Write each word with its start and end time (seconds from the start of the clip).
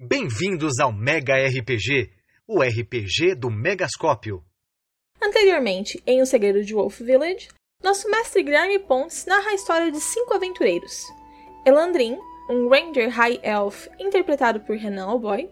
Bem-vindos 0.00 0.78
ao 0.78 0.92
Mega 0.92 1.34
RPG, 1.34 2.12
o 2.46 2.62
RPG 2.62 3.34
do 3.34 3.50
Megascópio. 3.50 4.44
Anteriormente, 5.20 6.00
em 6.06 6.22
O 6.22 6.26
Segredo 6.26 6.64
de 6.64 6.72
Wolf 6.72 7.00
Village, 7.00 7.48
nosso 7.82 8.08
mestre 8.08 8.44
Guilherme 8.44 8.78
Pontes 8.78 9.26
narra 9.26 9.50
a 9.50 9.54
história 9.54 9.90
de 9.90 9.98
cinco 9.98 10.34
aventureiros. 10.34 11.02
Elandrin, 11.66 12.16
um 12.48 12.68
Ranger 12.68 13.10
High 13.10 13.40
Elf 13.42 13.88
interpretado 13.98 14.60
por 14.60 14.76
Renan 14.76 15.06
Alboy. 15.06 15.50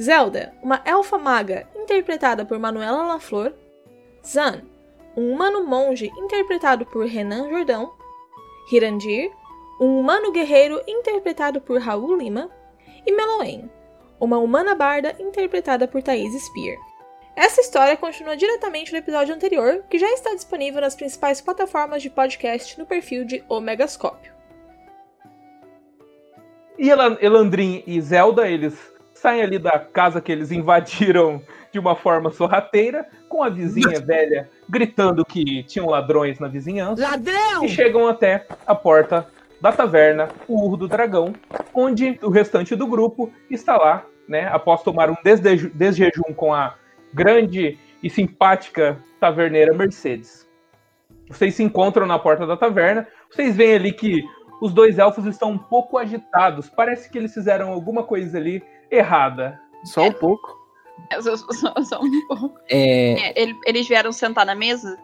Zelda, 0.00 0.54
uma 0.62 0.80
elfa 0.86 1.18
maga 1.18 1.68
interpretada 1.76 2.46
por 2.46 2.58
Manuela 2.58 3.06
Laflor. 3.06 3.52
Zan, 4.26 4.62
um 5.14 5.30
humano 5.30 5.66
monge 5.66 6.10
interpretado 6.16 6.86
por 6.86 7.04
Renan 7.04 7.50
Jordão. 7.50 7.92
Hirandir, 8.72 9.30
um 9.78 10.00
humano 10.00 10.32
guerreiro 10.32 10.80
interpretado 10.88 11.60
por 11.60 11.78
Raul 11.78 12.16
Lima 12.16 12.50
e 13.06 13.12
Meloen, 13.12 13.70
uma 14.20 14.38
humana 14.38 14.74
barda 14.74 15.14
interpretada 15.18 15.86
por 15.86 16.02
Thaís 16.02 16.32
Spear. 16.44 16.76
Essa 17.36 17.60
história 17.60 17.96
continua 17.96 18.36
diretamente 18.36 18.90
no 18.90 18.98
episódio 18.98 19.34
anterior, 19.34 19.84
que 19.90 19.98
já 19.98 20.10
está 20.12 20.34
disponível 20.34 20.80
nas 20.80 20.94
principais 20.96 21.40
plataformas 21.40 22.02
de 22.02 22.08
podcast 22.10 22.78
no 22.78 22.86
perfil 22.86 23.24
de 23.24 23.44
O 23.48 23.60
Megascópio. 23.60 24.32
E 26.78 26.88
Elan- 26.90 27.18
Elandrin 27.20 27.82
e 27.86 28.00
Zelda, 28.00 28.48
eles 28.48 28.74
saem 29.12 29.42
ali 29.42 29.58
da 29.58 29.78
casa 29.78 30.20
que 30.20 30.32
eles 30.32 30.50
invadiram 30.50 31.42
de 31.72 31.78
uma 31.78 31.94
forma 31.94 32.30
sorrateira, 32.30 33.06
com 33.28 33.42
a 33.42 33.50
vizinha 33.50 34.00
velha 34.00 34.48
gritando 34.68 35.24
que 35.24 35.62
tinham 35.64 35.88
ladrões 35.88 36.38
na 36.38 36.48
vizinhança. 36.48 37.02
Ladrão! 37.02 37.64
E 37.64 37.68
chegam 37.68 38.08
até 38.08 38.46
a 38.66 38.74
porta 38.74 39.26
da 39.60 39.72
taverna, 39.72 40.28
o 40.46 40.64
Urro 40.64 40.76
do 40.76 40.88
Dragão, 40.88 41.32
onde 41.74 42.18
o 42.22 42.30
restante 42.30 42.74
do 42.76 42.86
grupo 42.86 43.32
está 43.50 43.76
lá, 43.76 44.04
né? 44.28 44.48
Após 44.52 44.82
tomar 44.82 45.10
um 45.10 45.16
desjejum 45.74 46.34
com 46.34 46.52
a 46.52 46.74
grande 47.12 47.78
e 48.02 48.10
simpática 48.10 49.02
taverneira 49.18 49.72
Mercedes. 49.74 50.46
Vocês 51.28 51.54
se 51.54 51.62
encontram 51.62 52.06
na 52.06 52.18
porta 52.18 52.46
da 52.46 52.56
taverna. 52.56 53.06
Vocês 53.30 53.56
veem 53.56 53.74
ali 53.74 53.92
que 53.92 54.22
os 54.60 54.72
dois 54.72 54.98
elfos 54.98 55.24
estão 55.26 55.50
um 55.50 55.58
pouco 55.58 55.98
agitados. 55.98 56.68
Parece 56.70 57.10
que 57.10 57.18
eles 57.18 57.32
fizeram 57.34 57.72
alguma 57.72 58.02
coisa 58.04 58.38
ali 58.38 58.62
errada. 58.90 59.58
Só 59.84 60.04
um 60.08 60.12
pouco. 60.12 60.56
É, 61.10 61.20
Só, 61.20 61.36
só- 61.36 61.74
só 61.82 62.00
um 62.00 62.26
pouco. 62.28 62.58
É, 62.70 63.30
É, 63.30 63.42
ele- 63.42 63.58
eles 63.66 63.88
vieram 63.88 64.12
sentar 64.12 64.46
na 64.46 64.54
mesa? 64.54 64.96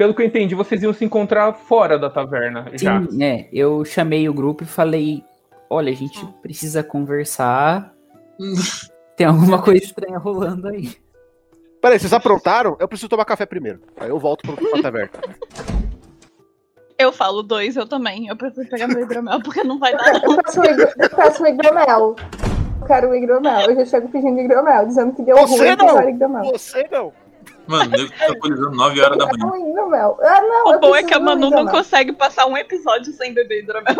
Pelo 0.00 0.14
que 0.14 0.22
eu 0.22 0.26
entendi, 0.26 0.54
vocês 0.54 0.82
iam 0.82 0.94
se 0.94 1.04
encontrar 1.04 1.52
fora 1.52 1.98
da 1.98 2.08
taverna 2.08 2.64
já. 2.72 3.02
sim, 3.06 3.22
é, 3.22 3.50
eu 3.52 3.84
chamei 3.84 4.26
o 4.30 4.32
grupo 4.32 4.64
e 4.64 4.66
falei: 4.66 5.22
olha, 5.68 5.92
a 5.92 5.94
gente 5.94 6.24
precisa 6.40 6.82
conversar. 6.82 7.92
Tem 9.14 9.26
alguma 9.26 9.60
coisa 9.60 9.84
estranha 9.84 10.16
rolando 10.16 10.68
aí. 10.68 10.94
Peraí, 11.82 11.98
vocês 11.98 12.14
aprontaram? 12.14 12.78
Eu 12.80 12.88
preciso 12.88 13.10
tomar 13.10 13.26
café 13.26 13.44
primeiro. 13.44 13.82
Aí 13.98 14.08
eu 14.08 14.18
volto 14.18 14.40
pro, 14.40 14.70
pra 14.70 14.80
taverna. 14.80 15.10
Eu 16.98 17.12
falo 17.12 17.42
dois, 17.42 17.76
eu 17.76 17.86
também. 17.86 18.26
Eu 18.26 18.36
preciso 18.36 18.68
pegar 18.68 18.86
meu 18.86 19.00
hidromel 19.00 19.42
porque 19.42 19.64
não 19.64 19.78
vai 19.78 19.96
dar. 19.96 20.22
Eu 20.22 20.32
um 20.32 20.64
hidro- 20.64 20.92
eu 20.98 21.08
peço 21.10 21.42
um 21.42 21.46
hidromel. 21.46 22.16
Eu 22.78 22.86
quero 22.86 23.08
um 23.08 23.14
hidromel. 23.14 23.70
Eu 23.70 23.74
já 23.76 23.84
chego 23.86 24.08
pedindo 24.08 24.38
hidromel, 24.38 24.86
dizendo 24.86 25.14
que 25.14 25.22
deu 25.22 25.34
Você 25.38 25.56
ruim 25.56 25.76
não! 25.76 25.94
quero 25.96 26.10
hidromel. 26.10 26.44
Você 26.52 26.86
não! 26.92 27.10
Mano, 27.70 27.90
nego 27.90 28.10
tá 28.18 28.26
alcoolizando 28.28 28.76
9 28.76 29.00
horas 29.00 29.16
da 29.18 29.24
Eu 29.24 29.28
manhã. 29.38 29.52
um 29.52 29.70
hidromel. 29.70 30.18
Ah, 30.22 30.40
não, 30.40 30.64
O 30.66 30.72
eu 30.74 30.80
bom 30.80 30.96
é 30.96 31.02
que 31.04 31.14
a 31.14 31.20
Manu 31.20 31.40
não 31.42 31.48
hidromel. 31.48 31.72
consegue 31.74 32.12
passar 32.12 32.46
um 32.46 32.56
episódio 32.56 33.12
sem 33.12 33.32
beber 33.32 33.60
hidromel. 33.62 33.94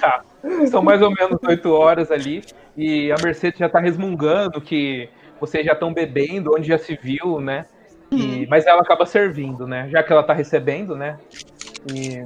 Tá. 0.00 0.22
São 0.70 0.82
mais 0.82 1.02
ou 1.02 1.10
menos 1.10 1.38
8 1.46 1.70
horas 1.72 2.10
ali. 2.10 2.42
E 2.76 3.12
a 3.12 3.16
Mercedes 3.22 3.58
já 3.58 3.68
tá 3.68 3.78
resmungando 3.78 4.60
que 4.60 5.08
vocês 5.38 5.64
já 5.64 5.72
estão 5.72 5.92
bebendo, 5.92 6.52
onde 6.56 6.68
já 6.68 6.78
se 6.78 6.98
viu, 7.00 7.40
né? 7.40 7.66
E- 8.10 8.46
mas 8.48 8.66
ela 8.66 8.80
acaba 8.80 9.04
servindo, 9.06 9.66
né? 9.66 9.88
Já 9.90 10.02
que 10.02 10.12
ela 10.12 10.22
tá 10.22 10.32
recebendo, 10.32 10.96
né? 10.96 11.18
E 11.94 12.24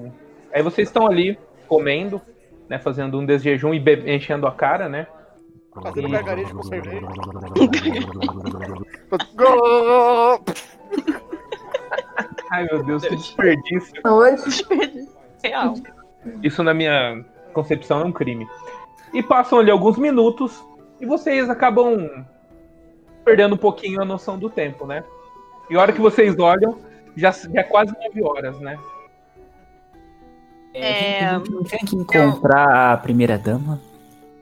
aí 0.52 0.62
vocês 0.62 0.88
estão 0.88 1.06
ali 1.06 1.38
comendo, 1.66 2.22
né? 2.68 2.78
Fazendo 2.78 3.18
um 3.18 3.26
desjejum 3.26 3.74
e 3.74 3.82
enchendo 4.06 4.46
a 4.46 4.52
cara, 4.52 4.88
né? 4.88 5.06
Fazendo 5.82 6.08
gargarejo 6.08 6.54
com 6.54 6.62
cerveja. 6.62 7.06
Ai 12.50 12.64
meu 12.66 12.84
Deus, 12.84 13.04
que 13.04 13.16
desperdício. 13.16 14.00
Hoje, 14.04 14.64
Real. 15.42 15.74
Isso 16.42 16.62
na 16.62 16.72
minha 16.72 17.24
concepção 17.52 18.00
é 18.00 18.04
um 18.04 18.12
crime. 18.12 18.48
E 19.12 19.22
passam 19.22 19.58
ali 19.58 19.70
alguns 19.70 19.98
minutos 19.98 20.64
e 21.00 21.06
vocês 21.06 21.50
acabam 21.50 22.24
perdendo 23.24 23.54
um 23.54 23.58
pouquinho 23.58 24.00
a 24.00 24.04
noção 24.04 24.38
do 24.38 24.48
tempo, 24.48 24.86
né? 24.86 25.04
E 25.68 25.76
a 25.76 25.80
hora 25.80 25.92
que 25.92 26.00
vocês 26.00 26.38
olham, 26.38 26.78
já, 27.16 27.30
já 27.30 27.60
é 27.60 27.62
quase 27.62 27.92
9 27.92 28.22
horas, 28.22 28.58
né? 28.60 28.78
É, 30.72 31.26
a 31.26 31.38
gente 31.38 31.50
não 31.50 31.62
tinha 31.62 31.80
que 31.80 31.96
encontrar 31.96 32.92
a 32.92 32.96
primeira 32.96 33.38
dama. 33.38 33.80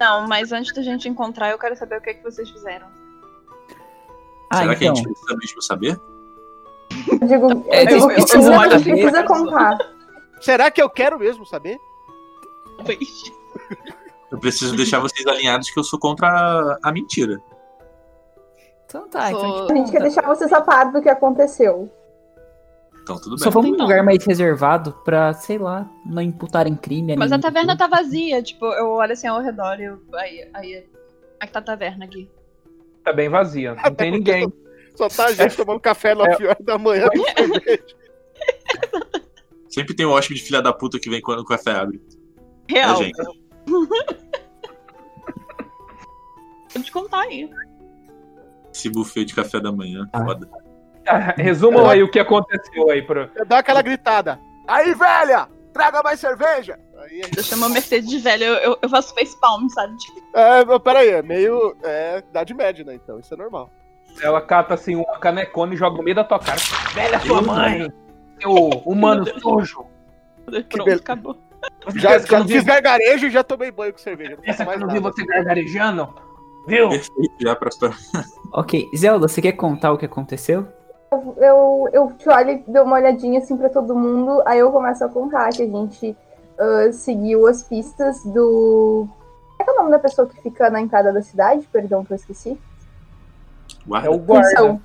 Não, 0.02 0.26
mas 0.26 0.50
antes 0.50 0.74
da 0.74 0.82
gente 0.82 1.08
encontrar, 1.08 1.50
eu 1.50 1.58
quero 1.58 1.76
saber 1.76 1.96
o 1.98 2.00
que, 2.00 2.10
é 2.10 2.14
que 2.14 2.24
vocês 2.24 2.50
fizeram. 2.50 2.88
Ah, 4.50 4.56
Será 4.58 4.74
que 4.74 4.84
a 4.84 4.88
então. 4.88 4.96
gente 4.96 5.08
precisa 5.08 5.36
mesmo 5.36 5.62
saber? 5.62 6.00
eu 7.20 7.28
digo, 7.28 7.64
É, 7.70 7.82
eu 7.82 7.86
digo 7.86 8.08
que 8.08 8.20
eu- 8.20 8.24
precisa, 8.26 8.80
precisa 8.82 9.22
contar. 9.22 9.78
Será 10.40 10.70
que 10.72 10.82
eu 10.82 10.90
quero 10.90 11.20
mesmo 11.20 11.46
saber? 11.46 11.78
Talvez. 12.76 13.22
Eu 14.32 14.38
preciso 14.38 14.74
deixar 14.74 14.98
vocês 14.98 15.24
alinhados 15.26 15.70
que 15.70 15.78
eu 15.78 15.84
sou 15.84 15.98
contra 16.00 16.26
a, 16.26 16.78
a 16.82 16.90
mentira. 16.92 17.40
Então 18.86 19.08
tá, 19.08 19.30
então 19.30 19.68
a 19.70 19.74
gente 19.74 19.92
quer 19.92 20.02
deixar 20.02 20.22
vocês 20.26 20.52
a 20.52 20.60
par 20.60 20.90
do 20.90 21.00
que 21.00 21.08
aconteceu. 21.08 21.88
Então 23.02 23.20
tudo 23.20 23.36
Só 23.38 23.46
bem. 23.46 23.52
vamos 23.52 23.68
num 23.70 23.74
Então. 23.74 23.86
lugar 23.86 24.04
mais 24.04 24.24
reservado 24.24 24.92
pra, 25.04 25.32
sei 25.32 25.58
lá, 25.58 25.90
não 26.06 26.22
imputarem 26.22 26.76
crime. 26.76 27.16
Mas 27.16 27.32
a 27.32 27.38
taverna 27.38 27.76
tá 27.76 27.86
vazia. 27.88 28.40
Tipo, 28.42 28.66
eu 28.66 28.90
olho 28.90 29.12
assim 29.12 29.26
ao 29.26 29.40
redor 29.40 29.80
e 29.80 29.84
eu. 29.84 30.00
Aí, 30.14 30.48
aí. 30.54 30.82
Como 30.82 31.36
é 31.40 31.46
que 31.46 31.52
tá 31.52 31.58
a 31.58 31.62
taverna 31.62 32.04
aqui? 32.04 32.30
Tá 33.04 33.12
bem 33.12 33.28
vazia, 33.28 33.74
não 33.74 33.80
Até 33.80 33.90
tem 34.04 34.12
ninguém. 34.12 34.52
Só 34.94 35.08
tá 35.08 35.26
a 35.26 35.32
gente 35.32 35.56
tomando 35.56 35.80
café 35.80 36.14
9 36.14 36.46
horas 36.46 36.64
da 36.64 36.78
manhã. 36.78 37.08
Sempre 39.68 39.94
tem 39.94 40.06
um 40.06 40.10
hóspede 40.10 40.40
filha 40.42 40.60
da 40.62 40.72
puta 40.72 40.98
que 41.00 41.08
vem 41.10 41.20
quando 41.20 41.40
o 41.40 41.44
café 41.44 41.72
abre. 41.72 42.00
É, 42.68 42.74
Real. 42.74 42.96
gente. 42.96 43.20
Vou 46.74 46.82
te 46.82 46.92
contar 46.92 47.22
aí. 47.22 47.50
Esse 48.72 48.88
buffet 48.90 49.24
de 49.24 49.34
café 49.34 49.60
da 49.60 49.72
manhã. 49.72 50.08
Ah. 50.12 50.24
Foda. 50.24 50.48
Resumam 51.36 51.88
aí 51.88 52.02
o 52.02 52.10
que 52.10 52.18
aconteceu 52.18 52.90
aí 52.90 53.02
pro. 53.02 53.30
Eu 53.34 53.44
dou 53.44 53.58
aquela 53.58 53.82
gritada. 53.82 54.38
Aí, 54.66 54.94
velha! 54.94 55.48
Traga 55.72 56.02
mais 56.02 56.20
cerveja! 56.20 56.78
Aí 57.02 57.22
gente... 57.22 57.36
Eu 57.36 57.42
chamo 57.42 57.64
a 57.64 57.68
Mercedes 57.68 58.08
de 58.08 58.18
velha, 58.18 58.44
eu, 58.44 58.54
eu, 58.54 58.78
eu 58.82 58.88
faço 58.88 59.14
face 59.14 59.38
palm, 59.40 59.68
sabe? 59.68 59.94
É, 60.34 60.78
peraí, 60.78 61.08
é 61.10 61.22
meio. 61.22 61.76
É 61.82 62.22
idade 62.28 62.54
média, 62.54 62.84
né? 62.84 62.94
Então 62.94 63.18
isso 63.18 63.32
é 63.34 63.36
normal. 63.36 63.70
Ela 64.22 64.40
cata 64.40 64.74
assim 64.74 64.94
uma 64.94 65.18
canecona 65.18 65.74
e 65.74 65.76
joga 65.76 65.96
no 65.96 66.02
meio 66.02 66.16
da 66.16 66.24
tua 66.24 66.38
cara. 66.38 66.60
Velha 66.94 67.18
sua 67.20 67.42
mãe! 67.42 67.90
Seu 68.40 68.52
humano 68.84 69.24
sujo! 69.40 69.86
pronto, 70.62 70.84
bel- 70.84 70.98
acabou. 70.98 71.36
Já, 71.94 72.18
já 72.18 72.44
fiz 72.44 72.64
gargarejo 72.64 73.26
e 73.26 73.30
já 73.30 73.42
tomei 73.42 73.70
banho 73.70 73.92
com 73.92 73.98
cerveja. 73.98 74.36
Não 74.36 74.42
pensa 74.42 74.56
faço 74.56 74.56
que 74.56 74.62
eu 74.62 74.66
mais 74.66 74.80
não 74.80 74.88
vi 74.88 74.98
você 74.98 75.24
gargarejando? 75.24 76.14
Viu? 76.66 76.88
Perfeito, 76.88 77.34
já 77.40 77.56
pra... 77.56 77.70
Ok, 78.52 78.88
Zelda, 78.96 79.28
você 79.28 79.40
quer 79.40 79.52
contar 79.52 79.92
o 79.92 79.98
que 79.98 80.04
aconteceu? 80.04 80.68
Eu, 81.36 81.88
eu 81.92 82.12
te 82.12 82.28
olho 82.28 82.50
e 82.50 82.64
dou 82.66 82.84
uma 82.84 82.96
olhadinha 82.96 83.38
assim 83.38 83.56
pra 83.56 83.68
todo 83.68 83.94
mundo, 83.94 84.42
aí 84.46 84.58
eu 84.58 84.72
começo 84.72 85.04
a 85.04 85.08
contar 85.08 85.50
que 85.50 85.62
a 85.62 85.66
gente 85.66 86.16
ah, 86.58 86.92
seguiu 86.92 87.46
as 87.46 87.62
pistas 87.62 88.22
do. 88.24 89.08
Qual 89.56 89.60
é, 89.60 89.64
que 89.64 89.70
é 89.70 89.72
o 89.72 89.76
nome 89.78 89.90
da 89.90 89.98
pessoa 89.98 90.28
que 90.28 90.40
fica 90.42 90.70
na 90.70 90.80
entrada 90.80 91.12
da 91.12 91.22
cidade? 91.22 91.68
Perdão 91.72 92.04
que 92.04 92.12
eu 92.12 92.16
esqueci. 92.16 92.58
Guarda. 93.86 94.08
É 94.08 94.10
o 94.10 94.18
guarda. 94.18 94.48
Função. 94.48 94.80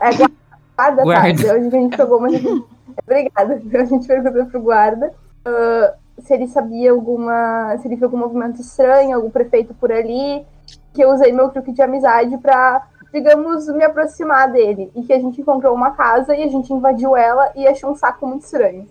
É 0.00 0.10
guarda, 0.16 0.32
tá? 0.76 0.90
Guarda. 0.90 1.54
Hoje 1.54 1.70
que 1.70 1.76
a 1.76 1.80
gente 1.80 1.96
pegou, 1.96 2.20
mas. 2.20 2.34
Obrigada. 3.02 3.54
A 3.54 3.84
gente 3.84 4.06
perguntou 4.06 4.46
pro 4.46 4.60
guarda 4.60 5.12
ah, 5.44 5.94
se 6.18 6.32
ele 6.32 6.46
sabia 6.46 6.92
alguma. 6.92 7.76
se 7.78 7.88
ele 7.88 7.96
viu 7.96 8.06
algum 8.06 8.18
movimento 8.18 8.60
estranho, 8.60 9.16
algum 9.16 9.30
prefeito 9.30 9.74
por 9.74 9.92
ali, 9.92 10.46
que 10.94 11.02
eu 11.02 11.10
usei 11.10 11.32
meu 11.32 11.48
truque 11.50 11.72
de 11.72 11.82
amizade 11.82 12.36
pra, 12.38 12.86
digamos, 13.12 13.68
me 13.68 13.84
aproximar 13.84 14.50
dele. 14.50 14.90
E 14.96 15.02
que 15.02 15.12
a 15.12 15.18
gente 15.18 15.40
encontrou 15.40 15.74
uma 15.74 15.92
casa 15.92 16.34
e 16.34 16.42
a 16.42 16.48
gente 16.48 16.72
invadiu 16.72 17.16
ela 17.16 17.52
e 17.54 17.66
achou 17.66 17.90
um 17.90 17.96
saco 17.96 18.26
muito 18.26 18.44
estranho. 18.44 18.86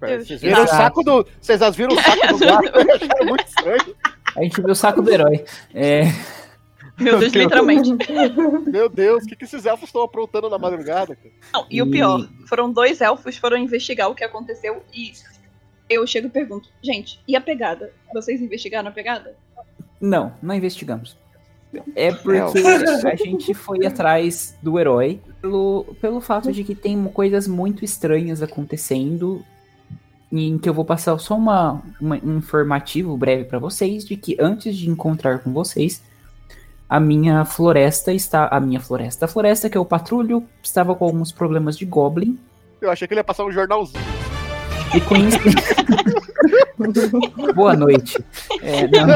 Vocês 0.00 0.40
viram 0.40 0.64
o 0.64 0.66
saco 0.66 1.02
do. 1.02 1.26
Vocês 1.40 1.76
viram 1.76 1.94
o 1.94 2.00
saco 2.00 2.38
do? 2.38 2.44
Eu 2.44 2.94
acharam 2.94 3.26
muito 3.26 3.46
estranho. 3.46 3.96
A 4.36 4.42
gente 4.42 4.60
viu 4.60 4.70
o 4.70 4.74
saco 4.74 5.02
do 5.02 5.10
herói. 5.10 5.44
É, 5.74 6.04
Meu 6.98 7.18
Deus, 7.18 7.32
literalmente. 7.32 7.90
Meu 8.66 8.88
Deus, 8.88 9.24
o 9.24 9.26
que, 9.26 9.36
que 9.36 9.44
esses 9.44 9.66
elfos 9.66 9.88
estão 9.88 10.02
aprontando 10.02 10.48
na 10.48 10.58
madrugada? 10.58 11.16
cara? 11.16 11.34
Não, 11.52 11.66
e 11.68 11.82
o 11.82 11.90
pior, 11.90 12.26
foram 12.46 12.72
dois 12.72 13.00
elfos 13.00 13.36
foram 13.36 13.56
investigar 13.56 14.08
o 14.08 14.14
que 14.14 14.24
aconteceu 14.24 14.82
e 14.94 15.12
eu 15.88 16.06
chego 16.06 16.28
e 16.28 16.30
pergunto, 16.30 16.68
gente, 16.82 17.20
e 17.26 17.34
a 17.34 17.40
pegada? 17.40 17.92
Vocês 18.14 18.40
investigaram 18.40 18.88
a 18.88 18.92
pegada? 18.92 19.36
Não, 20.00 20.32
não 20.40 20.54
investigamos. 20.54 21.18
É 21.94 22.12
porque 22.12 22.58
a 23.06 23.14
gente 23.16 23.54
foi 23.54 23.86
atrás 23.86 24.56
do 24.62 24.78
herói 24.78 25.20
pelo, 25.40 25.84
pelo 26.00 26.20
fato 26.20 26.50
de 26.52 26.64
que 26.64 26.74
tem 26.74 27.02
coisas 27.04 27.46
muito 27.46 27.84
estranhas 27.84 28.42
acontecendo. 28.42 29.44
Em 30.32 30.58
que 30.58 30.68
eu 30.68 30.74
vou 30.74 30.84
passar 30.84 31.18
só 31.18 31.36
uma, 31.36 31.82
uma- 32.00 32.20
um 32.22 32.36
informativo 32.38 33.16
breve 33.16 33.44
pra 33.44 33.58
vocês 33.58 34.04
de 34.04 34.16
que 34.16 34.36
antes 34.40 34.76
de 34.76 34.88
encontrar 34.88 35.40
com 35.40 35.52
vocês, 35.52 36.00
a 36.88 37.00
minha 37.00 37.44
floresta 37.44 38.12
está. 38.12 38.46
A 38.48 38.60
minha 38.60 38.78
floresta. 38.80 39.24
A 39.24 39.28
floresta 39.28 39.68
que 39.68 39.76
eu 39.76 39.84
patrulho 39.84 40.44
estava 40.62 40.94
com 40.94 41.04
alguns 41.04 41.32
problemas 41.32 41.76
de 41.76 41.84
Goblin. 41.84 42.38
Eu 42.80 42.90
achei 42.90 43.08
que 43.08 43.14
ele 43.14 43.20
ia 43.20 43.24
passar 43.24 43.44
um 43.44 43.50
jornalzinho. 43.50 43.98
E 44.94 45.00
conheci. 45.00 45.38
Boa 47.54 47.76
noite. 47.76 48.18
É, 48.62 48.88
não, 48.88 49.06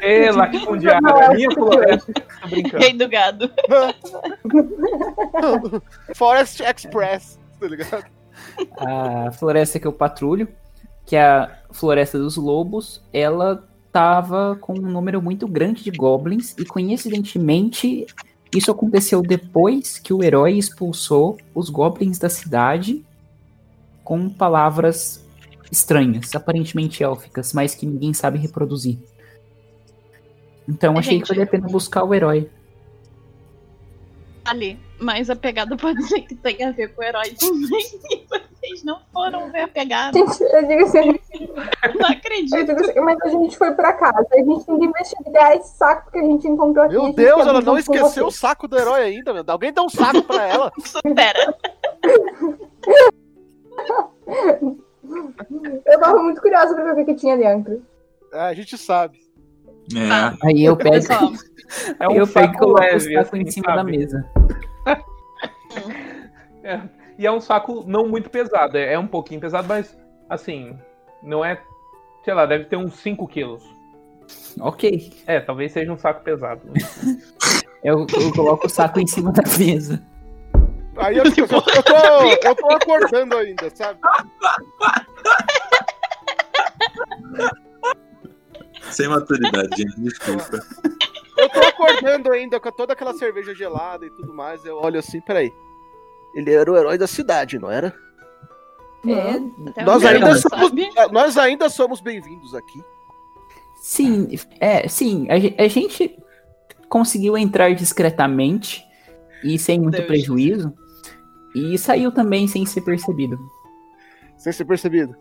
Ê, 0.00 0.30
latifundiária, 0.30 1.30
minha 1.34 1.50
floresta. 1.50 2.12
Tô 2.12 2.48
brincando. 2.48 2.84
Rei 2.84 2.92
do 2.92 3.08
gado. 3.08 3.50
Forest 6.14 6.62
Express, 6.62 7.38
tá 7.58 7.66
ligado? 7.66 8.04
a 8.78 9.30
floresta 9.32 9.78
que 9.78 9.86
eu 9.86 9.92
patrulho, 9.92 10.48
que 11.04 11.16
é 11.16 11.22
a 11.22 11.58
Floresta 11.72 12.18
dos 12.18 12.36
Lobos, 12.36 13.02
ela 13.12 13.68
tava 13.92 14.56
com 14.60 14.74
um 14.74 14.82
número 14.82 15.20
muito 15.20 15.48
grande 15.48 15.82
de 15.82 15.90
goblins 15.90 16.54
e 16.56 16.64
coincidentemente 16.64 18.06
isso 18.54 18.70
aconteceu 18.70 19.22
depois 19.22 19.98
que 19.98 20.12
o 20.12 20.22
herói 20.22 20.52
expulsou 20.52 21.38
os 21.54 21.68
goblins 21.68 22.18
da 22.18 22.28
cidade 22.28 23.04
com 24.10 24.28
palavras 24.28 25.24
estranhas, 25.70 26.34
aparentemente 26.34 27.04
élficas, 27.04 27.52
mas 27.52 27.76
que 27.76 27.86
ninguém 27.86 28.12
sabe 28.12 28.40
reproduzir. 28.40 28.98
Então 30.68 30.98
achei 30.98 31.12
Gente. 31.12 31.22
que 31.22 31.28
valia 31.28 31.44
a 31.44 31.46
pena 31.46 31.68
buscar 31.68 32.02
o 32.02 32.12
herói. 32.12 32.50
Ali. 34.44 34.80
Mas 34.98 35.30
a 35.30 35.36
pegada 35.36 35.76
pode 35.76 36.02
ser 36.08 36.22
que 36.22 36.34
tenha 36.34 36.70
a 36.70 36.72
ver 36.72 36.88
com 36.88 37.02
o 37.02 37.04
herói 37.04 37.30
também. 37.38 37.84
E 38.10 38.26
vocês 38.28 38.82
não 38.82 38.98
foram 39.12 39.52
ver 39.52 39.60
a 39.60 39.68
pegada. 39.68 40.18
Gente, 40.18 40.42
eu 40.42 40.66
digo 40.66 40.82
assim, 40.86 41.18
Não 41.96 42.08
acredito. 42.10 42.72
assim, 42.72 43.00
mas 43.00 43.20
a 43.22 43.28
gente 43.28 43.56
foi 43.56 43.70
pra 43.74 43.92
casa, 43.92 44.26
a 44.32 44.38
gente 44.38 44.66
tem 44.66 44.76
que 44.76 44.84
investigar 44.86 45.52
esse 45.52 45.76
saco 45.76 46.10
que 46.10 46.18
a 46.18 46.24
gente 46.24 46.48
encontrou 46.48 46.84
aqui. 46.84 46.94
Meu 46.94 47.12
Deus, 47.12 47.46
ela 47.46 47.60
não 47.60 47.78
esqueceu 47.78 48.26
o 48.26 48.32
saco 48.32 48.66
do 48.66 48.76
herói 48.76 49.02
ainda, 49.02 49.32
meu. 49.32 49.44
Alguém 49.46 49.72
dá 49.72 49.84
um 49.84 49.88
saco 49.88 50.20
pra 50.24 50.48
ela. 50.48 50.72
Supera. 50.84 51.56
Eu 55.86 56.00
tava 56.00 56.22
muito 56.22 56.40
curiosa 56.40 56.74
pra 56.74 56.84
ver 56.84 56.92
o 56.92 56.96
que, 56.96 57.04
que 57.06 57.14
tinha 57.14 57.36
dentro. 57.36 57.82
É, 58.32 58.40
a 58.40 58.54
gente 58.54 58.76
sabe. 58.78 59.18
É. 59.94 60.46
Aí 60.46 60.64
eu 60.64 60.76
pego, 60.76 61.06
É 61.98 62.08
um 62.08 62.12
eu 62.12 62.26
pego 62.26 62.52
e 62.52 62.52
saco 62.52 62.58
coloco 62.58 62.80
leve, 62.80 62.96
o 62.96 63.22
saco 63.22 63.36
em 63.36 63.42
assim, 63.42 63.50
cima 63.50 63.66
da 63.68 63.76
sabe? 63.76 63.96
mesa. 63.96 64.30
É. 66.62 66.80
E 67.18 67.26
é 67.26 67.32
um 67.32 67.40
saco 67.40 67.84
não 67.86 68.08
muito 68.08 68.30
pesado. 68.30 68.76
É 68.76 68.92
é 68.92 68.98
um 68.98 69.06
pouquinho 69.06 69.40
pesado, 69.40 69.66
mas 69.68 69.96
assim, 70.28 70.78
não 71.22 71.44
é. 71.44 71.60
Sei 72.24 72.34
lá, 72.34 72.46
deve 72.46 72.66
ter 72.66 72.76
uns 72.76 72.94
5 72.96 73.26
quilos. 73.26 73.64
Ok. 74.60 75.12
É, 75.26 75.40
talvez 75.40 75.72
seja 75.72 75.92
um 75.92 75.96
saco 75.96 76.22
pesado. 76.22 76.60
Eu, 77.82 78.06
eu 78.12 78.30
coloco 78.34 78.66
o 78.66 78.68
saco 78.68 79.00
em 79.00 79.06
cima 79.06 79.32
da 79.32 79.42
mesa. 79.58 80.02
Aí 80.96 81.16
eu, 81.16 81.24
eu, 81.24 81.32
eu, 81.34 81.82
tô, 81.82 82.48
eu 82.48 82.54
tô 82.56 82.70
acordando 82.72 83.36
ainda, 83.36 83.70
sabe? 83.74 84.00
Sem 88.90 89.08
maturidade, 89.08 89.68
gente. 89.76 90.00
Desculpa. 90.00 90.60
Eu 91.36 91.48
tô 91.48 91.60
acordando 91.60 92.32
ainda 92.32 92.58
com 92.58 92.70
toda 92.72 92.92
aquela 92.92 93.14
cerveja 93.14 93.54
gelada 93.54 94.04
e 94.04 94.10
tudo 94.10 94.34
mais. 94.34 94.64
Eu 94.64 94.76
olho 94.76 94.98
assim, 94.98 95.20
peraí. 95.20 95.52
Ele 96.34 96.52
era 96.52 96.70
o 96.70 96.76
herói 96.76 96.98
da 96.98 97.06
cidade, 97.06 97.58
não 97.58 97.70
era? 97.70 97.94
É, 99.06 99.70
até 99.70 99.82
Nós 99.84 100.04
ainda 100.04 100.36
somos, 100.36 100.68
sabe. 100.68 100.90
nós 101.10 101.36
ainda 101.38 101.70
somos 101.70 102.00
bem-vindos 102.00 102.54
aqui. 102.54 102.82
sim, 103.80 104.28
é, 104.60 104.86
sim, 104.88 105.26
a, 105.30 105.64
a 105.64 105.68
gente 105.68 106.18
conseguiu 106.88 107.38
entrar 107.38 107.72
discretamente 107.74 108.84
e 109.42 109.58
sem 109.58 109.80
muito 109.80 109.96
Deus. 109.96 110.06
prejuízo. 110.06 110.72
E 111.54 111.76
saiu 111.78 112.12
também 112.12 112.46
sem 112.46 112.64
ser 112.64 112.82
percebido. 112.82 113.38
Sem 114.36 114.52
ser 114.52 114.64
percebido. 114.64 115.16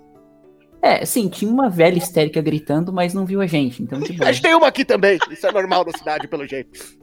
É, 0.81 1.05
sim, 1.05 1.27
tinha 1.27 1.51
uma 1.51 1.69
velha 1.69 1.97
histérica 1.97 2.41
gritando, 2.41 2.93
mas 2.93 3.13
não 3.13 3.25
viu 3.25 3.41
a 3.41 3.47
gente, 3.47 3.83
então 3.83 3.99
de 3.99 4.15
A 4.23 4.31
gente 4.31 4.41
tem 4.41 4.55
uma 4.55 4.67
aqui 4.67 4.85
também. 4.85 5.17
Isso 5.29 5.45
é 5.45 5.51
normal 5.51 5.85
na 5.85 5.97
cidade, 5.97 6.27
pelo 6.27 6.47
jeito. 6.47 6.97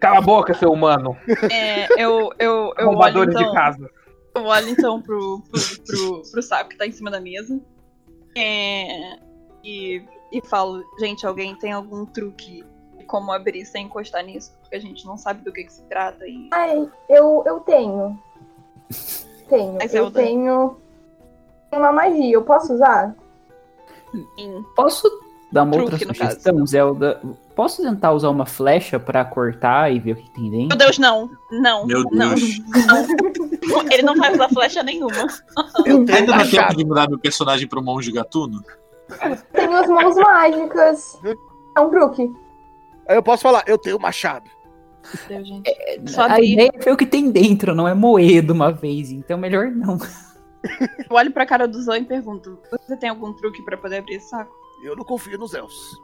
Cala 0.00 0.18
a 0.18 0.22
boca, 0.22 0.54
seu 0.54 0.70
humano. 0.70 1.16
É, 1.50 2.02
eu, 2.02 2.30
eu, 2.38 2.72
eu 2.78 2.88
olho 2.88 3.24
então. 3.24 3.44
de 3.44 3.52
casa. 3.52 3.90
Eu 4.34 4.44
olho 4.44 4.68
então 4.68 5.02
pro, 5.02 5.42
pro, 5.50 5.60
pro, 5.84 6.22
pro 6.30 6.42
saco 6.42 6.70
que 6.70 6.78
tá 6.78 6.86
em 6.86 6.92
cima 6.92 7.10
da 7.10 7.20
mesa. 7.20 7.60
É, 8.36 9.18
e, 9.64 10.02
e 10.32 10.40
falo, 10.46 10.82
gente, 10.98 11.26
alguém 11.26 11.54
tem 11.56 11.72
algum 11.72 12.06
truque 12.06 12.64
de 12.96 13.04
como 13.04 13.32
abrir 13.32 13.64
sem 13.66 13.86
encostar 13.86 14.24
nisso? 14.24 14.57
Porque 14.68 14.76
a 14.76 14.80
gente 14.80 15.06
não 15.06 15.16
sabe 15.16 15.42
do 15.42 15.50
que, 15.50 15.64
que 15.64 15.72
se 15.72 15.82
trata 15.84 16.26
e. 16.26 16.46
Ai, 16.52 16.86
eu, 17.08 17.42
eu 17.46 17.60
tenho. 17.60 18.18
Tenho. 19.48 19.72
Mas 19.80 19.94
eu 19.94 20.04
Zelda. 20.04 20.20
tenho 20.20 20.76
uma 21.72 21.90
magia. 21.90 22.34
Eu 22.34 22.42
posso 22.42 22.74
usar? 22.74 23.16
Sim. 24.36 24.62
Posso 24.76 25.08
dar 25.50 25.62
uma 25.62 25.72
Truque, 25.72 25.92
outra 25.92 26.06
no 26.08 26.14
sugestão, 26.14 26.66
Zelda? 26.66 27.22
Posso 27.56 27.82
tentar 27.82 28.12
usar 28.12 28.28
uma 28.28 28.44
flecha 28.44 29.00
pra 29.00 29.24
cortar 29.24 29.90
e 29.90 29.98
ver 29.98 30.12
o 30.12 30.16
que 30.16 30.30
tem 30.32 30.50
Meu 30.50 30.60
dentro? 30.60 30.76
Deus, 30.76 30.98
não. 30.98 31.30
Não. 31.50 31.86
Meu 31.86 32.02
não, 32.12 32.34
Deus. 32.34 32.58
não. 32.86 33.88
Ele 33.90 34.02
não 34.02 34.16
vai 34.16 34.34
usar 34.34 34.50
flecha 34.50 34.82
nenhuma. 34.82 35.26
Eu 35.86 36.04
tenho 36.04 36.26
dá 36.26 36.38
tempo 36.40 36.50
chave. 36.50 36.76
de 36.76 36.84
mudar 36.84 37.08
meu 37.08 37.18
personagem 37.18 37.66
pro 37.66 37.82
monge 37.82 38.12
gatuno? 38.12 38.62
Tenho 39.50 39.76
as 39.76 39.88
mãos 39.88 40.14
mágicas. 40.16 41.18
É 41.76 41.80
um 41.80 41.90
truque. 41.90 42.34
Aí 43.06 43.14
eu 43.16 43.22
posso 43.22 43.42
falar, 43.44 43.62
eu 43.64 43.78
tenho 43.78 44.00
machado. 44.00 44.50
Deus, 45.28 45.48
gente. 45.48 45.70
Só 46.06 46.22
A 46.22 46.40
ideia 46.40 46.70
é 46.74 46.78
ver 46.78 46.92
o 46.92 46.96
que 46.96 47.06
tem 47.06 47.30
dentro, 47.30 47.74
não 47.74 47.88
é 47.88 47.94
moer 47.94 48.42
de 48.42 48.52
uma 48.52 48.70
vez, 48.70 49.10
então 49.10 49.38
melhor 49.38 49.70
não. 49.70 49.98
Eu 51.08 51.16
olho 51.16 51.30
pra 51.32 51.46
cara 51.46 51.68
do 51.68 51.80
Zan 51.80 51.98
e 51.98 52.04
pergunto: 52.04 52.58
Você 52.70 52.96
tem 52.96 53.08
algum 53.08 53.32
truque 53.32 53.62
pra 53.62 53.76
poder 53.76 53.98
abrir 53.98 54.16
esse 54.16 54.28
saco? 54.28 54.52
Eu 54.82 54.96
não 54.96 55.04
confio 55.04 55.38
nos 55.38 55.54
elfos. 55.54 56.02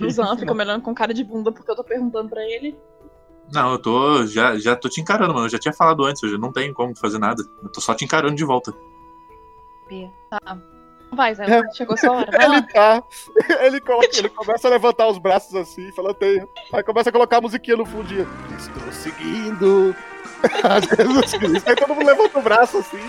O 0.00 0.10
Zan 0.10 0.36
fica 0.36 0.52
me 0.52 0.62
olhando 0.62 0.82
com 0.82 0.94
cara 0.94 1.14
de 1.14 1.24
bunda 1.24 1.50
porque 1.50 1.70
eu 1.70 1.76
tô 1.76 1.82
perguntando 1.82 2.28
pra 2.28 2.44
ele. 2.44 2.76
Não, 3.52 3.72
eu 3.72 3.78
tô. 3.78 4.26
Já, 4.26 4.58
já 4.58 4.76
tô 4.76 4.88
te 4.88 5.00
encarando, 5.00 5.32
mano. 5.32 5.46
Eu 5.46 5.50
já 5.50 5.58
tinha 5.58 5.72
falado 5.72 6.04
antes, 6.04 6.22
eu 6.22 6.30
já 6.30 6.38
não 6.38 6.52
tenho 6.52 6.74
como 6.74 6.96
fazer 6.96 7.18
nada. 7.18 7.42
Eu 7.62 7.70
tô 7.70 7.80
só 7.80 7.94
te 7.94 8.04
encarando 8.04 8.34
de 8.34 8.44
volta. 8.44 8.74
Tá. 10.30 10.58
Vai, 11.12 11.34
Zé. 11.34 11.44
É. 11.44 11.72
Chegou 11.72 11.96
sua 11.96 12.12
hora. 12.12 12.44
Ele 12.44 12.62
tá. 12.62 13.02
Ele, 13.60 13.80
coloca, 13.80 14.08
ele 14.18 14.28
começa 14.28 14.66
a 14.66 14.70
levantar 14.70 15.08
os 15.08 15.18
braços 15.18 15.54
assim, 15.54 15.90
fala, 15.92 16.12
tenho. 16.12 16.48
Aí 16.72 16.82
começa 16.82 17.10
a 17.10 17.12
colocar 17.12 17.38
a 17.38 17.40
musiquinha 17.40 17.76
no 17.76 17.86
fundinho. 17.86 18.28
Estou 18.58 18.92
seguindo. 18.92 19.94
a 20.62 20.80
Jesus 20.80 21.32
Cristo. 21.34 21.68
Aí 21.68 21.76
todo 21.76 21.94
mundo 21.94 22.06
levanta 22.06 22.38
o 22.38 22.42
braço 22.42 22.78
assim. 22.78 23.00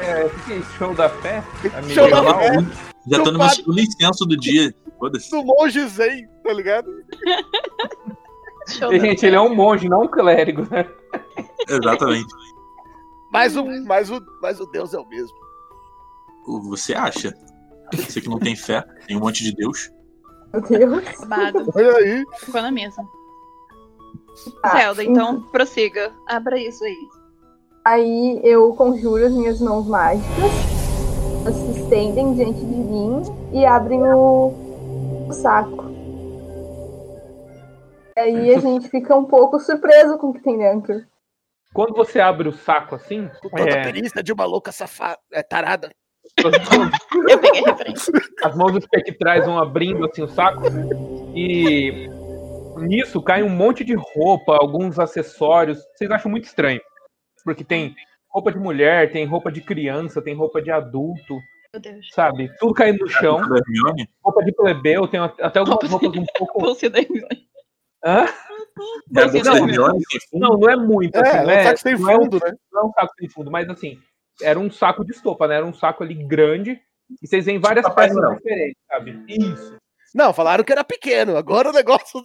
É, 0.00 0.24
o 0.24 0.30
que 0.30 0.52
é? 0.54 0.62
Show 0.78 0.94
da 0.94 1.08
fé? 1.08 1.42
É 1.64 1.82
Show 1.94 2.10
da 2.10 2.38
fé. 2.38 2.64
Já 3.06 3.22
tô 3.22 3.30
no 3.30 3.38
meu 3.38 3.84
incenso 3.84 4.24
do 4.24 4.36
dia. 4.36 4.74
Do 5.30 5.44
monge 5.44 5.86
zen, 5.88 6.26
tá 6.42 6.52
ligado? 6.52 6.90
E, 8.90 9.00
gente, 9.00 9.26
ele 9.26 9.36
é 9.36 9.40
um 9.40 9.54
monge, 9.54 9.88
não 9.88 10.04
um 10.04 10.08
clérigo, 10.08 10.66
né? 10.70 10.88
Exatamente. 11.68 12.32
Mas 13.30 13.56
o, 13.56 13.64
mas, 13.84 14.10
o, 14.10 14.24
mas 14.40 14.60
o 14.60 14.66
Deus 14.66 14.94
é 14.94 14.98
o 14.98 15.06
mesmo. 15.06 15.43
Você 16.46 16.94
acha? 16.94 17.34
Você 17.92 18.20
que 18.20 18.28
não 18.28 18.38
tem 18.38 18.56
fé, 18.56 18.82
tem 19.06 19.16
um 19.16 19.20
monte 19.20 19.42
de 19.44 19.54
Deus. 19.54 19.90
Meu 20.52 20.62
Deus. 20.62 21.04
Babado. 21.20 21.70
Olha 21.74 21.96
aí. 21.96 22.24
Ficou 22.38 22.62
na 22.62 22.70
mesa. 22.70 23.02
Tá. 24.62 24.76
Zelda, 24.76 25.04
então 25.04 25.42
prossiga. 25.42 26.12
Abra 26.28 26.58
isso 26.58 26.84
aí. 26.84 27.08
Aí 27.84 28.40
eu 28.42 28.74
conjuro 28.74 29.26
as 29.26 29.32
minhas 29.32 29.60
mãos 29.60 29.86
mágicas. 29.86 30.28
Elas 31.44 31.54
se 31.54 31.80
estendem 31.80 32.34
diante 32.34 32.60
de 32.60 32.64
mim 32.64 33.22
e 33.52 33.64
abrem 33.66 34.02
o, 34.02 35.26
o 35.28 35.32
saco. 35.32 35.84
E 38.16 38.20
aí 38.20 38.54
a 38.54 38.60
gente 38.60 38.88
fica 38.88 39.14
um 39.14 39.24
pouco 39.24 39.58
surpreso 39.60 40.16
com 40.18 40.28
o 40.28 40.32
que 40.32 40.40
tem 40.40 40.56
dentro. 40.56 41.04
Quando 41.74 41.92
você 41.94 42.20
abre 42.20 42.48
o 42.48 42.52
saco 42.52 42.94
assim, 42.94 43.28
Com 43.42 43.50
toda 43.50 43.74
a 43.74 43.78
é, 43.78 43.82
perícia 43.82 44.22
de 44.22 44.32
uma 44.32 44.44
louca 44.44 44.72
safada. 44.72 45.18
É, 45.32 45.42
tarada. 45.42 45.90
Eu 47.28 47.38
peguei 47.38 47.62
a 47.64 47.66
referência. 47.72 48.12
as 48.42 48.56
mãos 48.56 48.76
espectrais 48.76 49.44
vão 49.46 49.58
abrindo 49.58 50.04
assim 50.04 50.22
o 50.22 50.28
saco 50.28 50.62
e 51.34 52.08
nisso 52.78 53.22
cai 53.22 53.42
um 53.42 53.48
monte 53.48 53.84
de 53.84 53.94
roupa, 53.94 54.56
alguns 54.60 54.98
acessórios. 54.98 55.78
Vocês 55.94 56.10
acham 56.10 56.30
muito 56.30 56.44
estranho, 56.44 56.80
porque 57.44 57.64
tem 57.64 57.94
roupa 58.28 58.50
de 58.52 58.58
mulher, 58.58 59.12
tem 59.12 59.24
roupa 59.24 59.50
de 59.50 59.60
criança, 59.60 60.20
tem 60.20 60.34
roupa 60.34 60.60
de 60.60 60.70
adulto, 60.70 61.38
Meu 61.72 61.80
Deus. 61.80 62.08
sabe? 62.12 62.50
Tudo 62.58 62.74
caindo 62.74 62.98
no 63.00 63.08
chão. 63.08 63.40
Roupa 64.22 64.44
de 64.44 64.52
plebeu, 64.52 65.06
tem 65.06 65.20
até 65.20 65.60
algumas 65.60 65.90
roupas 65.90 66.16
um 66.16 66.26
pouco. 66.36 66.60
Bolsa 66.60 66.90
da 66.90 66.98
Hermione. 66.98 67.48
Hã? 68.04 68.26
É 69.16 69.28
fundo? 70.28 70.40
Não, 70.40 70.58
não 70.58 70.68
é 70.68 70.76
muito. 70.76 71.16
assim, 71.16 71.36
É, 71.36 71.42
não 71.44 71.50
é 71.50 71.60
um 71.60 71.62
saco 71.64 71.78
sem 71.78 71.96
não 71.98 72.10
é 72.10 72.14
fundo, 72.16 72.40
né? 72.44 72.52
não 72.72 72.82
é 72.82 72.84
um 72.84 72.92
saco 72.92 73.14
sem 73.18 73.28
fundo, 73.28 73.50
mas 73.50 73.68
assim, 73.68 73.98
era 74.42 74.58
um 74.58 74.70
saco 74.70 75.04
de 75.04 75.12
estopa, 75.12 75.46
né? 75.48 75.56
Era 75.56 75.66
um 75.66 75.74
saco 75.74 76.02
ali 76.02 76.14
grande. 76.14 76.80
E 77.22 77.26
vocês 77.26 77.44
veem 77.44 77.58
várias 77.60 77.84
Papai 77.86 78.08
peças 78.08 78.22
Noel. 78.22 78.36
diferentes, 78.36 78.76
sabe? 78.88 79.24
Isso. 79.28 79.76
Não, 80.14 80.32
falaram 80.32 80.62
que 80.64 80.72
era 80.72 80.84
pequeno. 80.84 81.36
Agora 81.36 81.70
o 81.70 81.72
negócio 81.72 82.22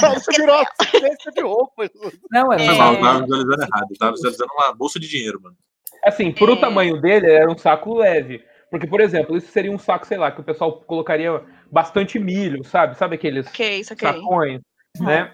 já 0.00 0.08
virou 0.36 0.56
uma 0.56 0.66
sequência 0.82 1.32
de 1.32 1.42
roupas. 1.42 1.90
Não, 2.30 2.52
é, 2.52 2.58
Foi 2.58 2.66
É. 2.66 2.70
eu 2.70 2.76
tava 2.78 3.20
visualizando 3.22 3.62
errado. 3.62 3.86
Eu 3.90 3.98
tava 3.98 4.12
visualizando 4.12 4.52
uma 4.54 4.72
bolsa 4.74 5.00
de 5.00 5.08
dinheiro, 5.08 5.40
mano. 5.42 5.56
Assim, 6.04 6.32
pro 6.32 6.52
É. 6.54 6.60
tamanho 6.60 7.00
dele, 7.00 7.30
era 7.30 7.50
um 7.50 7.58
saco 7.58 7.94
leve. 7.94 8.42
Porque, 8.70 8.86
por 8.86 9.00
exemplo, 9.00 9.36
isso 9.36 9.50
seria 9.50 9.72
um 9.72 9.78
saco, 9.78 10.06
sei 10.06 10.16
lá, 10.16 10.30
que 10.30 10.40
o 10.40 10.44
pessoal 10.44 10.80
colocaria 10.82 11.44
bastante 11.70 12.18
milho, 12.20 12.62
sabe? 12.64 12.96
Sabe 12.96 13.16
aqueles 13.16 13.46
Ok, 13.48 13.80
isso 13.80 13.92
ok. 13.92 14.08
sacões, 14.08 14.60
né? 15.00 15.32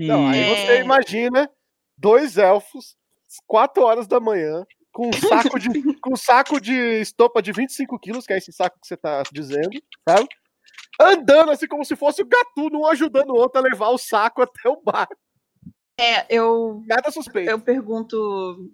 E... 0.00 0.08
Não, 0.08 0.26
aí 0.28 0.40
É. 0.40 0.48
você 0.48 0.80
imagina 0.80 1.48
dois 1.96 2.36
elfos, 2.36 2.96
4 3.46 3.84
horas 3.84 4.08
da 4.08 4.18
manhã, 4.18 4.66
com 4.92 5.08
um 5.08 5.12
saco 5.12 5.58
de, 5.58 6.00
com 6.00 6.12
um 6.12 6.16
saco 6.16 6.60
de 6.60 7.00
estopa 7.00 7.42
de 7.42 7.50
25 7.50 7.98
quilos, 7.98 8.26
que 8.26 8.32
é 8.32 8.38
esse 8.38 8.52
saco 8.52 8.78
que 8.80 8.86
você 8.86 8.96
tá 8.96 9.22
dizendo, 9.32 9.70
sabe? 10.08 10.28
Andando 11.00 11.50
assim 11.50 11.66
como 11.66 11.84
se 11.84 11.96
fosse 11.96 12.22
o 12.22 12.26
gatuno, 12.26 12.80
um 12.80 12.86
ajudando 12.86 13.30
o 13.30 13.36
outro 13.36 13.58
a 13.58 13.62
levar 13.62 13.88
o 13.88 13.98
saco 13.98 14.42
até 14.42 14.68
o 14.68 14.80
bar. 14.80 15.08
É, 15.98 16.26
eu, 16.34 16.82
Nada 16.86 17.10
suspeito. 17.10 17.50
eu 17.50 17.60
pergunto. 17.60 18.70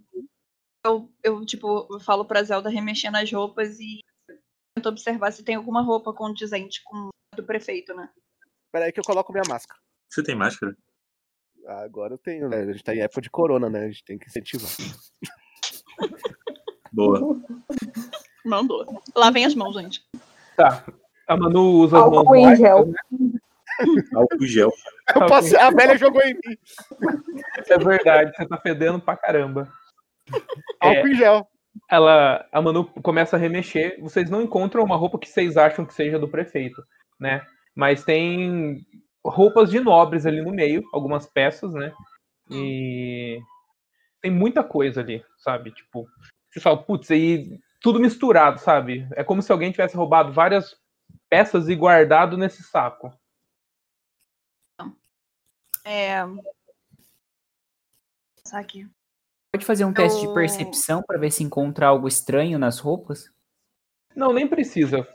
Eu, 0.85 1.11
eu, 1.23 1.45
tipo, 1.47 1.87
eu 1.91 2.01
falo 2.01 2.25
pra 2.25 2.43
Zelda 2.43 2.69
remexer 2.69 3.11
nas 3.11 3.31
roupas 3.31 3.79
e 3.79 4.01
tento 4.75 4.89
observar 4.89 5.33
se 5.33 5.45
tem 5.45 5.55
alguma 5.55 5.83
roupa 5.83 6.13
condizente 6.13 6.81
com 6.85 7.11
a 7.33 7.37
do 7.37 7.45
prefeito, 7.45 7.95
né? 7.95 8.09
Peraí 8.73 8.93
que 8.93 9.01
eu 9.01 9.05
coloco 9.05 9.33
minha 9.33 9.45
máscara. 9.49 9.81
Você 10.09 10.23
tem 10.23 10.35
máscara? 10.35 10.77
Agora 11.67 12.15
eu 12.15 12.19
tenho, 12.19 12.49
né? 12.49 12.59
A 12.59 12.73
gente 12.73 12.85
tá 12.85 12.95
em 12.95 13.01
época 13.01 13.21
de 13.21 13.31
corona, 13.31 13.69
né? 13.69 13.85
A 13.85 13.89
gente 13.89 14.05
tem 14.05 14.19
que 14.19 14.27
incentivar. 14.27 14.71
Boa. 16.93 17.41
Mandou. 18.45 19.03
Lavem 19.15 19.45
as 19.45 19.55
mãos, 19.55 19.75
gente. 19.75 20.03
Tá. 20.57 20.85
A 21.27 21.37
Manu 21.37 21.81
usa 21.81 21.99
as 21.99 22.05
mãos 22.05 22.17
Álcool 22.19 22.37
em 22.37 22.57
gel. 22.57 22.87
né? 22.87 22.95
Álcool 24.15 24.47
gel. 24.47 24.73
Eu 25.15 25.27
passei- 25.27 25.59
a 25.59 25.71
velha 25.71 25.97
jogou 25.97 26.23
em 26.23 26.35
mim. 26.35 26.57
É 27.69 27.79
verdade, 27.79 28.35
você 28.37 28.47
tá 28.47 28.57
fedendo 28.59 29.01
pra 29.01 29.17
caramba. 29.17 29.69
É, 30.83 30.89
Álcool 30.99 31.09
em 31.09 31.15
gel. 31.15 31.49
ela, 31.91 32.47
a 32.53 32.61
Manu 32.63 32.85
começa 33.03 33.37
a 33.37 33.39
remexer. 33.39 33.99
Vocês 34.01 34.29
não 34.31 34.43
encontram 34.43 34.85
uma 34.85 34.97
roupa 34.97 35.19
que 35.19 35.29
vocês 35.29 35.57
acham 35.57 35.85
que 35.85 35.95
seja 35.95 36.19
do 36.19 36.29
prefeito, 36.29 36.83
né? 37.19 37.43
Mas 37.75 38.05
tem 38.05 38.81
roupas 39.25 39.71
de 39.71 39.81
nobres 39.81 40.25
ali 40.27 40.41
no 40.43 40.53
meio, 40.53 40.83
algumas 40.93 41.27
peças, 41.27 41.73
né? 41.73 41.93
E 42.51 43.39
tem 44.21 44.31
muita 44.31 44.63
coisa 44.65 45.01
ali, 45.01 45.25
sabe? 45.39 45.71
Tipo, 45.73 46.09
você 46.51 46.61
fala, 46.61 46.83
putz, 46.83 47.11
aí 47.11 47.61
tudo 47.81 48.01
misturado, 48.01 48.59
sabe? 48.59 49.07
É 49.13 49.23
como 49.23 49.41
se 49.43 49.53
alguém 49.53 49.71
tivesse 49.71 49.97
roubado 49.97 50.33
várias 50.33 50.77
peças 51.29 51.69
e 51.69 51.75
guardado 51.77 52.37
nesse 52.37 52.63
saco. 52.63 53.13
É. 55.85 56.21
Pensar 58.37 58.59
aqui. 58.59 58.87
Pode 59.53 59.65
fazer 59.65 59.85
um 59.85 59.93
teste 59.93 60.21
de 60.21 60.27
Eu- 60.27 60.35
percepção 60.35 61.03
pra 61.03 61.19
ver 61.19 61.31
se 61.31 61.43
encontra 61.43 61.87
algo 61.87 62.07
estranho 62.07 62.59
nas 62.59 62.79
roupas? 62.79 63.31
Não, 64.15 64.33
nem 64.33 64.47
precisa. 64.47 65.07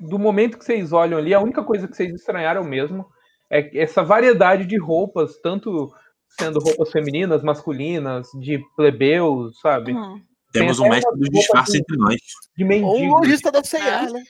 Do 0.00 0.18
momento 0.18 0.58
que 0.58 0.64
vocês 0.64 0.92
olham 0.92 1.18
ali, 1.18 1.34
a 1.34 1.40
única 1.40 1.62
coisa 1.62 1.86
que 1.86 1.94
vocês 1.96 2.14
estranharam 2.14 2.64
mesmo 2.64 3.10
é 3.50 3.78
essa 3.78 4.02
variedade 4.02 4.64
de 4.64 4.78
roupas, 4.78 5.38
tanto 5.40 5.94
sendo 6.38 6.58
roupas 6.60 6.90
femininas, 6.90 7.42
masculinas, 7.42 8.28
de 8.40 8.58
plebeus, 8.76 9.58
sabe? 9.60 9.92
Hum. 9.94 10.22
Temos 10.52 10.76
Tem 10.78 10.86
um 10.86 10.90
mestre 10.90 11.18
disfarces 11.30 11.72
de- 11.74 11.78
entre 11.80 11.96
nós. 11.96 12.16
De 12.56 12.64
Ou 12.64 12.66
um 12.66 12.68
mendigo. 12.68 13.14
lojista 13.18 13.50
da 13.50 13.64
C&A, 13.64 14.00
Ah. 14.00 14.10
né? 14.10 14.22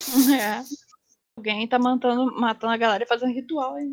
É. 0.40 0.62
Alguém 1.36 1.66
tá 1.68 1.78
matando, 1.78 2.34
matando 2.38 2.72
a 2.72 2.76
galera 2.76 3.04
e 3.04 3.06
fazendo 3.06 3.32
ritual 3.32 3.74
aí. 3.74 3.88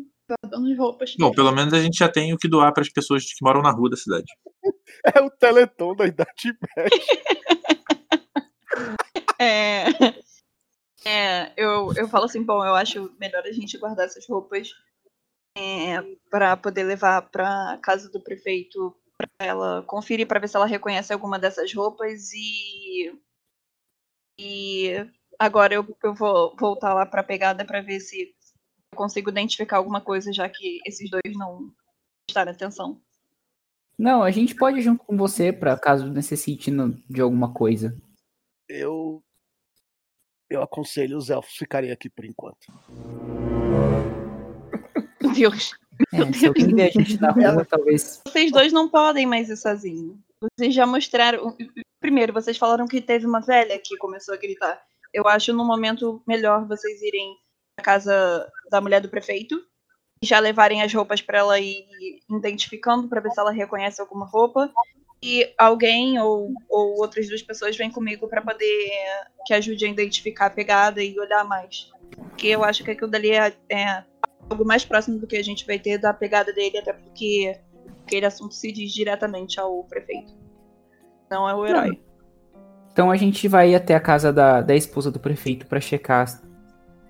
Dando 0.50 0.70
as 0.70 0.76
roupas. 0.78 1.14
Bom, 1.18 1.30
pelo 1.32 1.50
menos 1.52 1.72
a 1.72 1.80
gente 1.80 1.96
já 1.98 2.08
tem 2.08 2.34
o 2.34 2.36
que 2.36 2.48
doar 2.48 2.72
para 2.74 2.82
as 2.82 2.90
pessoas 2.90 3.24
que 3.24 3.42
moram 3.42 3.62
na 3.62 3.70
rua 3.70 3.88
da 3.90 3.96
cidade. 3.96 4.26
É 5.14 5.20
o 5.20 5.30
Teleton 5.30 5.94
da 5.94 6.06
Idade 6.06 6.52
Média. 6.76 6.90
É. 9.38 9.84
É, 11.04 11.52
eu, 11.56 11.92
eu 11.96 12.08
falo 12.08 12.24
assim, 12.24 12.42
bom, 12.42 12.64
eu 12.64 12.74
acho 12.74 13.12
melhor 13.20 13.42
a 13.44 13.52
gente 13.52 13.78
guardar 13.78 14.06
essas 14.06 14.26
roupas 14.28 14.70
é, 15.58 16.02
para 16.30 16.56
poder 16.56 16.84
levar 16.84 17.22
pra 17.30 17.78
casa 17.82 18.08
do 18.10 18.22
prefeito 18.22 18.96
pra 19.16 19.28
ela 19.40 19.82
conferir 19.82 20.26
pra 20.26 20.38
ver 20.38 20.48
se 20.48 20.56
ela 20.56 20.66
reconhece 20.66 21.12
alguma 21.12 21.38
dessas 21.38 21.72
roupas 21.74 22.32
e 22.32 23.12
e 24.38 24.94
agora 25.36 25.74
eu, 25.74 25.96
eu 26.04 26.14
vou 26.14 26.54
voltar 26.56 26.94
lá 26.94 27.04
pra 27.04 27.24
pegada 27.24 27.64
pra 27.64 27.80
ver 27.80 27.98
se 27.98 28.22
eu 28.22 28.96
consigo 28.96 29.30
identificar 29.30 29.78
alguma 29.78 30.00
coisa 30.00 30.32
já 30.32 30.48
que 30.48 30.78
esses 30.86 31.10
dois 31.10 31.36
não 31.36 31.74
prestaram 32.24 32.52
atenção. 32.52 33.00
Não, 33.98 34.22
a 34.22 34.30
gente 34.30 34.54
pode 34.54 34.78
ir 34.78 34.82
junto 34.82 35.04
com 35.04 35.16
você 35.16 35.52
pra 35.52 35.76
caso 35.76 36.08
necessite 36.12 36.70
de 37.10 37.20
alguma 37.20 37.52
coisa. 37.52 38.00
Eu. 38.68 39.24
Eu 40.48 40.62
aconselho 40.62 41.18
os 41.18 41.28
elfos 41.30 41.56
ficarem 41.56 41.90
aqui 41.90 42.08
por 42.08 42.24
enquanto. 42.24 42.66
Meu 45.20 45.32
Deus. 45.32 45.72
É, 46.12 46.32
se 46.32 46.46
alguém 46.46 46.74
ver 46.74 46.88
a 46.88 46.90
gente 46.90 47.20
na 47.20 47.30
rua, 47.30 47.64
talvez. 47.64 48.22
Vocês 48.26 48.52
dois 48.52 48.72
não 48.72 48.88
podem 48.88 49.26
mais 49.26 49.48
ir 49.48 49.56
sozinhos. 49.56 50.16
Vocês 50.40 50.74
já 50.74 50.86
mostraram. 50.86 51.56
Primeiro, 52.00 52.32
vocês 52.32 52.56
falaram 52.56 52.86
que 52.86 53.00
teve 53.00 53.26
uma 53.26 53.40
velha 53.40 53.78
que 53.78 53.96
começou 53.96 54.34
a 54.34 54.38
gritar. 54.38 54.80
Eu 55.12 55.26
acho 55.26 55.52
no 55.52 55.64
momento 55.64 56.22
melhor 56.26 56.66
vocês 56.66 57.02
irem 57.02 57.34
à 57.78 57.82
casa 57.82 58.48
da 58.70 58.80
mulher 58.80 59.00
do 59.00 59.08
prefeito 59.08 59.60
e 60.22 60.26
já 60.26 60.38
levarem 60.38 60.82
as 60.82 60.92
roupas 60.92 61.20
pra 61.20 61.38
ela 61.38 61.58
ir 61.58 61.86
identificando 62.30 63.08
pra 63.08 63.20
ver 63.20 63.30
se 63.30 63.40
ela 63.40 63.50
reconhece 63.50 64.00
alguma 64.00 64.26
roupa. 64.26 64.72
E 65.20 65.52
alguém 65.58 66.20
ou, 66.20 66.52
ou 66.68 67.00
outras 67.00 67.26
duas 67.26 67.42
pessoas 67.42 67.76
vêm 67.76 67.90
comigo 67.90 68.28
pra 68.28 68.40
poder 68.40 68.90
que 69.44 69.52
ajude 69.52 69.84
a 69.84 69.88
identificar 69.88 70.46
a 70.46 70.50
pegada 70.50 71.02
e 71.02 71.18
olhar 71.18 71.44
mais. 71.44 71.90
Porque 72.16 72.46
eu 72.46 72.62
acho 72.62 72.84
que 72.84 72.92
aquilo 72.92 73.10
dali 73.10 73.32
é, 73.32 73.52
é 73.68 74.04
algo 74.50 74.64
mais 74.64 74.84
próximo 74.84 75.18
do 75.18 75.26
que 75.26 75.36
a 75.36 75.42
gente 75.44 75.66
vai 75.66 75.78
ter 75.78 75.98
da 75.98 76.12
pegada 76.12 76.52
dele, 76.52 76.78
até 76.78 76.92
porque 76.92 77.58
aquele 78.06 78.26
assunto 78.26 78.54
se 78.54 78.72
diz 78.72 78.92
diretamente 78.92 79.58
ao 79.60 79.84
prefeito. 79.84 80.32
Não 81.30 81.48
é 81.48 81.54
o 81.54 81.66
herói. 81.66 82.00
Então 82.92 83.10
a 83.10 83.16
gente 83.16 83.46
vai 83.46 83.74
até 83.74 83.94
a 83.94 84.00
casa 84.00 84.32
da, 84.32 84.60
da 84.60 84.74
esposa 84.74 85.10
do 85.10 85.20
prefeito 85.20 85.66
pra 85.66 85.80
checar 85.80 86.26
se 86.26 86.40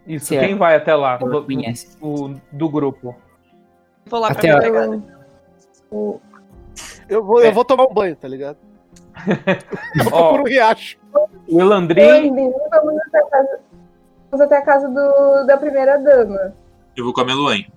Isso, 0.06 0.34
é. 0.34 0.40
quem 0.40 0.56
vai 0.56 0.74
até 0.76 0.94
lá? 0.94 1.16
Do, 1.16 1.44
conhece. 1.44 1.96
o- 2.00 2.34
do 2.52 2.68
grupo. 2.68 3.14
Vou 4.06 4.20
lá 4.20 4.28
pra 4.28 4.38
Até 4.38 4.48
ver 4.48 4.56
a 4.56 4.60
pegada. 4.60 5.02
O- 5.90 6.20
Eu 7.08 7.24
vou, 7.24 7.42
É. 7.42 7.48
eu 7.48 7.52
vou 7.52 7.64
tomar 7.64 7.84
um 7.86 7.94
banho, 7.94 8.14
tá 8.16 8.28
ligado? 8.28 8.58
Ó, 10.12 10.30
Por 10.32 10.40
um 10.40 10.44
riacho. 10.44 10.98
o 11.48 11.60
Elandrin. 11.60 12.30
Vamos 12.70 13.00
até 13.06 13.18
a 13.18 13.26
casa, 13.26 13.60
vamos 14.30 14.46
até 14.46 14.56
a 14.56 14.62
casa 14.62 14.88
do, 14.88 15.46
da 15.46 15.56
primeira 15.56 15.96
dama. 15.98 16.54
Eu 16.98 17.04
vou 17.04 17.12
com 17.14 17.20
a 17.20 17.24
Meluane. 17.24 17.72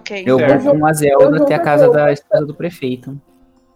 Ok. 0.00 0.24
Eu 0.26 0.36
Certo. 0.36 0.62
vou 0.62 0.78
com 0.80 0.84
a 0.86 0.90
Eu 0.90 0.94
Zelda 0.94 1.42
até 1.44 1.54
a 1.54 1.60
casa 1.60 1.84
eu. 1.84 1.92
da 1.92 2.10
esposa 2.12 2.44
do 2.44 2.52
prefeito. 2.54 3.20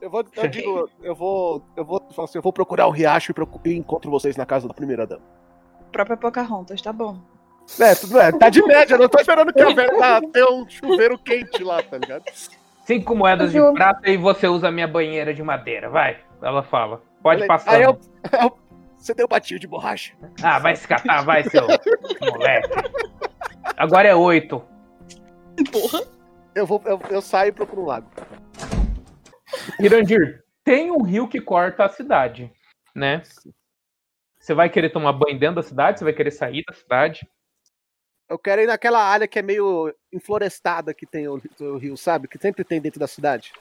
Eu 0.01 0.11
vou, 0.11 0.25
eu 0.37 0.49
digo, 0.49 0.91
eu 1.03 1.15
vou, 1.15 1.63
eu 1.77 1.85
vou, 1.85 2.03
assim, 2.19 2.39
eu 2.39 2.43
vou 2.43 2.53
procurar 2.53 2.89
um 2.89 2.91
riacho 2.91 3.31
e, 3.31 3.35
procu- 3.35 3.61
e 3.65 3.75
encontro 3.77 4.11
vocês 4.11 4.37
na 4.37 4.45
casa 4.45 4.67
da 4.67 4.75
primeira 4.75 5.07
dama. 5.07 5.23
Própria 5.93 6.17
Pocahontas, 6.17 6.83
tá 6.83 6.93
bom. 6.93 7.17
É, 7.81 7.95
tudo 7.95 8.19
é, 8.21 8.31
tá 8.33 8.49
de 8.49 8.61
média, 8.65 8.99
não 8.99 9.09
tô 9.09 9.19
esperando 9.21 9.53
que 9.53 9.61
a 9.63 9.73
velha 9.73 9.97
tá, 9.99 10.21
tenha 10.33 10.51
um 10.51 10.69
chuveiro 10.69 11.17
quente 11.19 11.63
lá, 11.65 11.83
tá 11.83 11.99
ligado? 11.99 12.25
Cinco 12.85 13.15
moedas 13.17 13.51
de 13.53 13.61
prata 13.73 14.09
e 14.11 14.17
você 14.17 14.47
usa 14.49 14.69
a 14.69 14.73
minha 14.73 14.87
banheira 14.87 15.33
de 15.35 15.43
madeira. 15.43 15.89
Vai. 15.91 16.19
Ela 16.43 16.63
fala. 16.65 17.03
Pode 17.23 17.41
Falei, 17.41 17.49
passar. 17.49 17.75
Aí 17.75 17.83
eu, 17.83 17.99
eu- 18.41 18.57
você 18.97 19.13
deu 19.15 19.27
batinho 19.29 19.59
de 19.59 19.67
borracha. 19.67 20.13
Ah, 20.43 20.59
vai 20.61 20.75
se 20.77 20.87
catar, 20.87 21.25
vai, 21.25 21.43
seu 21.45 21.63
moleque. 22.33 22.69
Agora 23.77 24.09
é 24.09 24.15
oito. 24.15 24.63
Porra. 25.73 26.03
Eu, 26.55 26.67
vou, 26.67 26.83
eu, 26.87 27.01
eu 27.11 27.21
saio 27.21 27.51
e 27.51 27.53
procuro 27.53 27.83
um 27.83 27.87
lago. 27.87 28.11
Irandir, 29.81 30.43
tem 30.65 30.91
um 30.91 31.03
rio 31.03 31.29
que 31.29 31.41
corta 31.41 31.85
a 31.85 31.89
cidade, 31.89 32.51
né? 32.95 33.23
Você 34.39 34.55
vai 34.55 34.69
querer 34.71 34.91
tomar 34.91 35.13
banho 35.13 35.39
dentro 35.39 35.57
da 35.57 35.63
cidade? 35.63 35.99
Você 35.99 36.05
vai 36.05 36.13
querer 36.15 36.31
sair 36.31 36.63
da 36.67 36.75
cidade? 36.75 37.29
Eu 38.29 38.39
quero 38.39 38.63
ir 38.63 38.67
naquela 38.67 39.01
área 39.03 39.29
que 39.29 39.39
é 39.39 39.43
meio 39.43 39.95
enflorestada 40.13 40.95
que 40.95 41.07
tem 41.07 41.29
o, 41.29 41.41
o 41.61 41.77
rio, 41.77 41.97
sabe? 41.97 42.27
Que 42.27 42.39
sempre 42.39 42.65
tem 42.65 42.81
dentro 42.81 42.99
da 42.99 43.07
cidade. 43.07 43.53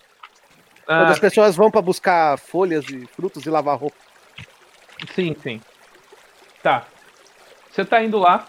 Quando 0.86 1.08
Ah, 1.08 1.12
as 1.12 1.20
pessoas 1.20 1.56
vão 1.56 1.70
pra 1.70 1.82
buscar 1.82 2.38
folhas 2.38 2.88
e 2.90 3.06
frutos 3.08 3.46
e 3.46 3.50
lavar 3.50 3.78
roupa. 3.78 3.98
sim, 5.14 5.36
sim. 5.42 5.62
Tá. 6.64 6.88
Você 7.70 7.84
tá 7.84 8.02
indo 8.04 8.18
lá, 8.18 8.48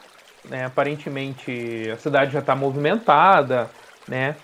né? 0.49 0.65
Aparentemente 0.65 1.91
a 1.93 1.97
cidade 1.97 2.33
já 2.33 2.43
tá 2.43 2.55
movimentada, 2.55 3.71
né? 4.09 4.37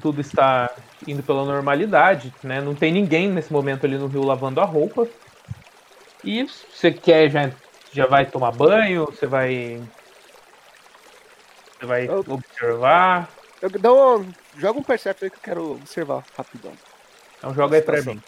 Tudo 0.00 0.20
está 0.20 0.70
indo 1.06 1.22
pela 1.22 1.44
normalidade, 1.44 2.32
né? 2.42 2.60
Não 2.60 2.74
tem 2.74 2.92
ninguém 2.92 3.28
nesse 3.28 3.52
momento 3.52 3.84
ali 3.84 3.98
no 3.98 4.06
rio 4.06 4.22
lavando 4.22 4.60
a 4.60 4.64
roupa. 4.64 5.06
E 6.22 6.46
você 6.46 6.92
quer 6.92 7.30
já 7.30 7.50
já 7.92 8.06
vai 8.06 8.24
tomar 8.24 8.52
banho, 8.52 9.06
você 9.06 9.26
vai 9.26 9.82
você 11.78 11.86
vai 11.86 12.06
Eu- 12.06 12.24
observar. 12.28 13.30
Eu 13.60 14.18
um, 14.18 14.32
joga 14.56 14.78
um 14.78 14.82
perception 14.82 15.26
aí 15.26 15.30
que 15.30 15.36
eu 15.36 15.42
quero 15.42 15.72
observar 15.72 16.24
rapidão. 16.36 16.72
Então 17.38 17.54
joga 17.54 17.76
aí 17.76 17.82
pra 17.82 18.00
mim. 18.02 18.22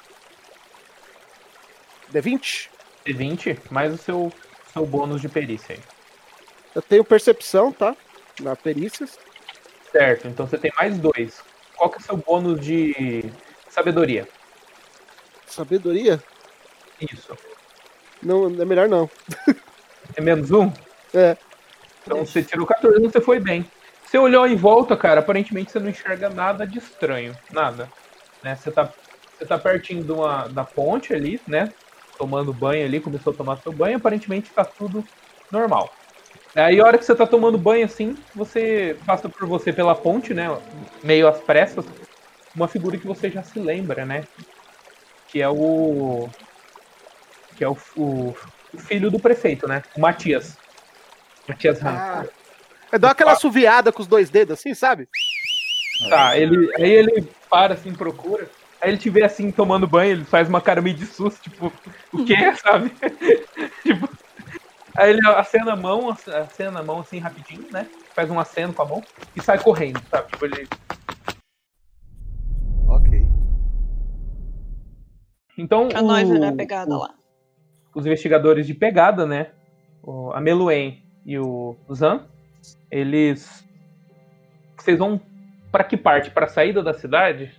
D20? 2.12 2.70
D20 3.06 3.58
mais 3.70 3.94
o 3.94 3.98
seu 3.98 4.32
seu 4.72 4.86
bônus 4.86 5.20
de 5.20 5.28
perícia 5.28 5.74
aí. 5.74 5.80
Eu 6.74 6.82
tenho 6.82 7.04
percepção, 7.04 7.72
tá? 7.72 7.96
Na 8.40 8.56
perícias. 8.56 9.18
Certo, 9.90 10.26
então 10.26 10.46
você 10.46 10.56
tem 10.56 10.72
mais 10.76 10.98
dois. 10.98 11.42
Qual 11.76 11.90
que 11.90 11.96
é 11.96 12.00
o 12.00 12.02
seu 12.02 12.16
bônus 12.16 12.60
de 12.60 13.24
sabedoria? 13.68 14.26
Sabedoria? 15.46 16.22
Isso. 17.00 17.36
Não, 18.22 18.46
é 18.46 18.64
melhor 18.64 18.88
não. 18.88 19.10
É 20.16 20.20
menos 20.20 20.50
um? 20.50 20.72
É. 21.14 21.36
Então 22.02 22.24
você 22.24 22.42
tirou 22.42 22.66
14, 22.66 23.00
você 23.00 23.20
foi 23.20 23.38
bem. 23.38 23.66
Você 24.04 24.18
olhou 24.18 24.46
em 24.46 24.56
volta, 24.56 24.96
cara, 24.96 25.20
aparentemente 25.20 25.72
você 25.72 25.78
não 25.78 25.88
enxerga 25.88 26.28
nada 26.28 26.66
de 26.66 26.78
estranho. 26.78 27.36
Nada. 27.50 27.88
Né? 28.42 28.54
Você, 28.54 28.70
tá, 28.70 28.92
você 29.38 29.46
tá 29.46 29.58
pertinho 29.58 30.04
de 30.04 30.12
uma, 30.12 30.48
da 30.48 30.64
ponte 30.64 31.14
ali, 31.14 31.40
né? 31.46 31.72
Tomando 32.18 32.52
banho 32.52 32.84
ali, 32.84 33.00
começou 33.00 33.32
a 33.32 33.36
tomar 33.36 33.56
seu 33.58 33.72
banho, 33.72 33.96
aparentemente 33.96 34.50
tá 34.50 34.64
tudo 34.64 35.04
normal. 35.50 35.90
Aí 36.54 36.80
a 36.80 36.84
hora 36.84 36.98
que 36.98 37.04
você 37.04 37.14
tá 37.14 37.26
tomando 37.26 37.56
banho 37.56 37.84
assim, 37.84 38.16
você 38.34 38.96
passa 39.06 39.28
por 39.28 39.48
você 39.48 39.72
pela 39.72 39.94
ponte, 39.94 40.34
né? 40.34 40.46
Meio 41.02 41.26
às 41.26 41.40
pressas, 41.40 41.84
uma 42.54 42.68
figura 42.68 42.98
que 42.98 43.06
você 43.06 43.30
já 43.30 43.42
se 43.42 43.58
lembra, 43.58 44.04
né? 44.04 44.24
Que 45.28 45.40
é 45.40 45.48
o. 45.48 46.28
Que 47.56 47.64
é 47.64 47.68
o, 47.68 47.76
o, 47.96 48.36
o 48.74 48.78
filho 48.78 49.10
do 49.10 49.18
prefeito, 49.18 49.66
né? 49.66 49.82
O 49.96 50.00
Matias. 50.00 50.58
Matias. 51.48 51.82
Ah. 51.82 52.24
Eu 52.90 52.98
dou 52.98 53.08
aquela 53.08 53.32
assoviada 53.32 53.90
com 53.90 54.02
os 54.02 54.06
dois 54.06 54.28
dedos 54.28 54.58
assim, 54.58 54.74
sabe? 54.74 55.08
Tá, 56.10 56.36
ele, 56.36 56.70
aí 56.76 56.90
ele 56.90 57.28
para 57.48 57.74
assim, 57.74 57.94
procura. 57.94 58.48
Aí 58.80 58.90
ele 58.90 58.98
te 58.98 59.08
vê 59.08 59.24
assim, 59.24 59.50
tomando 59.50 59.86
banho, 59.86 60.12
ele 60.12 60.24
faz 60.24 60.48
uma 60.48 60.60
cara 60.60 60.82
meio 60.82 60.96
de 60.96 61.06
susto, 61.06 61.40
tipo, 61.48 61.72
o 62.12 62.24
quê, 62.24 62.34
sabe? 62.60 62.92
tipo, 63.82 64.08
aí 64.96 65.10
ele 65.10 65.26
acena 65.28 65.72
a 65.72 65.76
mão, 65.76 66.10
acena 66.10 66.80
a 66.80 66.82
mão 66.82 67.00
assim 67.00 67.18
rapidinho, 67.18 67.66
né? 67.70 67.86
Faz 68.14 68.30
um 68.30 68.38
aceno 68.38 68.72
com 68.72 68.82
a 68.82 68.86
mão 68.86 69.02
e 69.34 69.40
sai 69.40 69.58
correndo, 69.62 70.00
sabe? 70.10 70.28
Tipo, 70.32 70.44
ele. 70.46 70.68
Ok. 72.88 73.22
Então, 75.58 75.88
A 75.94 76.00
da 76.38 76.52
pegada 76.52 76.94
o- 76.94 76.98
lá. 77.00 77.14
os 77.94 78.04
investigadores 78.06 78.66
de 78.66 78.74
pegada, 78.74 79.26
né? 79.26 79.50
O, 80.02 80.32
a 80.32 80.40
Meluen 80.40 81.02
e 81.24 81.38
o 81.38 81.76
Zan, 81.92 82.26
eles. 82.90 83.66
Vocês 84.76 84.98
vão 84.98 85.20
pra 85.70 85.84
que 85.84 85.96
parte? 85.96 86.30
Pra 86.30 86.48
saída 86.48 86.82
da 86.82 86.92
cidade? 86.92 87.52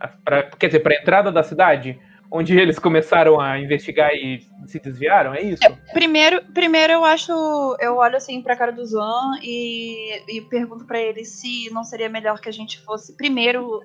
A- 0.00 0.08
Pra, 0.08 0.42
quer 0.50 0.66
dizer, 0.66 0.80
pra 0.80 0.94
entrada 0.94 1.30
da 1.30 1.42
cidade? 1.42 1.98
Onde 2.36 2.58
eles 2.58 2.80
começaram 2.80 3.40
a 3.40 3.60
investigar 3.60 4.10
e 4.12 4.40
se 4.66 4.80
desviaram? 4.80 5.32
É 5.34 5.40
isso? 5.40 5.62
Primeiro, 5.92 6.44
primeiro 6.52 6.92
eu 6.92 7.04
acho. 7.04 7.30
Eu 7.78 7.94
olho 7.98 8.16
assim 8.16 8.42
pra 8.42 8.56
cara 8.56 8.72
do 8.72 8.84
Zan 8.84 9.38
e, 9.40 10.20
e 10.38 10.40
pergunto 10.40 10.84
pra 10.84 10.98
ele 11.00 11.24
se 11.24 11.70
não 11.70 11.84
seria 11.84 12.08
melhor 12.08 12.40
que 12.40 12.48
a 12.48 12.52
gente 12.52 12.80
fosse 12.80 13.16
primeiro 13.16 13.80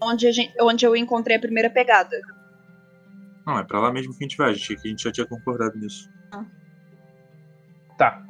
onde, 0.00 0.26
a 0.26 0.32
gente, 0.32 0.54
onde 0.62 0.86
eu 0.86 0.96
encontrei 0.96 1.36
a 1.36 1.40
primeira 1.40 1.68
pegada. 1.68 2.16
Não, 3.46 3.58
é 3.58 3.62
pra 3.64 3.78
lá 3.80 3.92
mesmo 3.92 4.12
que 4.16 4.24
a 4.24 4.26
gente 4.28 4.38
vai. 4.38 4.50
A 4.50 4.54
gente, 4.54 4.72
a 4.82 4.88
gente 4.88 5.02
já 5.04 5.12
tinha 5.12 5.26
concordado 5.26 5.76
nisso. 5.78 6.08
Tá. 7.98 8.22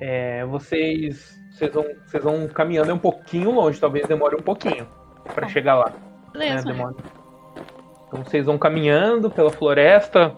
É, 0.00 0.44
vocês, 0.46 1.38
vocês, 1.52 1.72
vão, 1.72 1.84
vocês 2.04 2.24
vão 2.24 2.48
caminhando 2.48 2.90
é 2.90 2.94
um 2.94 2.98
pouquinho 2.98 3.52
longe, 3.52 3.78
talvez 3.80 4.08
demore 4.08 4.34
um 4.34 4.42
pouquinho 4.42 4.88
pra 5.32 5.46
Tá. 5.46 5.48
chegar 5.48 5.76
lá. 5.76 5.90
né, 6.34 6.48
Beleza. 6.48 6.66
demora. 6.66 6.94
Então 8.14 8.24
vocês 8.24 8.46
vão 8.46 8.56
caminhando 8.56 9.28
pela 9.28 9.50
floresta, 9.50 10.36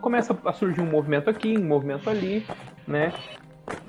começa 0.00 0.34
a 0.42 0.52
surgir 0.54 0.80
um 0.80 0.86
movimento 0.86 1.28
aqui, 1.28 1.58
um 1.58 1.66
movimento 1.66 2.08
ali, 2.08 2.46
né? 2.88 3.12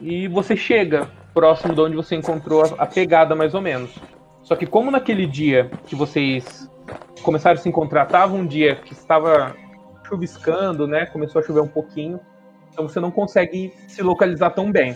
E 0.01 0.27
você 0.27 0.57
chega 0.57 1.09
próximo 1.33 1.73
de 1.73 1.79
onde 1.79 1.95
você 1.95 2.13
encontrou 2.13 2.61
a, 2.61 2.83
a 2.83 2.85
pegada, 2.85 3.33
mais 3.33 3.53
ou 3.53 3.61
menos. 3.61 3.97
Só 4.43 4.53
que 4.53 4.65
como 4.65 4.91
naquele 4.91 5.25
dia 5.25 5.71
que 5.87 5.95
vocês 5.95 6.69
começaram 7.23 7.57
a 7.57 7.61
se 7.61 7.69
encontrar, 7.69 8.05
tava 8.05 8.35
um 8.35 8.45
dia 8.45 8.75
que 8.75 8.91
estava 8.91 9.55
chuviscando, 10.05 10.85
né? 10.85 11.05
Começou 11.05 11.39
a 11.39 11.45
chover 11.45 11.61
um 11.61 11.69
pouquinho, 11.69 12.19
então 12.69 12.85
você 12.85 12.99
não 12.99 13.11
consegue 13.11 13.73
se 13.87 14.03
localizar 14.03 14.49
tão 14.49 14.69
bem. 14.69 14.93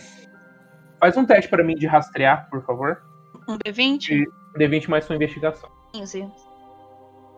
Faz 1.00 1.16
um 1.16 1.26
teste 1.26 1.50
para 1.50 1.64
mim 1.64 1.76
de 1.76 1.88
rastrear, 1.88 2.50
por 2.50 2.62
favor. 2.66 3.02
Um 3.48 3.58
D20? 3.60 4.26
D20 4.60 4.90
mais 4.90 5.06
sua 5.06 5.16
investigação. 5.16 5.70
15. 5.94 6.28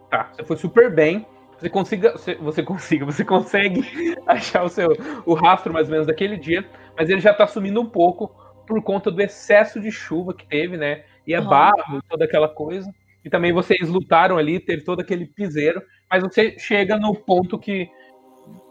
Tá, 0.10 0.32
você 0.34 0.44
foi 0.44 0.58
super 0.58 0.94
bem. 0.94 1.26
Você 1.60 1.70
consiga, 1.70 2.14
você, 2.40 2.64
consiga, 2.64 3.06
você 3.06 3.26
consegue 3.26 3.82
achar 4.28 4.64
o 4.64 4.70
seu 4.70 4.90
o 5.26 5.34
rastro 5.34 5.74
mais 5.74 5.88
ou 5.88 5.92
menos 5.92 6.06
daquele 6.08 6.38
dia, 6.38 6.64
mas 6.96 7.10
ele 7.10 7.20
já 7.20 7.34
tá 7.34 7.48
sumindo 7.48 7.82
um 7.82 7.90
pouco 7.90 8.30
por 8.68 8.82
conta 8.84 9.10
do 9.10 9.22
excesso 9.22 9.80
de 9.80 9.92
chuva 9.92 10.34
que 10.34 10.46
teve, 10.46 10.78
né? 10.78 11.04
E 11.26 11.34
é 11.34 11.40
Uhum. 11.40 11.48
barro, 11.48 12.02
toda 12.08 12.26
aquela 12.26 12.48
coisa. 12.48 12.94
E 13.26 13.30
também 13.30 13.52
vocês 13.52 13.90
lutaram 13.90 14.38
ali, 14.38 14.60
teve 14.60 14.84
todo 14.84 15.00
aquele 15.00 15.26
piseiro, 15.26 15.82
mas 16.10 16.22
você 16.22 16.58
chega 16.60 16.98
no 16.98 17.16
ponto 17.16 17.58
que 17.58 17.90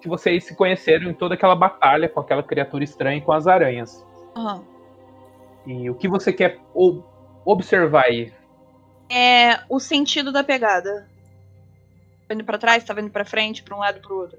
que 0.01 0.09
vocês 0.09 0.45
se 0.45 0.57
conheceram 0.57 1.11
em 1.11 1.15
toda 1.15 1.35
aquela 1.35 1.55
batalha 1.55 2.09
com 2.09 2.21
aquela 2.21 2.43
criatura 2.43 2.85
estranha 2.85 3.19
e 3.19 3.21
com 3.21 3.33
as 3.33 3.47
aranhas. 3.47 4.07
Aham. 4.35 4.65
E 5.67 5.91
o 5.91 5.95
que 5.95 6.09
você 6.09 6.33
quer 6.33 6.59
observar 7.45 8.05
aí? 8.05 8.33
É 9.11 9.61
o 9.69 9.79
sentido 9.79 10.33
da 10.33 10.43
pegada. 10.45 11.09
Tá 12.29 12.35
indo 12.35 12.45
pra 12.45 12.59
trás, 12.59 12.85
tá 12.85 12.95
indo 13.01 13.11
pra 13.11 13.25
frente, 13.25 13.63
pra 13.63 13.77
um 13.77 13.81
lado 13.81 14.01
pro 14.01 14.17
outro. 14.19 14.39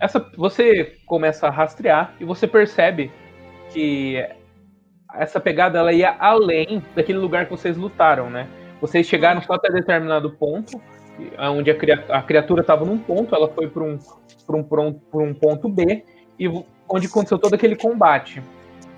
Essa, 0.00 0.24
você 0.36 0.96
começa 1.06 1.48
a 1.48 1.50
rastrear 1.50 2.14
e 2.20 2.24
você 2.24 2.46
percebe 2.46 3.10
que 3.72 4.24
essa 5.14 5.40
pegada 5.40 5.78
ela 5.78 5.92
ia 5.92 6.14
além 6.18 6.82
daquele 6.94 7.18
lugar 7.18 7.46
que 7.46 7.50
vocês 7.50 7.76
lutaram, 7.76 8.30
né? 8.30 8.46
Vocês 8.80 9.06
chegaram 9.06 9.40
só 9.42 9.54
até 9.54 9.70
determinado 9.72 10.30
ponto, 10.30 10.80
onde 11.40 11.70
a, 11.70 11.74
cria- 11.74 12.04
a 12.10 12.22
criatura 12.22 12.60
estava 12.60 12.84
num 12.84 12.98
ponto, 12.98 13.34
ela 13.34 13.48
foi 13.48 13.68
para 13.68 13.82
um, 13.82 13.98
pra 14.46 14.56
um, 14.56 14.62
pra 14.62 14.80
um, 14.80 14.92
pra 14.92 15.20
um 15.20 15.34
ponto 15.34 15.68
B, 15.68 16.04
e 16.38 16.46
onde 16.88 17.08
aconteceu 17.08 17.38
todo 17.38 17.54
aquele 17.54 17.74
combate. 17.74 18.40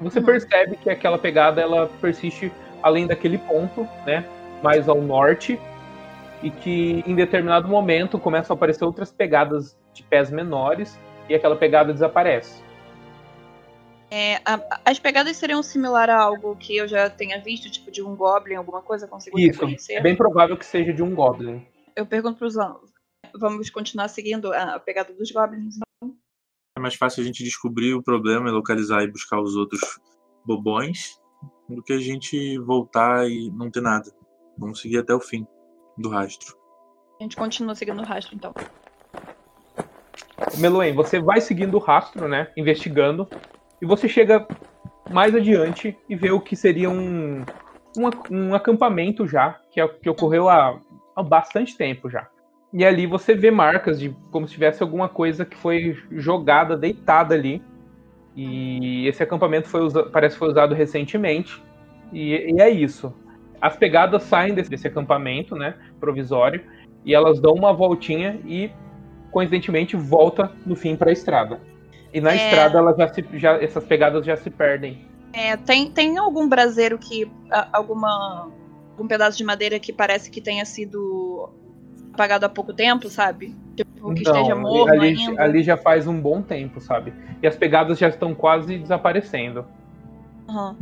Você 0.02 0.18
Uhum. 0.18 0.26
percebe 0.26 0.76
que 0.76 0.90
aquela 0.90 1.16
pegada 1.16 1.62
ela 1.62 1.88
persiste 2.00 2.52
além 2.82 3.06
daquele 3.06 3.38
ponto, 3.38 3.88
né? 4.04 4.24
Mais 4.62 4.86
ao 4.88 5.00
norte, 5.00 5.58
e 6.42 6.50
que 6.50 7.02
em 7.06 7.14
determinado 7.14 7.68
momento 7.68 8.18
começam 8.18 8.54
a 8.54 8.56
aparecer 8.56 8.84
outras 8.84 9.12
pegadas 9.12 9.78
de 9.92 10.02
pés 10.02 10.30
menores 10.30 10.98
e 11.28 11.34
aquela 11.34 11.56
pegada 11.56 11.92
desaparece. 11.92 12.62
É, 14.10 14.36
a- 14.44 14.80
as 14.84 14.98
pegadas 14.98 15.36
seriam 15.36 15.62
similar 15.62 16.10
a 16.10 16.20
algo 16.20 16.56
que 16.56 16.76
eu 16.76 16.88
já 16.88 17.08
tenha 17.08 17.40
visto, 17.40 17.70
tipo 17.70 17.90
de 17.92 18.02
um 18.02 18.16
Goblin, 18.16 18.56
alguma 18.56 18.82
coisa, 18.82 19.06
consigo 19.06 19.38
Isso, 19.38 19.60
reconhecer? 19.60 19.94
é 19.94 20.00
bem 20.00 20.16
provável 20.16 20.56
que 20.56 20.66
seja 20.66 20.92
de 20.92 21.02
um 21.02 21.14
Goblin. 21.14 21.64
Eu 21.94 22.04
pergunto 22.06 22.38
pros 22.38 22.58
alunos. 22.58 22.90
Vamos 23.38 23.70
continuar 23.70 24.08
seguindo 24.08 24.52
a 24.52 24.74
a 24.74 24.80
pegada 24.80 25.12
dos 25.12 25.30
Goblins? 25.30 25.76
É 26.76 26.80
mais 26.80 26.94
fácil 26.96 27.22
a 27.22 27.26
gente 27.26 27.44
descobrir 27.44 27.94
o 27.94 28.02
problema 28.02 28.48
e 28.48 28.52
localizar 28.52 29.02
e 29.02 29.10
buscar 29.10 29.40
os 29.40 29.54
outros 29.54 29.80
bobões 30.44 31.20
do 31.68 31.80
que 31.82 31.92
a 31.92 31.98
gente 31.98 32.58
voltar 32.58 33.28
e 33.30 33.48
não 33.52 33.70
ter 33.70 33.80
nada. 33.80 34.10
Vamos 34.58 34.80
seguir 34.80 34.98
até 34.98 35.14
o 35.14 35.20
fim 35.20 35.46
do 36.00 36.08
rastro. 36.08 36.56
A 37.18 37.22
gente 37.22 37.36
continua 37.36 37.74
seguindo 37.74 38.00
o 38.00 38.04
rastro, 38.04 38.34
então. 38.34 38.54
Meloen, 40.58 40.94
você 40.94 41.20
vai 41.20 41.40
seguindo 41.40 41.74
o 41.74 41.78
rastro, 41.78 42.26
né? 42.26 42.48
Investigando. 42.56 43.28
E 43.80 43.86
você 43.86 44.08
chega 44.08 44.46
mais 45.10 45.34
adiante 45.34 45.96
e 46.08 46.16
vê 46.16 46.30
o 46.30 46.40
que 46.40 46.56
seria 46.56 46.88
um, 46.88 47.44
um, 47.96 48.10
um 48.30 48.54
acampamento 48.54 49.26
já, 49.26 49.60
que, 49.70 49.80
é, 49.80 49.86
que 49.86 50.08
ocorreu 50.08 50.48
há, 50.48 50.78
há 51.14 51.22
bastante 51.22 51.76
tempo 51.76 52.08
já. 52.08 52.28
E 52.72 52.84
ali 52.84 53.06
você 53.06 53.34
vê 53.34 53.50
marcas 53.50 53.98
de 53.98 54.14
como 54.30 54.46
se 54.46 54.54
tivesse 54.54 54.82
alguma 54.82 55.08
coisa 55.08 55.44
que 55.44 55.56
foi 55.56 55.98
jogada, 56.12 56.76
deitada 56.76 57.34
ali. 57.34 57.62
E 58.36 59.06
esse 59.08 59.22
acampamento 59.22 59.68
foi 59.68 59.80
usa- 59.82 60.04
parece 60.04 60.36
que 60.36 60.38
foi 60.38 60.48
usado 60.48 60.74
recentemente. 60.74 61.60
E, 62.12 62.54
e 62.54 62.60
é 62.60 62.70
isso. 62.70 63.12
As 63.60 63.76
pegadas 63.76 64.22
saem 64.22 64.54
desse, 64.54 64.70
desse 64.70 64.86
acampamento, 64.86 65.54
né? 65.54 65.74
Provisório. 65.98 66.62
E 67.04 67.14
elas 67.14 67.40
dão 67.40 67.52
uma 67.54 67.72
voltinha 67.72 68.38
e 68.44 68.70
coincidentemente 69.30 69.96
volta 69.96 70.52
no 70.66 70.74
fim 70.74 70.96
para 70.96 71.10
a 71.10 71.12
estrada. 71.12 71.60
E 72.12 72.20
na 72.20 72.32
É. 72.32 72.36
estrada 72.36 72.78
ela 72.78 72.94
já 72.96 73.08
se, 73.08 73.24
já, 73.34 73.62
essas 73.62 73.84
pegadas 73.84 74.24
já 74.24 74.36
se 74.36 74.50
perdem. 74.50 75.04
É, 75.32 75.56
tem, 75.56 75.90
tem 75.90 76.18
algum 76.18 76.48
braseiro 76.48 76.98
que. 76.98 77.30
alguma. 77.72 78.50
algum 78.92 79.06
pedaço 79.06 79.38
de 79.38 79.44
madeira 79.44 79.78
que 79.78 79.92
parece 79.92 80.30
que 80.30 80.40
tenha 80.40 80.64
sido 80.64 81.48
apagado 82.12 82.44
há 82.44 82.48
pouco 82.48 82.72
tempo, 82.72 83.08
sabe? 83.08 83.54
Tipo, 83.76 84.12
que 84.12 84.22
esteja 84.22 84.54
morno 84.54 84.92
ali, 84.92 85.16
ainda. 85.16 85.42
ali 85.42 85.62
já 85.62 85.76
faz 85.76 86.06
um 86.06 86.20
bom 86.20 86.42
tempo, 86.42 86.80
sabe? 86.80 87.14
E 87.42 87.46
as 87.46 87.56
pegadas 87.56 87.98
já 87.98 88.08
estão 88.08 88.34
quase 88.34 88.78
desaparecendo. 88.78 89.64
Aham. 90.48 90.76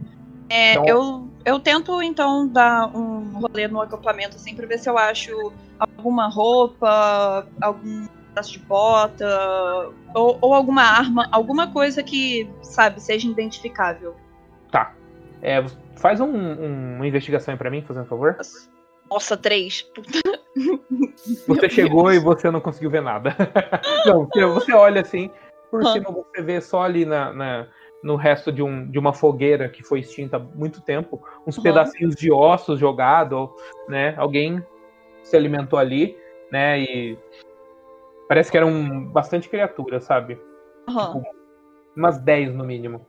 É, 0.48 0.72
Então- 0.72 0.86
eu, 0.86 1.28
eu 1.44 1.60
tento, 1.60 2.02
então, 2.02 2.48
dar 2.48 2.86
um 2.96 3.38
rolê 3.40 3.68
no 3.68 3.80
acampamento, 3.80 4.36
assim, 4.36 4.54
pra 4.54 4.66
ver 4.66 4.78
se 4.78 4.88
eu 4.88 4.96
acho 4.96 5.52
alguma 5.78 6.28
roupa, 6.28 7.46
algum 7.60 8.06
pedaço 8.28 8.52
de 8.52 8.58
bota, 8.60 9.90
ou, 10.14 10.38
ou 10.40 10.54
alguma 10.54 10.82
arma, 10.82 11.28
alguma 11.30 11.70
coisa 11.70 12.02
que, 12.02 12.48
sabe, 12.62 13.00
seja 13.00 13.28
identificável. 13.28 14.14
Tá. 14.70 14.94
É, 15.42 15.62
faz 15.96 16.20
um- 16.20 16.26
um- 16.26 16.96
uma 16.96 17.06
investigação 17.06 17.52
aí 17.52 17.58
pra 17.58 17.70
mim, 17.70 17.82
fazendo 17.82 18.06
favor. 18.06 18.36
Nossa, 19.10 19.36
três. 19.36 19.82
Puta. 19.82 20.10
Você 21.46 21.68
chegou 21.70 22.12
e 22.12 22.18
você 22.18 22.50
não 22.50 22.60
conseguiu 22.60 22.90
ver 22.90 23.02
nada. 23.02 23.34
não, 24.06 24.28
você, 24.54 24.72
olha 24.72 25.00
assim, 25.00 25.30
por 25.70 25.84
Hã. 25.84 25.92
cima 25.92 26.10
você 26.10 26.42
vê 26.42 26.60
só 26.60 26.82
ali 26.82 27.04
na, 27.04 27.32
na- 27.32 27.66
no 28.02 28.16
resto 28.16 28.52
de, 28.52 28.62
um, 28.62 28.90
de 28.90 28.98
uma 28.98 29.12
fogueira 29.12 29.68
que 29.68 29.82
foi 29.82 30.00
extinta 30.00 30.36
há 30.36 30.40
muito 30.40 30.80
tempo, 30.80 31.22
uns 31.46 31.56
Uhum. 31.56 31.62
pedacinhos 31.62 32.14
de 32.14 32.32
ossos 32.32 32.78
jogados, 32.78 33.48
né? 33.88 34.14
Alguém 34.16 34.64
se 35.22 35.36
alimentou 35.36 35.78
ali, 35.78 36.16
né? 36.50 36.80
E 36.80 37.18
parece 38.28 38.50
que 38.50 38.56
eram 38.56 39.06
bastante 39.06 39.48
criaturas, 39.48 40.04
sabe? 40.04 40.40
Aham. 40.88 41.22
Umas 41.96 42.18
10 42.18 42.54
no 42.54 42.64
mínimo. 42.64 43.04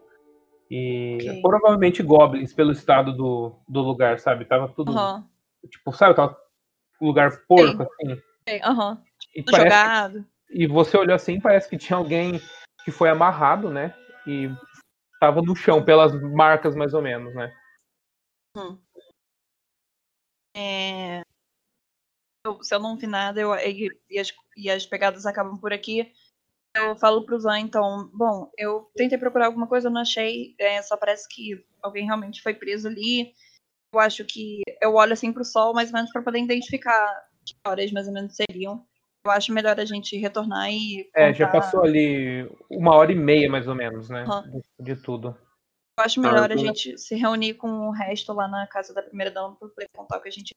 E 0.71 1.17
Ok. 1.21 1.41
provavelmente 1.41 2.03
goblins 2.03 2.53
pelo 2.53 2.71
estado 2.71 3.15
do, 3.15 3.55
do 3.67 3.81
lugar, 3.81 4.19
sabe? 4.19 4.45
Tava 4.45 4.67
tudo, 4.69 4.91
Aham. 4.91 5.25
tipo, 5.69 5.91
sabe? 5.91 6.15
Tava 6.15 6.37
um 7.01 7.07
lugar 7.07 7.45
porco, 7.47 7.83
assim. 7.83 8.13
Ok, 8.13 8.61
Aham. 8.63 9.01
E 9.35 9.43
parece 9.43 9.75
jogado. 9.75 10.25
e 10.49 10.67
você 10.67 10.97
olhou 10.97 11.15
assim, 11.15 11.39
parece 11.39 11.69
que 11.69 11.77
tinha 11.77 11.97
alguém 11.97 12.41
que 12.83 12.91
foi 12.91 13.09
amarrado, 13.09 13.69
né? 13.69 13.95
E 14.25 14.51
tava 15.19 15.41
no 15.41 15.55
chão, 15.55 15.83
pelas 15.83 16.13
marcas 16.33 16.75
mais 16.75 16.93
ou 16.93 17.01
menos, 17.01 17.33
né? 17.35 17.53
É, 20.55 21.23
eu- 22.45 22.63
se 22.63 22.73
eu 22.73 22.79
não 22.79 22.97
vi 22.97 23.07
nada 23.07 23.39
eu, 23.39 23.53
e, 23.55 23.89
e 24.09 24.19
as, 24.19 24.33
e 24.57 24.69
as 24.69 24.85
pegadas 24.85 25.25
acabam 25.25 25.57
por 25.59 25.73
aqui, 25.73 26.11
eu 26.75 26.95
falo 26.97 27.25
pro 27.25 27.39
Zan, 27.39 27.59
então, 27.61 28.09
bom, 28.13 28.51
eu 28.57 28.91
tentei 28.95 29.17
procurar 29.19 29.47
alguma 29.47 29.67
coisa, 29.67 29.89
não 29.91 30.01
achei, 30.01 30.55
é, 30.59 30.81
só 30.83 30.97
parece 30.97 31.27
que 31.29 31.65
alguém 31.83 32.05
realmente 32.05 32.41
foi 32.43 32.53
preso 32.55 32.87
ali. 32.89 33.33
Eu 33.93 33.99
acho 34.01 34.25
que 34.25 34.61
eu 34.81 34.95
olho 34.95 35.13
assim 35.13 35.33
pro 35.33 35.45
sol, 35.45 35.73
mais 35.73 35.89
ou 35.91 35.95
menos, 35.95 36.11
pra 36.13 36.23
poder 36.23 36.39
identificar 36.41 37.29
que 37.45 37.55
horas 37.67 37.91
mais 37.93 38.07
ou 38.07 38.13
menos 38.13 38.35
seriam. 38.35 38.87
Eu 39.25 39.31
acho 39.31 39.53
melhor 39.53 39.79
a 39.79 39.85
gente 39.85 40.15
retornar 40.17 40.69
e. 40.71 41.09
É, 41.15 41.33
já 41.33 41.45
contar- 41.47 41.61
passou 41.61 41.83
ali 41.83 42.49
uma 42.69 42.95
hora 42.95 43.11
e 43.11 43.15
meia, 43.15 43.49
mais 43.49 43.67
ou 43.67 43.75
menos, 43.75 44.09
né? 44.09 44.23
Aham. 44.23 44.61
De, 44.79 44.95
de 44.95 45.01
tudo. 45.01 45.37
Eu 45.99 46.05
acho 46.05 46.19
Ah, 46.21 46.23
melhor 46.23 46.51
a 46.51 46.55
gente 46.55 46.97
se 46.97 47.15
reunir 47.15 47.55
com 47.55 47.67
o 47.69 47.91
resto 47.91 48.31
lá 48.31 48.47
na 48.47 48.65
casa 48.67 48.93
da 48.93 49.03
primeira 49.03 49.29
dama 49.31 49.55
pra 49.57 49.67
poder 49.67 49.87
contar 49.93 50.17
o 50.17 50.21
que 50.21 50.29
a 50.29 50.31
gente. 50.31 50.55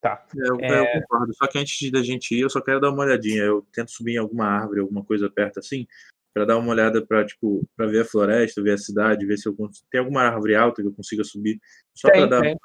Tá. 0.00 0.24
É, 0.60 0.70
eu, 0.70 0.84
eu 0.84 1.00
concordo. 1.00 1.34
Só 1.34 1.46
que 1.48 1.58
antes 1.58 1.90
da 1.90 2.02
gente 2.02 2.34
ir, 2.36 2.40
eu 2.40 2.50
só 2.50 2.60
quero 2.60 2.80
dar 2.80 2.90
uma 2.90 3.02
olhadinha. 3.02 3.42
Eu 3.42 3.66
tento 3.72 3.90
subir 3.90 4.14
em 4.14 4.18
alguma 4.18 4.46
árvore, 4.46 4.80
alguma 4.80 5.02
coisa 5.04 5.28
perto 5.28 5.58
assim, 5.58 5.86
pra 6.32 6.44
dar 6.44 6.56
uma 6.58 6.70
olhada 6.70 7.04
pra, 7.04 7.24
tipo, 7.26 7.66
pra 7.76 7.86
ver 7.86 8.02
a 8.02 8.04
floresta, 8.04 8.62
ver 8.62 8.72
a 8.74 8.78
cidade, 8.78 9.26
ver 9.26 9.36
se 9.38 9.48
eu 9.48 9.56
cons- 9.56 9.84
tem 9.90 9.98
alguma 10.00 10.22
árvore 10.22 10.54
alta 10.54 10.80
que 10.82 10.88
eu 10.88 10.94
consiga 10.94 11.24
subir. 11.24 11.58
Só 11.94 12.08
pra 12.08 12.20
Tem, 12.20 12.28
dar. 12.28 12.40
tem. 12.42 12.56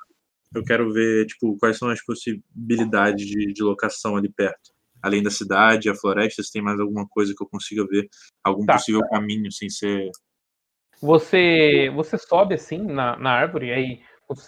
Eu 0.54 0.64
quero 0.64 0.92
ver, 0.92 1.26
tipo, 1.28 1.58
quais 1.58 1.78
são 1.78 1.90
as 1.90 2.04
possibilidades 2.04 3.26
de, 3.26 3.54
de 3.54 3.64
locação 3.64 4.16
ali 4.16 4.32
perto. 4.32 4.72
Além 5.02 5.24
da 5.24 5.30
cidade, 5.30 5.90
a 5.90 5.96
floresta, 5.96 6.44
se 6.44 6.52
tem 6.52 6.62
mais 6.62 6.80
alguma 6.80 7.08
coisa 7.08 7.34
que 7.36 7.42
eu 7.42 7.48
consiga 7.48 7.86
ver, 7.86 8.10
algum 8.44 8.66
Tá. 8.66 8.74
possível 8.74 9.02
caminho 9.10 9.52
sem 9.52 9.70
ser. 9.70 10.10
Você, 11.02 11.90
você 11.96 12.18
sobe 12.18 12.56
assim 12.56 12.80
na, 12.80 13.18
na 13.18 13.32
árvore, 13.32 13.72
aí 13.72 14.02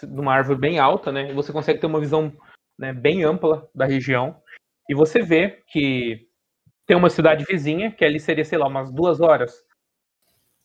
numa 0.09 0.33
árvore 0.33 0.59
bem 0.59 0.79
alta, 0.79 1.11
né? 1.11 1.33
Você 1.33 1.53
consegue 1.53 1.79
ter 1.79 1.87
uma 1.87 1.99
visão 1.99 2.33
né, 2.77 2.91
bem 2.91 3.23
ampla 3.23 3.69
da 3.73 3.85
região. 3.85 4.35
E 4.89 4.93
você 4.93 5.21
vê 5.21 5.63
que 5.67 6.27
tem 6.85 6.97
uma 6.97 7.09
cidade 7.09 7.45
vizinha, 7.45 7.91
que 7.91 8.03
ali 8.03 8.19
seria, 8.19 8.43
sei 8.43 8.57
lá, 8.57 8.67
umas 8.67 8.91
duas 8.91 9.21
horas 9.21 9.63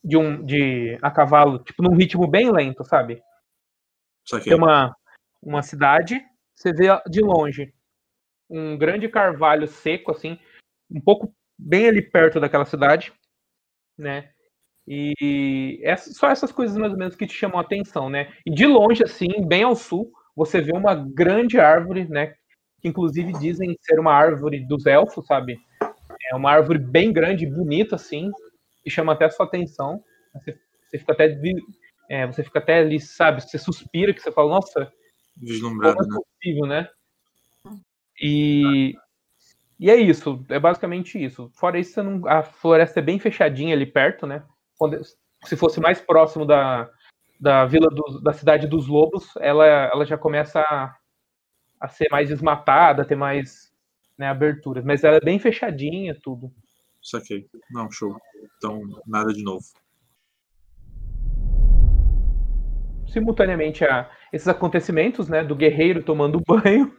de 0.03 0.17
um 0.17 0.45
de 0.45 0.99
a 1.03 1.11
cavalo, 1.11 1.59
tipo 1.63 1.83
num 1.83 1.95
ritmo 1.95 2.27
bem 2.27 2.51
lento, 2.51 2.85
sabe? 2.85 3.23
Tem 4.43 4.55
uma, 4.55 4.95
uma 5.43 5.63
cidade, 5.63 6.21
você 6.55 6.73
vê 6.73 6.87
de 7.09 7.21
longe 7.21 7.73
um 8.49 8.77
grande 8.77 9.09
carvalho 9.09 9.67
seco, 9.67 10.13
assim, 10.13 10.39
um 10.91 11.01
pouco 11.01 11.35
bem 11.59 11.89
ali 11.89 12.03
perto 12.03 12.41
daquela 12.41 12.65
cidade, 12.65 13.13
né? 13.99 14.31
E 14.89 15.81
essa- 15.85 16.13
só 16.13 16.31
essas 16.31 16.53
coisas 16.53 16.77
mais 16.77 16.93
ou 16.93 16.99
menos 16.99 17.17
que 17.17 17.27
te 17.27 17.35
chamam 17.35 17.59
a 17.59 17.63
atenção, 17.63 18.11
né? 18.11 18.33
E 18.47 18.51
de 18.53 18.67
longe, 18.67 19.03
assim, 19.05 19.29
bem 19.47 19.65
ao 19.65 19.77
sul, 19.77 20.13
você 20.37 20.61
vê 20.61 20.73
uma 20.73 20.95
grande 20.95 21.59
árvore, 21.59 22.07
né? 22.09 22.35
Que 22.81 22.89
inclusive 22.89 23.33
dizem 23.35 23.77
ser 23.81 24.01
uma 24.01 24.13
árvore 24.13 24.67
dos 24.67 24.87
elfos, 24.87 25.27
sabe? 25.27 25.59
É 26.31 26.37
uma 26.37 26.51
árvore 26.53 26.79
bem 26.79 27.13
grande, 27.13 27.47
bonita, 27.47 27.97
assim, 27.97 28.31
que 28.85 28.91
chama 28.91 29.13
até 29.13 29.27
a 29.27 29.31
sua 29.31 29.47
atenção. 29.47 30.03
Você, 30.35 30.59
você 30.89 30.99
fica 30.99 31.13
até 31.13 31.39
é, 32.09 32.27
você 32.27 32.45
fica 32.45 32.59
até 32.61 32.79
ali, 32.81 33.01
sabe? 33.01 33.43
Você 33.43 33.59
suspira, 33.59 34.15
que 34.15 34.21
você 34.21 34.31
fala, 34.31 34.51
nossa, 34.51 34.93
vislumbrado, 35.37 36.03
é 36.03 36.07
né? 36.07 36.17
possível, 36.17 36.67
né? 36.67 36.89
E, 38.21 38.95
e 39.79 39.91
é 39.91 39.97
isso, 39.97 40.45
é 40.49 40.59
basicamente 40.59 41.23
isso. 41.23 41.51
Fora 41.55 41.79
isso, 41.79 42.03
não- 42.03 42.27
a 42.27 42.43
floresta 42.43 43.01
é 43.01 43.03
bem 43.03 43.19
fechadinha 43.19 43.75
ali 43.75 43.87
perto, 43.87 44.27
né? 44.27 44.43
Quando- 44.79 45.01
se 45.45 45.57
fosse 45.57 45.81
mais 45.81 46.01
próximo 46.01 46.47
da, 46.47 46.91
da 47.39 47.67
vila 47.67 47.89
do- 47.89 48.21
da 48.21 48.33
cidade 48.33 48.67
dos 48.67 48.87
lobos, 48.87 49.29
ela, 49.39 49.67
ela 49.67 50.07
já 50.07 50.17
começa 50.17 50.61
a, 50.61 50.97
a 51.81 51.89
ser 51.89 52.09
mais 52.11 52.29
desmatada, 52.29 53.05
ter 53.05 53.17
mais 53.17 53.73
né, 54.17 54.29
aberturas. 54.29 54.85
Mas 54.85 55.05
ela 55.05 55.17
é 55.17 55.21
bem 55.21 55.39
fechadinha, 55.39 56.19
tudo. 56.23 56.51
Saquei. 57.03 57.47
Não, 57.71 57.91
show. 57.91 58.17
Então, 58.57 58.83
nada 59.07 59.33
de 59.33 59.43
novo. 59.43 59.65
simultaneamente 63.17 63.85
a 63.85 64.11
esses 64.37 64.49
acontecimentos, 64.49 65.29
né, 65.29 65.43
do 65.43 65.57
guerreiro 65.57 66.03
tomando 66.03 66.41
banho 66.47 66.93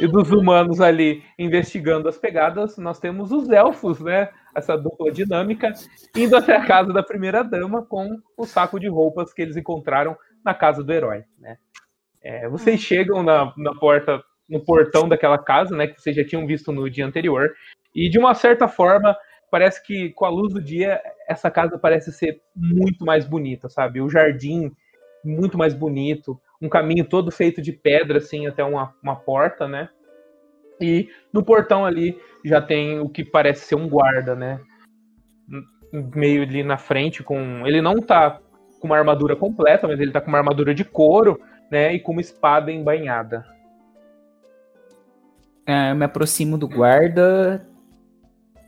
e, 0.00 0.06
dos 0.06 0.30
humanos 0.30 0.80
ali 0.80 1.22
investigando 1.38 2.08
as 2.08 2.18
pegadas, 2.18 2.78
nós 2.78 2.98
temos 2.98 3.30
os 3.30 3.50
elfos, 3.50 4.00
né, 4.00 4.30
essa 4.56 4.76
dupla 4.76 5.12
dinâmica, 5.12 5.72
indo 6.16 6.34
até 6.34 6.56
a 6.56 6.64
casa 6.64 6.92
da 6.92 7.02
primeira 7.02 7.44
dama 7.44 7.84
com 7.84 8.18
o 8.36 8.46
saco 8.46 8.80
de 8.80 8.88
roupas 8.88 9.32
que 9.32 9.42
eles 9.42 9.56
encontraram 9.56 10.16
na 10.44 10.54
casa 10.54 10.82
do 10.82 10.92
herói, 10.92 11.24
né. 11.38 11.58
É, 12.22 12.48
vocês 12.48 12.80
chegam 12.80 13.22
na, 13.22 13.52
na 13.56 13.74
porta, 13.74 14.22
no 14.48 14.64
portão 14.64 15.08
daquela 15.08 15.38
casa, 15.38 15.76
né, 15.76 15.86
que 15.86 16.00
vocês 16.00 16.16
já 16.16 16.24
tinham 16.24 16.46
visto 16.46 16.72
no 16.72 16.88
dia 16.88 17.06
anterior, 17.06 17.50
e 17.94 18.08
de 18.08 18.18
uma 18.18 18.34
certa 18.34 18.66
forma 18.66 19.14
parece 19.50 19.84
que 19.84 20.10
com 20.14 20.24
a 20.24 20.30
luz 20.30 20.54
do 20.54 20.62
dia 20.62 20.98
essa 21.28 21.50
casa 21.50 21.78
parece 21.78 22.10
ser 22.10 22.40
muito 22.56 23.04
mais 23.04 23.26
bonita, 23.26 23.68
sabe? 23.68 24.00
O 24.00 24.08
jardim 24.08 24.72
muito 25.24 25.56
mais 25.56 25.74
bonito, 25.74 26.40
um 26.60 26.68
caminho 26.68 27.04
todo 27.04 27.30
feito 27.30 27.60
de 27.60 27.72
pedra, 27.72 28.18
assim, 28.18 28.46
até 28.46 28.62
uma, 28.62 28.94
uma 29.02 29.16
porta, 29.16 29.66
né? 29.66 29.88
E 30.80 31.08
no 31.32 31.44
portão 31.44 31.84
ali 31.84 32.18
já 32.44 32.60
tem 32.60 32.98
o 33.00 33.08
que 33.08 33.24
parece 33.24 33.66
ser 33.66 33.74
um 33.76 33.88
guarda, 33.88 34.34
né? 34.34 34.60
Meio 35.92 36.42
ali 36.42 36.62
na 36.62 36.76
frente 36.76 37.22
com. 37.22 37.66
Ele 37.66 37.80
não 37.80 38.00
tá 38.00 38.40
com 38.80 38.86
uma 38.86 38.96
armadura 38.96 39.36
completa, 39.36 39.86
mas 39.86 40.00
ele 40.00 40.10
tá 40.10 40.20
com 40.20 40.28
uma 40.28 40.38
armadura 40.38 40.74
de 40.74 40.84
couro, 40.84 41.40
né? 41.70 41.94
E 41.94 42.00
com 42.00 42.12
uma 42.12 42.20
espada 42.20 42.72
embainhada. 42.72 43.44
É, 45.66 45.90
eu 45.92 45.94
me 45.94 46.04
aproximo 46.04 46.58
do 46.58 46.68
guarda 46.68 47.66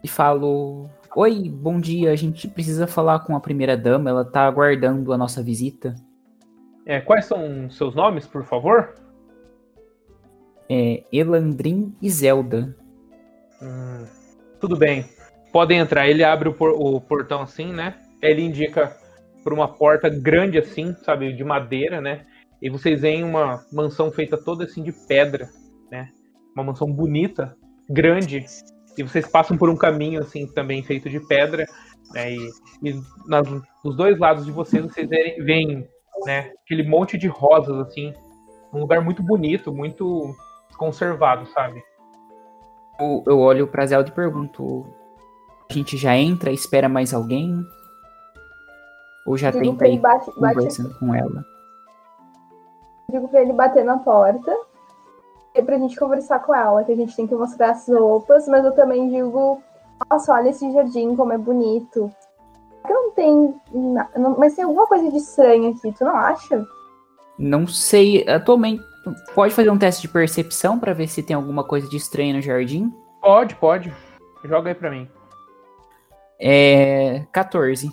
e 0.03 0.09
falo: 0.09 0.89
Oi, 1.17 1.49
bom 1.49 1.81
dia. 1.81 2.13
A 2.13 2.17
gente 2.17 2.47
precisa 2.47 2.87
falar 2.87 3.21
com 3.21 3.35
a 3.35 3.41
primeira 3.41 3.77
dama. 3.77 4.11
Ela 4.11 4.25
tá 4.25 4.47
aguardando 4.47 5.13
a 5.13 5.19
nossa 5.19 5.43
visita. 5.43 5.95
É, 6.87 7.01
quais 7.01 7.25
são 7.25 7.71
seus 7.71 7.95
nomes, 7.95 8.27
por 8.27 8.45
favor? 8.45 8.95
É 10.69 11.03
Elandrin 11.13 11.95
e 12.01 12.11
Zelda. 12.11 12.77
Hum, 13.63 14.05
tudo 14.61 14.77
bem. 14.77 15.05
Podem 15.53 15.79
entrar. 15.79 16.09
Ele 16.09 16.25
abre 16.25 16.49
o, 16.49 16.55
por- 16.55 16.73
o 16.73 17.01
portão 17.01 17.43
assim, 17.43 17.73
né? 17.73 17.95
Ele 18.21 18.43
indica 18.43 18.97
por 19.43 19.53
uma 19.53 19.69
porta 19.69 20.09
grande 20.09 20.59
assim, 20.59 20.95
sabe, 21.05 21.33
de 21.33 21.45
madeira, 21.45 22.01
né? 22.01 22.27
E 22.61 22.71
vocês 22.71 23.03
veem 23.03 23.23
uma 23.23 23.65
mansão 23.71 24.11
feita 24.11 24.37
toda 24.37 24.65
assim 24.65 24.83
de 24.83 24.93
pedra, 25.07 25.49
né? 25.91 26.09
Uma 26.55 26.65
mansão 26.65 26.91
bonita, 26.91 27.55
grande, 27.89 28.47
e 28.97 29.03
vocês 29.03 29.27
passam 29.29 29.57
por 29.59 29.69
um 29.69 29.77
caminho 29.77 30.21
assim 30.21 30.47
também 30.47 30.83
feito 30.83 31.11
de 31.11 31.21
pedra, 31.21 31.67
né? 32.13 32.33
E, 32.33 32.51
e 32.83 33.01
nas, 33.27 33.47
nos 33.85 33.97
dois 33.97 34.19
lados 34.19 34.47
de 34.47 34.53
vocês 34.53 34.83
vocês 34.83 35.09
veem, 35.09 35.45
veem, 35.45 35.89
né, 36.25 36.53
aquele 36.65 36.89
monte 36.89 37.19
de 37.19 37.27
rosas 37.27 37.79
assim, 37.79 38.13
um 38.73 38.81
lugar 38.81 39.01
muito 39.01 39.23
bonito, 39.23 39.73
muito 39.73 40.35
conservado, 40.77 41.47
sabe? 41.47 41.83
Eu, 42.99 43.23
eu 43.27 43.39
olho 43.41 43.67
pra 43.67 43.87
Zelda 43.87 44.09
e 44.09 44.13
pergunto: 44.13 44.87
a 45.69 45.73
gente 45.73 45.97
já 45.97 46.17
entra, 46.17 46.53
espera 46.53 46.89
mais 46.89 47.13
alguém? 47.13 47.65
Ou 49.27 49.37
já 49.37 49.51
Digo 49.51 49.65
tenta 49.65 49.89
ir 49.89 49.99
bate, 49.99 50.31
bate, 50.39 50.55
conversando 50.55 50.99
com 50.99 51.15
ela? 51.15 51.45
digo 53.11 53.29
pra 53.29 53.43
ele 53.43 53.53
bater 53.53 53.85
na 53.85 53.99
porta 53.99 54.55
e 55.55 55.63
pra 55.63 55.79
gente 55.79 55.97
conversar 55.97 56.41
com 56.41 56.55
ela, 56.55 56.83
que 56.83 56.93
a 56.93 56.97
gente 56.97 57.15
tem 57.15 57.27
que 57.27 57.35
mostrar 57.35 57.71
as 57.71 57.89
roupas, 57.89 58.49
mas 58.49 58.65
eu 58.65 58.73
também 58.73 59.09
digo, 59.09 59.63
nossa, 60.11 60.33
olha 60.33 60.49
esse 60.49 60.71
jardim, 60.73 61.15
como 61.15 61.33
é 61.33 61.39
bonito. 61.39 62.11
Que 62.87 62.93
não 62.93 63.11
tem. 63.13 63.55
na- 63.73 64.09
não- 64.17 64.39
mas 64.39 64.55
tem 64.55 64.65
alguma 64.65 64.87
coisa 64.87 65.11
de 65.11 65.17
estranho 65.17 65.71
aqui, 65.71 65.93
tu 65.93 66.05
não 66.05 66.17
acha? 66.17 66.65
Não 67.39 67.67
sei, 67.67 68.29
atualmente. 68.29 68.83
Pode 69.35 69.53
fazer 69.55 69.71
um 69.71 69.79
teste 69.79 70.03
de 70.03 70.09
percepção 70.09 70.79
pra 70.79 70.93
ver 70.95 71.09
se 71.09 71.23
tem 71.23 71.35
alguma 71.37 71.65
coisa 71.65 71.89
de 71.89 71.97
estranho 71.97 72.35
no 72.37 72.41
jardim? 72.43 72.93
Pode, 73.21 73.55
pode. 73.57 73.93
Joga 74.45 74.71
aí 74.71 74.75
pra 74.75 74.91
mim. 74.91 75.09
É. 76.39 77.25
14. 77.33 77.91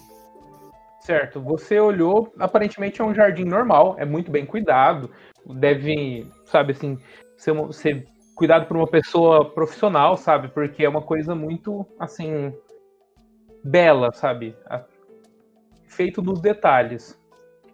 Certo, 1.01 1.41
você 1.41 1.79
olhou, 1.79 2.31
aparentemente 2.39 3.01
é 3.01 3.03
um 3.03 3.13
jardim 3.13 3.43
normal, 3.43 3.95
é 3.97 4.05
muito 4.05 4.29
bem 4.29 4.45
cuidado, 4.45 5.09
deve, 5.47 6.27
sabe 6.45 6.73
assim, 6.73 6.99
ser, 7.37 7.51
uma- 7.51 7.73
ser 7.73 8.05
cuidado 8.35 8.67
por 8.67 8.77
uma 8.77 8.87
pessoa 8.87 9.49
profissional, 9.49 10.15
sabe? 10.15 10.49
Porque 10.49 10.85
é 10.85 10.89
uma 10.89 11.01
coisa 11.01 11.33
muito, 11.33 11.85
assim, 11.99 12.53
bela, 13.63 14.11
sabe? 14.11 14.55
A- 14.69 14.83
Feito 15.87 16.21
nos 16.21 16.39
detalhes. 16.39 17.19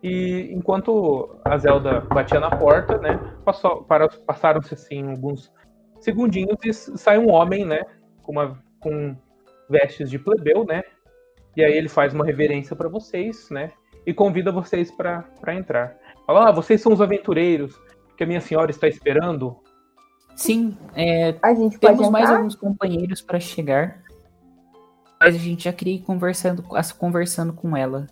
E 0.01 0.49
enquanto 0.51 1.35
a 1.45 1.57
Zelda 1.57 2.01
batia 2.01 2.39
na 2.39 2.49
porta, 2.55 2.97
né, 2.97 3.19
passou, 3.43 3.83
para, 3.83 4.07
passaram-se 4.07 4.73
assim 4.73 5.09
alguns 5.09 5.51
segundinhos 5.99 6.57
e 6.63 6.73
sai 6.73 7.17
um 7.17 7.29
homem, 7.31 7.65
né, 7.65 7.81
com, 8.23 8.31
uma, 8.33 8.59
com 8.79 9.15
vestes 9.69 10.09
de 10.09 10.17
plebeu, 10.19 10.63
né, 10.65 10.83
e 11.55 11.63
aí 11.63 11.73
ele 11.73 11.89
faz 11.89 12.13
uma 12.13 12.23
reverência 12.25 12.75
para 12.75 12.87
vocês, 12.87 13.49
né? 13.49 13.71
E 14.05 14.13
convida 14.13 14.51
vocês 14.51 14.91
para 14.91 15.25
entrar. 15.55 15.97
Fala, 16.25 16.49
ah, 16.49 16.51
vocês 16.51 16.79
são 16.81 16.93
os 16.93 17.01
aventureiros 17.01 17.79
que 18.15 18.23
a 18.23 18.27
minha 18.27 18.39
senhora 18.39 18.69
está 18.69 18.87
esperando. 18.87 19.57
Sim, 20.35 20.77
é, 20.95 21.35
A 21.41 21.53
gente 21.55 21.79
temos 21.79 22.09
mais 22.09 22.29
alguns 22.37 22.55
companheiros 22.55 23.21
pra 23.21 23.39
chegar. 23.39 24.03
Mas 25.19 25.35
a 25.35 25.37
gente 25.37 25.63
já 25.63 25.73
queria 25.73 25.95
ir 25.95 26.01
conversando, 26.01 26.63
conversando 26.97 27.53
com 27.53 27.75
ela. 27.75 28.07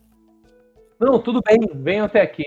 Não, 0.99 1.19
tudo 1.19 1.41
bem, 1.45 1.59
venham 1.75 2.05
até 2.05 2.21
aqui. 2.21 2.43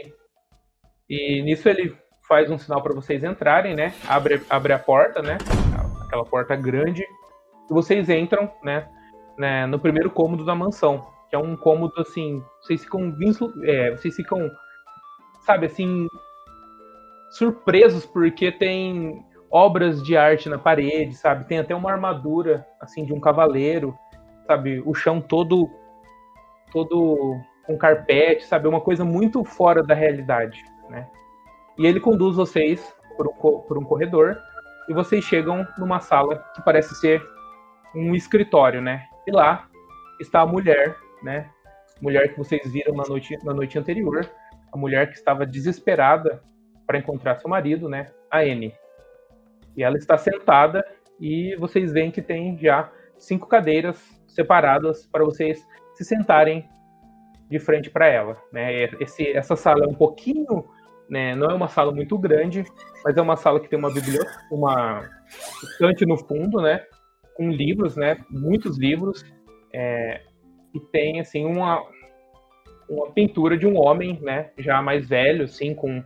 E 1.09 1.43
nisso 1.43 1.69
ele 1.69 1.97
faz 2.27 2.51
um 2.51 2.59
sinal 2.59 2.83
para 2.83 2.95
vocês 2.95 3.23
entrarem, 3.23 3.75
né? 3.75 3.95
Abre, 4.07 4.43
abre 4.51 4.73
a 4.73 4.79
porta, 4.79 5.23
né? 5.23 5.39
Aquela 6.05 6.25
porta 6.25 6.57
grande. 6.57 7.03
E 7.03 7.73
vocês 7.73 8.09
entram, 8.09 8.51
né? 8.63 8.89
né, 9.39 9.67
no 9.67 9.79
primeiro 9.79 10.11
cômodo 10.11 10.45
da 10.45 10.55
mansão. 10.55 11.07
Que 11.31 11.37
é 11.37 11.39
um 11.39 11.57
cômodo 11.57 11.95
assim. 12.01 12.43
Vocês 12.61 12.83
ficam. 12.83 13.15
É, 13.63 13.93
vocês 13.93 14.15
ficam. 14.17 14.51
Sabe 15.47 15.67
assim. 15.67 16.09
Surpresos 17.31 18.05
porque 18.07 18.51
tem 18.51 19.23
obras 19.51 20.03
de 20.03 20.17
arte 20.17 20.49
na 20.49 20.59
parede, 20.59 21.15
sabe? 21.15 21.45
Tem 21.45 21.59
até 21.59 21.75
uma 21.75 21.91
armadura 21.91 22.67
assim 22.81 23.05
de 23.05 23.13
um 23.13 23.21
cavaleiro, 23.21 23.95
sabe? 24.49 24.83
O 24.87 24.95
chão 24.95 25.21
todo 25.21 25.71
todo 26.73 27.39
com 27.67 27.77
carpete, 27.77 28.47
sabe? 28.47 28.67
Uma 28.67 28.81
coisa 28.81 29.05
muito 29.05 29.45
fora 29.45 29.83
da 29.83 29.95
realidade, 29.95 30.65
né? 30.89 31.07
E 31.77 31.87
ele 31.87 32.01
conduz 32.01 32.37
vocês 32.37 32.95
por 33.17 33.29
um, 33.29 33.61
por 33.61 33.79
um 33.79 33.85
corredor 33.85 34.39
e 34.89 34.95
vocês 34.95 35.23
chegam 35.23 35.67
numa 35.77 36.01
sala 36.01 36.43
que 36.55 36.63
parece 36.63 36.95
ser 36.95 37.23
um 37.95 38.15
escritório, 38.15 38.81
né? 38.81 39.07
E 39.27 39.31
lá 39.31 39.69
está 40.19 40.41
a 40.41 40.47
mulher, 40.47 40.97
né? 41.23 41.51
Mulher 42.01 42.33
que 42.33 42.39
vocês 42.39 42.71
viram 42.73 42.95
na 42.95 43.05
noite, 43.05 43.39
na 43.45 43.53
noite 43.53 43.79
anterior, 43.79 44.29
a 44.73 44.77
mulher 44.79 45.11
que 45.11 45.17
estava 45.17 45.45
desesperada 45.45 46.43
para 46.87 46.99
encontrar 46.99 47.37
seu 47.37 47.51
marido, 47.51 47.89
né? 47.89 48.11
A 48.31 48.39
Anne. 48.39 48.75
E 49.77 49.83
ela 49.83 49.99
está 49.99 50.17
sentada 50.17 50.85
e 51.21 51.55
vocês 51.57 51.93
veem 51.93 52.11
que 52.11 52.23
tem 52.23 52.57
já 52.59 52.91
cinco 53.19 53.47
cadeiras 53.47 54.18
separadas 54.29 55.07
para 55.07 55.25
vocês 55.25 55.67
se 55.95 56.05
sentarem 56.05 56.69
de 57.51 57.59
frente 57.59 57.91
para 57.91 58.07
ela. 58.07 58.37
Né? 58.53 58.85
Esse, 59.01 59.29
essa 59.33 59.57
sala 59.57 59.85
é 59.85 59.89
um 59.89 59.95
pouquinho, 59.95 60.65
né, 61.09 61.35
não 61.35 61.51
é 61.51 61.55
uma 61.55 61.69
sala 61.69 61.91
muito 61.91 62.19
grande, 62.19 62.65
mas 63.05 63.17
é 63.17 63.23
uma 63.23 63.37
sala 63.37 63.59
que 63.59 63.69
tem 63.69 63.79
uma 63.79 63.93
biblioteca, 63.93 64.31
uma 64.53 65.09
estante 65.63 66.05
no 66.05 66.17
fundo, 66.17 66.61
né, 66.61 66.85
com 67.35 67.51
livros, 67.51 67.97
né, 67.97 68.19
muitos 68.31 68.79
livros, 68.79 69.25
é, 69.73 70.23
e 70.75 70.81
tem 70.81 71.21
assim 71.21 71.45
uma 71.45 71.83
uma 72.91 73.11
pintura 73.11 73.55
de 73.59 73.67
um 73.67 73.77
homem, 73.77 74.19
né, 74.23 74.51
já 74.59 74.81
mais 74.81 75.07
velho, 75.07 75.45
assim, 75.45 75.75
com 75.75 76.03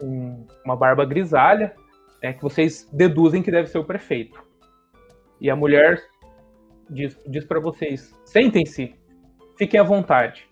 um- 0.00 0.46
uma 0.64 0.74
barba 0.74 1.04
grisalha, 1.04 1.74
né, 2.22 2.32
que 2.32 2.42
vocês 2.42 2.88
deduzem 2.90 3.42
que 3.42 3.50
deve 3.50 3.68
ser 3.68 3.76
o 3.76 3.84
prefeito. 3.84 4.42
E 5.38 5.50
a 5.50 5.56
mulher 5.56 6.02
diz, 6.88 7.16
diz 7.26 7.44
para 7.44 7.60
vocês: 7.60 8.14
sentem-se, 8.24 8.94
fiquem 9.56 9.80
à 9.80 9.82
vontade. 9.82 10.48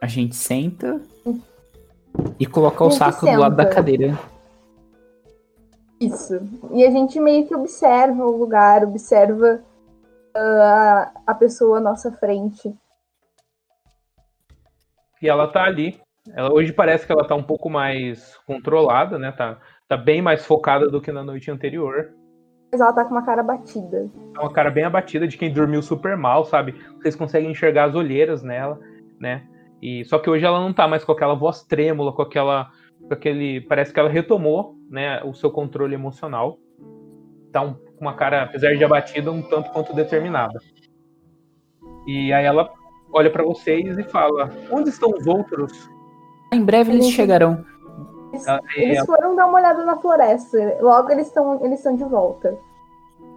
A 0.00 0.06
gente 0.06 0.34
senta 0.34 1.00
e 2.38 2.46
coloca 2.46 2.84
o 2.84 2.90
saco 2.90 3.26
do 3.26 3.38
lado 3.38 3.56
da 3.56 3.64
senta. 3.64 3.74
cadeira. 3.74 4.18
Isso. 6.00 6.40
E 6.72 6.84
a 6.84 6.90
gente 6.90 7.20
meio 7.20 7.46
que 7.46 7.54
observa 7.54 8.26
o 8.26 8.36
lugar, 8.36 8.82
observa 8.82 9.62
ah, 10.34 11.12
a 11.26 11.34
pessoa 11.34 11.78
à 11.78 11.80
nossa 11.80 12.10
frente. 12.10 12.74
E 15.20 15.28
ela 15.28 15.46
tá 15.46 15.62
ali. 15.62 16.00
Ela, 16.34 16.52
hoje 16.52 16.72
parece 16.72 17.06
que 17.06 17.12
ela 17.12 17.26
tá 17.26 17.34
um 17.34 17.42
pouco 17.42 17.70
mais 17.70 18.36
controlada, 18.38 19.18
né? 19.18 19.30
Tá, 19.30 19.60
tá 19.88 19.96
bem 19.96 20.20
mais 20.20 20.44
focada 20.44 20.88
do 20.88 21.00
que 21.00 21.12
na 21.12 21.22
noite 21.22 21.50
anterior. 21.50 22.12
Mas 22.72 22.80
ela 22.80 22.92
tá 22.92 23.04
com 23.04 23.10
uma 23.10 23.22
cara 23.22 23.42
batida. 23.42 24.08
É 24.34 24.40
uma 24.40 24.50
cara 24.50 24.70
bem 24.70 24.84
abatida 24.84 25.28
de 25.28 25.36
quem 25.36 25.52
dormiu 25.52 25.82
super 25.82 26.16
mal, 26.16 26.46
sabe? 26.46 26.74
Vocês 26.96 27.14
conseguem 27.14 27.50
enxergar 27.50 27.84
as 27.84 27.94
olheiras 27.94 28.42
nela, 28.42 28.80
né? 29.20 29.42
E 29.82 30.02
só 30.06 30.18
que 30.18 30.30
hoje 30.30 30.46
ela 30.46 30.58
não 30.58 30.72
tá 30.72 30.88
mais 30.88 31.04
com 31.04 31.12
aquela 31.12 31.34
voz 31.34 31.62
trêmula, 31.62 32.12
com 32.12 32.22
aquela 32.22 32.70
com 33.06 33.12
aquele, 33.12 33.60
parece 33.62 33.92
que 33.92 33.98
ela 33.98 34.08
retomou, 34.08 34.76
né, 34.88 35.20
o 35.24 35.34
seu 35.34 35.50
controle 35.50 35.92
emocional. 35.92 36.56
Tá 37.50 37.60
um- 37.60 37.74
com 37.74 38.00
uma 38.00 38.14
cara, 38.14 38.44
apesar 38.44 38.74
de 38.76 38.84
abatida, 38.84 39.30
um 39.30 39.42
tanto 39.42 39.70
quanto 39.72 39.92
determinada. 39.92 40.58
E 42.06 42.32
aí 42.32 42.44
ela 42.44 42.70
olha 43.12 43.28
pra 43.30 43.42
vocês 43.42 43.98
e 43.98 44.04
fala: 44.04 44.50
"Onde 44.70 44.88
estão 44.88 45.10
os 45.10 45.26
outros?" 45.26 45.90
Em 46.52 46.64
breve 46.64 46.92
eles 46.92 47.10
chegarão. 47.10 47.64
Eles, 48.76 49.04
foram 49.04 49.36
dar 49.36 49.46
uma 49.46 49.58
olhada 49.58 49.84
na 49.84 49.96
floresta. 49.96 50.78
Logo 50.80 51.10
eles 51.10 51.26
estão 51.26 51.64
eles 51.64 51.78
estão 51.78 51.94
de 51.94 52.04
volta. 52.04 52.58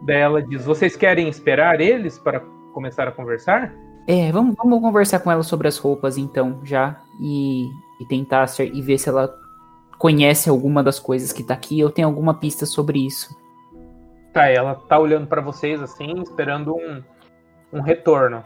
Daí 0.02 0.22
ela 0.22 0.42
diz: 0.42 0.66
Vocês 0.66 0.96
querem 0.96 1.28
esperar 1.28 1.82
eles 1.82 2.18
para 2.18 2.42
começar 2.74 3.08
a 3.08 3.12
conversar? 3.12 3.74
É, 4.08 4.32
vamos, 4.32 4.56
vamos 4.56 4.82
conversar 4.82 5.20
com 5.20 5.32
ela 5.32 5.44
sobre 5.44 5.68
as 5.68 5.78
roupas 5.78 6.18
então, 6.18 6.60
já. 6.64 7.02
E, 7.20 7.70
e 8.00 8.06
tentar 8.08 8.48
ser, 8.48 8.74
e 8.74 8.82
ver 8.82 8.98
se 8.98 9.10
ela 9.10 9.34
conhece 9.98 10.50
alguma 10.50 10.84
das 10.84 11.00
coisas 11.00 11.32
que 11.32 11.44
tá 11.44 11.54
aqui 11.54 11.84
ou 11.84 11.90
tem 11.90 12.06
alguma 12.06 12.34
pista 12.34 12.66
sobre 12.66 13.06
isso. 13.06 13.36
Tá, 14.34 14.48
ela 14.50 14.76
tá 14.76 15.00
olhando 15.00 15.28
para 15.28 15.42
vocês 15.42 15.82
assim, 15.82 16.22
esperando 16.22 16.76
um, 16.76 17.02
um 17.74 17.82
retorno. 17.82 18.44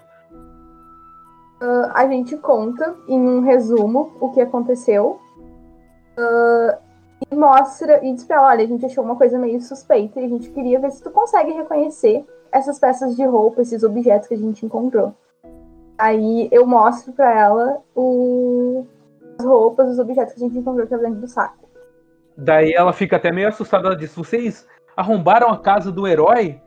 Ah, 1.59 1.91
a 1.95 2.07
gente 2.07 2.37
conta 2.37 2.95
em 3.07 3.19
um 3.19 3.41
resumo 3.41 4.15
o 4.19 4.31
que 4.31 4.39
aconteceu. 4.39 5.19
Ah, 6.19 6.77
e 7.31 7.35
mostra 7.35 8.03
e 8.05 8.13
diz 8.13 8.23
pra 8.23 8.37
ela, 8.37 8.47
olha, 8.47 8.63
a 8.63 8.67
gente 8.67 8.85
achou 8.85 9.03
uma 9.03 9.15
coisa 9.15 9.37
meio 9.37 9.61
suspeita 9.61 10.19
e 10.19 10.25
a 10.25 10.29
gente 10.29 10.49
queria 10.51 10.79
ver 10.79 10.91
se 10.91 11.03
tu 11.03 11.09
consegue 11.11 11.51
reconhecer 11.51 12.25
essas 12.51 12.79
peças 12.79 13.15
de 13.15 13.25
roupa, 13.25 13.61
esses 13.61 13.83
objetos 13.83 14.27
que 14.27 14.33
a 14.33 14.37
gente 14.37 14.65
encontrou. 14.65 15.13
Aí 15.97 16.47
eu 16.51 16.65
mostro 16.65 17.11
pra 17.11 17.37
ela 17.37 17.77
o- 17.95 18.85
as 19.37 19.45
roupas, 19.45 19.89
os 19.89 19.99
objetos 19.99 20.33
que 20.33 20.43
a 20.43 20.47
gente 20.47 20.57
encontrou 20.57 20.87
que 20.87 20.93
é 20.93 20.97
dentro 20.97 21.19
do 21.19 21.27
saco. 21.27 21.67
Daí 22.37 22.71
ela 22.73 22.93
fica 22.93 23.17
até 23.17 23.31
meio 23.31 23.49
assustada. 23.49 23.95
Diz: 23.95 24.15
Vocês 24.15 24.65
arrombaram 24.95 25.49
a 25.49 25.57
casa 25.57 25.91
do 25.91 26.07
herói? 26.07 26.61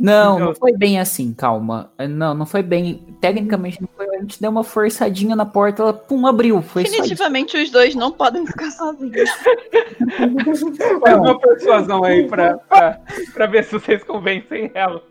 Não, 0.00 0.34
Então- 0.36 0.46
não 0.46 0.54
foi 0.54 0.72
bem 0.72 0.98
assim, 0.98 1.34
calma. 1.34 1.92
Não, 2.08 2.32
não 2.32 2.46
foi 2.46 2.62
bem. 2.62 3.04
Tecnicamente 3.20 3.82
não 3.82 3.88
foi 3.94 4.08
A 4.16 4.20
gente 4.22 4.40
deu 4.40 4.50
uma 4.50 4.64
forçadinha 4.64 5.36
na 5.36 5.44
porta, 5.46 5.82
ela 5.82 5.92
pum, 5.92 6.26
abriu. 6.26 6.60
Foi. 6.62 6.82
Definitivamente 6.84 7.56
os 7.56 7.70
dois 7.70 7.94
não 7.94 8.10
podem 8.10 8.46
ficar 8.46 8.70
sozinhos. 8.70 9.28
Faz 11.00 11.16
uma 11.18 11.38
persuasão 11.38 12.02
aí 12.04 12.26
pra, 12.26 12.56
pra, 12.58 13.00
pra 13.34 13.46
ver 13.46 13.64
se 13.64 13.72
vocês 13.72 14.02
convencem 14.04 14.70
ela. 14.74 15.02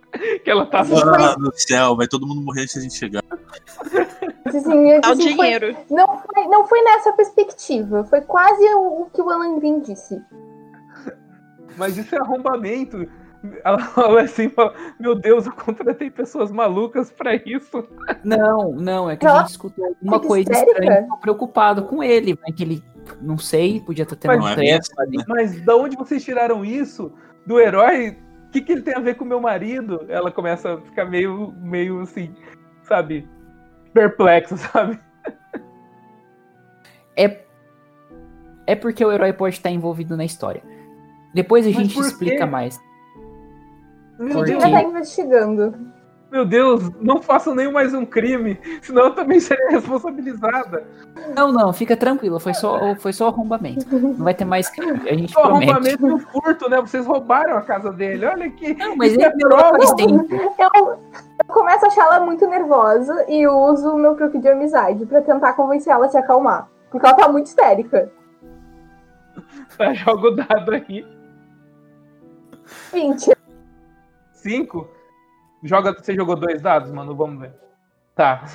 Que 0.43 0.49
ela 0.49 0.65
tá 0.65 0.81
Ah, 0.81 1.35
no 1.37 1.51
céu, 1.55 1.95
vai 1.95 2.07
todo 2.07 2.25
mundo 2.25 2.41
morrer 2.41 2.61
antes 2.63 2.73
de 2.73 2.79
a 2.79 2.83
gente 2.83 2.95
chegar. 2.95 3.23
Assim, 4.45 4.91
assim, 5.03 5.35
foi- 5.35 5.45
dinheiro. 5.45 5.77
não, 5.89 6.07
foi, 6.19 6.47
não 6.47 6.67
foi 6.67 6.81
nessa 6.81 7.13
perspectiva. 7.13 8.03
Foi 8.05 8.21
quase 8.21 8.63
o, 8.73 9.03
o 9.03 9.09
que 9.13 9.21
o 9.21 9.29
Alan 9.29 9.59
Green 9.59 9.79
disse. 9.81 10.19
Mas 11.77 11.97
isso 11.97 12.15
é 12.15 12.19
arrombamento. 12.19 13.07
Ela 13.63 13.79
fala 13.93 14.21
assim, 14.21 14.49
fala, 14.49 14.73
meu 14.99 15.15
Deus, 15.15 15.45
eu 15.45 15.53
contratei 15.53 16.09
pessoas 16.09 16.51
malucas 16.51 17.11
pra 17.11 17.35
isso. 17.35 17.87
Não, 18.23 18.71
não, 18.73 19.09
é 19.09 19.15
que 19.15 19.25
a 19.25 19.39
gente 19.39 19.51
escutou 19.51 19.85
alguma 19.85 20.19
coisa 20.19 20.51
histérica? 20.51 20.79
estranha. 20.79 21.07
Preocupado 21.21 21.85
com 21.85 22.03
ele, 22.03 22.37
mas 22.41 22.55
que 22.55 22.63
ele, 22.63 22.83
não 23.21 23.37
sei, 23.37 23.79
podia 23.79 24.03
estar 24.03 24.15
tendo 24.15 24.37
Mas 24.37 24.43
um 24.43 24.47
é 24.49 24.55
mesmo, 24.57 24.99
ali. 24.99 25.17
Mas 25.27 25.61
da 25.61 25.75
onde 25.75 25.95
vocês 25.95 26.23
tiraram 26.23 26.65
isso? 26.65 27.13
Do 27.45 27.59
herói? 27.59 28.17
O 28.47 28.51
que, 28.51 28.61
que 28.61 28.71
ele 28.71 28.81
tem 28.81 28.95
a 28.95 28.99
ver 28.99 29.15
com 29.15 29.23
o 29.23 29.27
meu 29.27 29.39
marido? 29.39 30.05
Ela 30.09 30.31
começa 30.31 30.73
a 30.73 30.81
ficar 30.81 31.05
meio, 31.05 31.53
meio 31.61 32.01
assim, 32.01 32.33
sabe? 32.83 33.27
Perplexa, 33.93 34.57
sabe? 34.57 34.99
É, 37.15 37.41
é 38.65 38.75
porque 38.75 39.03
o 39.05 39.11
herói 39.11 39.33
pode 39.33 39.55
estar 39.55 39.69
envolvido 39.69 40.17
na 40.17 40.25
história. 40.25 40.63
Depois 41.33 41.65
a 41.65 41.69
Mas 41.69 41.77
gente 41.77 41.99
explica 41.99 42.45
quê? 42.45 42.45
mais. 42.45 42.79
Meu 44.19 44.43
Deus? 44.43 44.63
Ainda 44.63 44.81
tá 44.81 44.83
investigando. 44.83 45.73
meu 46.29 46.45
Deus, 46.45 46.91
não 47.01 47.21
façam 47.21 47.55
nem 47.55 47.71
mais 47.71 47.93
um 47.93 48.05
crime, 48.05 48.59
senão 48.81 49.05
eu 49.05 49.15
também 49.15 49.39
serei 49.39 49.65
responsabilizada. 49.69 50.83
Não, 51.35 51.51
não, 51.51 51.71
fica 51.73 51.95
tranquilo, 51.97 52.39
foi 52.39 52.53
só, 52.53 52.93
foi 52.95 53.13
só 53.13 53.29
arrombamento. 53.29 53.85
Não 53.97 54.23
vai 54.23 54.33
ter 54.33 54.45
mais 54.45 54.69
crime, 54.69 55.09
a 55.09 55.13
gente 55.15 55.31
Só 55.33 55.41
promete. 55.41 55.71
arrombamento 55.71 56.07
e 56.07 56.11
o 56.11 56.19
furto, 56.19 56.69
né? 56.69 56.81
Vocês 56.81 57.05
roubaram 57.05 57.57
a 57.57 57.61
casa 57.61 57.91
dele. 57.91 58.25
Olha 58.25 58.45
aqui. 58.47 58.73
Não, 58.75 58.95
mas 58.95 59.13
Isso 59.13 59.21
ele 59.21 59.31
é 59.45 59.71
faz 59.71 59.93
tempo. 59.93 60.27
Eu, 60.59 60.69
eu 60.75 60.99
começo 61.47 61.85
a 61.85 61.87
achar 61.87 62.03
ela 62.05 62.19
muito 62.19 62.45
nervosa 62.45 63.25
e 63.29 63.47
uso 63.47 63.89
o 63.91 63.97
meu 63.97 64.15
truque 64.15 64.37
de 64.37 64.49
amizade 64.49 65.05
pra 65.05 65.21
tentar 65.21 65.53
convencer 65.53 65.93
ela 65.93 66.05
a 66.07 66.09
se 66.09 66.17
acalmar. 66.17 66.67
Porque 66.91 67.05
ela 67.05 67.15
tá 67.15 67.27
muito 67.29 67.47
histérica. 67.47 68.11
Tá, 69.77 69.93
joga 69.93 70.27
o 70.27 70.35
dado 70.35 70.71
aí. 70.73 71.05
20. 72.91 73.38
Cinco. 74.41 74.87
Joga, 75.63 75.93
você 75.93 76.15
jogou 76.15 76.35
dois 76.35 76.61
dados, 76.61 76.91
mano? 76.91 77.15
Vamos 77.15 77.39
ver. 77.41 77.53
Tá. 78.15 78.45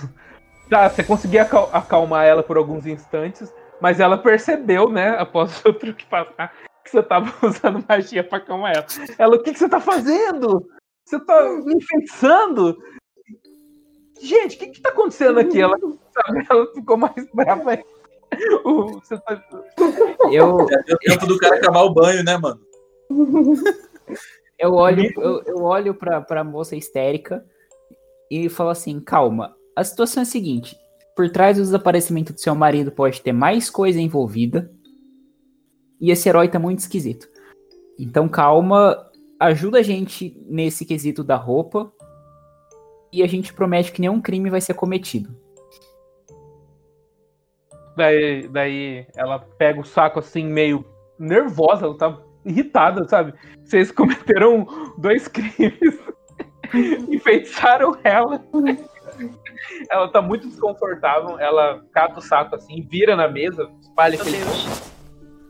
Tá, 0.71 0.89
você 0.89 1.05
conseguiu 1.05 1.43
acal- 1.43 1.69
acalmar 1.73 2.25
ela 2.25 2.43
por 2.43 2.57
alguns 2.57 2.87
instantes, 2.87 3.53
mas 3.81 4.01
ela 4.01 4.17
percebeu, 4.17 4.89
né, 4.89 5.11
após 5.19 5.51
o 5.53 5.61
seu 5.61 5.75
truque 5.75 6.07
passar, 6.07 6.53
que 6.83 6.91
você 6.91 7.03
tava 7.03 7.27
usando 7.47 7.85
magia 7.87 8.25
pra 8.25 8.39
acalmar 8.39 8.73
ela. 8.75 8.87
Ela, 9.19 9.37
o 9.37 9.43
que, 9.43 9.53
que 9.53 9.59
você 9.59 9.69
tá 9.69 9.79
fazendo? 9.81 10.67
Você 11.05 11.21
tá 11.21 11.43
me 11.65 11.75
enfeitiçando? 11.75 12.79
Gente, 14.23 14.57
o 14.57 14.59
que, 14.59 14.69
que 14.69 14.81
tá 14.81 14.89
acontecendo 14.89 15.39
aqui? 15.39 15.61
Ela, 15.61 15.77
sabe, 15.79 16.47
ela 16.49 16.67
ficou 16.73 16.97
mais 16.97 17.29
brava. 17.35 17.73
aí. 17.73 17.85
O- 18.65 19.01
você 19.01 19.19
tá- 19.19 19.43
Eu, 20.33 20.67
É 20.89 20.97
tempo 20.97 21.27
do 21.27 21.39
cara 21.39 21.57
acabar 21.57 21.83
o 21.83 21.93
banho, 21.93 22.25
né, 22.25 22.39
mano? 22.39 22.59
eu 24.59 24.75
olho, 24.75 25.11
eu, 25.17 25.43
eu 25.45 25.63
olho 25.63 25.95
pra, 25.95 26.21
pra 26.21 26.45
moça 26.45 26.77
histérica 26.77 27.45
e 28.31 28.49
falo 28.49 28.71
assim, 28.71 29.01
calma. 29.01 29.55
A 29.77 29.83
situação 29.83 30.23
é 30.23 30.25
a 30.25 30.27
seguinte: 30.27 30.77
por 31.17 31.31
trás 31.31 31.57
do 31.57 31.63
desaparecimento 31.63 32.33
do 32.33 32.41
seu 32.41 32.55
marido 32.55 32.91
pode 32.91 33.21
ter 33.21 33.33
mais 33.33 33.69
coisa 33.69 34.01
envolvida. 34.01 34.71
E 36.01 36.11
esse 36.11 36.29
herói 36.29 36.49
tá 36.49 36.59
muito 36.59 36.81
esquisito. 36.81 37.29
Então 37.99 38.29
calma, 38.29 39.11
ajuda 39.39 39.79
a 39.79 39.83
gente 39.83 40.37
nesse 40.47 40.85
quesito 40.85 41.23
da 41.25 41.37
roupa. 41.37 41.93
E 43.13 43.23
a 43.23 43.27
gente 43.29 43.55
promete 43.55 43.93
que 43.93 44.01
nenhum 44.01 44.21
crime 44.21 44.51
vai 44.51 44.61
ser 44.61 44.75
cometido. 44.75 45.35
Daí, 47.97 48.49
daí 48.49 49.07
ela 49.15 49.39
pega 49.39 49.81
o 49.81 49.85
saco 49.85 50.19
assim, 50.19 50.45
meio 50.45 50.85
nervosa, 51.17 51.87
ela 51.87 51.97
tá 51.97 52.24
irritada, 52.45 53.09
sabe? 53.09 53.35
Vocês 53.65 53.91
cometeram 53.91 54.67
dois 54.99 55.29
crimes, 55.29 55.99
enfeitiçaram 57.09 57.97
ela. 58.05 58.45
Ela 59.91 60.09
tá 60.09 60.21
muito 60.21 60.49
desconfortável, 60.49 61.39
ela 61.39 61.83
cata 61.93 62.19
o 62.19 62.23
saco 62.23 62.57
assim, 62.57 62.87
vira 62.91 63.17
na 63.17 63.29
mesa, 63.29 63.71
espalha 63.81 64.21
aquele 64.21 64.39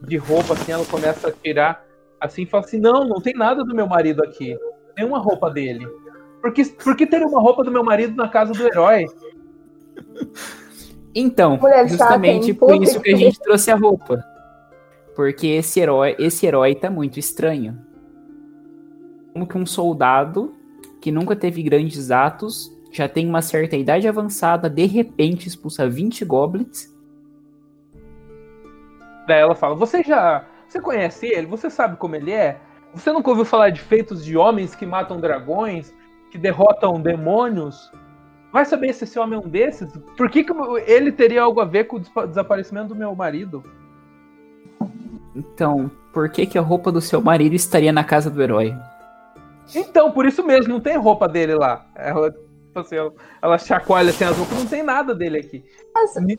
de 0.07 0.17
roupa 0.17 0.53
assim, 0.53 0.73
ela 0.73 0.85
começa 0.85 1.29
a 1.29 1.33
tirar 1.33 1.83
assim 2.21 2.43
e 2.43 2.47
fala 2.47 2.65
assim: 2.65 2.79
Não, 2.79 3.05
não 3.05 3.21
tem 3.21 3.35
nada 3.35 3.65
do 3.65 3.75
meu 3.75 3.87
marido 3.87 4.23
aqui. 4.23 4.57
Tem 4.95 5.05
uma 5.05 5.19
roupa 5.19 5.51
dele. 5.51 5.87
Por 6.41 6.53
que, 6.53 6.65
por 6.65 6.97
que 6.97 7.07
teria 7.07 7.27
uma 7.27 7.41
roupa 7.41 7.65
do 7.65 7.71
meu 7.71 7.83
marido 7.83 8.15
na 8.15 8.29
casa 8.29 8.53
do 8.53 8.67
herói? 8.67 9.07
Então, 11.15 11.57
Mulher 11.57 11.89
justamente 11.89 12.53
por 12.53 12.83
isso 12.83 13.01
que 13.01 13.15
a 13.15 13.17
gente 13.17 13.41
trouxe 13.41 13.71
a 13.71 13.77
roupa. 13.77 14.23
Porque 15.15 15.47
esse 15.47 15.81
herói, 15.81 16.17
esse 16.19 16.47
herói 16.47 16.75
tá 16.75 16.91
muito 16.91 17.19
estranho. 17.19 17.79
Como 19.33 19.47
que 19.47 19.57
um 19.57 19.67
soldado 19.67 20.55
que 21.01 21.13
nunca 21.13 21.37
teve 21.37 21.63
grandes 21.63 22.11
atos, 22.11 22.73
já 22.91 23.09
tem 23.09 23.29
uma 23.29 23.43
certa 23.43 23.77
idade 23.77 24.09
avançada, 24.09 24.71
de 24.71 24.87
repente 24.87 25.47
expulsa 25.49 25.89
20 25.89 26.25
goblins. 26.25 26.93
Daí 29.27 29.41
ela 29.41 29.55
fala: 29.55 29.75
Você 29.75 30.03
já. 30.03 30.47
Você 30.69 30.81
conhece 30.81 31.27
ele? 31.27 31.47
Você 31.47 31.69
sabe 31.69 31.97
como 31.97 32.17
ele 32.17 32.33
é? 32.33 32.59
Você 32.95 33.13
nunca 33.13 33.29
ouviu 33.29 33.45
falar 33.45 33.71
de 33.71 33.81
feitos 33.81 34.25
de 34.25 34.37
homens 34.37 34.75
que 34.75 34.87
matam 34.87 35.21
dragões, 35.21 35.93
que 36.31 36.39
derrotam 36.39 37.01
demônios? 37.01 37.91
Vai 38.53 38.65
saber 38.65 38.93
se 38.93 39.05
esse 39.05 39.19
homem 39.19 39.39
é 39.39 39.43
um 39.45 39.49
desses? 39.49 39.93
Por 40.17 40.31
que, 40.31 40.45
que 40.45 40.53
ele 40.87 41.11
teria 41.11 41.43
algo 41.43 41.61
a 41.61 41.65
ver 41.65 41.85
com 41.85 41.97
o 41.97 42.27
desaparecimento 42.27 42.89
do 42.89 42.97
meu 42.97 43.15
marido? 43.15 43.65
Então, 45.35 45.91
por 46.13 46.29
que 46.29 46.47
que 46.47 46.59
a 46.59 46.63
roupa 46.63 46.93
do 46.93 47.01
seu 47.01 47.21
marido 47.21 47.55
estaria 47.55 47.93
na 47.93 48.05
casa 48.05 48.31
do 48.31 48.43
herói? 48.43 48.75
Então, 49.75 50.11
por 50.13 50.27
isso 50.27 50.45
mesmo, 50.45 50.73
não 50.75 50.81
tem 50.81 50.97
roupa 50.97 51.27
dele 51.29 51.55
lá. 51.55 51.87
Ela, 51.95 52.31
tipo 52.31 52.79
assim, 52.81 52.97
ela, 52.97 53.13
ela 53.43 53.59
chacoalha 53.59 54.11
assim 54.11 54.25
as 54.25 54.37
roupas, 54.37 54.59
não 54.59 54.67
tem 54.67 54.83
nada 54.83 55.15
dele 55.15 55.39
aqui. 55.39 55.65
Mas 55.95 56.15
Ni- 56.17 56.39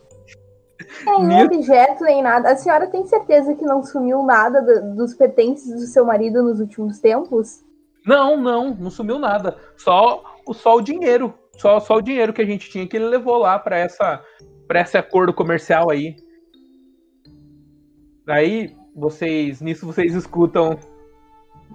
nem 1.06 1.26
Nisso- 1.28 1.46
objeto, 1.46 2.04
nem 2.04 2.22
nada. 2.22 2.52
A 2.52 2.56
senhora 2.56 2.88
tem 2.88 3.06
certeza 3.06 3.56
que 3.56 3.66
não 3.66 3.84
sumiu 3.84 4.24
nada 4.24 4.62
do- 4.62 4.96
dos 4.96 5.14
pertences 5.14 5.74
do 5.74 5.88
seu 5.88 6.06
marido 6.06 6.44
nos 6.44 6.60
últimos 6.60 7.00
tempos? 7.00 7.64
Não, 8.06 8.38
não, 8.38 8.76
não 8.76 8.92
sumiu 8.92 9.18
nada. 9.18 9.58
Só, 9.78 10.24
o- 10.46 10.54
só 10.54 10.76
o 10.76 10.82
dinheiro. 10.82 11.34
Só, 11.58 11.80
só 11.80 11.96
o 11.96 12.02
dinheiro 12.02 12.34
que 12.34 12.42
a 12.42 12.46
gente 12.46 12.70
tinha 12.70 12.86
que 12.86 12.96
ele 12.98 13.06
levou 13.06 13.38
lá 13.38 13.58
pra 13.58 13.78
essa 13.78 14.22
para 14.68 14.82
esse 14.82 14.98
acordo 14.98 15.32
comercial 15.34 15.90
aí. 15.90 16.16
Daí 18.26 18.76
vocês 18.96 19.62
nisso 19.62 19.86
vocês 19.86 20.14
escutam 20.16 20.78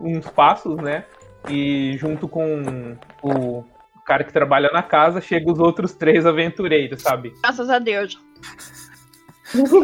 uns 0.01 0.27
passos, 0.29 0.77
né? 0.79 1.05
E 1.49 1.97
junto 1.99 2.27
com 2.29 2.97
o 3.23 3.65
cara 4.05 4.25
que 4.25 4.33
trabalha 4.33 4.71
na 4.73 4.83
casa, 4.83 5.21
chegam 5.21 5.53
os 5.53 5.59
outros 5.59 5.93
três 5.93 6.27
aventureiros, 6.27 7.03
sabe? 7.03 7.33
Graças 7.43 7.71
a 7.71 7.79
Deus. 7.79 8.19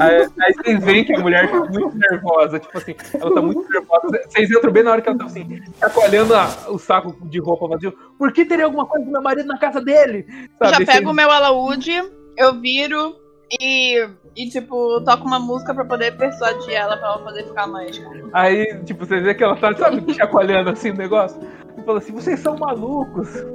Aí, 0.00 0.28
aí 0.40 0.54
vocês 0.54 0.84
veem 0.84 1.04
que 1.04 1.12
a 1.12 1.18
mulher 1.18 1.50
tá 1.50 1.58
muito 1.58 1.92
nervosa, 1.96 2.60
tipo 2.60 2.78
assim, 2.78 2.94
ela 3.14 3.34
tá 3.34 3.42
muito 3.42 3.68
nervosa. 3.68 4.06
Vocês 4.28 4.48
entram 4.48 4.70
bem 4.70 4.84
na 4.84 4.92
hora 4.92 5.02
que 5.02 5.08
ela 5.08 5.18
tá 5.18 5.24
assim, 5.24 5.60
chacoalhando 5.80 6.36
a- 6.36 6.70
o 6.70 6.78
saco 6.78 7.16
de 7.28 7.40
roupa 7.40 7.66
vazio. 7.66 7.90
Por 8.16 8.32
que 8.32 8.44
teria 8.44 8.64
alguma 8.64 8.86
coisa 8.86 9.04
do 9.04 9.10
meu 9.10 9.20
marido 9.22 9.46
na 9.48 9.58
casa 9.58 9.80
dele? 9.80 10.24
Já 10.62 10.70
Sabe? 10.70 10.86
pego 10.86 11.10
o 11.10 11.14
Vocês- 11.14 11.16
meu 11.16 11.30
alaúde, 11.32 11.90
eu 12.38 12.60
viro 12.60 13.16
e, 13.60 14.08
e, 14.36 14.48
tipo, 14.50 15.00
toco 15.02 15.26
uma 15.26 15.38
música 15.40 15.72
pra 15.74 15.84
poder 15.84 16.16
persuadir 16.16 16.74
ela 16.74 16.96
pra 16.96 17.08
ela 17.08 17.18
poder 17.18 17.44
ficar 17.44 17.66
mais. 17.66 17.98
calma. 17.98 18.28
Aí, 18.32 18.82
tipo, 18.84 19.04
você 19.06 19.20
vê 19.20 19.34
que 19.34 19.42
ela 19.42 19.56
tá, 19.56 19.74
sabe, 19.74 20.12
chacoalhando 20.14 20.70
assim 20.70 20.90
o 20.90 20.94
negócio. 20.96 21.40
E 21.78 21.82
fala 21.82 21.98
assim, 21.98 22.12
vocês 22.12 22.38
são 22.40 22.56
malucos. 22.56 23.28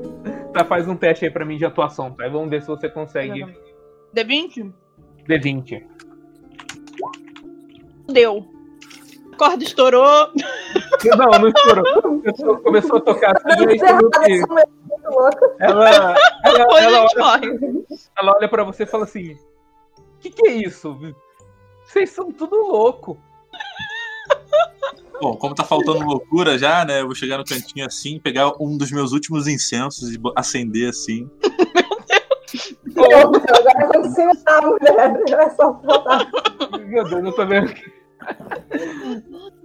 Tá, 0.51 0.65
faz 0.65 0.86
um 0.86 0.97
teste 0.97 1.23
aí 1.23 1.32
pra 1.32 1.45
mim 1.45 1.55
de 1.55 1.63
atuação, 1.63 2.11
tá? 2.11 2.27
Vamos 2.27 2.49
ver 2.49 2.61
se 2.61 2.67
você 2.67 2.89
consegue 2.89 3.45
D20? 4.13 4.69
D20. 5.25 5.82
Deu. 8.11 8.45
A 9.32 9.38
corda 9.38 9.63
estourou. 9.63 10.27
Não, 11.05 11.29
não 11.39 11.47
estourou. 11.47 12.01
Começou- 12.01 12.57
Começou 12.57 12.97
a 12.97 13.01
tocar 13.01 13.32
assim, 13.38 13.65
aí 14.19 14.41
louca. 15.09 15.55
ela, 15.59 15.89
ela, 15.89 16.15
Depois 16.57 16.84
ela 16.84 16.97
a 16.97 17.01
gente 17.07 17.17
olha 17.19 17.25
morre. 17.25 17.84
Ela 18.19 18.34
olha 18.38 18.49
pra 18.49 18.63
você 18.65 18.84
e 18.84 18.88
fala 18.88 19.05
assim: 19.05 19.38
que, 20.22 20.30
que 20.30 20.47
é 20.47 20.53
isso? 20.53 20.97
Vocês 21.86 22.09
são 22.11 22.32
tudo 22.32 22.55
louco. 22.55 23.17
Bom, 25.22 25.36
como 25.36 25.53
tá 25.53 25.63
faltando 25.63 26.03
loucura 26.03 26.57
já, 26.57 26.84
né? 26.84 27.01
Eu 27.01 27.05
vou 27.05 27.15
chegar 27.15 27.38
no 27.38 27.45
cantinho 27.45 27.86
assim, 27.86 28.19
pegar 28.19 28.53
um 28.59 28.76
dos 28.78 28.91
meus 28.91 29.11
últimos 29.11 29.47
incensos 29.47 30.13
e 30.13 30.19
acender 30.36 30.89
assim. 30.89 31.30
Pronto, 32.93 33.41
agora 33.53 33.86
aconteceu 33.86 34.32
a 34.45 34.61
mulher. 34.61 35.24
É 35.28 35.49
só 35.51 35.80
faltar. 35.80 36.28
Meu 36.88 37.03
Deus, 37.03 37.24
eu 37.24 37.32
tô 37.34 37.45
vendo. 37.45 37.72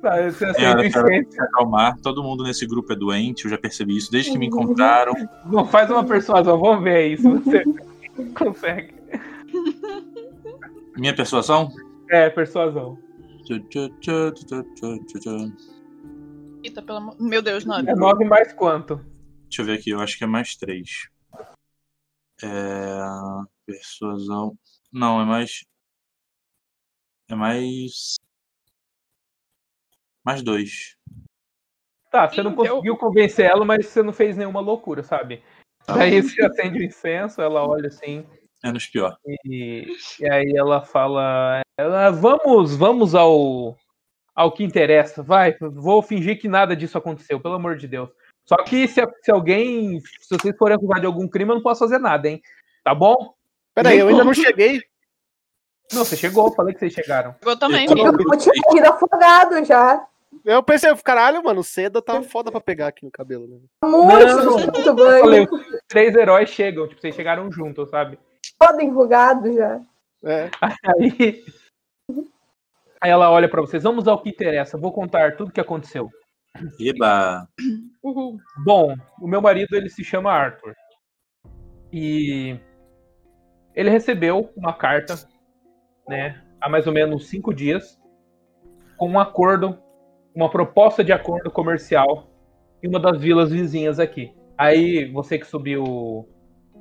Tá, 0.02 0.22
você 0.30 0.44
É, 0.44 0.72
eu 0.72 0.90
quero 0.90 1.30
se 1.30 1.40
acalmar. 1.40 1.96
Todo 2.02 2.22
mundo 2.22 2.44
nesse 2.44 2.66
grupo 2.66 2.92
é 2.92 2.96
doente, 2.96 3.46
eu 3.46 3.50
já 3.50 3.58
percebi 3.58 3.96
isso 3.96 4.10
desde 4.10 4.32
que 4.32 4.38
me 4.38 4.46
encontraram. 4.46 5.14
Não 5.46 5.66
faz 5.66 5.90
uma 5.90 6.04
persuasão, 6.04 6.58
vamos 6.58 6.84
ver 6.84 6.96
aí 6.96 7.16
se 7.16 7.28
você 7.28 7.64
consegue. 8.36 8.94
Minha 10.96 11.14
persuasão? 11.14 11.70
É, 12.10 12.30
persuasão. 12.30 12.98
Eita, 16.62 16.82
pelo 16.82 16.98
amor. 16.98 17.16
Meu 17.20 17.42
Deus, 17.42 17.64
nove. 17.64 17.88
É 17.88 17.94
9 17.94 18.24
mais 18.24 18.52
quanto? 18.52 18.96
Deixa 19.44 19.62
eu 19.62 19.66
ver 19.66 19.78
aqui, 19.78 19.90
eu 19.90 20.00
acho 20.00 20.18
que 20.18 20.24
é 20.24 20.26
mais 20.26 20.56
três. 20.56 21.08
É. 22.42 22.98
Persuasão. 23.66 24.56
Não, 24.92 25.20
é 25.20 25.24
mais. 25.24 25.64
É 27.28 27.34
mais. 27.34 28.16
Mais 30.24 30.42
dois. 30.42 30.96
Tá, 32.10 32.28
você 32.28 32.42
não 32.42 32.54
conseguiu 32.54 32.96
convencer 32.96 33.46
ela, 33.46 33.64
mas 33.64 33.86
você 33.86 34.02
não 34.02 34.12
fez 34.12 34.36
nenhuma 34.36 34.60
loucura, 34.60 35.02
sabe? 35.02 35.42
Daí 35.86 36.22
você 36.22 36.42
acende 36.42 36.78
o 36.78 36.82
incenso, 36.82 37.40
ela 37.40 37.66
olha 37.66 37.88
assim, 37.88 38.26
Menos 38.66 38.86
pior. 38.86 39.16
e, 39.44 39.86
e 40.20 40.30
aí 40.30 40.52
ela 40.56 40.82
fala: 40.82 41.60
ela, 41.78 42.10
vamos, 42.10 42.74
vamos 42.76 43.14
ao, 43.14 43.76
ao 44.34 44.52
que 44.52 44.64
interessa, 44.64 45.22
vai, 45.22 45.56
vou 45.60 46.02
fingir 46.02 46.40
que 46.40 46.48
nada 46.48 46.74
disso 46.76 46.98
aconteceu, 46.98 47.40
pelo 47.40 47.54
amor 47.54 47.76
de 47.76 47.86
Deus. 47.88 48.08
Só 48.44 48.56
que 48.58 48.86
se, 48.86 49.02
se 49.22 49.30
alguém, 49.30 50.00
se 50.20 50.36
vocês 50.38 50.56
forem 50.56 50.76
acusados 50.76 51.00
de 51.00 51.06
algum 51.06 51.26
crime, 51.28 51.50
eu 51.50 51.56
não 51.56 51.62
posso 51.62 51.80
fazer 51.80 51.98
nada, 51.98 52.28
hein? 52.28 52.40
Tá 52.84 52.94
bom? 52.94 53.34
Peraí, 53.74 53.98
eu 53.98 54.08
ainda 54.08 54.22
não 54.24 54.32
cheguei. 54.34 54.80
Não, 55.92 56.04
você 56.04 56.16
chegou, 56.16 56.52
falei 56.54 56.72
que 56.74 56.80
vocês 56.80 56.92
chegaram. 56.92 57.34
Eu 57.42 57.56
também. 57.58 57.86
Eu- 57.86 57.96
Eu 57.96 58.38
tinha 58.38 58.54
morrido 58.66 58.88
afogado 58.88 59.64
já. 59.64 60.06
Eu 60.44 60.62
pensei, 60.62 60.94
caralho, 60.96 61.42
mano, 61.42 61.62
seda 61.64 62.02
tá 62.02 62.22
foda 62.22 62.50
pra 62.52 62.60
pegar 62.60 62.88
aqui 62.88 63.04
no 63.04 63.10
cabelo. 63.10 63.46
Né? 63.48 63.58
Muito, 63.84 64.26
Não. 64.26 64.58
muito 64.58 64.80
Eu 64.80 64.94
banho. 64.94 65.20
falei, 65.20 65.44
os 65.44 65.80
três 65.88 66.14
heróis 66.14 66.50
chegam, 66.50 66.86
tipo, 66.86 67.00
vocês 67.00 67.14
chegaram 67.14 67.50
juntos, 67.50 67.88
sabe? 67.90 68.18
Todo 68.58 68.80
enrugado 68.80 69.52
já. 69.52 69.80
É. 70.24 70.50
Aí, 70.62 71.44
aí 73.00 73.10
ela 73.10 73.30
olha 73.30 73.48
pra 73.48 73.60
vocês, 73.60 73.82
vamos 73.82 74.08
ao 74.08 74.20
que 74.22 74.30
interessa, 74.30 74.78
vou 74.78 74.92
contar 74.92 75.36
tudo 75.36 75.48
o 75.48 75.52
que 75.52 75.60
aconteceu. 75.60 76.10
Eba! 76.80 77.46
Bom, 78.64 78.94
o 79.20 79.28
meu 79.28 79.42
marido 79.42 79.76
ele 79.76 79.88
se 79.88 80.02
chama 80.02 80.32
Arthur. 80.32 80.74
E 81.92 82.58
ele 83.74 83.90
recebeu 83.90 84.50
uma 84.56 84.72
carta, 84.72 85.14
né, 86.08 86.42
há 86.60 86.68
mais 86.68 86.86
ou 86.86 86.92
menos 86.92 87.28
cinco 87.28 87.54
dias, 87.54 88.00
com 88.96 89.10
um 89.10 89.20
acordo, 89.20 89.78
uma 90.34 90.50
proposta 90.50 91.04
de 91.04 91.12
acordo 91.12 91.50
comercial 91.50 92.30
em 92.82 92.88
uma 92.88 92.98
das 92.98 93.20
vilas 93.20 93.50
vizinhas 93.50 94.00
aqui. 94.00 94.34
Aí 94.56 95.10
você 95.12 95.38
que 95.38 95.46
subiu, 95.46 96.26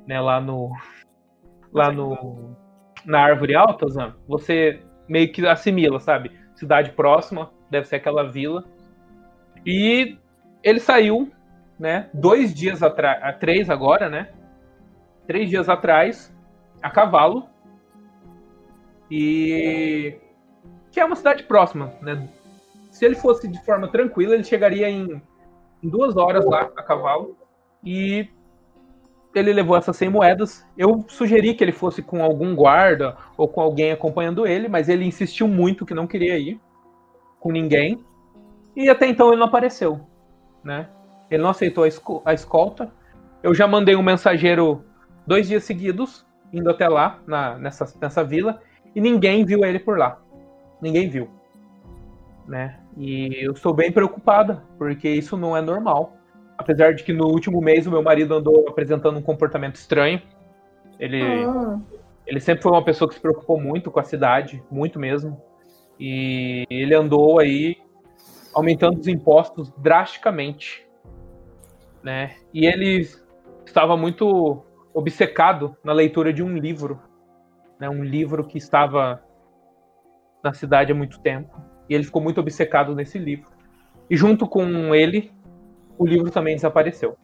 né, 0.06 0.20
lá 0.20 0.40
no, 0.40 0.72
lá 1.76 1.92
no, 1.92 2.56
na 3.04 3.20
árvore 3.20 3.54
alta, 3.54 3.86
Zan, 3.88 4.14
você 4.26 4.80
meio 5.06 5.30
que 5.30 5.46
assimila, 5.46 6.00
sabe? 6.00 6.32
Cidade 6.54 6.90
próxima, 6.92 7.50
deve 7.70 7.86
ser 7.86 7.96
aquela 7.96 8.24
vila. 8.24 8.64
E 9.64 10.16
ele 10.62 10.80
saiu, 10.80 11.30
né? 11.78 12.08
Dois 12.14 12.54
dias 12.54 12.82
atrás, 12.82 13.36
três 13.38 13.68
agora, 13.68 14.08
né? 14.08 14.30
Três 15.26 15.50
dias 15.50 15.68
atrás, 15.68 16.34
a 16.82 16.88
cavalo. 16.88 17.46
E 19.10 20.16
que 20.90 20.98
é 20.98 21.04
uma 21.04 21.14
cidade 21.14 21.42
próxima, 21.42 21.92
né? 22.00 22.26
Se 22.90 23.04
ele 23.04 23.16
fosse 23.16 23.46
de 23.46 23.62
forma 23.66 23.88
tranquila, 23.88 24.32
ele 24.34 24.44
chegaria 24.44 24.88
em, 24.88 25.20
em 25.82 25.88
duas 25.88 26.16
horas 26.16 26.46
lá 26.46 26.70
a 26.74 26.82
cavalo. 26.82 27.36
E 27.84 28.30
ele 29.38 29.52
levou 29.52 29.76
essas 29.76 29.96
100 29.96 30.08
moedas. 30.10 30.64
Eu 30.76 31.04
sugeri 31.08 31.54
que 31.54 31.62
ele 31.64 31.72
fosse 31.72 32.02
com 32.02 32.22
algum 32.22 32.54
guarda 32.54 33.16
ou 33.36 33.48
com 33.48 33.60
alguém 33.60 33.92
acompanhando 33.92 34.46
ele, 34.46 34.68
mas 34.68 34.88
ele 34.88 35.04
insistiu 35.04 35.48
muito 35.48 35.86
que 35.86 35.94
não 35.94 36.06
queria 36.06 36.38
ir 36.38 36.60
com 37.40 37.52
ninguém. 37.52 38.04
E 38.74 38.88
até 38.88 39.06
então 39.06 39.28
ele 39.28 39.38
não 39.38 39.46
apareceu, 39.46 40.00
né? 40.62 40.88
Ele 41.30 41.42
não 41.42 41.50
aceitou 41.50 41.84
a, 41.84 41.88
esco- 41.88 42.22
a 42.24 42.32
escolta. 42.34 42.90
Eu 43.42 43.54
já 43.54 43.66
mandei 43.66 43.96
um 43.96 44.02
mensageiro 44.02 44.84
dois 45.26 45.48
dias 45.48 45.64
seguidos, 45.64 46.24
indo 46.52 46.70
até 46.70 46.88
lá, 46.88 47.18
na, 47.26 47.58
nessa, 47.58 47.86
nessa 48.00 48.22
vila, 48.22 48.60
e 48.94 49.00
ninguém 49.00 49.44
viu 49.44 49.64
ele 49.64 49.78
por 49.78 49.98
lá. 49.98 50.20
Ninguém 50.80 51.08
viu. 51.08 51.28
Né? 52.46 52.78
E 52.96 53.44
eu 53.44 53.52
estou 53.52 53.74
bem 53.74 53.90
preocupada, 53.90 54.62
porque 54.78 55.08
isso 55.08 55.36
não 55.36 55.56
é 55.56 55.60
normal. 55.60 56.15
Apesar 56.58 56.94
de 56.94 57.04
que 57.04 57.12
no 57.12 57.26
último 57.26 57.60
mês 57.60 57.86
o 57.86 57.90
meu 57.90 58.02
marido 58.02 58.34
andou 58.34 58.66
apresentando 58.68 59.18
um 59.18 59.22
comportamento 59.22 59.76
estranho. 59.76 60.20
Ele, 60.98 61.46
Hum. 61.46 61.82
ele 62.26 62.40
sempre 62.40 62.62
foi 62.62 62.72
uma 62.72 62.84
pessoa 62.84 63.08
que 63.08 63.14
se 63.14 63.20
preocupou 63.20 63.60
muito 63.60 63.90
com 63.90 64.00
a 64.00 64.02
cidade, 64.02 64.62
muito 64.70 64.98
mesmo. 64.98 65.40
E 66.00 66.64
ele 66.70 66.94
andou 66.94 67.38
aí 67.38 67.76
aumentando 68.54 68.98
os 68.98 69.06
impostos 69.06 69.70
drasticamente, 69.76 70.86
né? 72.02 72.36
E 72.54 72.66
ele 72.66 73.06
estava 73.66 73.96
muito 73.96 74.64
obcecado 74.94 75.76
na 75.84 75.92
leitura 75.92 76.32
de 76.32 76.42
um 76.42 76.56
livro, 76.56 76.98
né? 77.78 77.88
Um 77.90 78.02
livro 78.02 78.44
que 78.44 78.56
estava 78.56 79.22
na 80.42 80.54
cidade 80.54 80.92
há 80.92 80.94
muito 80.94 81.20
tempo. 81.20 81.54
E 81.88 81.94
ele 81.94 82.04
ficou 82.04 82.22
muito 82.22 82.40
obcecado 82.40 82.94
nesse 82.94 83.18
livro. 83.18 83.50
E 84.08 84.16
junto 84.16 84.46
com 84.48 84.94
ele, 84.94 85.32
o 85.98 86.06
livro 86.06 86.30
também 86.30 86.54
desapareceu. 86.54 87.16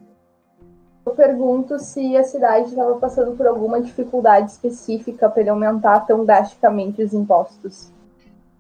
Eu 1.05 1.13
pergunto 1.13 1.79
se 1.79 2.17
a 2.17 2.23
cidade 2.23 2.69
estava 2.69 2.95
passando 2.97 3.37
por 3.37 3.47
alguma 3.47 3.81
dificuldade 3.81 4.53
específica 4.53 5.29
para 5.29 5.41
ele 5.41 5.51
aumentar 5.51 6.01
tão 6.01 6.25
drasticamente 6.25 7.03
os 7.03 7.13
impostos. 7.13 7.93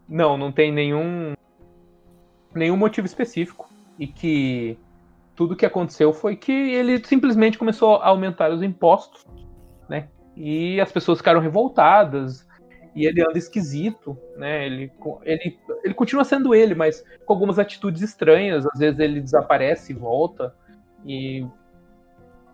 Não, 0.08 0.36
não 0.36 0.50
tem 0.50 0.72
nenhum 0.72 1.34
nenhum 2.54 2.76
motivo 2.76 3.06
específico 3.06 3.68
e 3.98 4.06
que 4.06 4.76
tudo 5.34 5.56
que 5.56 5.64
aconteceu 5.64 6.12
foi 6.12 6.36
que 6.36 6.52
ele 6.52 7.02
simplesmente 7.04 7.56
começou 7.56 7.96
a 7.96 8.08
aumentar 8.08 8.50
os 8.50 8.62
impostos, 8.62 9.24
né? 9.88 10.08
E 10.36 10.80
as 10.80 10.90
pessoas 10.92 11.18
ficaram 11.18 11.40
revoltadas 11.40 12.46
e 12.94 13.06
ele 13.06 13.22
anda 13.22 13.38
esquisito, 13.38 14.16
né? 14.36 14.66
Ele 14.66 14.92
ele 15.22 15.58
ele 15.84 15.94
continua 15.94 16.24
sendo 16.24 16.54
ele, 16.54 16.74
mas 16.74 17.04
com 17.24 17.32
algumas 17.32 17.58
atitudes 17.58 18.02
estranhas, 18.02 18.66
às 18.66 18.78
vezes 18.78 18.98
ele 19.00 19.20
desaparece 19.20 19.92
e 19.92 19.96
volta 19.96 20.54
e 21.04 21.46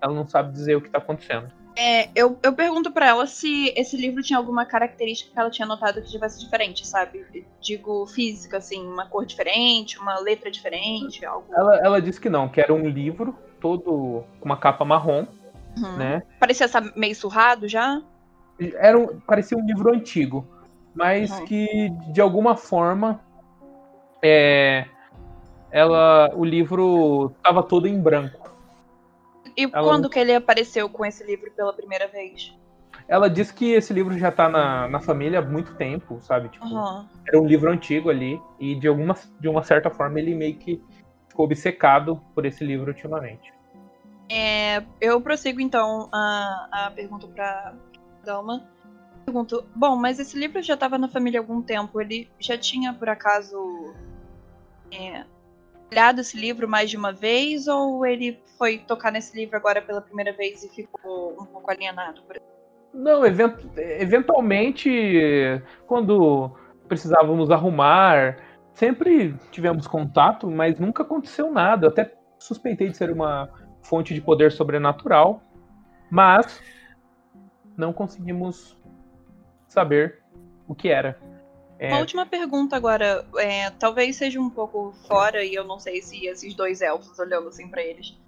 ela 0.01 0.14
não 0.14 0.26
sabe 0.26 0.53
dizer 0.53 0.76
o 0.76 0.80
que 0.80 0.91
tá 0.91 0.99
acontecendo. 0.99 1.51
É, 1.76 2.09
eu, 2.14 2.36
eu 2.43 2.53
pergunto 2.53 2.91
pra 2.91 3.07
ela 3.07 3.26
se 3.26 3.72
esse 3.76 3.97
livro 3.97 4.20
tinha 4.20 4.36
alguma 4.36 4.66
característica 4.66 5.32
que 5.32 5.39
ela 5.39 5.51
tinha 5.51 5.66
notado 5.66 6.03
que 6.03 6.11
tivesse 6.11 6.41
diferente, 6.41 6.84
sabe? 6.84 7.24
Digo, 7.61 8.05
física, 8.07 8.57
assim, 8.57 8.84
uma 8.84 9.07
cor 9.07 9.24
diferente, 9.24 9.97
uma 9.97 10.18
letra 10.18 10.51
diferente, 10.51 11.24
algo. 11.24 11.47
Ela, 11.55 11.76
ela 11.76 12.03
disse 12.03 12.20
que 12.20 12.28
não, 12.28 12.49
que 12.49 12.61
era 12.61 12.74
um 12.74 12.89
livro 12.89 13.36
todo 13.61 14.24
com 14.41 14.45
uma 14.45 14.57
capa 14.57 14.84
marrom, 14.84 15.26
Uhum. 15.76 15.97
né? 15.97 16.22
Parecia 16.41 16.66
sabe, 16.66 16.93
meio 16.97 17.14
surrado 17.14 17.68
já. 17.68 18.03
Era 18.76 18.98
um- 18.98 19.20
parecia 19.20 19.56
um 19.56 19.64
livro 19.64 19.92
antigo, 19.94 20.46
mas 20.94 21.38
Uhum. 21.38 21.44
que 21.44 21.90
de 22.12 22.20
alguma 22.20 22.56
forma 22.56 23.20
é, 24.22 24.86
ela, 25.70 26.30
o 26.34 26.44
livro 26.44 27.32
estava 27.36 27.62
todo 27.62 27.86
em 27.86 28.00
branco. 28.00 28.48
E 29.56 29.64
Ela 29.64 29.82
quando 29.82 30.09
que 30.11 30.18
ele 30.18 30.34
apareceu 30.34 30.88
com 30.88 31.04
esse 31.04 31.24
livro 31.24 31.50
pela 31.52 31.72
primeira 31.72 32.09
vez? 32.09 32.54
Ela 33.06 33.30
disse 33.30 33.54
que 33.54 33.72
esse 33.72 33.92
livro 33.92 34.16
já 34.18 34.30
tá 34.30 34.48
na, 34.48 34.88
na 34.88 35.00
família 35.00 35.38
há 35.38 35.42
muito 35.42 35.74
tempo, 35.76 36.20
sabe? 36.20 36.48
Tipo, 36.48 36.66
Aham. 36.66 37.09
era 37.26 37.40
um 37.40 37.46
livro 37.46 37.70
antigo 37.70 38.11
ali 38.11 38.40
e 38.59 38.74
de 38.74 38.88
alguma 38.88 39.14
de 39.40 39.48
uma 39.48 39.62
certa 39.62 39.88
forma 39.90 40.18
ele 40.18 40.34
meio 40.34 40.56
que 40.56 40.82
ficou 41.28 41.46
obcecado 41.46 42.20
por 42.34 42.44
esse 42.44 42.64
livro 42.64 42.88
ultimamente. 42.90 43.52
É, 44.30 44.82
eu 45.00 45.20
prossigo 45.20 45.61
então 45.61 46.09
a, 46.12 46.68
a 46.86 46.90
pergunta 46.90 47.26
pra 47.28 47.74
Pergunto, 49.24 49.64
bom, 49.74 49.95
mas 49.97 50.18
esse 50.18 50.39
livro 50.39 50.62
já 50.62 50.74
estava 50.74 50.97
na 50.97 51.09
família 51.09 51.39
há 51.39 51.43
algum 51.43 51.61
tempo. 51.61 52.01
Ele 52.01 52.31
já 52.39 52.57
tinha, 52.57 52.93
por 52.95 53.09
acaso, 53.09 53.95
é, 54.91 55.24
olhado 55.93 56.20
esse 56.20 56.39
livro 56.39 56.66
mais 56.66 56.89
de 56.91 56.97
uma 56.97 57.12
vez? 57.12 57.68
Ou 57.68 58.07
ele 58.07 58.41
foi 58.57 58.79
tocar 58.79 59.12
nesse 59.12 59.37
livro 59.37 59.57
agora 59.57 59.83
pela 59.83 60.01
primeira 60.01 60.33
vez 60.33 60.64
e 60.64 60.68
ficou 60.68 61.33
um 61.41 61.45
pouco 61.45 61.70
alienado? 61.70 62.22
Por... 62.22 62.41
Não, 62.95 63.24
event- 63.26 63.76
eventualmente, 63.76 64.91
quando 65.87 66.51
precisávamos 66.89 67.51
arrumar, 67.51 68.39
sempre 68.72 69.35
tivemos 69.51 69.87
contato, 69.87 70.51
mas 70.51 70.79
nunca 70.81 71.03
aconteceu 71.03 71.53
nada. 71.53 71.87
Eu 71.87 71.91
até 71.91 72.14
suspeitei 72.39 72.89
de 72.89 72.97
ser 72.97 73.11
uma 73.11 73.51
fonte 73.83 74.14
de 74.14 74.20
poder 74.20 74.53
sobrenatural, 74.53 75.43
mas 76.11 76.62
não 77.79 77.93
conseguimos 77.93 78.76
saber 79.68 80.18
o 80.66 80.74
que 80.74 80.89
era. 80.89 81.18
É, 81.79 81.89
Uma 81.89 82.01
última 82.01 82.26
pergunta 82.26 82.76
agora. 82.76 83.24
é, 83.37 83.70
talvez 83.70 84.16
seja 84.16 84.41
um 84.41 84.51
pouco 84.51 84.93
fora, 85.07 85.45
e 85.45 85.55
eu 85.55 85.64
não 85.64 85.79
sei 85.79 86.03
se 86.03 86.26
esses 86.26 86.55
dois 86.55 86.83
elfos 86.83 87.18
olhando 87.18 87.49
assim 87.49 87.68
pra 87.68 87.83
eles 87.83 88.18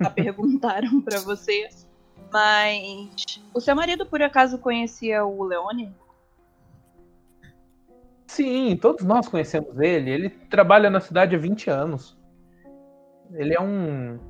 já 0.00 0.08
perguntaram 0.10 1.00
pra 1.00 1.18
você. 1.18 1.68
Mas 2.32 3.42
o 3.52 3.60
seu 3.60 3.74
marido 3.74 4.06
por 4.06 4.22
acaso 4.22 4.58
conhecia 4.58 5.24
o 5.24 5.42
Leone? 5.42 5.92
Sim, 8.28 8.78
todos 8.80 9.04
nós 9.04 9.26
conhecemos 9.26 9.76
ele. 9.80 10.08
Ele 10.08 10.30
trabalha 10.30 10.88
na 10.88 11.00
cidade 11.00 11.34
há 11.34 11.38
20 11.38 11.68
anos. 11.68 12.16
Ele 13.32 13.52
é 13.52 13.60
um. 13.60 14.20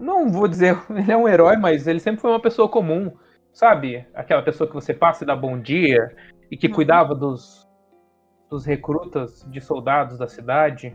Não 0.00 0.30
vou 0.30 0.48
dizer, 0.48 0.82
ele 0.88 1.12
é 1.12 1.16
um 1.16 1.28
herói, 1.28 1.58
mas 1.58 1.86
ele 1.86 2.00
sempre 2.00 2.22
foi 2.22 2.30
uma 2.30 2.40
pessoa 2.40 2.66
comum. 2.66 3.12
Sabe? 3.54 4.04
Aquela 4.12 4.42
pessoa 4.42 4.66
que 4.68 4.74
você 4.74 4.92
passa 4.92 5.22
e 5.22 5.26
dá 5.26 5.36
bom 5.36 5.58
dia 5.58 6.14
e 6.50 6.56
que 6.56 6.66
Uhum. 6.66 6.74
cuidava 6.74 7.14
dos, 7.14 7.66
dos 8.50 8.66
recrutas 8.66 9.46
de 9.48 9.60
soldados 9.60 10.18
da 10.18 10.26
cidade. 10.26 10.94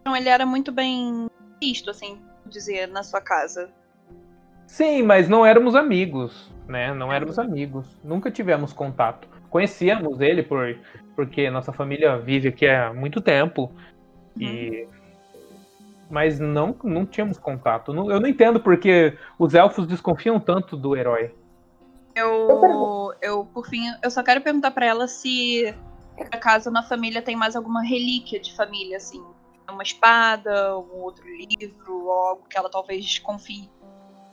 Então 0.00 0.16
ele 0.16 0.30
era 0.30 0.46
muito 0.46 0.72
bem 0.72 1.28
visto, 1.60 1.90
assim, 1.90 2.18
dizer, 2.46 2.88
na 2.88 3.02
sua 3.02 3.20
casa. 3.20 3.70
Sim, 4.66 5.02
mas 5.02 5.28
não 5.28 5.44
éramos 5.44 5.74
amigos, 5.74 6.50
né? 6.66 6.94
Não 6.94 7.12
éramos 7.12 7.38
amigos. 7.38 7.86
Nunca 8.02 8.30
tivemos 8.30 8.72
contato. 8.72 9.28
Conhecíamos 9.50 10.20
ele 10.20 10.42
por 10.42 10.78
porque 11.14 11.50
nossa 11.50 11.74
família 11.74 12.16
vive 12.16 12.48
aqui 12.48 12.66
há 12.66 12.90
muito 12.94 13.20
tempo 13.20 13.70
e 14.40 14.88
mas 16.08 16.40
não 16.40 16.74
não 16.82 17.04
tínhamos 17.04 17.38
contato. 17.38 17.92
Eu 17.92 18.18
não 18.18 18.26
entendo 18.26 18.60
porque 18.60 19.16
os 19.38 19.52
elfos 19.52 19.86
desconfiam 19.86 20.40
tanto 20.40 20.74
do 20.74 20.96
herói. 20.96 21.34
Eu, 22.14 23.14
eu, 23.20 23.44
por 23.46 23.66
fim, 23.66 23.84
eu 24.02 24.10
só 24.10 24.22
quero 24.22 24.40
perguntar 24.40 24.70
pra 24.70 24.86
ela 24.86 25.06
se, 25.06 25.74
por 26.16 26.26
acaso, 26.26 26.70
na 26.70 26.82
família 26.82 27.22
tem 27.22 27.36
mais 27.36 27.56
alguma 27.56 27.82
relíquia 27.82 28.38
de 28.38 28.54
família, 28.54 28.96
assim. 28.96 29.22
Uma 29.70 29.82
espada, 29.82 30.68
algum 30.68 30.98
outro 30.98 31.24
livro, 31.26 32.04
ou 32.04 32.12
algo 32.12 32.42
que 32.48 32.58
ela 32.58 32.68
talvez 32.68 33.04
desconfie. 33.04 33.70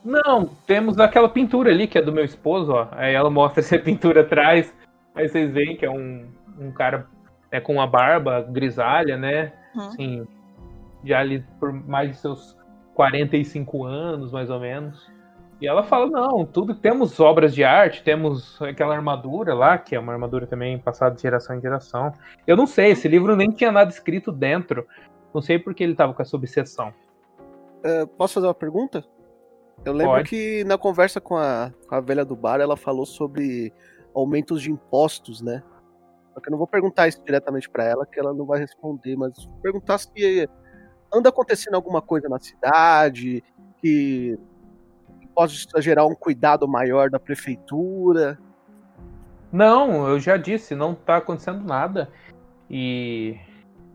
Não, 0.04 0.46
temos 0.66 0.98
aquela 0.98 1.28
pintura 1.28 1.70
ali 1.70 1.86
que 1.86 1.98
é 1.98 2.02
do 2.02 2.12
meu 2.12 2.24
esposo, 2.24 2.72
ó. 2.72 2.88
Aí 2.92 3.14
ela 3.14 3.30
mostra 3.30 3.60
essa 3.60 3.78
pintura 3.80 4.20
atrás. 4.22 4.74
Aí 5.14 5.28
vocês 5.28 5.50
veem 5.52 5.76
que 5.76 5.86
é 5.86 5.90
um, 5.90 6.28
um 6.58 6.72
cara 6.72 7.06
né, 7.50 7.60
com 7.60 7.74
uma 7.74 7.86
barba 7.86 8.42
grisalha, 8.42 9.16
né? 9.16 9.52
Uhum. 9.74 9.86
Assim, 9.86 10.28
já 11.04 11.20
ali 11.20 11.44
por 11.58 11.72
mais 11.72 12.10
de 12.10 12.16
seus 12.18 12.56
45 12.94 13.84
anos, 13.84 14.32
mais 14.32 14.50
ou 14.50 14.60
menos. 14.60 15.10
E 15.60 15.66
ela 15.66 15.82
fala, 15.82 16.06
não, 16.06 16.46
tudo 16.46 16.74
temos 16.74 17.20
obras 17.20 17.54
de 17.54 17.62
arte, 17.62 18.02
temos 18.02 18.60
aquela 18.62 18.94
armadura 18.94 19.52
lá, 19.52 19.76
que 19.76 19.94
é 19.94 20.00
uma 20.00 20.12
armadura 20.12 20.46
também 20.46 20.78
passada 20.78 21.14
de 21.14 21.20
geração 21.20 21.56
em 21.56 21.60
geração. 21.60 22.12
Eu 22.46 22.56
não 22.56 22.66
sei, 22.66 22.92
esse 22.92 23.06
livro 23.06 23.36
nem 23.36 23.50
tinha 23.50 23.70
nada 23.70 23.90
escrito 23.90 24.32
dentro. 24.32 24.86
Não 25.34 25.42
sei 25.42 25.58
porque 25.58 25.84
ele 25.84 25.94
tava 25.94 26.14
com 26.14 26.22
essa 26.22 26.34
obsessão. 26.34 26.94
É, 27.84 28.06
posso 28.06 28.34
fazer 28.34 28.46
uma 28.46 28.54
pergunta? 28.54 29.04
Eu 29.84 29.92
lembro 29.92 30.14
Pode. 30.14 30.30
que 30.30 30.64
na 30.64 30.78
conversa 30.78 31.20
com 31.20 31.36
a, 31.36 31.70
com 31.86 31.94
a 31.94 32.00
velha 32.00 32.24
do 32.24 32.34
bar, 32.34 32.60
ela 32.60 32.76
falou 32.76 33.04
sobre 33.04 33.72
aumentos 34.14 34.62
de 34.62 34.70
impostos, 34.70 35.42
né? 35.42 35.62
Só 36.32 36.40
que 36.40 36.48
eu 36.48 36.52
não 36.52 36.58
vou 36.58 36.66
perguntar 36.66 37.08
isso 37.08 37.22
diretamente 37.22 37.68
pra 37.68 37.84
ela, 37.84 38.06
que 38.06 38.18
ela 38.18 38.32
não 38.32 38.46
vai 38.46 38.58
responder, 38.58 39.16
mas 39.16 39.32
perguntar 39.62 39.98
se 39.98 40.48
anda 41.12 41.28
acontecendo 41.28 41.74
alguma 41.74 42.00
coisa 42.00 42.28
na 42.28 42.38
cidade, 42.38 43.42
que 43.78 44.38
pode 45.40 45.66
gerar 45.78 46.04
um 46.04 46.14
cuidado 46.14 46.68
maior 46.68 47.08
da 47.08 47.18
prefeitura. 47.18 48.38
Não, 49.50 50.06
eu 50.06 50.20
já 50.20 50.36
disse, 50.36 50.74
não 50.74 50.94
tá 50.94 51.16
acontecendo 51.16 51.64
nada. 51.64 52.10
E 52.68 53.38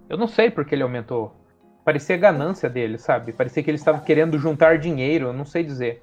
eu 0.09 0.17
não 0.17 0.27
sei 0.27 0.49
porque 0.49 0.73
ele 0.73 0.81
aumentou. 0.81 1.35
Parecia 1.83 2.17
ganância 2.17 2.67
dele, 2.67 2.97
sabe? 2.97 3.31
Parecia 3.31 3.61
que 3.61 3.69
ele 3.69 3.77
estava 3.77 3.99
querendo 3.99 4.39
juntar 4.39 4.79
dinheiro, 4.79 5.27
eu 5.27 5.33
não 5.33 5.45
sei 5.45 5.63
dizer. 5.63 6.01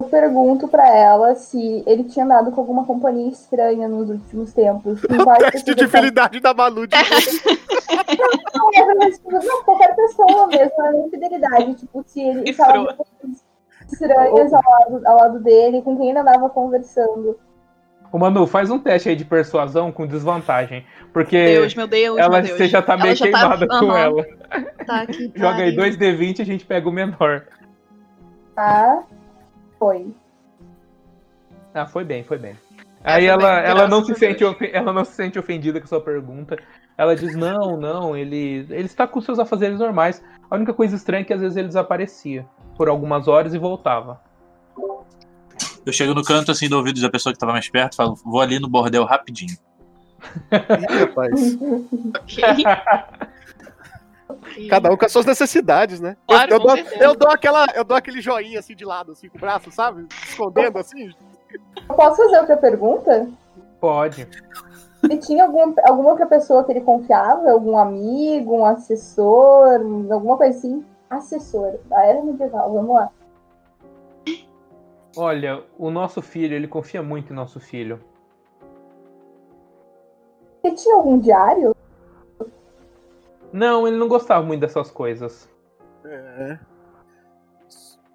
Eu 0.00 0.06
pergunto 0.06 0.66
pra 0.66 0.88
ela 0.88 1.36
se 1.36 1.84
ele 1.86 2.02
tinha 2.04 2.24
andado 2.24 2.50
com 2.50 2.60
alguma 2.60 2.84
companhia 2.84 3.30
estranha 3.30 3.86
nos 3.86 4.10
últimos 4.10 4.52
tempos. 4.52 5.00
Tem 5.06 5.18
várias 5.18 5.52
Teste 5.52 5.76
de 5.76 5.86
fidelidade 5.86 6.40
da 6.40 6.52
Malu 6.52 6.88
de 6.88 6.96
Não, 8.54 8.70
é 9.02 9.10
tipo, 9.10 9.30
não, 9.30 9.64
qualquer 9.64 9.94
pessoa 9.94 10.46
mesmo, 10.48 10.72
não 10.76 10.86
é 10.86 10.92
nem 10.92 11.10
fidelidade. 11.10 11.74
Tipo, 11.74 12.04
se 12.06 12.20
ele 12.20 12.50
estava 12.50 12.96
estranhas 13.92 14.52
ao 14.52 14.62
lado, 14.62 15.06
ao 15.06 15.16
lado 15.16 15.40
dele, 15.40 15.82
com 15.82 15.96
quem 15.96 16.10
ele 16.10 16.18
andava 16.18 16.48
conversando. 16.50 17.38
Ô 18.10 18.18
Manu, 18.18 18.46
faz 18.46 18.70
um 18.70 18.78
teste 18.78 19.10
aí 19.10 19.16
de 19.16 19.24
persuasão 19.24 19.92
com 19.92 20.06
desvantagem. 20.06 20.84
Porque 21.12 21.56
Deus, 21.56 21.74
meu 21.74 21.86
Deus, 21.86 22.18
ela, 22.18 22.30
meu 22.30 22.42
Deus. 22.42 22.56
você 22.56 22.66
já 22.66 22.80
tá 22.80 22.96
meio 22.96 23.14
já 23.14 23.30
tá- 23.30 23.38
queimada 23.38 23.66
com 23.68 23.74
aham. 23.74 23.98
ela. 23.98 24.26
Tá 24.86 25.02
aqui, 25.02 25.30
Joga 25.36 25.62
aí 25.62 25.76
pariu. 25.76 25.92
2D20 25.98 26.38
e 26.38 26.42
a 26.42 26.46
gente 26.46 26.64
pega 26.64 26.88
o 26.88 26.92
menor. 26.92 27.44
Tá? 28.54 29.02
Foi. 29.78 30.14
Ah, 31.74 31.86
foi 31.86 32.04
bem, 32.04 32.24
foi 32.24 32.38
bem. 32.38 32.56
É, 33.04 33.12
Aí 33.12 33.20
foi 33.20 33.26
ela, 33.26 33.60
bem, 33.60 33.70
ela, 33.70 33.88
não 33.88 34.04
se 34.04 34.14
sente, 34.14 34.42
ela 34.72 34.92
não 34.92 35.04
se 35.04 35.12
sente 35.12 35.38
ofendida 35.38 35.78
com 35.78 35.84
a 35.84 35.88
sua 35.88 36.00
pergunta. 36.00 36.56
Ela 36.96 37.14
diz: 37.14 37.36
Não, 37.36 37.76
não, 37.76 38.16
ele, 38.16 38.66
ele 38.70 38.86
está 38.86 39.06
com 39.06 39.20
seus 39.20 39.38
afazeres 39.38 39.78
normais. 39.78 40.24
A 40.50 40.56
única 40.56 40.72
coisa 40.72 40.96
estranha 40.96 41.20
é 41.20 41.24
que 41.24 41.32
às 41.32 41.40
vezes 41.40 41.56
ele 41.56 41.68
desaparecia 41.68 42.46
por 42.78 42.88
algumas 42.88 43.26
horas 43.26 43.52
e 43.52 43.58
voltava. 43.58 44.20
Eu 45.84 45.92
chego 45.92 46.14
no 46.14 46.22
canto 46.22 46.52
assim 46.52 46.68
do 46.68 46.76
ouvido 46.76 47.00
da 47.00 47.10
pessoa 47.10 47.32
que 47.32 47.38
tava 47.38 47.52
mais 47.52 47.68
perto, 47.68 47.96
falo, 47.96 48.14
vou 48.24 48.40
ali 48.40 48.60
no 48.60 48.68
bordel 48.68 49.04
rapidinho. 49.04 49.58
Ih, 50.52 50.98
rapaz. 51.00 51.58
Ok. 54.28 54.68
Cada 54.68 54.92
um 54.92 54.96
com 54.96 55.06
as 55.06 55.10
suas 55.10 55.24
necessidades, 55.24 56.00
né? 56.00 56.14
Claro, 56.26 56.52
eu, 56.52 56.60
dou, 56.60 56.76
eu 56.76 57.16
dou 57.16 57.30
aquela, 57.30 57.66
eu 57.74 57.82
dou 57.82 57.96
aquele 57.96 58.20
joinha 58.20 58.58
assim 58.58 58.76
de 58.76 58.84
lado, 58.84 59.12
assim, 59.12 59.26
com 59.26 59.38
o 59.38 59.40
braço, 59.40 59.72
sabe? 59.72 60.06
Escondendo 60.28 60.78
assim. 60.78 61.10
Eu 61.88 61.94
posso 61.96 62.22
fazer 62.22 62.38
outra 62.38 62.58
pergunta? 62.58 63.26
Pode. 63.80 64.28
Ele 65.02 65.16
tinha 65.16 65.44
algum, 65.44 65.74
alguma 65.82 66.10
outra 66.10 66.26
pessoa 66.26 66.62
que 66.62 66.72
ele 66.72 66.82
confiava? 66.82 67.50
Algum 67.50 67.78
amigo, 67.78 68.58
um 68.58 68.66
assessor, 68.66 69.80
alguma 70.10 70.36
coisa 70.36 70.58
assim? 70.58 70.84
Assessor, 71.10 71.78
da 71.86 72.04
era 72.04 72.22
medieval, 72.22 72.72
vamos 72.72 72.94
lá. 72.94 73.10
Olha, 75.16 75.64
o 75.76 75.90
nosso 75.90 76.22
filho, 76.22 76.54
ele 76.54 76.68
confia 76.68 77.02
muito 77.02 77.32
em 77.32 77.36
nosso 77.36 77.58
filho. 77.58 78.00
Ele 80.62 80.74
tinha 80.76 80.94
algum 80.94 81.18
diário? 81.18 81.74
Não, 83.52 83.88
ele 83.88 83.96
não 83.96 84.06
gostava 84.06 84.44
muito 84.44 84.60
dessas 84.60 84.90
coisas. 84.90 85.48
É. 86.04 86.58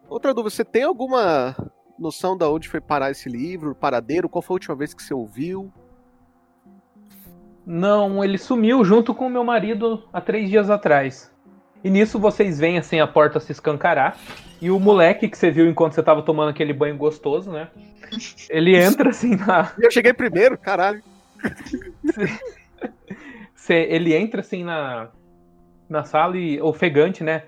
Outra 0.08 0.34
dúvida, 0.34 0.56
você 0.56 0.64
tem 0.64 0.84
alguma 0.84 1.56
noção 1.98 2.38
da 2.38 2.50
onde 2.50 2.70
foi 2.70 2.80
parar 2.80 3.12
esse 3.12 3.28
livro, 3.28 3.72
o 3.72 3.76
paradeiro? 3.76 4.30
Qual 4.30 4.42
foi 4.42 4.54
a 4.54 4.58
última 4.58 4.76
vez 4.76 4.94
que 4.94 5.02
você 5.02 5.14
ouviu? 5.14 5.74
Não, 7.66 8.24
ele 8.24 8.38
sumiu 8.38 8.84
junto 8.84 9.16
com 9.16 9.28
o 9.28 9.30
meu 9.30 9.44
marido 9.44 10.08
há 10.14 10.22
três 10.22 10.50
dias 10.50 10.70
atrás. 10.70 11.33
E 11.84 11.90
nisso 11.90 12.18
vocês 12.20 12.60
veem 12.60 12.78
assim 12.78 13.00
a 13.00 13.08
porta 13.08 13.40
se 13.40 13.52
escancarar. 13.52 14.18
E 14.62 14.72
o 14.72 14.80
moleque 14.80 15.28
que 15.28 15.38
você 15.38 15.52
viu 15.52 15.70
enquanto 15.70 15.94
você 15.94 16.04
tava 16.04 16.22
tomando 16.22 16.50
aquele 16.50 16.72
banho 16.72 16.96
gostoso, 16.96 17.52
né? 17.52 17.68
Ele 18.50 18.76
entra 18.78 19.10
assim 19.10 19.36
na. 19.36 19.74
Eu 19.78 19.92
cheguei 19.92 20.14
primeiro, 20.14 20.58
caralho. 20.58 21.04
Ele 23.70 24.14
entra 24.14 24.42
assim 24.42 24.62
na, 24.62 25.10
na 25.90 26.04
sala 26.04 26.38
e 26.38 26.62
ofegante, 26.62 27.24
né? 27.24 27.44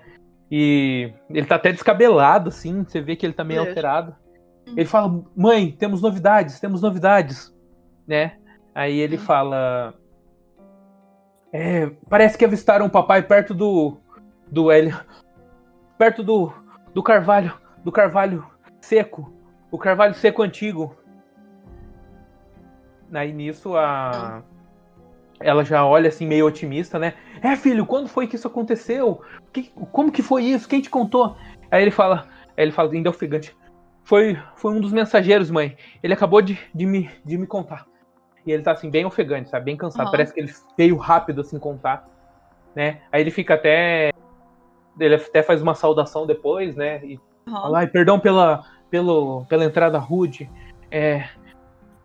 E 0.50 1.12
ele 1.28 1.46
tá 1.46 1.56
até 1.56 1.72
descabelado, 1.72 2.48
assim. 2.48 2.84
Você 2.84 3.00
vê 3.00 3.16
que 3.16 3.26
ele 3.26 3.32
tá 3.32 3.44
meio 3.44 3.60
Deus. 3.60 3.68
alterado. 3.68 4.16
Ele 4.68 4.86
fala: 4.86 5.22
Mãe, 5.36 5.70
temos 5.72 6.00
novidades, 6.00 6.60
temos 6.60 6.80
novidades, 6.80 7.54
né? 8.06 8.36
Aí 8.74 8.98
ele 8.98 9.18
fala: 9.18 9.94
"É, 11.52 11.90
Parece 12.08 12.38
que 12.38 12.44
avistaram 12.44 12.86
o 12.86 12.90
papai 12.90 13.22
perto 13.22 13.52
do. 13.52 13.98
Do 14.50 14.70
Hélio. 14.70 14.98
Perto 15.98 16.22
do. 16.22 16.52
do 16.94 17.02
carvalho. 17.02 17.54
Do 17.84 17.92
carvalho 17.92 18.46
seco. 18.80 19.32
O 19.70 19.78
carvalho 19.78 20.14
seco 20.14 20.42
antigo. 20.42 20.96
Aí 23.12 23.32
nisso 23.32 23.76
a. 23.76 24.42
Ela 25.38 25.64
já 25.64 25.84
olha 25.84 26.08
assim, 26.08 26.26
meio 26.26 26.46
otimista, 26.46 26.98
né? 26.98 27.14
É, 27.42 27.54
filho, 27.56 27.84
quando 27.84 28.08
foi 28.08 28.26
que 28.26 28.36
isso 28.36 28.46
aconteceu? 28.48 29.20
Que- 29.52 29.70
como 29.92 30.10
que 30.10 30.22
foi 30.22 30.44
isso? 30.44 30.66
Quem 30.66 30.80
te 30.80 30.88
contou? 30.88 31.36
Aí 31.70 31.82
ele 31.82 31.90
fala, 31.90 32.26
aí 32.56 32.64
ele 32.64 32.72
fala, 32.72 32.90
ainda 32.90 33.10
ofegante. 33.10 33.54
Foi, 34.02 34.38
foi 34.54 34.72
um 34.72 34.80
dos 34.80 34.92
mensageiros, 34.92 35.50
mãe. 35.50 35.76
Ele 36.02 36.14
acabou 36.14 36.40
de, 36.40 36.58
de, 36.74 36.86
me, 36.86 37.10
de 37.22 37.36
me 37.36 37.46
contar. 37.46 37.86
E 38.46 38.52
ele 38.52 38.62
tá 38.62 38.72
assim, 38.72 38.88
bem 38.88 39.04
ofegante, 39.04 39.50
sabe? 39.50 39.66
Bem 39.66 39.76
cansado. 39.76 40.02
Aham. 40.04 40.12
Parece 40.12 40.32
que 40.32 40.40
ele 40.40 40.52
veio 40.78 40.96
rápido 40.96 41.42
assim 41.42 41.58
contar. 41.58 42.08
Né? 42.74 43.00
Aí 43.10 43.20
ele 43.20 43.30
fica 43.30 43.54
até. 43.54 44.12
Ele 44.98 45.14
até 45.14 45.42
faz 45.42 45.60
uma 45.62 45.74
saudação 45.74 46.26
depois, 46.26 46.74
né? 46.74 47.04
E 47.04 47.20
Aham. 47.46 47.62
fala, 47.62 47.78
ai, 47.78 47.86
perdão 47.86 48.18
pela, 48.18 48.64
pelo, 48.90 49.44
pela 49.46 49.64
entrada 49.64 49.98
rude. 49.98 50.50
É. 50.90 51.28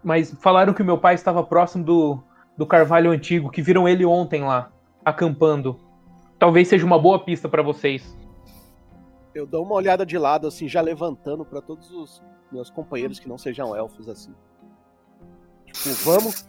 Mas 0.03 0.33
falaram 0.41 0.73
que 0.73 0.81
o 0.81 0.85
meu 0.85 0.97
pai 0.97 1.15
estava 1.15 1.43
próximo 1.43 1.83
do, 1.83 2.23
do 2.57 2.65
carvalho 2.65 3.11
antigo, 3.11 3.49
que 3.49 3.61
viram 3.61 3.87
ele 3.87 4.05
ontem 4.05 4.43
lá, 4.43 4.71
acampando. 5.05 5.79
Talvez 6.39 6.67
seja 6.67 6.85
uma 6.85 6.99
boa 6.99 7.19
pista 7.19 7.47
pra 7.47 7.61
vocês. 7.61 8.17
Eu 9.33 9.45
dou 9.45 9.63
uma 9.63 9.75
olhada 9.75 10.05
de 10.05 10.17
lado, 10.17 10.47
assim, 10.47 10.67
já 10.67 10.81
levantando 10.81 11.45
pra 11.45 11.61
todos 11.61 11.89
os 11.91 12.21
meus 12.51 12.69
companheiros 12.69 13.19
que 13.19 13.29
não 13.29 13.37
sejam 13.37 13.75
elfos, 13.75 14.09
assim. 14.09 14.33
Tipo, 15.65 15.89
vamos. 16.03 16.45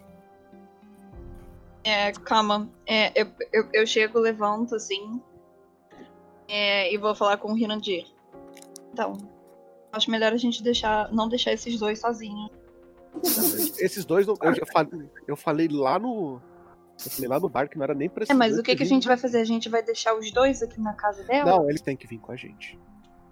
É, 1.85 2.13
calma. 2.13 2.69
É, 2.87 3.21
eu, 3.21 3.27
eu, 3.53 3.69
eu 3.73 3.87
chego, 3.87 4.19
levanto 4.19 4.75
assim. 4.75 5.21
É, 6.53 6.93
e 6.93 6.99
vou 6.99 7.15
falar 7.15 7.39
com 7.39 7.51
o 7.51 7.55
Rinandir. 7.55 8.05
Então, 8.93 9.17
acho 9.91 10.11
melhor 10.11 10.35
a 10.35 10.37
gente 10.37 10.63
deixar, 10.63 11.11
não 11.11 11.27
deixar 11.27 11.51
esses 11.53 11.79
dois 11.79 11.99
sozinhos. 11.99 12.51
Esses 13.79 14.05
dois, 14.05 14.27
não- 14.27 14.37
eu, 14.43 14.55
já 14.55 14.67
falei, 14.67 15.11
eu 15.27 15.37
falei 15.37 15.69
lá 15.69 15.99
no. 15.99 16.41
Eu 17.05 17.11
falei 17.11 17.29
lá 17.29 17.41
no 17.41 17.49
bar 17.49 17.69
que 17.69 17.77
não 17.77 17.85
era 17.85 17.95
nem 17.95 18.09
pra 18.09 18.27
É, 18.29 18.35
mas 18.35 18.59
o 18.59 18.63
que, 18.63 18.77
que 18.77 18.83
a 18.83 18.87
gente 18.87 19.09
vai 19.09 19.17
fazer? 19.17 19.39
A 19.41 19.45
gente 19.45 19.69
vai 19.71 19.83
deixar 19.83 20.15
os 20.15 20.31
dois 20.31 20.63
aqui 20.63 20.79
na 20.79 20.93
casa 20.93 21.25
dela? 21.25 21.51
Não, 21.51 21.69
eles 21.71 21.81
têm 21.81 21.97
que 21.97 22.07
vir 22.07 22.19
com 22.19 22.33
a 22.33 22.37
gente. 22.37 22.79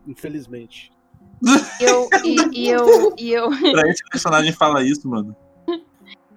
Infelizmente. 0.07 0.91
E 1.79 1.85
eu, 1.85 2.09
e, 2.25 2.59
e 2.59 2.69
eu, 2.69 3.15
e 3.19 3.33
eu, 3.33 3.49
Pra 3.73 3.89
esse 3.89 4.03
personagem 4.11 4.53
fala 4.53 4.83
isso, 4.83 5.07
mano. 5.09 5.37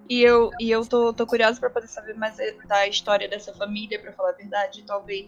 e 0.08 0.22
eu, 0.22 0.50
e 0.60 0.70
eu 0.70 0.86
tô, 0.86 1.12
tô 1.14 1.26
curiosa 1.26 1.58
pra 1.58 1.70
poder 1.70 1.88
saber 1.88 2.14
mais 2.14 2.36
da 2.68 2.86
história 2.86 3.26
dessa 3.28 3.54
família, 3.54 3.98
pra 4.00 4.12
falar 4.12 4.30
a 4.30 4.34
verdade. 4.34 4.82
Talvez 4.84 5.26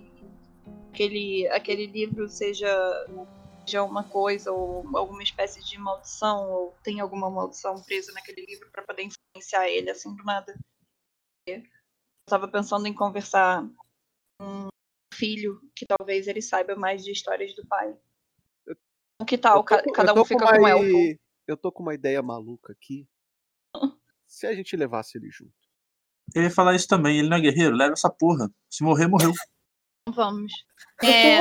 aquele, 0.97 1.47
aquele 1.49 1.87
livro 1.87 2.27
seja, 2.29 2.67
seja 3.67 3.83
uma 3.83 4.03
coisa, 4.03 4.51
ou 4.51 4.83
alguma 4.97 5.23
espécie 5.23 5.63
de 5.63 5.77
maldição, 5.79 6.51
ou 6.51 6.75
tem 6.83 7.01
alguma 7.01 7.31
maldição 7.31 7.81
presa 7.83 8.13
naquele 8.13 8.47
livro 8.47 8.71
pra 8.73 8.83
poder 8.83 9.03
influenciar 9.03 9.69
ele 9.69 9.91
assim 9.91 10.15
do 10.17 10.25
nada. 10.25 10.59
Eu 11.47 11.63
tava 12.29 12.49
pensando 12.49 12.87
em 12.87 12.95
conversar 12.95 13.63
com 14.41 14.47
um 14.47 14.69
filho 15.15 15.61
que 15.77 15.85
talvez 15.87 16.27
ele 16.27 16.41
saiba 16.41 16.75
mais 16.75 17.05
de 17.05 17.13
histórias 17.13 17.55
do 17.55 17.67
pai. 17.67 17.95
Que 19.27 19.37
tal? 19.39 19.59
Tô 19.59 19.65
Ca- 19.65 19.83
com- 19.83 19.93
Cada 19.93 20.15
um 20.15 20.25
fica 20.25 20.45
com 20.45 20.51
com 20.51 20.57
um 20.57 20.59
uma- 20.61 20.71
elfo. 20.71 21.21
Eu 21.47 21.57
tô 21.57 21.71
com 21.71 21.83
uma 21.83 21.95
ideia 21.95 22.23
maluca 22.23 22.73
aqui. 22.73 23.07
Se 24.27 24.47
a 24.47 24.55
gente 24.55 24.77
levasse 24.77 25.17
ele 25.19 25.31
junto. 25.31 25.53
Eu 26.35 26.43
ia 26.43 26.51
falar 26.51 26.75
isso 26.75 26.89
também, 26.89 27.19
ele 27.21 27.29
não 27.29 27.37
é 27.37 27.41
guerreiro, 27.41 27.77
leva 27.77 27.93
essa 27.93 28.11
porra. 28.11 28.51
Se 28.69 28.83
morrer, 28.83 29.07
morreu. 29.07 29.33
Vamos. 30.09 30.53
É, 31.03 31.41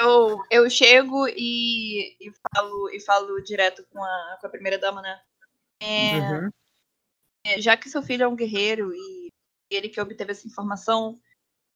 eu, 0.00 0.42
eu 0.50 0.70
chego 0.70 1.26
e, 1.28 2.16
e 2.20 2.32
falo 2.54 2.90
e 2.90 3.00
falo 3.00 3.42
direto 3.42 3.84
com 3.90 4.02
a, 4.02 4.38
com 4.40 4.46
a 4.46 4.50
primeira 4.50 4.78
dama, 4.78 5.00
né? 5.00 5.20
É, 5.80 6.20
Uhum. 6.20 6.50
é, 7.46 7.60
já 7.60 7.76
que 7.76 7.88
seu 7.88 8.02
filho 8.02 8.24
é 8.24 8.28
um 8.28 8.36
guerreiro 8.36 8.92
e 8.94 9.28
ele 9.70 9.88
que 9.88 10.00
obteve 10.00 10.32
essa 10.32 10.46
informação, 10.46 11.18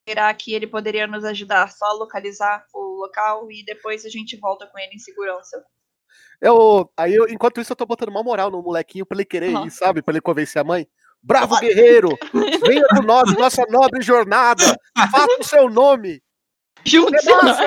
será 0.08 0.32
que 0.34 0.52
ele 0.52 0.66
poderia 0.66 1.06
nos 1.06 1.24
ajudar 1.24 1.72
só 1.72 1.86
a 1.86 1.94
localizar 1.94 2.66
o 2.72 3.00
local 3.00 3.50
e 3.50 3.64
depois 3.64 4.04
a 4.04 4.08
gente 4.08 4.36
volta 4.36 4.66
com 4.66 4.78
ele 4.78 4.94
em 4.94 4.98
segurança? 4.98 5.64
Eu, 6.40 6.92
aí 6.96 7.14
eu, 7.14 7.26
enquanto 7.28 7.60
isso, 7.60 7.72
eu 7.72 7.76
tô 7.76 7.86
botando 7.86 8.10
uma 8.10 8.22
moral 8.22 8.50
no 8.50 8.62
molequinho 8.62 9.06
pra 9.06 9.16
ele 9.16 9.24
querer 9.24 9.54
Aham. 9.54 9.66
ir, 9.66 9.70
sabe? 9.70 10.02
Pra 10.02 10.12
ele 10.12 10.20
convencer 10.20 10.60
a 10.60 10.64
mãe. 10.64 10.86
Bravo 11.26 11.58
guerreiro! 11.58 12.16
Venha 12.32 12.86
com 12.88 13.02
nós, 13.02 13.36
nossa 13.36 13.66
nobre 13.68 14.00
jornada! 14.00 14.62
Faça 15.10 15.40
o 15.40 15.44
seu 15.44 15.68
nome! 15.68 16.22
Nós! 17.24 17.58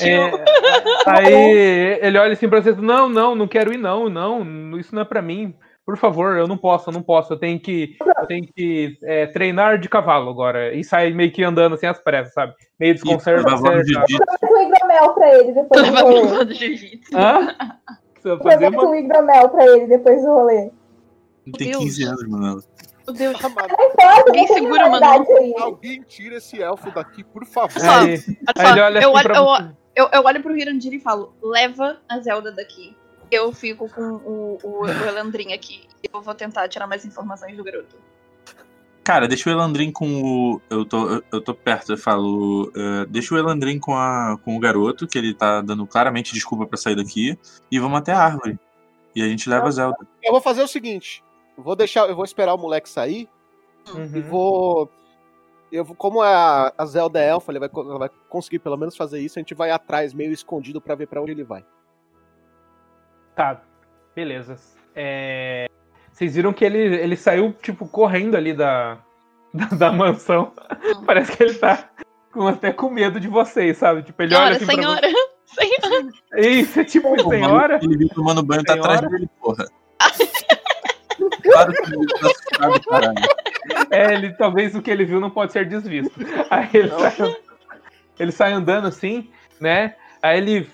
É. 0.00 0.16
É, 0.16 0.32
aí 1.06 1.98
ele 2.02 2.18
olha 2.18 2.32
assim 2.32 2.48
pra 2.48 2.60
vocês, 2.60 2.76
não, 2.76 3.08
não, 3.08 3.36
não 3.36 3.46
quero 3.46 3.72
ir, 3.72 3.78
não, 3.78 4.08
não, 4.08 4.76
isso 4.76 4.92
não 4.92 5.02
é 5.02 5.04
pra 5.04 5.22
mim. 5.22 5.54
Por 5.84 5.96
favor, 5.96 6.36
eu 6.36 6.46
não 6.46 6.56
posso, 6.56 6.90
eu 6.90 6.94
não 6.94 7.02
posso. 7.02 7.32
Eu 7.32 7.38
tenho 7.38 7.58
que, 7.58 7.96
eu 8.00 8.26
tenho 8.26 8.46
que 8.54 8.96
é, 9.02 9.26
treinar 9.26 9.78
de 9.78 9.88
cavalo 9.88 10.30
agora. 10.30 10.72
E 10.74 10.84
sai 10.84 11.12
meio 11.12 11.32
que 11.32 11.42
andando 11.42 11.74
assim 11.74 11.86
às 11.86 11.98
pressas, 11.98 12.32
sabe? 12.32 12.54
Meio 12.78 12.94
desconcertado. 12.94 13.60
Com 13.60 13.68
o 13.68 14.62
hidromel 14.62 15.14
pra 15.14 15.34
ele 15.34 15.52
depois 15.52 15.90
do 15.90 16.00
rolê. 16.02 17.00
Hã? 17.14 17.56
Fazer 18.22 18.68
uma... 18.68 18.80
com 18.80 18.90
o 18.90 18.94
hidromel 18.94 19.48
pra 19.48 19.66
ele 19.66 19.86
depois 19.88 20.22
do 20.22 20.28
rolê. 20.28 20.70
Ele 21.46 21.56
tem 21.56 21.70
Deus. 21.70 21.82
15 21.84 22.02
anos, 22.04 22.28
mano. 22.28 22.64
Meu 23.06 23.14
Deus. 23.14 23.44
Amado, 23.44 23.72
importa, 23.72 24.22
Alguém 24.28 24.46
segura, 24.46 24.84
aí. 24.84 25.54
Alguém 25.58 26.02
tira 26.02 26.36
esse 26.36 26.62
elfo 26.62 26.90
daqui, 26.92 27.24
por 27.24 27.44
favor. 27.44 27.82
Aí, 27.82 28.22
aí 28.56 28.70
ele 28.72 28.80
olha 28.80 29.00
eu, 29.00 29.16
assim 29.16 29.18
olho, 29.28 29.28
pra 29.28 29.36
eu, 29.96 30.04
eu, 30.04 30.10
eu 30.12 30.22
olho 30.24 30.42
pro 30.42 30.56
Hirandir 30.56 30.92
e 30.94 31.00
falo, 31.00 31.34
leva 31.42 31.98
a 32.08 32.20
Zelda 32.20 32.52
daqui. 32.52 32.96
Eu 33.30 33.50
fico 33.52 33.88
com 33.88 34.02
o, 34.02 34.58
o, 34.62 34.80
o 34.82 34.86
Elandrin 34.86 35.52
aqui. 35.52 35.82
Eu 36.12 36.20
vou 36.20 36.34
tentar 36.34 36.68
tirar 36.68 36.86
mais 36.86 37.04
informações 37.04 37.56
do 37.56 37.64
garoto. 37.64 37.96
Cara, 39.02 39.26
deixa 39.26 39.50
o 39.50 39.52
Elandrin 39.52 39.90
com 39.90 40.22
o. 40.22 40.60
Eu 40.70 40.84
tô, 40.84 41.08
eu- 41.10 41.24
eu 41.32 41.40
tô 41.40 41.52
perto, 41.54 41.92
eu 41.92 41.96
falo. 41.98 42.70
eh, 42.76 43.06
deixa 43.08 43.34
o 43.34 43.38
Elandrin 43.38 43.80
com, 43.80 43.96
a, 43.96 44.38
com 44.44 44.54
o 44.56 44.60
garoto, 44.60 45.08
que 45.08 45.18
ele 45.18 45.34
tá 45.34 45.60
dando 45.60 45.84
claramente 45.88 46.32
desculpa 46.32 46.66
pra 46.66 46.76
sair 46.78 46.94
daqui. 46.94 47.36
E 47.70 47.80
vamos 47.80 47.98
até 47.98 48.12
a 48.12 48.20
árvore. 48.20 48.56
E 49.14 49.20
a 49.22 49.26
gente 49.26 49.48
leva 49.48 49.66
a 49.66 49.70
Zelda. 49.72 49.96
Eu 50.22 50.30
vou 50.30 50.40
fazer 50.40 50.62
o 50.62 50.68
seguinte: 50.68 51.24
vou 51.56 51.76
deixar, 51.76 52.08
eu 52.08 52.14
vou 52.16 52.24
esperar 52.24 52.54
o 52.54 52.58
moleque 52.58 52.88
sair 52.88 53.28
e 53.86 53.98
Uhum. 53.98 54.22
vou. 54.22 54.90
Eu 55.70 55.84
vou, 55.84 55.96
como 55.96 56.20
a, 56.20 56.72
a 56.76 56.84
Zelda 56.86 57.18
é 57.18 57.28
elfa, 57.30 57.50
ele 57.50 57.58
vai, 57.58 57.70
ela 57.74 57.98
vai 57.98 58.10
conseguir 58.28 58.58
pelo 58.58 58.76
menos 58.76 58.94
fazer 58.96 59.20
isso, 59.20 59.38
a 59.38 59.40
gente 59.42 59.54
vai 59.54 59.70
atrás, 59.70 60.12
meio 60.12 60.30
escondido, 60.30 60.80
pra 60.82 60.94
ver 60.94 61.06
pra 61.06 61.20
onde 61.22 61.32
ele 61.32 61.44
vai. 61.44 61.64
Tá, 63.34 63.62
beleza. 64.14 64.56
É, 64.94 65.66
Vocês 66.12 66.34
viram 66.34 66.52
que 66.52 66.62
ele, 66.64 66.78
ele 66.78 67.16
saiu, 67.16 67.52
tipo, 67.54 67.88
correndo 67.88 68.36
ali 68.36 68.52
da, 68.52 68.98
da, 69.54 69.64
da 69.66 69.92
mansão. 69.92 70.52
Parece 71.06 71.34
que 71.34 71.42
ele 71.42 71.54
tá 71.54 71.88
com, 72.30 72.46
até 72.46 72.70
com 72.72 72.90
medo 72.90 73.18
de 73.18 73.28
vocês, 73.28 73.78
sabe? 73.78 74.02
Tipo, 74.02 74.22
ele 74.22 74.34
olha 74.34 74.54
Senhora, 74.54 74.56
assim 74.56 74.66
pra 74.66 74.74
senhora, 74.74 75.08
senhora. 75.46 76.02
você. 76.30 76.48
Isso, 76.50 76.80
é 76.80 76.84
tipo, 76.84 77.14
O 77.14 77.28
senhora. 77.30 77.80
Ele 77.82 77.96
viu 77.96 78.08
tomando 78.10 78.42
banho, 78.42 78.62
tá 78.62 78.74
Senhora? 78.74 78.92
atrás 78.96 79.10
dele, 79.10 79.30
porra. 79.40 79.64
claro 81.42 81.72
que 81.72 81.94
ele 81.94 82.06
tá 82.06 82.26
assustado, 82.26 82.80
caralho. 82.88 83.14
É, 83.90 84.14
ele, 84.14 84.32
talvez 84.34 84.74
o 84.74 84.82
que 84.82 84.90
ele 84.90 85.04
viu 85.04 85.20
não 85.20 85.30
pode 85.30 85.52
ser 85.52 85.66
desvisto. 85.66 86.12
Aí 86.50 86.68
ele 86.72 86.90
sai, 86.90 87.36
ele 88.18 88.32
sai 88.32 88.52
andando 88.52 88.88
assim, 88.88 89.30
né? 89.60 89.94
Aí 90.22 90.38
ele, 90.38 90.70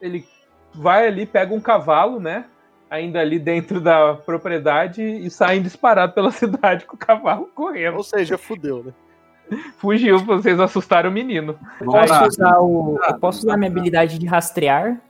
ele 0.00 0.26
vai 0.74 1.06
ali, 1.06 1.26
pega 1.26 1.54
um 1.54 1.60
cavalo, 1.60 2.20
né? 2.20 2.44
Ainda 2.90 3.20
ali 3.20 3.38
dentro 3.38 3.80
da 3.80 4.14
propriedade 4.14 5.02
e 5.02 5.28
sai 5.30 5.58
disparado 5.60 6.12
pela 6.12 6.30
cidade 6.32 6.84
com 6.84 6.94
o 6.94 6.98
cavalo 6.98 7.50
correndo. 7.54 7.96
Ou 7.96 8.04
seja, 8.04 8.38
fudeu, 8.38 8.84
né? 8.84 8.92
Fugiu, 9.78 10.18
vocês 10.18 10.58
assustaram 10.58 11.08
o 11.08 11.12
menino. 11.12 11.58
Posso 11.84 12.24
usar, 12.26 12.58
o, 12.60 12.98
eu 13.06 13.18
posso 13.18 13.38
usar 13.40 13.56
minha 13.56 13.70
habilidade 13.70 14.18
de 14.18 14.26
rastrear? 14.26 15.00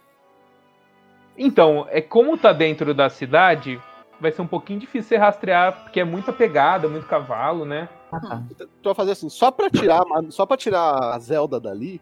Então, 1.38 1.86
é 1.90 2.00
como 2.00 2.36
tá 2.36 2.52
dentro 2.52 2.94
da 2.94 3.08
cidade, 3.08 3.80
vai 4.20 4.32
ser 4.32 4.42
um 4.42 4.46
pouquinho 4.46 4.80
difícil 4.80 5.08
você 5.08 5.16
rastrear, 5.16 5.84
porque 5.84 6.00
é 6.00 6.04
muita 6.04 6.32
pegada, 6.32 6.88
muito 6.88 7.06
cavalo, 7.06 7.64
né? 7.64 7.88
Ah, 8.10 8.20
tá. 8.20 8.42
Tu 8.58 8.84
vai 8.84 8.94
fazer 8.94 9.12
assim, 9.12 9.28
só 9.28 9.50
pra 9.50 9.70
tirar, 9.70 10.02
só 10.30 10.46
para 10.46 10.56
tirar 10.56 11.14
a 11.14 11.18
Zelda 11.18 11.60
dali, 11.60 12.00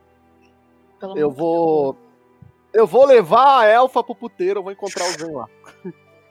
Pelo 1.01 1.19
eu 1.19 1.31
vou. 1.31 1.97
Eu 2.73 2.87
vou 2.87 3.07
levar 3.07 3.61
a 3.61 3.67
elfa 3.67 4.03
pro 4.03 4.15
puteiro, 4.17 4.59
eu 4.59 4.65
vou 4.65 4.73
encontrar 4.73 5.05
o 5.05 5.13
Zen 5.13 5.33
lá. 5.33 5.49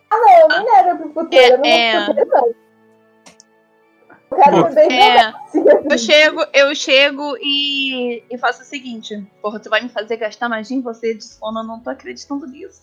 Ah, 0.09 0.17
não, 0.17 0.39
eu 0.41 0.47
não 0.49 0.65
nego 0.65 0.97
pro 0.97 1.23
puteiro, 1.23 1.55
eu 1.55 1.57
não 1.59 1.65
É, 1.65 2.05
vou 2.05 2.15
pro 2.15 2.25
puteiro, 2.25 2.29
não. 2.29 2.63
Eu 4.33 4.37
quero 4.43 4.63
beber 4.63 4.91
É, 4.91 5.19
assim, 5.19 5.63
eu 5.89 5.97
chego, 5.97 6.45
eu 6.53 6.75
chego 6.75 7.37
e, 7.39 8.23
e 8.29 8.37
faço 8.37 8.63
o 8.63 8.65
seguinte. 8.65 9.25
Porra, 9.41 9.59
tu 9.59 9.69
vai 9.69 9.81
me 9.81 9.89
fazer 9.89 10.17
gastar 10.17 10.49
magia 10.49 10.75
em 10.75 10.81
você 10.81 11.13
de 11.13 11.23
sono, 11.23 11.59
eu 11.59 11.63
não 11.63 11.79
tô 11.79 11.89
acreditando 11.89 12.45
nisso. 12.47 12.81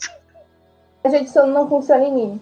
Gente, 1.05 1.27
isso 1.27 1.47
não 1.47 1.69
funciona 1.69 2.05
em 2.05 2.15
mim. 2.15 2.41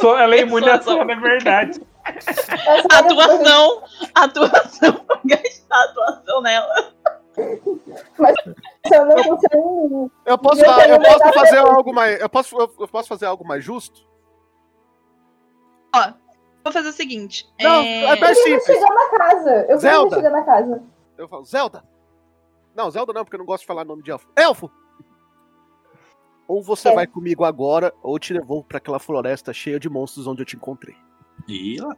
Só 0.00 0.18
ela 0.18 0.34
é 0.34 0.42
Eu 0.42 0.48
sou 0.48 0.58
imune 0.58 0.70
a 0.70 0.74
a 0.74 0.78
Zelda. 0.78 0.98
sono, 0.98 1.10
é 1.10 1.16
verdade. 1.16 1.80
Essa 2.04 2.52
é 2.52 2.94
a 2.94 2.98
Atuação, 2.98 3.82
atuação, 4.14 4.92
vou 5.06 5.20
gastar 5.24 5.84
atuação 5.84 6.40
nela. 6.42 6.92
Isso 7.36 9.04
não 9.04 9.24
funciona 9.24 9.56
em 9.56 9.88
mim. 9.90 10.10
Eu 10.26 10.38
posso, 10.38 10.64
Eu 10.64 10.70
eu 10.94 11.00
posso 11.00 11.32
fazer 11.34 11.58
algo 11.58 11.92
mais. 11.94 12.20
Eu 12.20 12.28
posso, 12.28 12.56
eu, 12.58 12.74
eu 12.80 12.88
posso 12.88 13.08
fazer 13.08 13.26
algo 13.26 13.46
mais 13.46 13.62
justo? 13.64 14.06
Vou 16.64 16.72
fazer 16.72 16.88
o 16.88 16.92
segui 16.92 17.28
Não, 17.60 17.80
é, 17.82 18.04
é 18.04 18.30
Eu 18.30 18.34
simples. 18.34 18.64
chegar 18.64 18.94
na 18.94 19.18
casa. 19.18 19.50
Eu 19.62 19.66
vou 19.68 19.78
Zelda. 19.78 20.16
chegar 20.16 20.30
na 20.30 20.42
casa. 20.42 20.82
Eu 21.16 21.28
falo, 21.28 21.44
Zelda! 21.44 21.84
Não, 22.74 22.90
Zelda 22.90 23.12
não, 23.12 23.24
porque 23.24 23.36
eu 23.36 23.38
não 23.38 23.46
gosto 23.46 23.62
de 23.62 23.66
falar 23.66 23.84
nome 23.84 24.02
de 24.02 24.10
elfo. 24.10 24.28
Elfo! 24.36 24.70
Ou 26.48 26.62
você 26.62 26.88
É. 26.88 26.94
vai 26.94 27.06
comigo 27.06 27.44
agora, 27.44 27.92
ou 28.02 28.18
te 28.18 28.32
devolvo 28.32 28.64
pra 28.64 28.78
aquela 28.78 28.98
floresta 28.98 29.52
cheia 29.52 29.78
de 29.78 29.88
monstros 29.88 30.26
onde 30.26 30.40
eu 30.40 30.46
te 30.46 30.56
encontrei. 30.56 30.96
E 31.46 31.78
lá. 31.78 31.94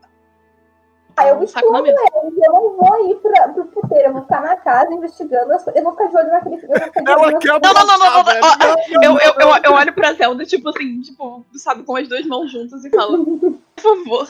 Aí 1.16 1.28
eu 1.28 1.42
escondo 1.42 1.82
mesa. 1.82 2.00
eles. 2.22 2.38
Eu 2.44 2.52
não 2.52 2.76
vou 2.76 3.10
ir 3.10 3.14
pra, 3.16 3.48
pro 3.48 3.64
puteiro. 3.66 4.08
Eu 4.08 4.12
vou 4.12 4.22
ficar 4.22 4.40
na 4.42 4.56
casa 4.56 4.92
investigando 4.92 5.52
as 5.52 5.62
coisas. 5.62 5.76
Eu 5.76 5.84
vou 5.84 5.92
ficar 5.92 6.06
de 6.06 6.16
olho 6.16 6.30
naquele. 6.30 6.54
Eu 6.56 6.68
vou 6.68 6.78
ficar 6.78 7.00
de 7.02 7.10
olho 7.10 7.22
Ela 7.22 7.38
quer 7.38 7.48
Não, 7.48 7.74
não, 7.74 7.86
não, 7.86 7.98
não, 7.98 8.24
não, 8.24 9.02
Eu, 9.02 9.18
eu, 9.18 9.34
eu, 9.40 9.62
eu, 9.64 9.72
olho 9.72 9.92
pra 9.92 10.12
Zelda, 10.14 10.44
tipo 10.44 10.68
assim, 10.68 11.00
tipo, 11.00 11.44
sabe, 11.54 11.82
com 11.84 11.96
as 11.96 12.08
duas 12.08 12.26
mãos 12.26 12.50
juntas 12.50 12.84
e 12.84 12.90
falo, 12.90 13.24
por 13.24 13.58
favor, 13.82 14.28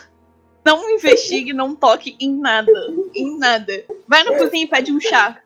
não 0.64 0.90
investigue, 0.90 1.52
não 1.52 1.74
toque 1.74 2.16
em 2.20 2.36
nada. 2.36 2.72
Em 3.14 3.38
nada. 3.38 3.84
Vai 4.06 4.24
na 4.24 4.36
cozinha 4.36 4.64
e 4.64 4.68
pede 4.68 4.92
um 4.92 5.00
chá. 5.00 5.38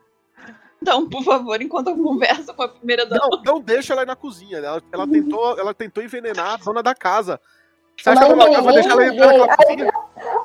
Então, 0.84 1.08
por 1.08 1.24
favor, 1.24 1.60
enquanto 1.62 1.88
eu 1.88 1.96
converso 1.96 2.52
com 2.52 2.62
a 2.62 2.68
primeira 2.68 3.06
dama. 3.06 3.26
Não, 3.30 3.42
não 3.54 3.60
deixa 3.60 3.94
ela 3.94 4.02
ir 4.02 4.06
na 4.06 4.14
cozinha. 4.14 4.58
Ela, 4.58 4.82
ela, 4.92 5.08
tentou, 5.08 5.58
ela 5.58 5.72
tentou 5.72 6.04
envenenar 6.04 6.52
a 6.52 6.56
dona 6.58 6.82
da 6.82 6.94
casa. 6.94 7.40
Você 7.96 8.10
acha 8.10 8.20
que 8.26 8.32
ela 8.32 8.60
vai- 8.60 8.74
deixar 8.74 8.90
ela 8.90 9.06
entrar 9.06 9.26
naquela 9.28 9.56
cozinha? 9.56 9.92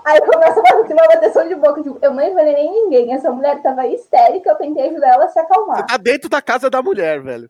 Aí 0.05 0.21
começa 0.21 0.61
a 0.61 0.63
fazer 0.63 0.93
uma 0.93 1.07
bateção 1.07 1.45
de 1.45 1.55
boca. 1.55 1.83
Tipo, 1.83 1.99
eu 2.01 2.13
não 2.13 2.23
envenenei 2.23 2.69
ninguém. 2.71 3.13
Essa 3.13 3.29
mulher 3.31 3.61
tava 3.61 3.85
histérica. 3.85 4.51
Eu 4.51 4.55
tentei 4.55 4.87
ajudar 4.89 5.07
ela 5.09 5.25
a 5.25 5.27
se 5.27 5.33
Você 5.33 5.39
acalmar. 5.41 5.85
tá 5.85 5.97
dentro 5.97 6.29
da 6.29 6.41
casa 6.41 6.69
da 6.69 6.81
mulher, 6.81 7.21
velho. 7.21 7.49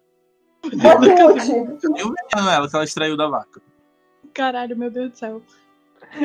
Eu 0.64 0.80
ela 0.82 2.68
que 2.68 2.76
ela 2.76 2.84
extraiu 2.84 3.16
da 3.16 3.28
vaca. 3.28 3.62
Caralho, 4.34 4.76
meu 4.76 4.90
Deus 4.90 5.12
do 5.12 5.18
céu. 5.18 5.42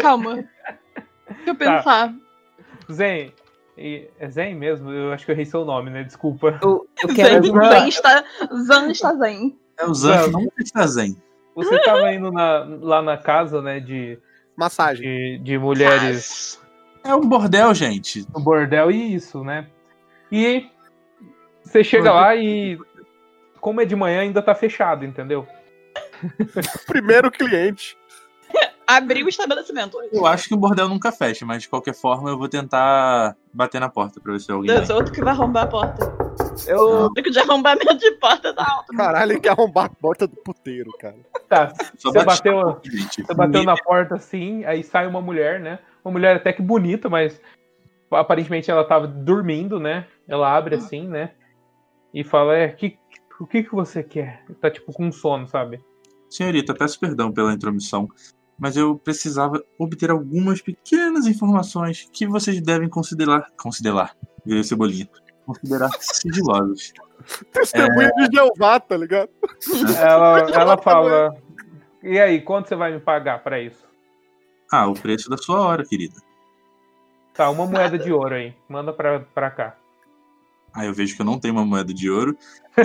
Calma. 0.01 0.37
Deixa 0.37 1.43
eu 1.47 1.55
Tá. 1.55 1.77
pensar. 1.77 2.15
Zen. 2.91 3.33
E, 3.77 4.09
é 4.21 4.29
Zen 4.29 4.55
mesmo? 4.55 4.91
Eu 4.91 5.13
acho 5.13 5.25
que 5.25 5.31
eu 5.33 5.35
errei 5.35 5.45
seu 5.45 5.65
nome, 5.65 5.91
né? 5.91 6.05
Desculpa. 6.05 6.59
Eu, 6.63 6.87
eu 7.03 7.09
Zen, 7.09 7.17
quero. 7.17 7.43
Zen 7.45 7.89
está, 7.89 8.25
Zan 8.67 8.91
está 8.91 9.15
zen. 9.15 9.59
É 9.79 9.85
o 9.87 9.95
Zan 9.95 10.29
não 10.29 10.47
está 10.59 10.87
zen. 10.87 11.17
Você 11.57 11.81
tava 11.83 12.13
indo 12.13 12.31
na- 12.33 12.65
lá 12.81 13.03
na 13.03 13.17
casa, 13.17 13.61
né, 13.63 13.79
de, 13.81 14.19
Massagem. 14.57 15.03
de, 15.05 15.39
de 15.39 15.59
mulheres 15.59 16.61
É 17.05 17.15
um 17.15 17.21
bordel, 17.29 17.73
gente. 17.75 18.27
no 18.35 18.41
bordel 18.41 18.91
e 18.91 19.15
isso, 19.15 19.43
né? 19.45 19.67
E 20.33 20.67
você 21.65 21.83
chega 21.85 22.13
lá 22.13 22.35
e, 22.37 22.79
como 23.61 23.81
é 23.81 23.85
de 23.85 23.95
manhã, 23.97 24.21
ainda 24.21 24.43
tá 24.43 24.55
fechado, 24.55 25.05
entendeu? 25.05 25.47
Primeiro 26.87 27.31
cliente. 27.31 27.97
Abriu 28.87 29.27
o 29.27 29.29
estabelecimento. 29.29 29.99
Eu 30.13 30.27
acho 30.27 30.49
que 30.49 30.55
o 30.55 30.57
bordel 30.57 30.89
nunca 30.89 31.11
fecha, 31.11 31.47
mas 31.47 31.63
de 31.63 31.69
qualquer 31.69 31.95
forma 31.95 32.29
eu 32.31 32.39
vou 32.39 32.49
tentar 32.49 33.37
bater 33.53 33.81
na 33.81 33.89
porta 33.89 34.21
pra 34.21 34.33
ver 34.33 34.41
se 34.41 34.53
alguém. 34.53 34.75
Deus, 34.75 34.91
outro 34.91 35.13
que 35.13 35.23
vai 35.23 35.33
arrombar 35.33 35.65
a 35.65 35.67
porta. 35.67 36.25
Eu. 36.67 37.11
Que 37.13 37.31
de 37.31 37.39
arrombamento 37.39 37.97
de 37.97 38.11
porta 38.13 38.53
tá 38.53 38.65
alto. 38.69 38.93
Caralho, 38.95 39.33
ele 39.33 39.41
quer 39.41 39.51
arrombar 39.51 39.87
a 39.87 39.89
porta 39.89 40.27
do 40.27 40.37
puteiro, 40.37 40.91
cara. 40.99 41.17
Tá, 41.49 41.73
Só 41.97 42.11
você 42.11 42.25
bate 42.25 42.27
bateu, 42.27 42.57
na 42.57 42.63
porta, 42.65 42.91
gente. 42.91 43.23
você 43.23 43.35
bateu 43.35 43.65
na 43.65 43.77
porta 43.77 44.15
assim, 44.17 44.65
aí 44.65 44.83
sai 44.83 45.07
uma 45.07 45.21
mulher, 45.21 45.61
né? 45.61 45.79
Uma 46.05 46.13
mulher 46.13 46.37
até 46.37 46.53
que 46.53 46.63
bonita, 46.63 47.09
mas 47.09 47.41
aparentemente 48.11 48.71
ela 48.71 48.85
tava 48.85 49.07
dormindo, 49.07 49.81
né? 49.81 50.07
Ela 50.29 50.55
abre 50.55 50.75
assim, 50.77 51.09
né? 51.09 51.31
E 52.13 52.23
fala, 52.23 52.57
é, 52.57 52.69
que, 52.69 52.99
o 53.41 53.47
que 53.47 53.63
que 53.63 53.75
você 53.75 54.03
quer? 54.03 54.45
Tá 54.61 54.71
tipo 54.71 54.93
com 54.93 55.11
sono, 55.11 55.49
sabe? 55.49 55.83
Senhorita, 56.29 56.75
peço 56.75 56.99
perdão 56.99 57.33
pela 57.33 57.53
intromissão, 57.53 58.09
mas 58.59 58.77
eu 58.77 58.97
precisava 58.97 59.63
obter 59.79 60.11
algumas 60.11 60.61
pequenas 60.61 61.27
informações 61.27 62.09
que 62.13 62.27
vocês 62.27 62.61
devem 62.61 62.89
considerar. 62.89 63.51
Considerar. 63.57 64.17
Virei 64.45 64.63
cebolinha. 64.63 65.09
Considerar 65.47 65.91
sigilosas. 66.01 66.93
Testemunha 67.53 68.11
de 68.17 68.37
Jeová, 68.37 68.81
tá 68.81 68.97
ligado? 68.97 69.31
Ela, 69.99 70.41
ela 70.51 70.77
fala, 70.77 71.35
e 72.07 72.21
aí, 72.21 72.43
quanto 72.43 72.69
você 72.69 72.77
vai 72.77 72.93
me 72.93 73.01
pagar 73.01 73.43
pra 73.43 73.59
isso? 73.59 73.83
Ah, 74.71 74.87
o 74.87 74.93
preço 74.93 75.31
da 75.31 75.39
sua 75.39 75.63
hora, 75.63 75.87
querida. 75.87 76.21
Tá, 77.33 77.49
uma 77.49 77.67
moeda 77.67 77.99
de 77.99 78.13
ouro 78.13 78.35
aí, 78.35 78.55
manda 78.69 78.93
pra, 78.93 79.21
pra 79.21 79.51
cá. 79.51 79.75
Aí 80.75 80.87
eu 80.87 80.93
vejo 80.93 81.17
que 81.17 81.23
eu 81.23 81.27
não 81.27 81.41
tenho 81.41 81.55
uma 81.55 81.65
moeda 81.65 81.95
de 81.95 82.11
ouro 82.11 82.37
e. 82.77 82.85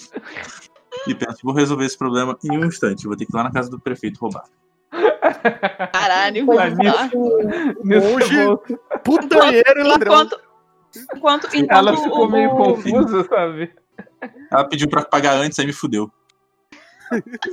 e 1.06 1.14
penso, 1.14 1.38
vou 1.42 1.54
resolver 1.54 1.84
esse 1.84 1.96
problema 1.98 2.36
em 2.44 2.58
um 2.58 2.64
instante. 2.64 3.06
Vou 3.06 3.16
ter 3.16 3.26
que 3.26 3.32
ir 3.32 3.36
lá 3.36 3.44
na 3.44 3.52
casa 3.52 3.70
do 3.70 3.78
prefeito 3.80 4.18
roubar. 4.20 4.44
Caralho, 5.92 6.46
Mas. 6.46 6.74
Nisso 7.84 8.14
Hoje-. 8.16 8.78
Putanheiro 9.04 9.80
e 9.80 9.82
ladrão. 9.84 10.12
Enquanto, 10.12 10.40
enquanto, 11.16 11.46
enquanto 11.56 11.70
Ela 11.78 11.96
ficou 11.96 12.26
o- 12.26 12.30
meio 12.30 12.50
o- 12.50 12.56
confusa, 12.56 13.24
sabe? 13.24 13.72
Ela 14.50 14.64
pediu 14.68 14.88
pra 14.88 15.04
pagar 15.04 15.34
antes, 15.36 15.58
aí 15.58 15.66
me 15.66 15.72
fudeu. 15.72 16.10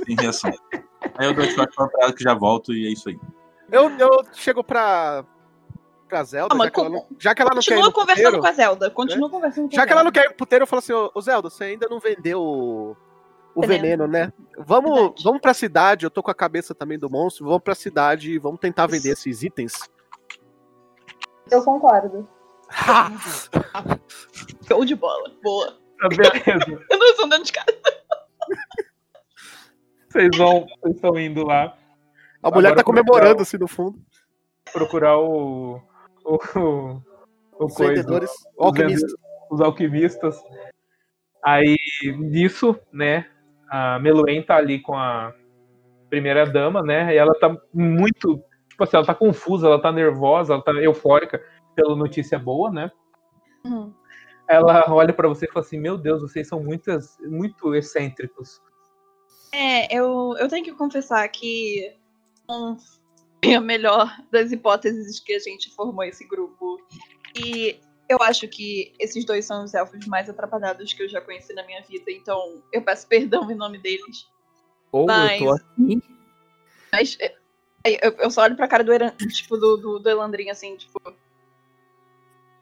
Sem 0.06 0.16
reação. 0.20 0.52
Aí 1.16 1.26
eu 1.26 1.34
dou 1.34 1.44
a 1.44 1.48
choque 1.48 1.74
pra 1.74 1.88
ela 2.00 2.12
que 2.12 2.22
já 2.22 2.34
volto 2.34 2.72
e 2.72 2.86
é 2.86 2.90
isso 2.92 3.08
aí. 3.08 3.18
Eu, 3.70 3.90
eu 3.98 4.24
chego 4.32 4.62
pra. 4.64 5.24
pra 6.08 6.24
Zelda, 6.24 6.54
Ah, 6.54 6.56
mas 6.56 6.66
já, 6.66 6.70
que 6.72 6.88
não, 6.88 7.06
já 7.18 7.34
que 7.34 7.42
ela 7.42 7.54
não 7.54 7.60
quer 7.62 7.70
Continua 7.74 7.92
conversando 7.92 8.24
puteiro, 8.24 8.40
com 8.40 8.46
a 8.46 8.52
Zelda. 8.52 8.90
Continua 8.90 9.30
conversando 9.30 9.68
com 9.68 9.76
Já 9.76 9.82
a 9.82 9.86
que 9.86 9.92
ela 9.92 10.04
não 10.04 10.10
quer 10.12 10.24
ir 10.24 10.28
pro 10.28 10.36
puteiro, 10.38 10.62
eu 10.62 10.66
falo 10.66 10.78
assim, 10.78 10.92
ô, 10.92 11.10
ô 11.14 11.20
Zelda, 11.20 11.50
você 11.50 11.64
ainda 11.64 11.86
não 11.88 12.00
vendeu 12.00 12.96
o, 13.64 13.66
veneno, 13.66 14.06
né? 14.06 14.32
Vamos, 14.58 14.92
Verdade. 14.94 15.24
vamos 15.24 15.40
pra 15.40 15.54
cidade, 15.54 16.04
eu 16.04 16.10
tô 16.10 16.22
com 16.22 16.30
a 16.30 16.34
cabeça 16.34 16.74
também 16.74 16.98
do 16.98 17.10
monstro, 17.10 17.44
vamos 17.46 17.62
pra 17.62 17.74
cidade 17.74 18.32
e 18.32 18.38
vamos 18.38 18.60
tentar 18.60 18.86
vender 18.86 19.10
esses 19.10 19.42
itens. 19.42 19.72
Eu 21.50 21.62
concordo. 21.64 22.28
Show 24.68 24.84
de 24.84 24.94
bola. 24.94 25.32
Boa. 25.42 25.78
Tá, 26.00 26.08
beleza. 26.08 26.84
Eu 26.90 26.98
não 26.98 27.06
estou 27.08 27.28
dentro 27.28 27.44
de 27.44 27.52
casa. 27.52 27.66
Vocês 30.08 30.30
vão, 30.36 30.66
vocês 30.80 30.94
estão 30.96 31.18
indo 31.18 31.44
lá 31.44 31.76
A 32.42 32.50
mulher 32.50 32.68
Agora 32.68 32.76
tá 32.76 32.84
comemorando 32.84 33.42
assim 33.42 33.56
no 33.58 33.68
fundo. 33.68 33.98
procurar 34.72 35.18
o. 35.18 35.80
o, 36.24 36.38
o, 36.58 37.02
o 37.58 37.64
Os 37.66 37.74
coisa, 37.74 37.94
vendedores, 37.94 38.30
os 38.30 38.66
alquimistas. 38.66 39.12
os 39.50 39.60
alquimistas. 39.60 40.42
Aí, 41.42 41.76
nisso, 42.18 42.78
né, 42.92 43.26
a 43.68 43.98
Meloen 43.98 44.42
tá 44.42 44.56
ali 44.56 44.80
com 44.80 44.94
a 44.94 45.34
primeira 46.08 46.46
dama, 46.46 46.82
né, 46.82 47.14
e 47.14 47.16
ela 47.16 47.34
tá 47.34 47.54
muito, 47.72 48.42
tipo 48.68 48.82
assim, 48.82 48.96
ela 48.96 49.06
tá 49.06 49.14
confusa, 49.14 49.66
ela 49.66 49.80
tá 49.80 49.92
nervosa, 49.92 50.54
ela 50.54 50.62
tá 50.62 50.72
eufórica 50.72 51.42
pela 51.74 51.94
notícia 51.94 52.38
boa, 52.38 52.70
né. 52.70 52.90
Uhum. 53.64 53.92
Ela 54.48 54.84
olha 54.88 55.12
pra 55.12 55.28
você 55.28 55.44
e 55.44 55.52
fala 55.52 55.64
assim, 55.64 55.78
meu 55.78 55.98
Deus, 55.98 56.22
vocês 56.22 56.48
são 56.48 56.62
muitas, 56.62 57.18
muito 57.20 57.74
excêntricos. 57.74 58.62
É, 59.52 59.94
eu, 59.94 60.34
eu 60.38 60.48
tenho 60.48 60.64
que 60.64 60.72
confessar 60.72 61.28
que 61.28 61.94
foi 63.44 63.54
a 63.54 63.60
melhor 63.60 64.10
das 64.30 64.50
hipóteses 64.50 65.20
que 65.20 65.34
a 65.34 65.38
gente 65.38 65.70
formou 65.74 66.04
esse 66.04 66.26
grupo. 66.26 66.78
E 67.36 67.78
eu 68.08 68.18
acho 68.22 68.48
que 68.48 68.92
esses 68.98 69.24
dois 69.24 69.44
são 69.44 69.64
os 69.64 69.74
elfos 69.74 70.06
mais 70.06 70.28
atrapalhados 70.30 70.92
que 70.92 71.02
eu 71.02 71.08
já 71.08 71.20
conheci 71.20 71.52
na 71.52 71.64
minha 71.64 71.82
vida. 71.82 72.10
Então 72.10 72.62
eu 72.72 72.82
peço 72.82 73.06
perdão 73.06 73.50
em 73.50 73.54
nome 73.54 73.78
deles. 73.78 74.26
Ou 74.90 75.06
Mas- 75.06 75.40
eu 75.40 75.46
tô 75.46 75.52
aqui. 75.54 76.02
Mas 76.90 77.18
é, 77.20 77.34
eu, 78.06 78.12
eu 78.18 78.30
só 78.30 78.42
olho 78.42 78.56
pra 78.56 78.66
cara 78.66 78.82
do, 78.82 78.92
Eran, 78.92 79.10
tipo, 79.10 79.56
do, 79.58 79.76
do, 79.76 79.98
do 79.98 80.08
Elandrin 80.08 80.48
assim, 80.48 80.76
tipo, 80.76 80.98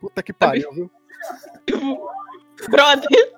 Puta 0.00 0.22
que 0.22 0.32
pariu, 0.32 0.72
viu? 0.72 0.90
brother, 2.68 3.34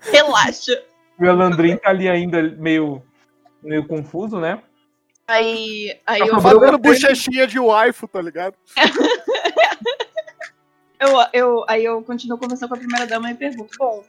relaxa. 0.00 0.84
O 1.18 1.24
Elandrin 1.24 1.76
tá 1.78 1.90
ali 1.90 2.08
ainda 2.08 2.42
meio, 2.42 3.02
meio 3.62 3.86
confuso, 3.86 4.38
né. 4.38 4.62
Aí, 5.26 5.98
aí 6.06 6.18
Tá 6.20 6.26
eu, 6.26 6.40
Fazendo 6.40 6.78
bochechinha 6.78 7.46
de 7.46 7.58
waifu, 7.58 8.06
tá 8.06 8.20
ligado? 8.20 8.54
eu, 11.02 11.16
eu, 11.32 11.64
aí 11.68 11.84
eu 11.84 12.02
continuo 12.02 12.38
conversando 12.38 12.68
com 12.68 12.76
a 12.76 12.78
primeira 12.78 13.06
dama 13.06 13.30
e 13.30 13.34
pergunto, 13.34 13.76
bom, 13.78 14.04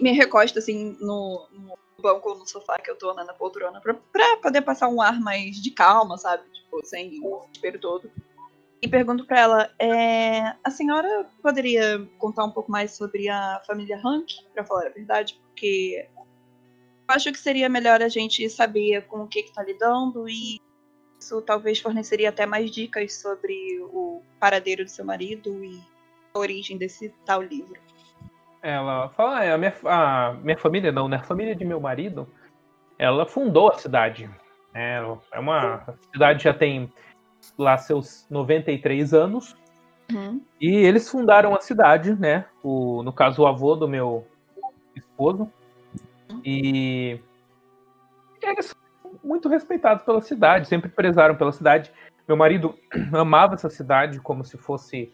me 0.00 0.12
recosto 0.12 0.58
assim 0.58 0.96
no, 1.00 1.46
no 1.52 1.78
banco 2.02 2.30
ou 2.30 2.38
no 2.38 2.46
sofá 2.46 2.78
que 2.78 2.90
eu 2.90 2.96
tô 2.96 3.14
né, 3.14 3.24
na 3.24 3.32
poltrona 3.32 3.80
pra, 3.80 3.94
pra 3.94 4.36
poder 4.38 4.62
passar 4.62 4.88
um 4.88 5.00
ar 5.00 5.20
mais 5.20 5.56
de 5.62 5.70
calma, 5.70 6.18
sabe? 6.18 6.42
Tipo, 6.52 6.84
sem 6.84 7.20
o 7.22 7.40
desespero 7.46 7.78
todo. 7.78 8.10
E 8.82 8.88
pergunto 8.88 9.24
pra 9.24 9.40
ela, 9.40 9.74
é, 9.78 10.54
a 10.62 10.70
senhora 10.70 11.26
poderia 11.42 12.06
contar 12.18 12.44
um 12.44 12.50
pouco 12.50 12.70
mais 12.70 12.92
sobre 12.92 13.28
a 13.28 13.62
família 13.66 14.00
Hank, 14.04 14.34
pra 14.52 14.64
falar 14.64 14.86
a 14.86 14.90
verdade? 14.90 15.40
Porque 15.46 16.06
eu 16.16 17.14
acho 17.14 17.32
que 17.32 17.38
seria 17.38 17.68
melhor 17.68 18.02
a 18.02 18.08
gente 18.08 18.48
saber 18.50 19.06
com 19.06 19.22
o 19.22 19.28
que 19.28 19.44
que 19.44 19.52
tá 19.52 19.62
lidando 19.62 20.28
e 20.28 20.60
isso 21.18 21.40
talvez 21.42 21.80
forneceria 21.80 22.28
até 22.28 22.44
mais 22.44 22.70
dicas 22.70 23.14
sobre 23.14 23.80
o 23.80 24.22
paradeiro 24.38 24.84
do 24.84 24.90
seu 24.90 25.04
marido 25.04 25.64
e 25.64 25.80
origem 26.36 26.76
desse 26.76 27.12
tal 27.24 27.42
livro. 27.42 27.78
Ela 28.62 29.08
fala, 29.10 29.38
ah, 29.38 29.44
é, 29.44 29.52
a 29.52 29.58
minha, 29.58 29.74
a 29.84 30.32
minha 30.42 30.58
família 30.58 30.90
não, 30.90 31.08
né? 31.08 31.16
A 31.16 31.22
família 31.22 31.54
de 31.54 31.64
meu 31.64 31.80
marido, 31.80 32.26
ela 32.98 33.26
fundou 33.26 33.70
a 33.70 33.78
cidade. 33.78 34.28
É, 34.74 35.00
é 35.32 35.38
uma 35.38 35.76
a 35.76 35.94
cidade 36.12 36.44
já 36.44 36.52
tem 36.52 36.92
lá 37.56 37.78
seus 37.78 38.26
93 38.28 39.14
anos 39.14 39.56
e 40.60 40.74
eles 40.74 41.08
fundaram 41.10 41.54
a 41.54 41.60
cidade, 41.60 42.14
né? 42.14 42.46
O, 42.62 43.02
no 43.02 43.12
caso 43.12 43.42
o 43.42 43.46
avô 43.46 43.74
do 43.74 43.88
meu 43.88 44.26
esposo 44.94 45.50
e 46.44 47.20
eles 48.42 48.66
são 48.66 49.10
muito 49.24 49.48
respeitados 49.48 50.04
pela 50.04 50.20
cidade, 50.20 50.68
sempre 50.68 50.88
prezaram 50.88 51.34
pela 51.34 51.52
cidade. 51.52 51.92
Meu 52.26 52.36
marido 52.36 52.78
amava 53.12 53.54
essa 53.54 53.68
cidade 53.68 54.20
como 54.20 54.44
se 54.44 54.56
fosse 54.56 55.12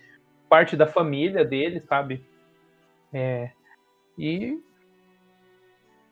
parte 0.53 0.77
da 0.77 0.87
família 0.87 1.47
dele, 1.47 1.81
sabe? 1.81 2.23
É, 3.11 3.51
e 4.19 4.61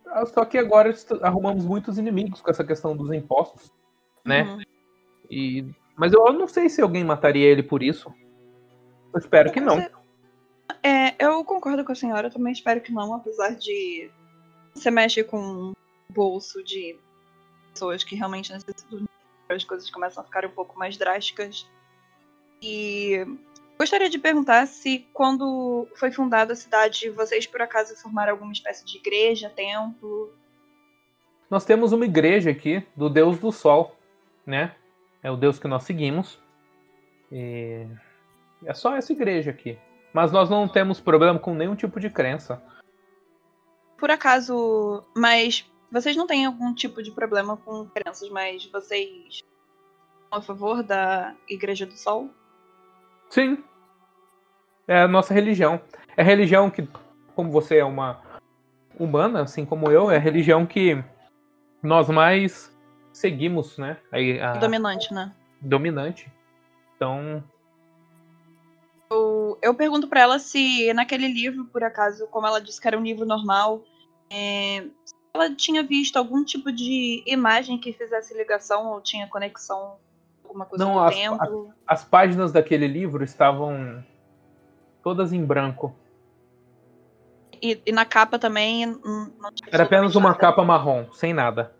Ah, 0.06 0.24
Só 0.24 0.46
que 0.46 0.56
agora 0.56 0.94
arrumamos 1.20 1.62
muitos 1.66 1.98
inimigos 1.98 2.40
com 2.40 2.50
essa 2.50 2.64
questão 2.64 2.96
dos 2.96 3.12
impostos, 3.12 3.70
né? 4.24 4.44
Uhum. 4.44 4.62
E... 5.30 5.66
Mas 5.94 6.14
eu 6.14 6.32
não 6.32 6.48
sei 6.48 6.70
se 6.70 6.80
alguém 6.80 7.04
mataria 7.04 7.46
ele 7.46 7.62
por 7.62 7.82
isso. 7.82 8.10
Eu 9.12 9.18
espero 9.20 9.52
que 9.52 9.60
não. 9.60 9.76
Você- 9.76 9.90
É, 10.82 11.14
eu 11.22 11.44
concordo 11.44 11.84
com 11.84 11.92
a 11.92 11.94
senhora, 11.94 12.28
eu 12.28 12.32
também 12.32 12.54
espero 12.54 12.80
que 12.80 12.90
não, 12.92 13.12
apesar 13.12 13.54
de 13.54 14.10
você 14.74 14.90
mexe 14.90 15.22
com 15.22 15.72
o 15.72 15.74
bolso 16.08 16.64
de 16.64 16.96
pessoas 17.74 18.02
que 18.02 18.16
realmente 18.16 18.50
necessitam 18.50 19.06
as 19.50 19.64
coisas 19.64 19.90
começam 19.90 20.22
a 20.22 20.26
ficar 20.26 20.46
um 20.46 20.50
pouco 20.50 20.78
mais 20.78 20.96
drásticas. 20.96 21.68
E 22.62 23.26
gostaria 23.80 24.10
de 24.10 24.18
perguntar 24.18 24.66
se 24.66 25.06
quando 25.10 25.88
foi 25.94 26.12
fundada 26.12 26.52
a 26.52 26.56
cidade, 26.56 27.08
vocês 27.08 27.46
por 27.46 27.62
acaso 27.62 27.96
formaram 27.96 28.32
alguma 28.32 28.52
espécie 28.52 28.84
de 28.84 28.98
igreja, 28.98 29.48
templo? 29.48 30.30
Nós 31.48 31.64
temos 31.64 31.90
uma 31.90 32.04
igreja 32.04 32.50
aqui 32.50 32.86
do 32.94 33.08
Deus 33.08 33.38
do 33.38 33.50
Sol, 33.50 33.96
né? 34.44 34.76
É 35.22 35.30
o 35.30 35.36
Deus 35.36 35.58
que 35.58 35.66
nós 35.66 35.84
seguimos. 35.84 36.38
E 37.32 37.86
é 38.66 38.74
só 38.74 38.94
essa 38.94 39.14
igreja 39.14 39.50
aqui. 39.50 39.78
Mas 40.12 40.30
nós 40.30 40.50
não 40.50 40.68
temos 40.68 41.00
problema 41.00 41.38
com 41.38 41.54
nenhum 41.54 41.74
tipo 41.74 41.98
de 41.98 42.10
crença. 42.10 42.62
Por 43.96 44.10
acaso, 44.10 45.02
mas 45.16 45.64
vocês 45.90 46.14
não 46.14 46.26
têm 46.26 46.44
algum 46.44 46.74
tipo 46.74 47.02
de 47.02 47.12
problema 47.12 47.56
com 47.56 47.86
crenças, 47.86 48.28
mas 48.28 48.66
vocês 48.66 49.42
são 50.28 50.38
a 50.38 50.42
favor 50.42 50.82
da 50.82 51.34
Igreja 51.48 51.86
do 51.86 51.96
Sol? 51.96 52.28
Sim. 53.30 53.64
É 54.90 55.02
a 55.02 55.06
nossa 55.08 55.32
religião. 55.32 55.80
É 56.16 56.22
a 56.22 56.24
religião 56.24 56.68
que, 56.68 56.84
como 57.36 57.48
você 57.52 57.76
é 57.78 57.84
uma 57.84 58.20
humana, 58.98 59.42
assim 59.42 59.64
como 59.64 59.88
eu, 59.88 60.10
é 60.10 60.16
a 60.16 60.20
religião 60.20 60.66
que 60.66 61.00
nós 61.80 62.08
mais 62.08 62.76
seguimos, 63.12 63.78
né? 63.78 63.98
Aí, 64.10 64.40
a 64.40 64.54
Dominante, 64.54 65.14
né? 65.14 65.32
dominante. 65.60 66.28
Então, 66.96 67.40
Eu, 69.12 69.56
eu 69.62 69.74
pergunto 69.74 70.08
pra 70.08 70.22
ela 70.22 70.38
se 70.40 70.92
naquele 70.92 71.28
livro, 71.28 71.66
por 71.66 71.84
acaso, 71.84 72.26
como 72.26 72.48
ela 72.48 72.60
disse 72.60 72.80
que 72.80 72.88
era 72.88 72.98
um 72.98 73.02
livro 73.04 73.24
normal, 73.24 73.84
é, 74.28 74.84
ela 75.32 75.54
tinha 75.54 75.84
visto 75.84 76.16
algum 76.16 76.44
tipo 76.44 76.72
de 76.72 77.22
imagem 77.26 77.78
que 77.78 77.92
fizesse 77.92 78.36
ligação 78.36 78.88
ou 78.88 79.00
tinha 79.00 79.28
conexão 79.28 79.98
com 80.42 80.48
alguma 80.48 80.66
coisa 80.66 80.84
Não, 80.84 80.94
do 80.94 81.00
as- 81.00 81.14
templo. 81.14 81.72
as 81.86 82.04
páginas 82.04 82.50
daquele 82.50 82.88
livro 82.88 83.22
estavam 83.22 84.04
todas 85.02 85.32
em 85.32 85.44
branco. 85.44 85.94
E, 87.62 87.80
e 87.84 87.92
na 87.92 88.04
capa 88.04 88.38
também 88.38 88.88
hum, 88.88 89.30
não 89.38 89.52
tinha 89.52 89.68
Era 89.70 89.84
apenas 89.84 90.14
uma 90.14 90.30
nada. 90.30 90.40
capa 90.40 90.64
marrom, 90.64 91.12
sem 91.12 91.32
nada. 91.34 91.74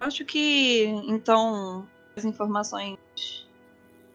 Acho 0.00 0.24
que, 0.24 0.84
então, 1.08 1.86
as 2.16 2.24
informações, 2.24 2.98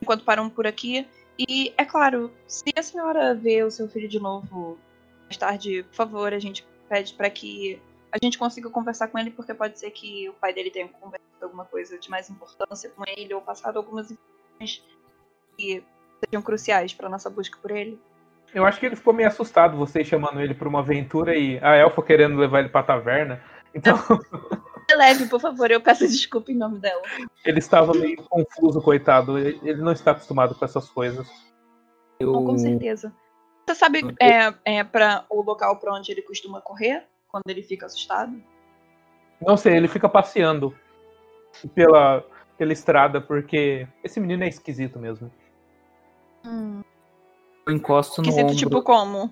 enquanto 0.01 0.23
param 0.23 0.49
por 0.49 0.67
aqui. 0.67 1.07
E, 1.37 1.73
é 1.77 1.85
claro, 1.85 2.31
se 2.45 2.71
a 2.77 2.83
senhora 2.83 3.33
vê 3.33 3.63
o 3.63 3.71
seu 3.71 3.87
filho 3.87 4.07
de 4.07 4.19
novo 4.19 4.77
mais 5.23 5.37
tarde, 5.37 5.83
por 5.83 5.95
favor, 5.95 6.33
a 6.33 6.39
gente 6.39 6.65
pede 6.87 7.13
para 7.13 7.29
que 7.29 7.81
a 8.11 8.17
gente 8.21 8.37
consiga 8.37 8.69
conversar 8.69 9.07
com 9.07 9.17
ele, 9.17 9.31
porque 9.31 9.53
pode 9.53 9.79
ser 9.79 9.91
que 9.91 10.29
o 10.29 10.33
pai 10.33 10.53
dele 10.53 10.69
tenha 10.69 10.87
conversado 10.87 11.30
alguma 11.43 11.65
coisa 11.65 11.97
de 11.97 12.09
mais 12.09 12.29
importância 12.29 12.89
com 12.89 13.03
ele, 13.07 13.33
ou 13.33 13.41
passado 13.41 13.77
algumas 13.77 14.11
informações 14.11 14.83
que 15.57 15.83
sejam 16.23 16.41
cruciais 16.41 16.93
para 16.93 17.09
nossa 17.09 17.29
busca 17.29 17.57
por 17.61 17.71
ele. 17.71 17.99
Eu 18.53 18.65
acho 18.65 18.79
que 18.79 18.85
ele 18.85 18.95
ficou 18.95 19.13
meio 19.13 19.29
assustado, 19.29 19.77
vocês 19.77 20.07
chamando 20.07 20.41
ele 20.41 20.53
pra 20.53 20.67
uma 20.67 20.79
aventura 20.79 21.35
e 21.35 21.57
a 21.59 21.75
Elfa 21.75 22.01
querendo 22.03 22.37
levar 22.37 22.59
ele 22.59 22.69
pra 22.69 22.83
taverna. 22.83 23.41
Então, 23.73 23.95
Leve, 24.97 25.27
por 25.27 25.39
favor, 25.39 25.71
eu 25.71 25.81
peço 25.81 26.05
desculpa 26.07 26.51
em 26.51 26.57
nome 26.57 26.79
dela. 26.79 27.01
ele 27.45 27.59
estava 27.59 27.93
meio 27.93 28.21
confuso, 28.23 28.81
coitado. 28.81 29.37
Ele 29.37 29.81
não 29.81 29.91
está 29.91 30.11
acostumado 30.11 30.53
com 30.53 30.65
essas 30.65 30.89
coisas. 30.89 31.27
Eu, 32.19 32.33
Não, 32.33 32.45
com 32.45 32.57
certeza. 32.57 33.13
Você 33.67 33.75
sabe 33.75 34.01
é, 34.19 34.53
é, 34.65 34.83
para 34.83 35.25
o 35.29 35.41
local 35.41 35.77
pra 35.79 35.93
onde 35.93 36.11
ele 36.11 36.21
costuma 36.21 36.59
correr 36.61 37.05
quando 37.27 37.43
ele 37.47 37.63
fica 37.63 37.85
assustado? 37.85 38.41
Não 39.39 39.55
sei, 39.55 39.77
ele 39.77 39.87
fica 39.87 40.09
passeando 40.09 40.75
pela, 41.75 42.23
pela 42.57 42.73
estrada, 42.73 43.19
porque 43.21 43.87
esse 44.03 44.19
menino 44.19 44.43
é 44.43 44.47
esquisito 44.47 44.99
mesmo. 44.99 45.31
eu 46.45 47.73
encosto 47.73 48.21
no 48.21 48.27
Esquisito, 48.29 48.45
ombro. 48.49 48.57
tipo 48.57 48.81
como? 48.83 49.31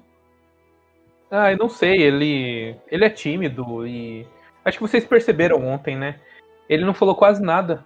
Ah, 1.32 1.52
eu 1.52 1.58
não 1.58 1.70
sei, 1.70 2.02
ele. 2.02 2.76
Ele 2.88 3.06
é 3.06 3.10
tímido 3.10 3.86
e. 3.86 4.28
Acho 4.66 4.78
que 4.78 4.82
vocês 4.88 5.06
perceberam 5.06 5.66
ontem, 5.68 5.96
né? 5.96 6.20
Ele 6.68 6.86
não 6.86 6.94
falou 6.94 7.16
quase 7.16 7.42
nada. 7.42 7.86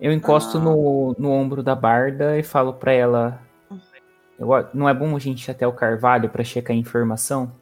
Eu 0.00 0.12
encosto 0.12 0.56
Ah. 0.56 0.60
no, 0.60 1.14
no 1.18 1.30
ombro 1.30 1.62
da 1.62 1.74
Barda 1.74 2.38
e 2.38 2.42
falo 2.42 2.72
pra 2.74 2.92
ela: 2.92 3.40
eu- 4.38 4.48
Não 4.72 4.88
é 4.88 4.94
bom 4.94 5.14
a 5.14 5.18
gente 5.18 5.46
ir 5.46 5.50
até 5.50 5.66
o 5.66 5.72
Carvalho 5.72 6.30
pra 6.30 6.42
checar 6.44 6.74
a 6.74 6.78
informação? 6.78 7.52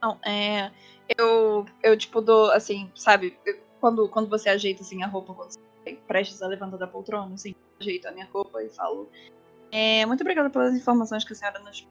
Não, 0.00 0.18
é. 0.24 0.70
Eu, 1.18 1.66
eu 1.82 1.96
tipo, 1.96 2.20
dou, 2.20 2.50
assim, 2.52 2.90
sabe? 2.94 3.36
eu- 3.44 3.56
quando, 3.80 4.08
quando 4.08 4.28
você 4.28 4.48
ajeita, 4.48 4.82
assim, 4.82 5.02
a 5.02 5.06
roupa, 5.06 5.34
quando 5.34 5.52
você 5.52 5.58
tá 5.84 6.00
prestes 6.06 6.42
a 6.42 6.46
levantar 6.46 6.76
da 6.76 6.86
poltrona, 6.86 7.34
assim, 7.34 7.54
ajeito 7.80 8.06
a 8.06 8.12
minha 8.12 8.26
roupa 8.26 8.62
e 8.62 8.68
falo. 8.68 9.08
É, 9.70 10.04
muito 10.06 10.22
obrigada 10.22 10.50
pelas 10.50 10.74
informações 10.74 11.24
que 11.24 11.32
a 11.32 11.36
senhora 11.36 11.58
nos 11.60 11.86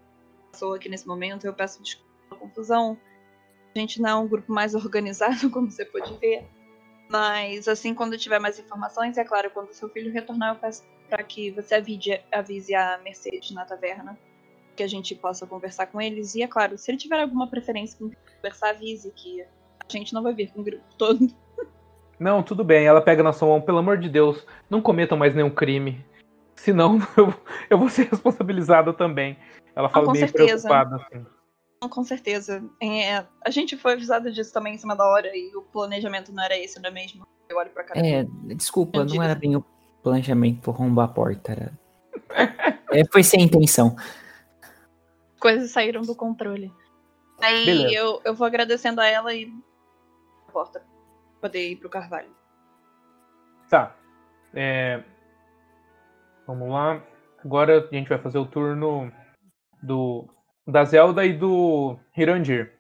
passou 0.51 0.73
aqui 0.73 0.89
nesse 0.89 1.07
momento. 1.07 1.45
Eu 1.45 1.53
peço 1.53 1.81
desculpa 1.81 2.11
pela 2.29 2.41
confusão. 2.41 2.97
A 3.75 3.79
gente 3.79 4.01
não 4.01 4.09
é 4.09 4.15
um 4.15 4.27
grupo 4.27 4.51
mais 4.51 4.73
organizado, 4.75 5.49
como 5.49 5.69
você 5.69 5.85
pode 5.85 6.13
ver. 6.17 6.47
Mas, 7.09 7.67
assim, 7.67 7.93
quando 7.93 8.17
tiver 8.17 8.39
mais 8.39 8.59
informações, 8.59 9.17
é 9.17 9.23
claro, 9.23 9.49
quando 9.51 9.71
seu 9.71 9.87
filho 9.89 10.11
retornar, 10.11 10.55
eu 10.55 10.59
peço 10.59 10.83
para 11.09 11.23
que 11.23 11.51
você 11.51 11.75
avise, 11.75 12.21
avise 12.31 12.75
a 12.75 12.97
Mercedes 12.97 13.51
na 13.51 13.65
taverna. 13.65 14.17
Que 14.75 14.83
a 14.83 14.87
gente 14.87 15.15
possa 15.15 15.47
conversar 15.47 15.87
com 15.87 16.01
eles. 16.01 16.35
E, 16.35 16.43
é 16.43 16.47
claro, 16.47 16.77
se 16.77 16.91
ele 16.91 16.97
tiver 16.97 17.19
alguma 17.19 17.49
preferência 17.49 17.97
com 17.97 18.11
conversar, 18.35 18.69
avise 18.69 19.11
que 19.11 19.41
a 19.41 19.97
gente 19.97 20.13
não 20.13 20.21
vai 20.21 20.33
vir 20.33 20.51
com 20.51 20.61
o 20.61 20.63
grupo 20.63 20.83
todo. 20.97 21.27
Não, 22.19 22.41
tudo 22.41 22.63
bem, 22.63 22.85
ela 22.85 23.01
pega 23.01 23.21
na 23.21 23.31
sua 23.31 23.47
mão, 23.47 23.61
pelo 23.61 23.77
amor 23.77 23.97
de 23.97 24.09
Deus, 24.09 24.45
não 24.69 24.81
cometam 24.81 25.17
mais 25.17 25.35
nenhum 25.35 25.49
crime. 25.49 26.03
Senão 26.55 26.97
eu, 27.15 27.33
eu 27.69 27.77
vou 27.77 27.89
ser 27.89 28.09
responsabilizada 28.09 28.91
também. 28.91 29.37
Ela 29.75 29.89
fala 29.89 30.07
com 30.07 30.11
meio 30.11 30.27
certeza. 30.27 30.67
preocupada, 30.67 30.95
assim. 30.95 31.25
Não, 31.81 31.89
com 31.89 32.03
certeza. 32.03 32.63
É, 32.81 33.23
a 33.45 33.49
gente 33.51 33.77
foi 33.77 33.93
avisado 33.93 34.31
disso 34.31 34.51
também 34.51 34.73
em 34.73 34.77
cima 34.77 34.95
da 34.95 35.05
hora 35.05 35.29
e 35.35 35.55
o 35.55 35.61
planejamento 35.61 36.31
não 36.33 36.43
era 36.43 36.57
esse, 36.57 36.81
não 36.81 36.89
é 36.89 36.93
mesmo? 36.93 37.27
Eu 37.47 37.57
olho 37.57 37.69
pra 37.69 37.83
cara. 37.83 38.05
É, 38.05 38.25
desculpa, 38.55 39.05
não 39.05 39.21
era 39.21 39.35
bem 39.35 39.55
o 39.55 39.63
planejamento 40.01 40.61
por 40.61 40.73
arrombar 40.73 41.05
a 41.05 41.13
porta. 41.13 41.51
Era... 41.51 41.79
É, 42.89 43.03
foi 43.11 43.21
sem 43.21 43.41
intenção. 43.41 43.97
Coisas 45.41 45.71
saíram 45.71 46.01
do 46.03 46.15
controle. 46.15 46.71
Aí 47.41 47.65
Beleza. 47.65 47.93
eu, 47.93 48.21
eu 48.23 48.33
vou 48.33 48.47
agradecendo 48.47 49.01
a 49.01 49.05
ela 49.05 49.33
e. 49.33 49.51
a 50.47 50.51
porta. 50.53 50.81
Poder 51.41 51.69
ir 51.69 51.75
pro 51.77 51.89
Carvalho. 51.89 52.29
Tá. 53.69 53.95
É, 54.53 55.03
Vamos 56.47 56.69
lá. 56.69 57.01
Agora 57.43 57.85
a 57.91 57.93
gente 57.95 58.07
vai 58.07 58.17
fazer 58.17 58.37
o 58.37 58.45
turno 58.45 59.11
do 59.83 60.25
da 60.65 60.83
Zelda 60.85 61.25
e 61.25 61.33
do 61.33 61.97
Hirandir. 62.17 62.73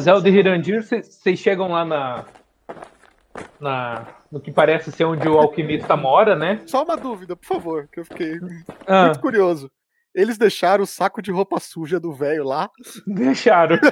Zelda 0.00 0.28
e 0.28 0.32
Hirandir, 0.32 0.82
vocês 0.82 1.38
chegam 1.38 1.68
lá 1.68 1.84
na, 1.84 2.24
na. 3.60 4.06
no 4.30 4.40
que 4.40 4.50
parece 4.50 4.90
ser 4.90 5.04
onde 5.04 5.28
o 5.28 5.38
alquimista 5.38 5.96
mora, 5.96 6.34
né? 6.34 6.62
Só 6.66 6.82
uma 6.82 6.96
dúvida, 6.96 7.36
por 7.36 7.46
favor, 7.46 7.88
que 7.92 8.00
eu 8.00 8.04
fiquei 8.04 8.38
Ah, 8.86 9.06
muito 9.06 9.20
curioso. 9.20 9.70
Eles 10.14 10.38
deixaram 10.38 10.82
o 10.82 10.86
saco 10.86 11.20
de 11.22 11.30
roupa 11.30 11.60
suja 11.60 12.00
do 12.00 12.12
velho 12.12 12.42
lá. 12.44 12.68
deixaram. 13.06 13.78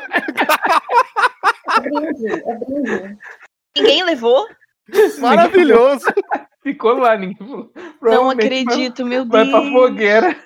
É 1.77 1.81
brinde, 1.81 2.27
é 2.29 2.55
brinde. 2.59 3.19
Ninguém 3.77 4.03
levou? 4.05 4.47
Maravilhoso! 5.19 6.05
Ficou 6.63 6.95
lá, 6.95 7.17
ninguém. 7.17 7.71
Não 8.01 8.31
acredito, 8.31 9.05
meu 9.05 9.25
Deus. 9.25 9.51
vai 9.51 9.51
pra 9.51 9.71
fogueira. 9.71 10.45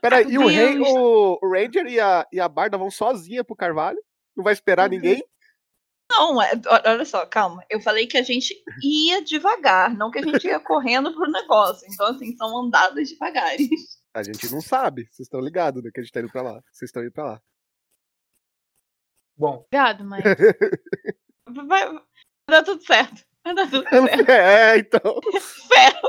Peraí, 0.00 0.26
e 0.28 0.38
o, 0.38 0.46
rei, 0.46 0.78
o, 0.78 1.38
o 1.40 1.50
Ranger 1.52 1.86
e 1.86 1.98
a, 2.00 2.26
e 2.32 2.40
a 2.40 2.48
Barda 2.48 2.76
vão 2.76 2.90
sozinha 2.90 3.44
pro 3.44 3.56
Carvalho? 3.56 3.98
Não 4.36 4.42
vai 4.44 4.52
esperar 4.52 4.88
Uhum. 4.90 4.96
ninguém? 4.96 5.24
Não, 6.10 6.42
é- 6.42 6.52
olha 6.86 7.04
só, 7.04 7.24
calma. 7.24 7.64
Eu 7.70 7.80
falei 7.80 8.06
que 8.06 8.16
a 8.18 8.22
gente 8.22 8.52
ia 8.82 9.22
devagar, 9.22 9.94
não 9.96 10.10
que 10.10 10.18
a 10.18 10.22
gente 10.22 10.44
ia 10.46 10.58
correndo 10.58 11.12
pro 11.14 11.30
negócio. 11.30 11.86
Então, 11.92 12.06
assim, 12.08 12.36
são 12.36 12.64
andadas 12.64 13.08
devagares. 13.08 13.68
A 14.12 14.22
gente 14.24 14.50
não 14.50 14.60
sabe. 14.60 15.04
Vocês 15.04 15.20
estão 15.26 15.40
ligados, 15.40 15.82
né? 15.84 15.90
Que 15.94 16.00
a 16.00 16.02
gente 16.02 16.12
tá 16.12 16.18
indo 16.20 16.30
pra 16.32 16.42
lá. 16.42 16.60
Vocês 16.72 16.88
estão 16.88 17.02
indo 17.02 17.12
pra 17.12 17.24
lá. 17.24 17.40
Bom, 19.36 19.64
Obrigado, 19.66 20.04
mas. 20.04 20.22
Vai, 21.52 21.64
vai 21.66 22.02
dar 22.50 22.62
tudo 22.62 22.82
certo. 22.84 23.22
Vai 23.44 23.54
dar 23.54 23.70
tudo 23.70 23.88
certo. 23.88 24.30
É, 24.30 24.78
então. 24.78 25.00
Fé. 25.68 26.00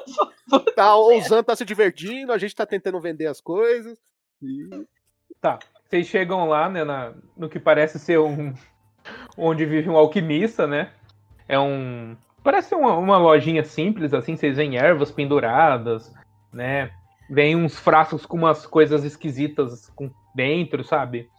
Tá, 0.76 0.96
o 0.98 1.22
Zan 1.22 1.44
tá 1.44 1.56
se 1.56 1.64
divertindo, 1.64 2.34
a 2.34 2.38
gente 2.38 2.56
tá 2.56 2.66
tentando 2.66 3.00
vender 3.00 3.28
as 3.28 3.40
coisas. 3.40 3.98
E 4.42 4.86
Tá. 5.40 5.60
Vocês 5.86 6.08
chegam 6.08 6.48
lá, 6.48 6.70
né, 6.70 6.84
na- 6.84 7.14
no 7.36 7.50
que 7.50 7.60
parece 7.60 8.00
ser 8.00 8.20
um. 8.20 8.54
onde 9.38 9.66
vive 9.66 9.90
um 9.90 9.98
alquimista, 9.98 10.68
né? 10.68 10.92
É 11.48 11.60
um. 11.60 12.16
Parece 12.44 12.70
ser 12.70 12.76
uma, 12.76 12.96
uma 12.98 13.18
lojinha 13.18 13.64
simples, 13.64 14.14
assim, 14.14 14.36
vocês 14.36 14.58
veem 14.58 14.78
ervas 14.78 15.12
penduradas, 15.12 16.14
né? 16.52 16.92
Vem 17.30 17.56
uns 17.56 17.78
frascos 17.80 18.26
com 18.26 18.38
umas 18.38 18.66
coisas 18.66 19.04
esquisitas 19.04 19.90
com 19.96 20.10
dentro, 20.36 20.84
sabe? 20.84 21.30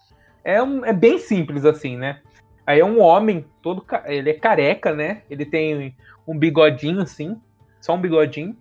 É, 0.44 0.62
um, 0.62 0.84
é 0.84 0.92
bem 0.92 1.18
simples, 1.18 1.64
assim, 1.64 1.96
né? 1.96 2.20
Aí 2.66 2.80
é 2.80 2.84
um 2.84 3.00
homem, 3.00 3.44
todo. 3.60 3.84
Ele 4.06 4.30
é 4.30 4.34
careca, 4.34 4.94
né? 4.94 5.22
Ele 5.28 5.44
tem 5.44 5.96
um 6.26 6.38
bigodinho, 6.38 7.00
assim. 7.02 7.40
Só 7.80 7.94
um 7.94 8.00
bigodinho, 8.00 8.56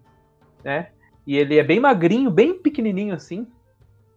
né? 0.63 0.89
E 1.27 1.37
ele 1.37 1.57
é 1.57 1.63
bem 1.63 1.79
magrinho, 1.79 2.31
bem 2.31 2.57
pequenininho, 2.57 3.13
assim. 3.13 3.47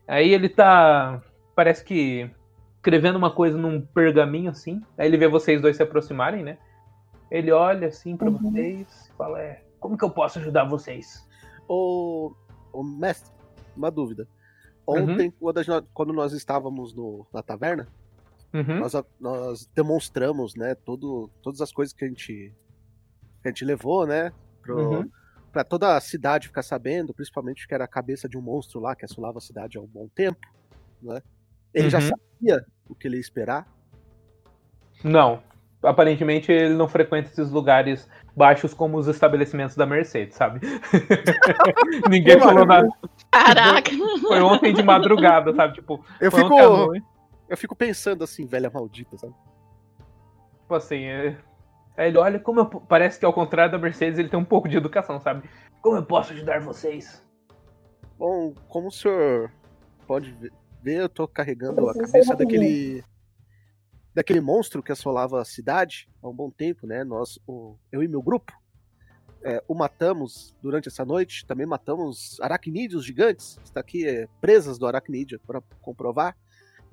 Aí 0.09 0.33
ele 0.33 0.49
tá. 0.49 1.23
Parece 1.55 1.85
que 1.85 2.31
escrevendo 2.77 3.17
uma 3.17 3.31
coisa 3.31 3.57
num 3.57 3.81
pergaminho 3.81 4.51
assim. 4.51 4.83
Aí 4.99 5.07
ele 5.07 5.17
vê 5.17 5.29
vocês 5.29 5.61
dois 5.61 5.77
se 5.77 5.83
aproximarem, 5.83 6.43
né? 6.43 6.59
Ele 7.31 7.51
olha 7.53 7.89
assim 7.89 8.17
pra 8.17 8.29
Uhum. 8.29 8.39
vocês 8.39 9.11
e 9.13 9.17
fala: 9.17 9.41
é, 9.41 9.63
como 9.79 9.97
que 9.99 10.05
eu 10.05 10.11
posso 10.11 10.39
ajudar 10.39 10.65
vocês? 10.65 11.27
Ô, 11.69 12.33
ô, 12.73 12.83
mestre, 12.83 13.31
uma 13.77 13.91
dúvida. 13.91 14.27
Ontem, 14.87 15.33
quando, 15.41 15.59
a 15.59 15.63
gente- 15.63 15.87
quando 15.95 16.13
nós 16.13 16.33
estávamos 16.35 16.95
no- 16.95 17.27
na 17.33 17.43
taverna, 17.43 17.89
Uhum. 18.55 18.79
nós, 18.79 18.93
nós 19.21 19.67
demonstramos, 19.75 20.55
né, 20.55 20.75
todo, 20.77 21.29
todas 21.43 21.61
as 21.61 21.73
coisas 21.73 21.93
que 21.93 22.05
a 22.05 22.09
gente, 22.09 22.55
que 23.43 23.49
a 23.49 23.49
gente 23.49 23.65
levou, 23.65 24.07
né, 24.07 24.33
pro, 24.63 24.79
Uhum. 24.79 25.11
pra 25.53 25.65
toda 25.65 25.97
a 25.97 26.01
cidade 26.01 26.47
ficar 26.49 26.63
sabendo, 26.63 27.13
principalmente 27.13 27.67
que 27.67 27.75
era 27.75 27.85
a 27.85 27.89
cabeça 27.89 28.29
de 28.29 28.39
um 28.39 28.41
monstro 28.43 28.81
lá 28.81 28.95
que 28.95 29.05
assolava 29.05 29.39
a 29.39 29.41
cidade 29.41 29.77
há 29.77 29.81
um 29.81 29.87
bom 29.87 30.09
tempo, 30.15 30.39
né? 31.03 31.21
Ele 31.75 31.91
já 31.91 31.99
Uhum. 31.99 32.09
sabia 32.09 32.65
o 32.89 32.95
que 32.95 33.09
ele 33.09 33.17
ia 33.17 33.21
esperar. 33.21 33.67
Não. 35.03 35.43
Aparentemente 35.83 36.51
ele 36.51 36.73
não 36.75 36.89
frequenta 36.89 37.29
esses 37.29 37.51
lugares 37.51 38.09
baixos 38.35 38.73
como 38.73 38.97
os 38.97 39.07
estabelecimentos 39.07 39.77
da 39.77 39.85
Mercedes, 39.85 40.35
sabe? 40.37 40.61
Ninguém 42.09 42.41
falou 42.41 42.65
nada. 42.65 42.89
Caraca! 43.31 43.91
Foi 44.23 44.41
ontem 44.41 44.73
de 44.73 44.83
madrugada, 44.83 45.53
sabe? 45.55 45.75
Tipo, 45.75 46.03
Eu 46.21 46.31
fico. 46.33 46.93
Eu 47.49 47.57
fico 47.57 47.75
pensando 47.77 48.25
assim, 48.25 48.47
velha 48.47 48.71
maldita, 48.71 49.17
sabe? 49.19 49.35
Tipo 50.61 50.75
assim, 50.75 51.05
é... 51.05 51.39
Aí 51.97 52.09
ele 52.09 52.19
olha 52.19 52.39
como 52.41 52.61
eu... 52.61 52.67
Parece 52.67 53.19
que 53.19 53.25
ao 53.25 53.33
contrário 53.33 53.73
da 53.73 53.79
Mercedes, 53.79 54.19
ele 54.19 54.29
tem 54.29 54.39
um 54.39 54.45
pouco 54.45 54.69
de 54.69 54.77
educação, 54.77 55.21
sabe? 55.21 55.49
Como 55.81 55.97
eu 55.97 56.05
posso 56.05 56.33
ajudar 56.33 56.61
vocês? 56.61 57.23
Bom, 58.19 58.55
como 58.69 58.89
o 58.89 58.93
senhor 58.93 59.51
pode 60.07 60.33
ver, 60.83 61.01
eu 61.03 61.09
tô 61.09 61.27
carregando 61.29 61.89
a 61.89 61.95
cabeça 61.95 62.35
daquele 62.37 63.05
daquele 64.15 64.41
monstro 64.41 64.81
que 64.81 64.93
assolava 64.93 65.41
a 65.41 65.45
cidade 65.45 66.09
há 66.23 66.29
um 66.29 66.33
bom 66.33 66.49
tempo, 66.49 66.87
né? 66.87 67.03
Nós, 67.03 67.39
o- 67.49 67.77
eu 67.91 68.01
e 68.01 68.07
meu 68.07 68.23
grupo, 68.23 68.53
é, 69.43 69.63
o 69.67 69.75
matamos 69.75 70.55
durante 70.63 70.87
essa 70.89 71.05
noite. 71.05 71.45
Também 71.45 71.67
matamos 71.67 72.41
aracnídeos 72.41 73.05
gigantes. 73.05 73.59
Está 73.65 73.81
aqui 73.81 74.07
é, 74.07 74.29
presas 74.41 74.79
do 74.79 74.87
aracnídeo 74.87 75.41
para 75.45 75.61
comprovar. 75.83 76.37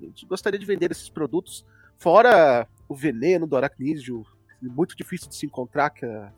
A 0.04 0.08
gente 0.08 0.26
gostaria 0.26 0.58
de 0.58 0.66
vender 0.66 0.90
esses 0.90 1.08
produtos. 1.08 1.64
Fora 1.98 2.66
o 2.88 2.94
veneno 2.94 3.46
do 3.46 3.56
aracnídeo, 3.56 4.24
muito 4.60 4.96
difícil 4.96 5.28
de 5.28 5.36
se 5.36 5.46
encontrar 5.46 5.90
que 5.90 6.04
a 6.04 6.32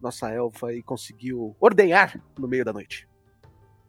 nossa 0.00 0.30
elfa 0.30 0.68
aí 0.68 0.82
conseguiu 0.82 1.54
ordenhar 1.60 2.18
no 2.38 2.48
meio 2.48 2.64
da 2.64 2.72
noite. 2.72 3.06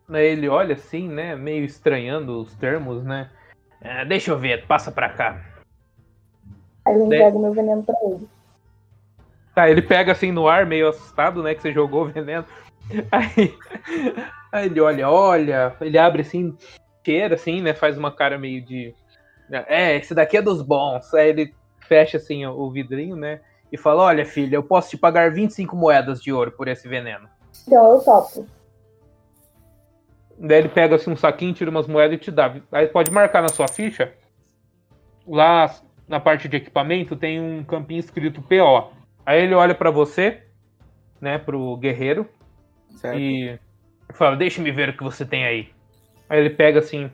Aí 0.10 0.26
ele 0.28 0.50
olha 0.50 0.74
assim, 0.74 1.08
né? 1.08 1.36
Meio 1.36 1.64
estranhando 1.64 2.42
os 2.42 2.54
termos, 2.56 3.04
né? 3.04 3.30
É, 3.80 4.04
deixa 4.04 4.32
eu 4.32 4.40
ver, 4.40 4.66
passa 4.66 4.92
pra 4.92 5.10
cá. 5.10 5.44
Aí 6.86 6.96
eu 6.96 7.04
É. 7.04 7.06
entrego 7.06 7.40
meu 7.40 7.54
veneno 7.54 7.84
pra 7.84 7.96
ele. 8.04 8.28
Tá, 9.54 9.70
ele 9.70 9.82
pega 9.82 10.12
assim 10.12 10.32
no 10.32 10.48
ar, 10.48 10.66
meio 10.66 10.90
assustado, 10.90 11.44
né? 11.44 11.54
Que 11.54 11.62
você 11.62 11.72
jogou 11.72 12.06
o 12.06 12.12
veneno. 12.12 12.46
Aí, 13.12 13.56
aí 14.52 14.66
ele 14.66 14.82
olha, 14.82 15.08
olha, 15.08 15.76
ele 15.80 15.96
abre 15.96 16.24
assim, 16.24 16.58
cheira 17.06 17.36
assim, 17.36 17.62
né? 17.62 17.74
Faz 17.74 17.98
uma 17.98 18.12
cara 18.12 18.38
meio 18.38 18.62
de. 18.64 18.94
É, 19.68 19.96
esse 19.98 20.14
daqui 20.14 20.38
é 20.38 20.42
dos 20.42 20.62
bons. 20.62 21.14
Aí 21.14 21.30
ele 21.30 21.54
fecha 21.80 22.18
assim 22.18 22.46
o 22.46 22.70
vidrinho, 22.70 23.16
né? 23.16 23.42
E 23.72 23.78
fala: 23.78 24.04
Olha, 24.04 24.26
filha, 24.26 24.56
eu 24.56 24.64
posso 24.64 24.90
te 24.92 24.98
pagar 24.98 25.32
25 25.32 25.76
moedas 25.76 26.22
de 26.22 26.32
ouro 26.32 26.52
por 26.52 26.68
esse 26.68 26.88
veneno. 26.88 27.28
Então 27.68 27.94
eu 27.96 28.00
topo. 28.02 28.46
Daí 30.38 30.60
ele 30.60 30.70
pega 30.70 30.96
assim 30.96 31.12
um 31.12 31.18
saquinho, 31.18 31.54
tira 31.54 31.70
umas 31.70 31.88
moedas 31.88 32.16
e 32.16 32.20
te 32.22 32.32
dá. 32.32 32.56
Aí 32.72 32.88
pode 32.88 33.12
marcar 33.12 33.42
na 33.42 33.50
sua 33.50 33.68
ficha. 33.68 34.14
Lá 35.28 35.76
na 36.08 36.20
parte 36.20 36.48
de 36.48 36.58
equipamento 36.58 37.16
tem 37.16 37.40
um 37.40 37.64
campinho 37.64 38.00
escrito 38.00 38.42
PO. 38.42 38.92
Aí 39.26 39.44
ele 39.44 39.54
olha 39.54 39.76
pra 39.76 39.92
você, 39.92 40.42
né, 41.22 41.38
pro 41.38 41.76
guerreiro, 41.78 42.28
Certo? 42.96 43.20
e 43.20 43.60
fala: 44.14 44.36
Deixa-me 44.38 44.72
ver 44.72 44.90
o 44.90 44.98
que 44.98 45.04
você 45.04 45.26
tem 45.26 45.46
aí. 45.46 45.70
Aí 46.30 46.40
ele 46.40 46.50
pega 46.52 46.80
assim. 46.80 47.12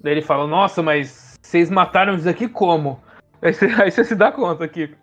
Daí 0.00 0.12
ele 0.14 0.22
fala: 0.22 0.46
Nossa, 0.46 0.82
mas 0.82 1.38
vocês 1.42 1.70
mataram 1.70 2.14
isso 2.16 2.28
aqui 2.28 2.48
como? 2.48 3.00
Aí 3.42 3.52
você, 3.52 3.66
aí 3.80 3.90
você 3.90 4.04
se 4.04 4.14
dá 4.14 4.32
conta 4.32 4.66
que 4.66 4.94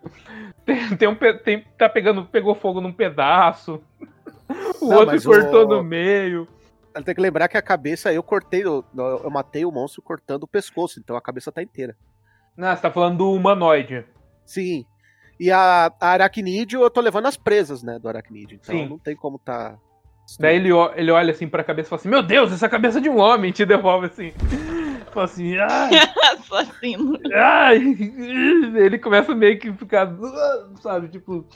tem, 0.66 0.96
tem 0.96 1.08
um, 1.08 1.14
tem- 1.44 1.64
tá 1.78 1.88
pegando, 1.88 2.24
pegou 2.26 2.54
fogo 2.54 2.80
num 2.80 2.92
pedaço. 2.92 3.80
O 4.80 4.88
Não, 4.88 4.98
outro 4.98 5.22
cortou 5.22 5.64
o- 5.64 5.68
no 5.68 5.82
meio. 5.84 6.46
Tem 7.04 7.14
que 7.14 7.20
lembrar 7.22 7.48
que 7.48 7.56
a 7.56 7.62
cabeça, 7.62 8.12
eu 8.12 8.22
cortei, 8.22 8.64
eu, 8.64 8.84
eu 8.94 9.30
matei 9.30 9.64
o 9.64 9.70
monstro 9.72 10.02
cortando 10.02 10.42
o 10.42 10.48
pescoço, 10.48 11.00
então 11.00 11.16
a 11.16 11.22
cabeça 11.22 11.50
tá 11.50 11.62
inteira. 11.62 11.96
Ah, 12.58 12.76
você 12.76 12.82
tá 12.82 12.90
falando 12.90 13.16
do 13.16 13.32
humanoide. 13.32 14.04
Sim. 14.44 14.84
E 15.40 15.50
a, 15.50 15.90
a 15.98 16.08
aracnídeo, 16.10 16.82
eu 16.82 16.90
tô 16.90 17.00
levando 17.00 17.26
as 17.26 17.36
presas, 17.36 17.82
né, 17.82 17.98
do 17.98 18.08
aracnídeo. 18.08 18.58
Então 18.62 18.76
Sim. 18.76 18.88
não 18.90 18.98
tem 18.98 19.16
como 19.16 19.38
tá. 19.38 19.78
Daí 20.38 20.56
ele, 20.56 20.70
ele 20.96 21.10
olha 21.10 21.30
assim 21.32 21.46
pra 21.48 21.64
cabeça 21.64 21.88
e 21.88 21.90
fala 21.90 22.00
assim: 22.00 22.08
Meu 22.08 22.22
Deus, 22.22 22.52
essa 22.52 22.68
cabeça 22.68 23.00
de 23.00 23.08
um 23.08 23.18
homem 23.18 23.50
te 23.52 23.64
devolve 23.66 24.06
assim. 24.06 24.32
Fala 25.12 25.26
assim, 25.26 25.58
ai, 25.58 25.90
Assassino. 26.32 27.18
ai. 27.34 27.76
Ele 28.76 28.98
começa 28.98 29.34
meio 29.34 29.58
que 29.58 29.70
ficar, 29.74 30.10
sabe, 30.80 31.08
tipo, 31.08 31.46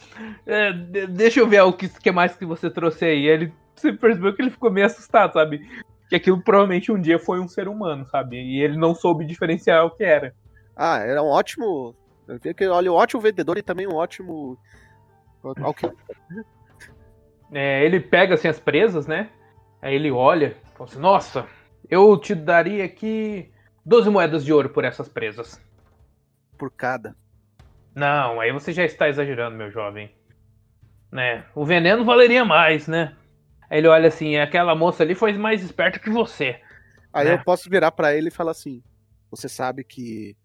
é, 0.45 0.73
de- 0.73 1.07
deixa 1.07 1.41
eu 1.41 1.47
ver 1.49 1.63
o 1.63 1.73
que, 1.73 1.89
que 1.89 2.13
mais 2.13 2.37
que 2.37 2.45
você 2.45 2.69
trouxe 2.69 3.07
aí. 3.07 3.25
Ele, 3.27 3.51
você 3.75 3.95
percebeu 3.95 4.35
que 4.35 4.43
ele 4.43 4.51
ficou 4.51 4.71
meio 4.71 4.85
assustado, 4.87 5.33
sabe? 5.33 5.67
Que 6.11 6.17
aquilo 6.17 6.43
provavelmente 6.43 6.93
um 6.93 7.01
dia 7.01 7.19
foi 7.19 7.41
um 7.41 7.49
ser 7.49 7.67
humano, 7.67 8.05
sabe? 8.11 8.37
E 8.37 8.61
ele 8.63 8.77
não 8.77 8.95
soube 8.95 9.25
diferenciar 9.25 9.87
o 9.87 9.91
que 9.91 10.05
era. 10.05 10.35
Ah, 10.77 10.99
era 10.99 11.23
um 11.23 11.29
ótimo. 11.29 11.95
Eu 12.29 12.39
vi 12.39 12.53
que 12.53 12.67
olha, 12.67 12.93
um 12.93 12.95
ótimo 12.95 13.23
vendedor 13.23 13.57
e 13.57 13.63
também 13.63 13.87
um 13.87 13.95
ótimo. 13.95 14.59
É, 17.53 17.85
ele 17.85 18.01
pega 18.01 18.35
assim 18.35 18.49
as 18.49 18.59
presas, 18.59 19.07
né? 19.07 19.31
Aí 19.81 19.95
ele 19.95 20.11
olha, 20.11 20.57
fala 20.77 20.91
assim, 20.91 20.99
nossa, 20.99 21.47
eu 21.89 22.17
te 22.19 22.35
daria 22.35 22.85
aqui 22.85 23.53
12 23.85 24.11
moedas 24.11 24.45
de 24.45 24.53
ouro 24.53 24.69
por 24.71 24.85
essas 24.85 25.09
presas. 25.09 25.61
por 26.59 26.71
cada. 26.71 27.15
Não, 27.95 28.41
aí 28.41 28.53
você 28.53 28.73
já 28.73 28.85
está 28.85 29.09
exagerando, 29.09 29.57
meu 29.57 29.71
jovem. 29.71 30.11
Né? 31.11 31.45
O 31.55 31.65
veneno 31.65 32.05
valeria 32.05 32.45
mais, 32.45 32.87
né? 32.89 33.17
Aí 33.71 33.79
ele 33.79 33.89
olha 33.89 34.09
assim, 34.09 34.37
aquela 34.37 34.75
moça 34.75 35.03
ali 35.03 35.15
foi 35.15 35.33
mais 35.33 35.63
esperta 35.63 35.99
que 35.99 36.11
você. 36.11 36.61
Aí 37.13 37.27
Né? 37.27 37.35
eu 37.35 37.39
posso 37.45 37.71
virar 37.71 37.93
pra 37.93 38.15
ele 38.15 38.29
e 38.29 38.31
falar 38.33 38.51
assim: 38.51 38.83
Você 39.31 39.49
sabe 39.49 39.83
que 39.83 40.37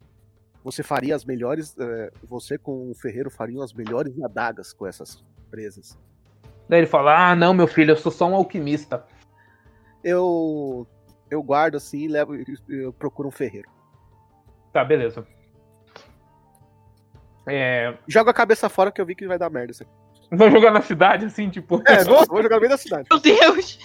você 0.63 0.81
faria 0.83 1.13
as 1.15 1.25
melhores. 1.25 1.75
eh, 1.77 2.11
você 2.23 2.57
com 2.57 2.89
o 2.89 2.95
ferreiro 2.95 3.29
fariam 3.29 3.61
as 3.61 3.73
melhores 3.73 4.17
adagas 4.21 4.71
com 4.71 4.87
essas 4.87 5.21
presas. 5.49 5.97
Daí 6.71 6.79
ele 6.79 6.87
fala, 6.87 7.31
ah, 7.31 7.35
não, 7.35 7.53
meu 7.53 7.67
filho, 7.67 7.91
eu 7.91 7.97
sou 7.97 8.09
só 8.09 8.25
um 8.27 8.33
alquimista. 8.33 9.05
Eu. 10.01 10.87
Eu 11.29 11.43
guardo 11.43 11.75
assim 11.75 11.97
e 11.97 12.07
levo. 12.07 12.33
Eu 12.69 12.93
procuro 12.93 13.27
um 13.27 13.31
ferreiro. 13.31 13.69
Tá, 14.71 14.81
beleza. 14.85 15.27
É, 17.45 17.93
Joga 18.07 18.31
a 18.31 18.33
cabeça 18.33 18.69
fora 18.69 18.89
que 18.89 19.01
eu 19.01 19.05
vi 19.05 19.15
que 19.15 19.27
vai 19.27 19.37
dar 19.37 19.49
merda 19.49 19.71
isso 19.73 19.83
aqui. 19.83 19.91
vou 20.31 20.49
jogar 20.49 20.71
na 20.71 20.81
cidade, 20.81 21.25
assim, 21.25 21.49
tipo... 21.49 21.81
É, 21.85 22.05
nossa, 22.05 22.27
vou 22.31 22.41
jogar 22.41 22.55
no 22.55 22.61
meio 22.61 22.69
da 22.71 22.77
cidade. 22.77 23.05
Meu 23.11 23.19
Deus! 23.19 23.77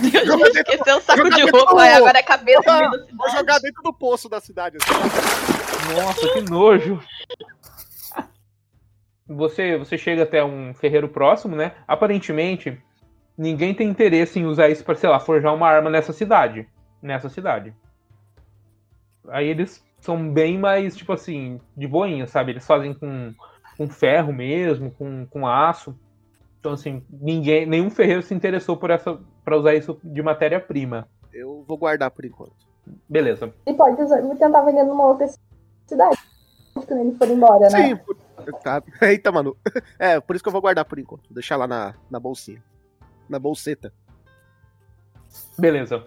Deus 0.00 0.24
Joga 0.26 0.48
esqueceu 0.48 0.96
o 0.98 1.00
saco 1.00 1.28
de 1.28 1.42
roupa, 1.50 1.72
do- 1.72 1.78
aí 1.78 1.92
agora 1.94 2.18
é 2.18 2.22
cabeça 2.22 2.72
no 2.72 2.78
meio 2.90 2.90
da 3.06 3.16
Vou 3.16 3.30
jogar 3.30 3.58
dentro 3.58 3.82
do 3.82 3.92
poço 3.92 4.28
da 4.28 4.40
cidade. 4.40 4.76
Assim. 4.80 5.94
Nossa, 6.00 6.28
que 6.34 6.40
nojo. 6.42 7.02
Você, 9.36 9.76
você 9.78 9.96
chega 9.98 10.22
até 10.22 10.44
um 10.44 10.74
ferreiro 10.74 11.08
próximo, 11.08 11.56
né? 11.56 11.72
Aparentemente, 11.86 12.80
ninguém 13.36 13.74
tem 13.74 13.88
interesse 13.88 14.38
em 14.38 14.44
usar 14.46 14.68
isso 14.68 14.84
pra, 14.84 14.94
sei 14.94 15.08
lá, 15.08 15.18
forjar 15.20 15.54
uma 15.54 15.68
arma 15.68 15.90
nessa 15.90 16.12
cidade. 16.12 16.68
Nessa 17.00 17.28
cidade. 17.28 17.74
Aí 19.28 19.46
eles 19.48 19.84
são 20.00 20.28
bem 20.32 20.58
mais, 20.58 20.96
tipo 20.96 21.12
assim, 21.12 21.60
de 21.76 21.86
boinha, 21.86 22.26
sabe? 22.26 22.52
Eles 22.52 22.66
fazem 22.66 22.92
com, 22.92 23.32
com 23.76 23.88
ferro 23.88 24.32
mesmo, 24.32 24.90
com, 24.90 25.26
com 25.26 25.46
aço. 25.46 25.96
Então, 26.58 26.72
assim, 26.72 27.02
ninguém, 27.10 27.66
nenhum 27.66 27.90
ferreiro 27.90 28.22
se 28.22 28.34
interessou 28.34 28.76
por 28.76 28.90
essa 28.90 29.18
para 29.44 29.56
usar 29.56 29.74
isso 29.74 29.98
de 30.02 30.22
matéria-prima. 30.22 31.08
Eu 31.32 31.64
vou 31.66 31.76
guardar 31.76 32.10
por 32.10 32.24
enquanto. 32.24 32.52
Beleza. 33.08 33.52
Ele 33.66 33.76
pode 33.76 34.00
usar, 34.00 34.20
vou 34.22 34.36
tentar 34.36 34.62
vender 34.62 34.84
numa 34.84 35.06
outra 35.06 35.26
cidade. 35.86 36.16
Quando 36.74 37.00
ele 37.00 37.12
for 37.16 37.28
embora, 37.28 37.68
né? 37.70 37.88
Sim, 37.88 37.96
por- 37.96 38.16
tá. 38.42 38.82
Eita, 39.02 39.30
mano. 39.30 39.56
É, 39.98 40.20
por 40.20 40.34
isso 40.34 40.42
que 40.42 40.48
eu 40.48 40.52
vou 40.52 40.60
guardar 40.60 40.84
por 40.84 40.98
enquanto. 40.98 41.24
Vou 41.28 41.34
deixar 41.34 41.56
lá 41.56 41.66
na, 41.66 41.94
na 42.10 42.18
bolsinha. 42.18 42.62
Na 43.28 43.38
bolseta. 43.38 43.92
Beleza. 45.58 46.06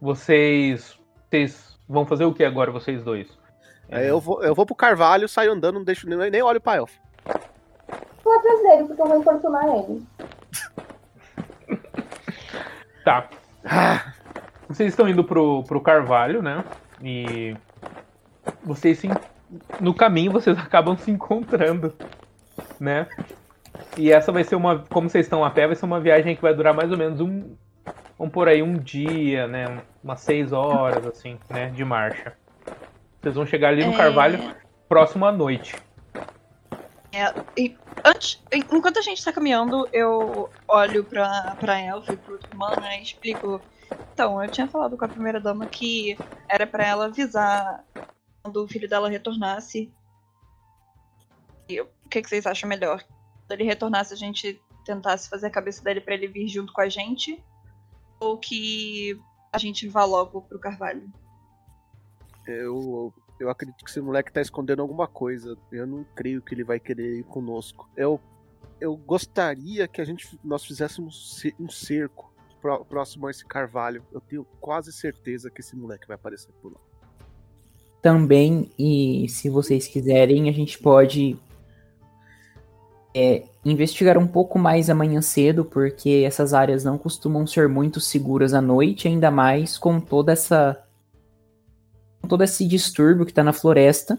Vocês. 0.00 0.98
Vocês 1.28 1.78
vão 1.88 2.06
fazer 2.06 2.24
o 2.24 2.34
que 2.34 2.44
agora, 2.44 2.70
vocês 2.70 3.02
dois? 3.02 3.28
Aí 3.90 4.06
eu 4.06 4.20
vou, 4.20 4.42
eu 4.42 4.54
vou 4.54 4.64
pro 4.64 4.74
Carvalho, 4.74 5.28
saio 5.28 5.52
andando, 5.52 5.76
não 5.76 5.84
deixo 5.84 6.08
nem, 6.08 6.30
nem 6.30 6.42
olho 6.42 6.60
pra 6.60 6.76
elfo. 6.76 6.98
Vou 8.22 8.38
atrás 8.38 8.62
dele, 8.62 8.84
porque 8.88 9.02
eu 9.02 9.06
vou 9.06 9.18
importunar 9.18 9.64
ele. 9.68 10.02
Tá. 13.04 13.28
Ah, 13.62 14.14
Vocês 14.66 14.88
estão 14.88 15.06
indo 15.06 15.22
pro, 15.22 15.62
pro 15.64 15.78
Carvalho, 15.78 16.40
né? 16.40 16.64
E. 17.02 17.54
Vocês 18.62 18.98
se. 18.98 19.08
No 19.80 19.94
caminho 19.94 20.32
vocês 20.32 20.56
acabam 20.58 20.96
se 20.96 21.10
encontrando, 21.10 21.94
né? 22.78 23.06
E 23.96 24.12
essa 24.12 24.32
vai 24.32 24.44
ser 24.44 24.56
uma. 24.56 24.78
Como 24.78 25.08
vocês 25.08 25.26
estão 25.26 25.44
a 25.44 25.50
pé, 25.50 25.66
vai 25.66 25.76
ser 25.76 25.84
uma 25.84 26.00
viagem 26.00 26.36
que 26.36 26.42
vai 26.42 26.54
durar 26.54 26.74
mais 26.74 26.90
ou 26.90 26.96
menos 26.96 27.20
um. 27.20 27.56
Vamos 28.18 28.32
por 28.32 28.48
aí 28.48 28.62
um 28.62 28.74
dia, 28.74 29.46
né? 29.46 29.82
Umas 30.02 30.20
seis 30.20 30.52
horas, 30.52 31.04
assim, 31.06 31.38
né? 31.50 31.70
De 31.70 31.84
marcha. 31.84 32.32
Vocês 33.20 33.34
vão 33.34 33.46
chegar 33.46 33.68
ali 33.68 33.84
no 33.84 33.92
É. 33.92 33.96
Carvalho 33.96 34.38
próximo 34.88 35.26
à 35.26 35.32
noite. 35.32 35.74
E 37.56 37.76
antes, 38.04 38.42
enquanto 38.52 38.98
a 38.98 39.02
gente 39.02 39.24
tá 39.24 39.32
caminhando, 39.32 39.88
eu 39.92 40.50
olho 40.66 41.04
pra, 41.04 41.56
pra 41.60 41.80
Elf 41.80 42.08
e 42.08 42.16
pro 42.16 42.38
humano 42.52 42.84
e 42.86 43.02
explico. 43.02 43.60
Então, 44.12 44.42
eu 44.42 44.50
tinha 44.50 44.66
falado 44.66 44.96
com 44.96 45.04
a 45.04 45.08
primeira 45.08 45.40
dama 45.40 45.66
que 45.66 46.18
era 46.48 46.66
pra 46.66 46.84
ela 46.84 47.06
avisar 47.06 47.84
quando 48.44 48.62
o 48.62 48.68
filho 48.68 48.88
dela 48.88 49.08
retornasse. 49.08 49.90
E 51.66 51.80
o 51.80 51.86
que, 52.10 52.20
que 52.20 52.28
vocês 52.28 52.46
acham 52.46 52.68
melhor? 52.68 53.02
Quando 53.02 53.52
ele 53.52 53.64
retornasse, 53.64 54.12
a 54.12 54.16
gente 54.16 54.62
tentasse 54.84 55.30
fazer 55.30 55.46
a 55.46 55.50
cabeça 55.50 55.82
dele 55.82 56.02
pra 56.02 56.12
ele 56.12 56.28
vir 56.28 56.46
junto 56.46 56.70
com 56.72 56.82
a 56.82 56.88
gente? 56.88 57.42
Ou 58.20 58.36
que 58.38 59.18
a 59.50 59.56
gente 59.56 59.88
vá 59.88 60.04
logo 60.04 60.42
pro 60.42 60.58
Carvalho? 60.58 61.10
eu, 62.46 63.14
eu 63.40 63.48
acredito 63.48 63.82
que 63.82 63.90
esse 63.90 64.00
moleque 64.02 64.30
tá 64.30 64.42
escondendo 64.42 64.82
alguma 64.82 65.08
coisa. 65.08 65.56
Eu 65.72 65.86
não 65.86 66.04
creio 66.14 66.42
que 66.42 66.54
ele 66.54 66.64
vai 66.64 66.78
querer 66.78 67.20
ir 67.20 67.24
conosco. 67.24 67.88
Eu, 67.96 68.20
eu 68.78 68.94
gostaria 68.94 69.88
que 69.88 70.02
a 70.02 70.04
gente 70.04 70.38
nós 70.44 70.66
fizéssemos 70.66 71.42
um 71.58 71.70
cerco 71.70 72.30
pró- 72.60 72.84
próximo 72.84 73.26
a 73.26 73.30
esse 73.30 73.46
Carvalho. 73.46 74.04
Eu 74.12 74.20
tenho 74.20 74.44
quase 74.60 74.92
certeza 74.92 75.50
que 75.50 75.62
esse 75.62 75.74
moleque 75.74 76.06
vai 76.06 76.16
aparecer 76.16 76.52
por 76.60 76.74
lá. 76.74 76.80
Também, 78.04 78.70
e 78.78 79.26
se 79.30 79.48
vocês 79.48 79.88
quiserem, 79.88 80.50
a 80.50 80.52
gente 80.52 80.78
pode 80.78 81.38
é, 83.14 83.44
investigar 83.64 84.18
um 84.18 84.26
pouco 84.26 84.58
mais 84.58 84.90
amanhã 84.90 85.22
cedo, 85.22 85.64
porque 85.64 86.22
essas 86.26 86.52
áreas 86.52 86.84
não 86.84 86.98
costumam 86.98 87.46
ser 87.46 87.66
muito 87.66 88.00
seguras 88.00 88.52
à 88.52 88.60
noite, 88.60 89.08
ainda 89.08 89.30
mais 89.30 89.78
com 89.78 89.98
toda 89.98 90.32
essa. 90.32 90.84
com 92.20 92.28
todo 92.28 92.44
esse 92.44 92.68
distúrbio 92.68 93.24
que 93.24 93.32
tá 93.32 93.42
na 93.42 93.54
floresta. 93.54 94.18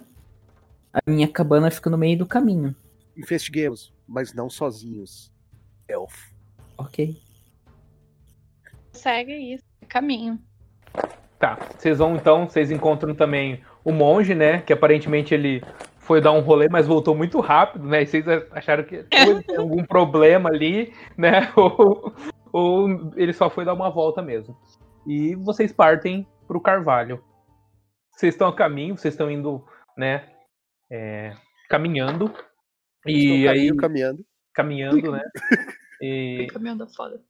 A 0.91 0.99
minha 1.07 1.27
cabana 1.27 1.69
fica 1.69 1.87
no 1.87 1.97
meio 1.97 2.17
do 2.17 2.25
caminho. 2.25 2.75
Investiguemos, 3.15 3.93
mas 4.07 4.33
não 4.33 4.49
sozinhos. 4.49 5.31
Elfo. 5.87 6.33
Ok. 6.75 7.21
Segue 8.93 9.53
isso, 9.53 9.63
caminho. 9.87 10.39
Tá, 11.37 11.59
vocês 11.77 11.99
vão 11.99 12.15
então, 12.15 12.49
vocês 12.49 12.71
encontram 12.71 13.13
também 13.13 13.61
o 13.85 13.93
monge, 13.93 14.35
né? 14.35 14.61
Que 14.61 14.73
aparentemente 14.73 15.33
ele 15.33 15.63
foi 15.99 16.19
dar 16.19 16.33
um 16.33 16.41
rolê, 16.41 16.67
mas 16.69 16.87
voltou 16.87 17.15
muito 17.15 17.39
rápido, 17.39 17.87
né? 17.87 18.03
E 18.03 18.07
vocês 18.07 18.25
acharam 18.51 18.83
que 18.83 19.03
tem 19.47 19.55
algum 19.57 19.85
problema 19.85 20.49
ali, 20.49 20.93
né? 21.17 21.51
Ou, 21.55 22.13
ou 22.51 23.13
ele 23.15 23.33
só 23.33 23.49
foi 23.49 23.63
dar 23.63 23.73
uma 23.73 23.89
volta 23.89 24.21
mesmo. 24.21 24.57
E 25.07 25.35
vocês 25.35 25.71
partem 25.71 26.27
pro 26.47 26.61
Carvalho. 26.61 27.23
Vocês 28.11 28.33
estão 28.33 28.47
a 28.47 28.55
caminho, 28.55 28.97
vocês 28.97 29.13
estão 29.13 29.29
indo, 29.29 29.63
né? 29.97 30.35
é, 30.91 31.33
caminhando. 31.69 32.33
E 33.05 33.47
aí, 33.47 33.75
caminhando. 33.75 34.25
caminhando, 34.53 35.11
né? 35.11 35.21
E, 36.01 36.47
Caminhando 36.51 36.83
é 36.83 36.87
foda. 36.93 37.23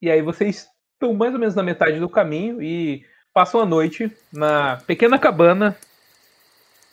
e 0.00 0.10
aí 0.10 0.22
vocês 0.22 0.66
estão 0.94 1.12
mais 1.12 1.34
ou 1.34 1.38
menos 1.38 1.54
na 1.54 1.62
metade 1.62 2.00
do 2.00 2.08
caminho 2.08 2.62
e 2.62 3.04
passam 3.36 3.60
a 3.60 3.66
noite 3.66 4.10
na 4.32 4.78
pequena 4.86 5.18
cabana 5.18 5.76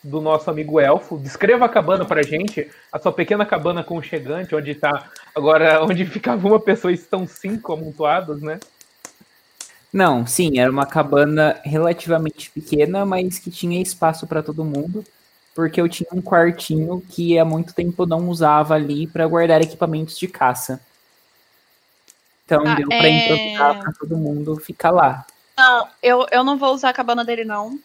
do 0.04 0.20
nosso 0.20 0.50
amigo 0.50 0.78
Elfo. 0.78 1.18
Descreva 1.18 1.64
a 1.64 1.70
cabana 1.70 2.04
pra 2.04 2.22
gente, 2.22 2.70
a 2.92 3.00
sua 3.00 3.14
pequena 3.14 3.46
cabana 3.46 3.80
aconchegante, 3.80 4.54
onde 4.54 4.76
tá 4.76 5.10
agora, 5.34 5.82
onde 5.88 6.06
ficava 6.06 6.46
uma 6.46 6.60
pessoa 6.60 6.92
e 6.92 6.96
estão 6.96 7.26
cinco 7.26 7.72
amontoados, 7.72 8.42
né? 8.42 8.60
Não, 9.94 10.28
sim, 10.28 10.60
era 10.60 10.70
uma 10.70 10.86
cabana 10.86 11.62
relativamente 11.64 12.52
pequena, 12.52 13.06
mas 13.06 13.40
que 13.40 13.50
tinha 13.50 13.82
espaço 13.82 14.28
para 14.28 14.44
todo 14.44 14.66
mundo, 14.66 15.02
porque 15.56 15.80
eu 15.80 15.88
tinha 15.88 16.10
um 16.12 16.22
quartinho 16.22 17.02
que 17.08 17.40
há 17.40 17.46
muito 17.46 17.74
tempo 17.74 18.04
eu 18.04 18.08
não 18.08 18.28
usava 18.28 18.74
ali 18.74 19.08
para 19.08 19.26
guardar 19.26 19.62
equipamentos 19.62 20.18
de 20.18 20.28
caça. 20.28 20.82
Então 22.44 22.68
Ah, 22.68 22.76
deu 22.76 22.90
para 22.90 23.08
é. 23.08 23.24
improvisar 23.24 23.80
para 23.80 23.94
todo 23.94 24.18
mundo 24.18 24.58
ficar 24.58 24.92
lá. 24.92 25.26
Não, 25.58 25.88
eu, 26.02 26.26
eu 26.32 26.44
não 26.44 26.58
vou 26.58 26.74
usar 26.74 26.90
a 26.90 26.94
cabana 26.94 27.24
dele, 27.24 27.44
não. 27.44 27.80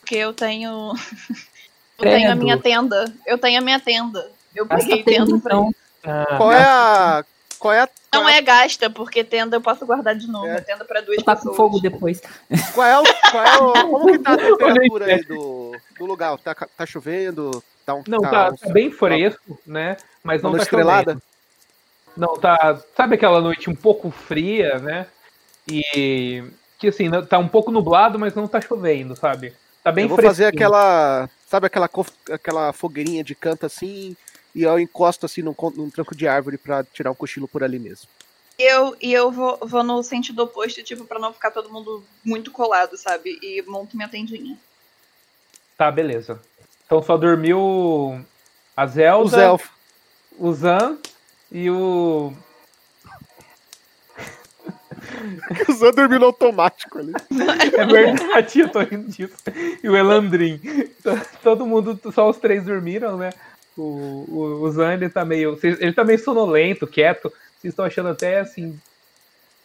Porque 0.00 0.16
eu 0.16 0.32
tenho. 0.32 0.92
eu 1.98 2.04
tenho 2.10 2.32
a 2.32 2.34
minha 2.34 2.58
tenda. 2.58 3.12
Eu 3.26 3.38
tenho 3.38 3.58
a 3.58 3.62
minha 3.62 3.80
tenda. 3.80 4.30
Eu 4.54 4.66
Gasta 4.66 4.88
peguei 4.88 5.02
tenda 5.04 5.38
pra 5.38 5.54
então. 5.54 5.74
Ah, 6.04 6.36
Qual 6.36 6.52
é 6.52 6.62
a. 6.62 7.24
Qual 7.58 7.72
é 7.72 7.80
a. 7.82 7.88
Não 8.12 8.28
é 8.28 8.40
gasta, 8.40 8.88
porque 8.88 9.24
tenda 9.24 9.56
eu 9.56 9.60
posso 9.60 9.84
guardar 9.84 10.14
de 10.14 10.26
novo. 10.28 10.46
É. 10.46 10.60
Tenda 10.60 10.84
pra 10.84 11.00
duas 11.00 11.22
Tá 11.22 11.32
com 11.34 11.40
pessoas. 11.40 11.56
fogo 11.56 11.80
depois. 11.80 12.20
Qual 12.74 12.86
é 12.86 12.98
o. 13.00 13.02
Qual 13.30 13.44
é 13.44 13.56
o 13.58 13.72
como 13.90 14.06
que 14.12 14.18
tá 14.18 14.34
a 14.34 14.36
temperatura 14.36 15.06
aí 15.06 15.24
do, 15.24 15.76
do 15.98 16.06
lugar? 16.06 16.38
Tá, 16.38 16.54
tá 16.54 16.86
chovendo? 16.86 17.62
Tá 17.84 17.94
um, 17.94 18.04
não, 18.06 18.20
tá, 18.20 18.50
um- 18.50 18.56
tá 18.56 18.68
bem 18.70 18.90
fresco, 18.90 19.58
né? 19.66 19.96
Mas 20.22 20.42
uma 20.42 20.50
não 20.50 20.56
tá 20.58 20.62
estrelada? 20.62 21.12
chovendo. 21.12 21.22
Não, 22.16 22.38
tá. 22.38 22.78
Sabe 22.96 23.16
aquela 23.16 23.40
noite 23.40 23.68
um 23.68 23.74
pouco 23.74 24.10
fria, 24.10 24.78
né? 24.78 25.06
E 25.66 26.44
que 26.78 26.88
assim, 26.88 27.10
tá 27.28 27.38
um 27.38 27.48
pouco 27.48 27.70
nublado, 27.70 28.18
mas 28.18 28.34
não 28.34 28.46
tá 28.46 28.60
chovendo, 28.60 29.16
sabe? 29.16 29.54
Tá 29.82 29.92
bem 29.92 30.04
eu 30.04 30.08
vou 30.08 30.16
fresquinho. 30.16 30.34
fazer 30.34 30.46
aquela. 30.46 31.28
Sabe 31.46 31.66
aquela, 31.66 31.90
aquela 32.30 32.72
fogueirinha 32.72 33.22
de 33.22 33.34
canto 33.34 33.66
assim? 33.66 34.16
E 34.54 34.62
eu 34.62 34.78
encosto 34.78 35.26
assim 35.26 35.42
num, 35.42 35.54
num 35.76 35.90
tranco 35.90 36.14
de 36.14 36.26
árvore 36.26 36.56
pra 36.56 36.84
tirar 36.84 37.10
um 37.10 37.14
cochilo 37.14 37.48
por 37.48 37.62
ali 37.62 37.78
mesmo. 37.78 38.08
E 38.58 38.62
eu, 38.62 38.96
e 39.00 39.12
eu 39.12 39.30
vou, 39.32 39.58
vou 39.62 39.82
no 39.82 40.02
sentido 40.02 40.44
oposto, 40.44 40.82
tipo, 40.82 41.04
pra 41.04 41.18
não 41.18 41.32
ficar 41.32 41.50
todo 41.50 41.72
mundo 41.72 42.04
muito 42.24 42.52
colado, 42.52 42.96
sabe? 42.96 43.38
E 43.42 43.62
monto 43.62 43.96
minha 43.96 44.08
tendinha. 44.08 44.56
Tá, 45.76 45.90
beleza. 45.90 46.40
Então 46.86 47.02
só 47.02 47.16
dormiu 47.16 48.24
a 48.76 48.86
Zelda, 48.86 49.56
o 50.38 50.52
Zan 50.52 50.98
e 51.50 51.68
o. 51.68 52.32
O 55.68 55.72
Zan 55.72 55.90
dormiu 55.92 56.20
no 56.20 56.26
automático 56.26 56.98
ali. 56.98 57.12
É 57.76 57.84
verdade, 57.86 58.60
eu 58.60 58.68
tô 58.68 58.80
rindo 58.80 59.10
disso. 59.10 59.36
E 59.82 59.88
o 59.88 59.96
Elandrin. 59.96 60.60
Todo 61.42 61.66
mundo, 61.66 61.98
só 62.12 62.28
os 62.28 62.38
três 62.38 62.64
dormiram, 62.64 63.16
né? 63.16 63.30
O, 63.76 63.82
o, 64.28 64.62
o 64.62 64.70
Zan, 64.70 64.94
ele 64.94 65.08
tá 65.08 65.24
meio. 65.24 65.58
Ele 65.62 65.92
tá 65.92 66.04
meio 66.04 66.18
sonolento, 66.18 66.86
quieto. 66.86 67.32
Vocês 67.58 67.72
estão 67.72 67.84
achando 67.84 68.10
até 68.10 68.40
assim. 68.40 68.78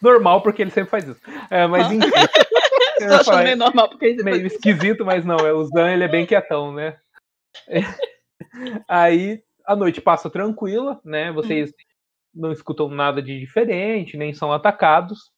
Normal, 0.02 0.42
porque 0.42 0.62
ele 0.62 0.72
sempre 0.72 0.90
faz 0.90 1.08
isso. 1.08 1.22
É, 1.50 1.68
mas 1.68 1.92
enfim. 1.92 2.08
eu 3.00 3.08
Tô 3.08 3.14
ia 3.14 3.20
achando 3.20 3.44
meio 3.44 3.58
normal, 3.58 3.90
porque 3.90 4.06
ele 4.06 4.24
meio 4.24 4.48
esquisito, 4.48 5.06
mas 5.06 5.26
não, 5.26 5.38
é 5.38 5.54
o 5.54 5.66
Zan, 5.66 5.92
ele 5.92 6.04
é 6.04 6.08
bem 6.08 6.26
quietão, 6.26 6.72
né? 6.72 6.98
Aí 8.88 9.44
a 9.66 9.76
noite 9.76 10.02
passa 10.02 10.30
tranquila, 10.30 11.00
né? 11.04 11.32
Vocês 11.32 11.72
não 12.34 12.52
escutam 12.52 12.90
nada 12.90 13.22
de 13.22 13.40
diferente, 13.40 14.18
nem 14.18 14.34
são 14.34 14.52
atacados. 14.52 15.32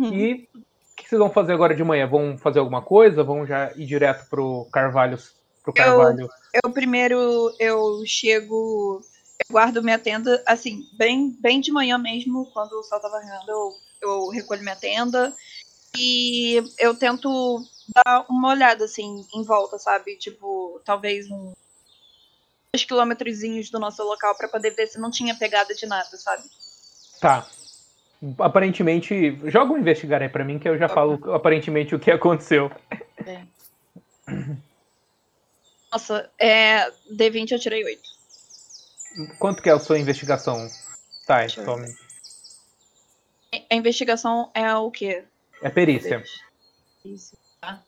Hum. 0.00 0.14
E 0.14 0.48
o 0.54 0.62
que 0.96 1.06
vocês 1.08 1.18
vão 1.18 1.30
fazer 1.30 1.52
agora 1.52 1.74
de 1.74 1.84
manhã? 1.84 2.06
Vão 2.06 2.38
fazer 2.38 2.58
alguma 2.58 2.80
coisa? 2.80 3.22
Vão 3.22 3.46
já 3.46 3.70
ir 3.76 3.84
direto 3.84 4.26
pro 4.30 4.66
Carvalho? 4.72 5.18
Pro 5.62 5.74
Carvalho? 5.74 6.28
Eu 6.64 6.72
primeiro 6.72 7.54
eu 7.58 8.02
chego, 8.06 9.04
eu 9.38 9.52
guardo 9.52 9.82
minha 9.82 9.98
tenda, 9.98 10.42
assim, 10.46 10.88
bem, 10.92 11.36
bem 11.38 11.60
de 11.60 11.70
manhã 11.70 11.98
mesmo, 11.98 12.46
quando 12.46 12.72
o 12.72 12.82
sol 12.82 12.98
tava 12.98 13.20
raiando, 13.20 13.50
eu, 13.50 13.76
eu 14.00 14.28
recolho 14.28 14.62
minha 14.62 14.74
tenda 14.74 15.36
e 15.96 16.56
eu 16.78 16.94
tento 16.94 17.66
dar 17.94 18.24
uma 18.28 18.48
olhada 18.48 18.84
assim 18.84 19.26
em 19.34 19.42
volta, 19.44 19.78
sabe? 19.78 20.16
Tipo, 20.16 20.80
talvez 20.84 21.30
um 21.30 21.52
dois 22.72 22.84
quilômetrozinhos 22.84 23.70
do 23.70 23.78
nosso 23.78 24.02
local 24.02 24.34
pra 24.36 24.48
poder 24.48 24.70
ver 24.70 24.86
se 24.86 24.98
não 24.98 25.10
tinha 25.10 25.34
pegada 25.34 25.74
de 25.74 25.86
nada, 25.86 26.16
sabe? 26.16 26.44
Tá. 27.20 27.50
Aparentemente, 28.38 29.38
joga 29.50 29.72
um 29.72 29.78
investigar 29.78 30.20
aí 30.20 30.28
pra 30.28 30.44
mim 30.44 30.58
que 30.58 30.68
eu 30.68 30.76
já 30.76 30.88
falo 30.88 31.32
aparentemente 31.32 31.94
o 31.94 31.98
que 31.98 32.10
aconteceu. 32.10 32.70
Nossa, 35.90 36.30
é. 36.38 36.90
D20 37.10 37.52
eu 37.52 37.58
tirei 37.58 37.84
8. 37.84 38.02
Quanto 39.38 39.62
que 39.62 39.70
é 39.70 39.72
a 39.72 39.78
sua 39.78 39.98
investigação? 39.98 40.70
Tá, 41.26 41.44
ver. 41.46 41.96
A 43.70 43.74
investigação 43.74 44.50
é 44.54 44.72
o 44.76 44.90
quê? 44.90 45.24
é 45.62 45.68
perícia. 45.70 46.22
Isso, 47.04 47.36
tá? 47.60 47.82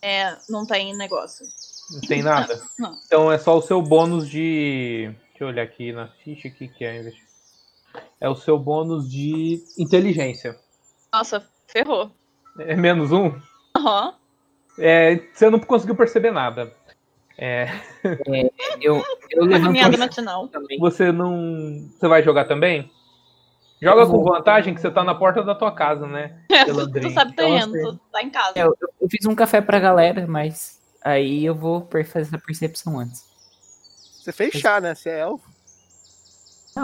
É, 0.00 0.36
não 0.48 0.64
tem 0.64 0.96
negócio. 0.96 1.46
Não 1.90 2.00
tem 2.00 2.22
nada. 2.22 2.62
Não. 2.78 2.98
Então 3.06 3.30
é 3.32 3.38
só 3.38 3.56
o 3.56 3.62
seu 3.62 3.82
bônus 3.82 4.28
de. 4.28 5.10
Deixa 5.30 5.44
eu 5.44 5.48
olhar 5.48 5.62
aqui 5.62 5.92
na 5.92 6.08
ficha 6.08 6.48
aqui 6.48 6.68
que 6.68 6.84
é. 6.84 6.90
a 6.90 6.96
investi- 6.96 7.27
É 8.20 8.28
o 8.28 8.34
seu 8.34 8.58
bônus 8.58 9.08
de 9.10 9.62
inteligência. 9.78 10.56
Nossa, 11.12 11.46
ferrou. 11.66 12.10
É 12.58 12.74
menos 12.76 13.12
um? 13.12 13.32
Aham. 13.76 14.14
É, 14.78 15.16
você 15.32 15.48
não 15.50 15.58
conseguiu 15.60 15.96
perceber 15.96 16.30
nada. 16.30 16.72
É, 17.36 17.66
Eu, 18.80 19.02
eu 19.30 19.44
levanto 19.44 19.64
Caminhada 19.66 19.96
matinal. 19.96 20.48
também. 20.48 20.78
você 20.78 21.12
não. 21.12 21.88
Você 21.98 22.08
vai 22.08 22.22
jogar 22.22 22.44
também? 22.46 22.90
Joga 23.80 24.02
Eu 24.02 24.10
com 24.10 24.24
vantagem 24.24 24.74
que 24.74 24.80
você 24.80 24.90
tá 24.90 25.04
na 25.04 25.14
porta 25.14 25.40
da 25.42 25.54
tua 25.54 25.70
casa, 25.72 26.04
né? 26.06 26.40
tu, 26.48 26.64
Pelandrinho. 26.66 27.08
tu 27.10 27.14
sabe 27.14 27.30
Então, 27.32 27.44
terreno, 27.46 27.70
você- 27.72 27.82
tu 27.84 28.00
tá 28.10 28.22
em 28.22 28.30
casa. 28.30 28.52
É, 28.56 28.62
eu, 28.64 28.76
eu 29.00 29.08
fiz 29.08 29.24
um 29.26 29.36
café 29.36 29.60
pra 29.60 29.78
galera, 29.78 30.26
mas 30.26 30.80
aí 31.04 31.44
eu 31.44 31.54
vou 31.54 31.88
fazer 32.06 32.26
essa 32.28 32.38
percepção 32.44 32.98
antes. 32.98 33.22
Você 34.20 34.32
fez 34.32 34.54
chá, 34.54 34.80
né? 34.80 34.94
Você 34.96 35.08
é 35.10 35.20
elfo. 35.20 35.48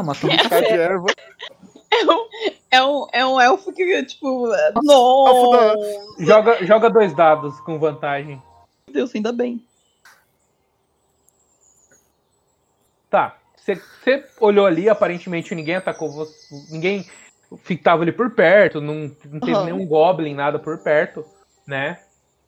Não, 0.02 0.14
tô 0.14 0.28
Chá 0.48 0.60
de 0.60 0.72
erva. 0.72 1.06
É 1.90 2.04
um, 2.10 2.26
é, 2.70 2.84
um, 2.84 3.06
é 3.12 3.26
um 3.26 3.40
elfo 3.40 3.72
que, 3.72 4.02
tipo. 4.04 4.52
é- 4.52 4.72
Nossa! 4.82 5.78
Joga, 6.18 6.64
joga 6.66 6.90
dois 6.90 7.14
dados 7.14 7.60
com 7.60 7.78
vantagem. 7.78 8.42
Meu 8.88 8.94
Deus, 8.94 9.14
ainda 9.14 9.32
bem. 9.32 9.64
Tá. 13.08 13.36
Você, 13.56 13.76
você 13.76 14.24
olhou 14.40 14.66
ali, 14.66 14.88
aparentemente 14.88 15.54
ninguém 15.54 15.76
atacou 15.76 16.10
você. 16.10 16.34
Ninguém 16.70 17.08
fi- 17.62 17.76
tava 17.76 18.02
ali 18.02 18.12
por 18.12 18.30
perto, 18.34 18.80
não, 18.80 19.10
não 19.24 19.40
teve 19.40 19.52
Aham. 19.54 19.64
nenhum 19.64 19.86
goblin, 19.86 20.34
nada 20.34 20.58
por 20.58 20.78
perto, 20.78 21.24
né? 21.66 22.00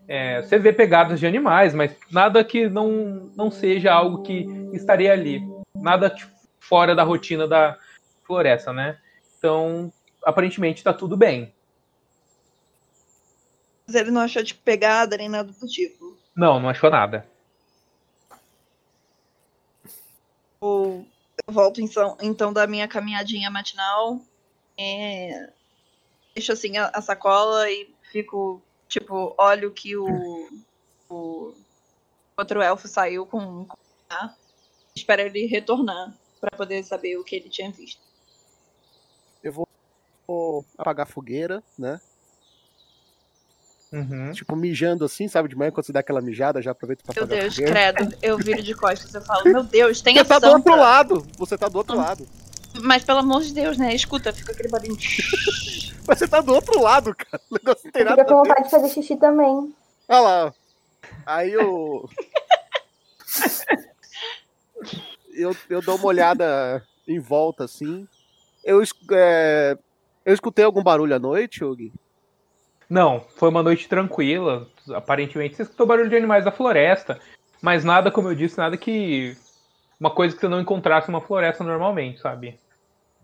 É, 0.09 0.43
você 0.43 0.59
vê 0.59 0.73
pegadas 0.73 1.19
de 1.19 1.27
animais, 1.27 1.73
mas 1.75 1.97
nada 2.11 2.43
que 2.45 2.69
não, 2.69 3.31
não 3.37 3.51
seja 3.51 3.93
algo 3.93 4.23
que 4.23 4.47
estaria 4.73 5.13
ali. 5.13 5.41
Nada 5.75 6.11
tipo, 6.11 6.36
fora 6.69 6.95
da 6.95 7.03
rotina 7.03 7.47
da 7.47 7.79
floresta, 8.25 8.73
né? 8.73 9.01
Então, 9.39 9.93
aparentemente 10.25 10.83
tá 10.83 10.93
tudo 10.93 11.17
bem. 11.17 11.55
Mas 13.87 13.95
ele 13.95 14.11
não 14.11 14.21
achou, 14.21 14.43
tipo, 14.43 14.61
pegada 14.63 15.17
nem 15.17 15.29
nada 15.29 15.53
do 15.53 15.67
tipo. 15.67 16.17
Não, 16.35 16.59
não 16.59 16.69
achou 16.69 16.91
nada. 16.91 17.27
Eu 20.61 21.07
volto 21.49 21.81
então, 21.81 22.17
então 22.21 22.53
da 22.53 22.67
minha 22.67 22.89
caminhadinha 22.89 23.49
matinal. 23.51 24.21
É, 24.77 25.51
deixo 26.35 26.53
assim 26.53 26.77
a, 26.77 26.91
a 26.93 27.01
sacola 27.01 27.71
e 27.71 27.95
fico, 28.11 28.61
tipo, 28.89 29.35
olho 29.39 29.71
que 29.71 29.97
o, 29.97 30.51
o 31.09 31.55
outro 32.37 32.61
elfo 32.61 32.89
saiu 32.89 33.25
com. 33.25 33.65
com? 33.65 33.77
Espero 34.97 35.23
ele 35.23 35.47
retornar 35.47 36.13
pra 36.41 36.57
poder 36.57 36.83
saber 36.85 37.17
o 37.17 37.25
que 37.25 37.37
ele 37.37 37.49
tinha 37.49 37.71
visto. 37.71 38.01
Vou 40.29 40.65
apagar 40.77 41.07
a 41.07 41.09
fogueira, 41.09 41.63
né? 41.79 42.01
Uhum. 43.93 44.33
Tipo, 44.33 44.57
mijando 44.57 45.05
assim, 45.05 45.29
sabe? 45.29 45.49
De 45.49 45.55
manhã, 45.57 45.71
quando 45.71 45.87
você 45.87 45.93
dá 45.93 46.01
aquela 46.01 46.21
mijada, 46.21 46.61
já 46.61 46.73
aproveita 46.73 47.05
pra 47.05 47.15
Meu 47.15 47.25
apagar 47.25 47.39
a 47.39 47.43
Deus, 47.43 47.57
credo. 47.57 48.19
Eu 48.21 48.37
viro 48.37 48.61
de 48.61 48.75
costas 48.75 49.15
e 49.15 49.25
falo, 49.25 49.45
meu 49.45 49.63
Deus, 49.63 50.01
tem 50.01 50.17
Você 50.17 50.25
tá 50.25 50.41
do 50.41 50.49
outro 50.49 50.75
lado. 50.77 51.27
Você 51.39 51.57
tá 51.57 51.69
do 51.69 51.79
outro 51.79 51.97
lado. 51.97 52.27
Mas 52.83 53.05
pelo 53.05 53.21
amor 53.21 53.43
de 53.43 53.55
Deus, 53.55 53.79
né? 53.79 53.95
Escuta, 53.95 54.33
fica 54.33 54.51
aquele 54.53 54.69
barulho. 54.69 54.97
Mas 56.07 56.19
você 56.19 56.29
tá 56.29 56.41
do 56.41 56.53
outro 56.53 56.81
lado, 56.81 57.15
cara. 57.15 57.41
O 57.51 57.55
negócio 57.55 57.85
não 57.85 57.93
tem 57.93 58.03
Eu 58.03 58.09
nada 58.09 58.25
com 58.25 58.35
a 58.35 58.43
ver. 58.43 58.49
vontade 58.49 58.65
de 58.65 58.71
fazer 58.71 58.89
xixi 58.89 59.17
também. 59.17 59.75
Olha 60.09 60.21
lá. 60.21 60.47
ó. 60.47 60.53
Aí 61.25 61.53
eu. 61.53 62.11
eu, 65.37 65.57
eu 65.69 65.81
dou 65.83 65.97
uma 65.97 66.07
olhada 66.07 66.85
em 67.07 67.19
volta, 67.19 67.65
assim. 67.65 68.07
Eu, 68.65 68.83
é, 69.13 69.79
eu 70.25 70.35
escutei 70.35 70.65
algum 70.65 70.83
barulho 70.83 71.15
à 71.15 71.19
noite, 71.19 71.63
Yogi? 71.65 71.93
Não, 72.89 73.25
foi 73.37 73.49
uma 73.49 73.63
noite 73.63 73.89
tranquila. 73.89 74.69
Aparentemente 74.93 75.57
você 75.57 75.63
escutou 75.63 75.87
barulho 75.87 76.09
de 76.09 76.17
animais 76.17 76.45
da 76.45 76.53
floresta. 76.53 77.21
Mas 77.61 77.85
nada, 77.85 78.11
como 78.11 78.29
eu 78.29 78.35
disse, 78.35 78.59
nada 78.59 78.77
que. 78.77 79.37
Uma 79.99 80.11
coisa 80.11 80.35
que 80.35 80.41
você 80.41 80.49
não 80.49 80.61
encontrasse 80.61 81.11
numa 81.11 81.21
floresta 81.21 81.65
normalmente, 81.65 82.21
sabe? 82.21 82.61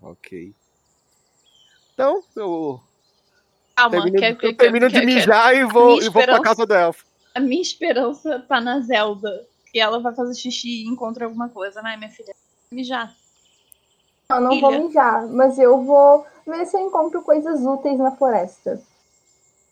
Ok. 0.00 0.54
Então, 1.92 2.22
eu 2.34 2.80
Calma, 3.76 3.90
termino, 3.90 4.18
quer, 4.18 4.30
eu 4.32 4.36
quer, 4.36 4.54
termino 4.54 4.90
quer, 4.90 5.00
de 5.00 5.00
quer- 5.00 5.06
mijar 5.06 5.54
e 5.54 5.64
vou, 5.64 6.02
e 6.02 6.08
vou 6.08 6.22
pra 6.24 6.40
casa 6.40 6.66
do 6.66 6.74
elfo. 6.74 7.04
A 7.34 7.40
minha 7.40 7.62
esperança 7.62 8.40
tá 8.40 8.60
na 8.60 8.80
Zelda. 8.80 9.46
Que 9.72 9.80
ela 9.80 9.98
vai 10.00 10.14
fazer 10.14 10.34
xixi 10.34 10.84
e 10.84 10.88
encontra 10.88 11.24
alguma 11.24 11.48
coisa, 11.48 11.80
né, 11.80 11.96
minha 11.96 12.10
filha? 12.10 12.34
Mijar. 12.70 13.14
Eu 14.30 14.40
não 14.40 14.60
vou 14.60 14.70
mijar, 14.72 15.26
mas 15.28 15.58
eu 15.58 15.82
vou 15.82 16.26
ver 16.46 16.66
se 16.66 16.76
eu 16.76 16.80
encontro 16.80 17.22
coisas 17.22 17.60
úteis 17.64 17.98
na 17.98 18.10
floresta. 18.12 18.80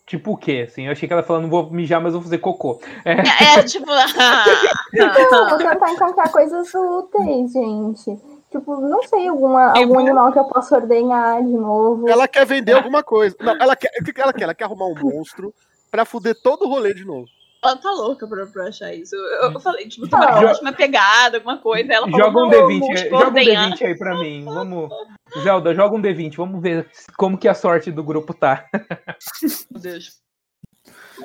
Tipo 0.05 0.33
o 0.33 0.37
quê? 0.37 0.65
Assim, 0.67 0.85
eu 0.85 0.91
achei 0.91 1.07
que 1.07 1.13
ela 1.13 1.23
falando, 1.23 1.43
não 1.43 1.49
vou 1.49 1.69
mijar, 1.71 2.01
mas 2.01 2.13
vou 2.13 2.21
fazer 2.21 2.39
cocô. 2.39 2.81
É, 3.05 3.11
É, 3.11 3.59
é, 3.59 3.63
tipo. 3.63 3.87
Não, 4.93 5.49
vou 5.49 5.57
tentar 5.57 5.91
encontrar 5.91 6.29
coisas 6.29 6.69
úteis, 6.73 7.53
gente. 7.53 8.19
Tipo, 8.51 8.81
não 8.81 9.01
sei, 9.03 9.29
alguma, 9.29 9.71
algum 9.71 9.97
animal 9.97 10.33
que 10.33 10.39
eu 10.39 10.43
possa 10.43 10.75
ordenhar 10.75 11.41
de 11.41 11.53
novo. 11.53 12.09
Ela 12.09 12.27
quer 12.27 12.45
vender 12.45 12.73
alguma 12.73 13.01
coisa. 13.01 13.33
Não, 13.39 13.55
ela 13.55 13.73
quer. 13.77 13.89
O 14.01 14.03
que 14.03 14.11
que 14.11 14.19
ela 14.19 14.33
quer? 14.33 14.43
Ela 14.43 14.53
quer 14.53 14.65
arrumar 14.65 14.87
um 14.87 14.95
monstro 14.95 15.53
pra 15.89 16.03
fuder 16.03 16.35
todo 16.41 16.65
o 16.65 16.67
rolê 16.67 16.93
de 16.93 17.05
novo. 17.05 17.27
Ela 17.63 17.77
tá 17.77 17.91
louca 17.91 18.27
pra, 18.27 18.45
pra 18.47 18.67
achar 18.67 18.93
isso. 18.93 19.15
Eu, 19.15 19.51
eu 19.51 19.59
falei, 19.59 19.87
tipo, 19.87 20.07
Ah. 20.15 20.39
uma 20.39 20.49
última 20.49 20.73
pegada, 20.73 21.37
alguma 21.37 21.57
coisa. 21.59 21.93
Ela 21.93 22.09
falou, 22.09 22.25
joga 22.25 22.39
um 22.39 22.49
não, 22.49 22.49
D20, 22.49 22.79
vamos 22.79 22.89
aí- 23.01 23.09
joga 23.09 23.15
um 23.15 23.27
ordenhar. 23.27 23.69
D20 23.71 23.85
aí 23.85 23.97
pra 23.97 24.19
mim. 24.19 24.45
Vamos. 24.45 24.89
Zelda, 25.43 25.73
joga 25.75 25.95
um 25.95 26.01
D20, 26.01 26.35
vamos 26.35 26.61
ver 26.61 26.89
como 27.17 27.37
que 27.37 27.47
a 27.47 27.53
sorte 27.53 27.91
do 27.91 28.03
grupo 28.03 28.33
tá. 28.33 28.65
Meu 29.71 29.81
Deus. 29.81 30.19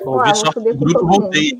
Vou 0.03 0.21
com 0.53 0.63
grupo 0.75 1.05
voltei. 1.07 1.53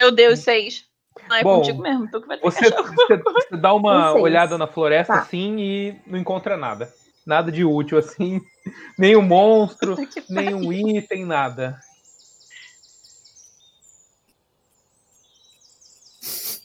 Meu 0.00 0.12
Deus, 0.12 0.38
seis. 0.40 0.84
Não 1.28 1.36
é 1.36 1.42
Bom, 1.42 1.56
contigo 1.56 1.80
mesmo, 1.82 2.10
tu 2.10 2.20
que 2.20 2.26
vai 2.28 2.36
ter 2.36 2.42
Você, 2.44 2.70
que 2.70 2.82
você- 2.82 3.16
você 3.16 3.56
dá 3.56 3.72
uma 3.72 4.12
Um 4.14 4.20
olhada 4.20 4.58
na 4.58 4.66
floresta 4.66 5.12
Tá. 5.14 5.20
assim 5.20 5.56
e 5.58 6.00
não 6.06 6.18
encontra 6.18 6.56
nada. 6.56 6.92
Nada 7.26 7.50
de 7.50 7.64
útil 7.64 7.98
assim. 7.98 8.40
Nem 8.98 9.16
um 9.16 9.22
monstro, 9.22 9.96
Puta 9.96 10.06
que 10.06 10.32
nem 10.32 10.54
um 10.54 10.72
item, 10.72 11.24
nada. 11.24 11.78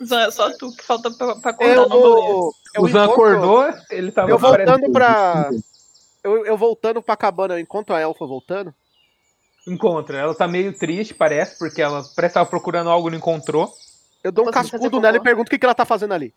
Zan, 0.03 0.21
é 0.21 0.31
só 0.31 0.49
tu 0.57 0.71
que 0.75 0.83
falta 0.83 1.11
pra, 1.11 1.35
pra 1.35 1.51
acordar 1.51 1.73
Eu 1.75 1.89
vou. 1.89 2.53
Eu 2.75 2.83
o 2.83 2.87
Zan 2.87 3.05
encontro- 3.05 3.11
acordou, 3.37 3.73
ele 3.89 4.11
tava 4.11 4.29
Eu 4.29 4.37
voltando 4.37 4.91
pra. 4.91 5.49
Eu, 6.23 6.45
eu 6.45 6.57
voltando 6.57 7.01
pra 7.01 7.15
cabana, 7.17 7.53
eu 7.55 7.59
encontro 7.59 7.95
a 7.95 7.99
elfa 7.99 8.25
voltando. 8.25 8.73
Encontra. 9.67 10.17
Ela 10.17 10.33
tá 10.35 10.47
meio 10.47 10.77
triste, 10.77 11.13
parece, 11.13 11.57
porque 11.57 11.81
ela 11.81 11.97
parece 12.01 12.13
que 12.15 12.25
estava 12.25 12.49
procurando 12.49 12.89
algo 12.89 13.07
e 13.07 13.11
não 13.11 13.17
encontrou. 13.17 13.71
Eu 14.23 14.31
dou 14.31 14.47
um 14.47 14.51
fazer 14.53 14.71
cascudo 14.71 14.99
nela 14.99 15.17
e 15.17 15.21
pergunto 15.21 15.47
o 15.47 15.49
que, 15.49 15.57
que 15.59 15.65
ela 15.65 15.75
tá 15.75 15.85
fazendo 15.85 16.13
ali. 16.13 16.33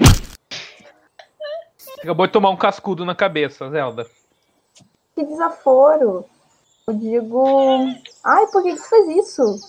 Acabou 2.03 2.27
de 2.27 2.33
tomar 2.33 2.51
um 2.51 2.57
cascudo 2.57 3.05
na 3.05 3.15
cabeça, 3.15 3.69
Zelda. 3.71 4.07
Que 5.15 5.25
desaforo. 5.25 6.25
Eu 6.87 6.95
digo. 6.95 7.87
Ai, 8.25 8.47
por 8.49 8.63
que 8.63 8.73
que 8.73 8.79
você 8.79 8.89
fez 8.89 9.29
isso? 9.29 9.61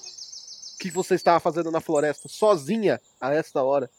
O 0.84 0.86
que 0.86 0.92
você 0.92 1.16
estava 1.16 1.40
fazendo 1.40 1.72
na 1.72 1.80
floresta, 1.80 2.28
sozinha, 2.28 3.00
a 3.22 3.34
esta 3.34 3.64
hora? 3.64 3.90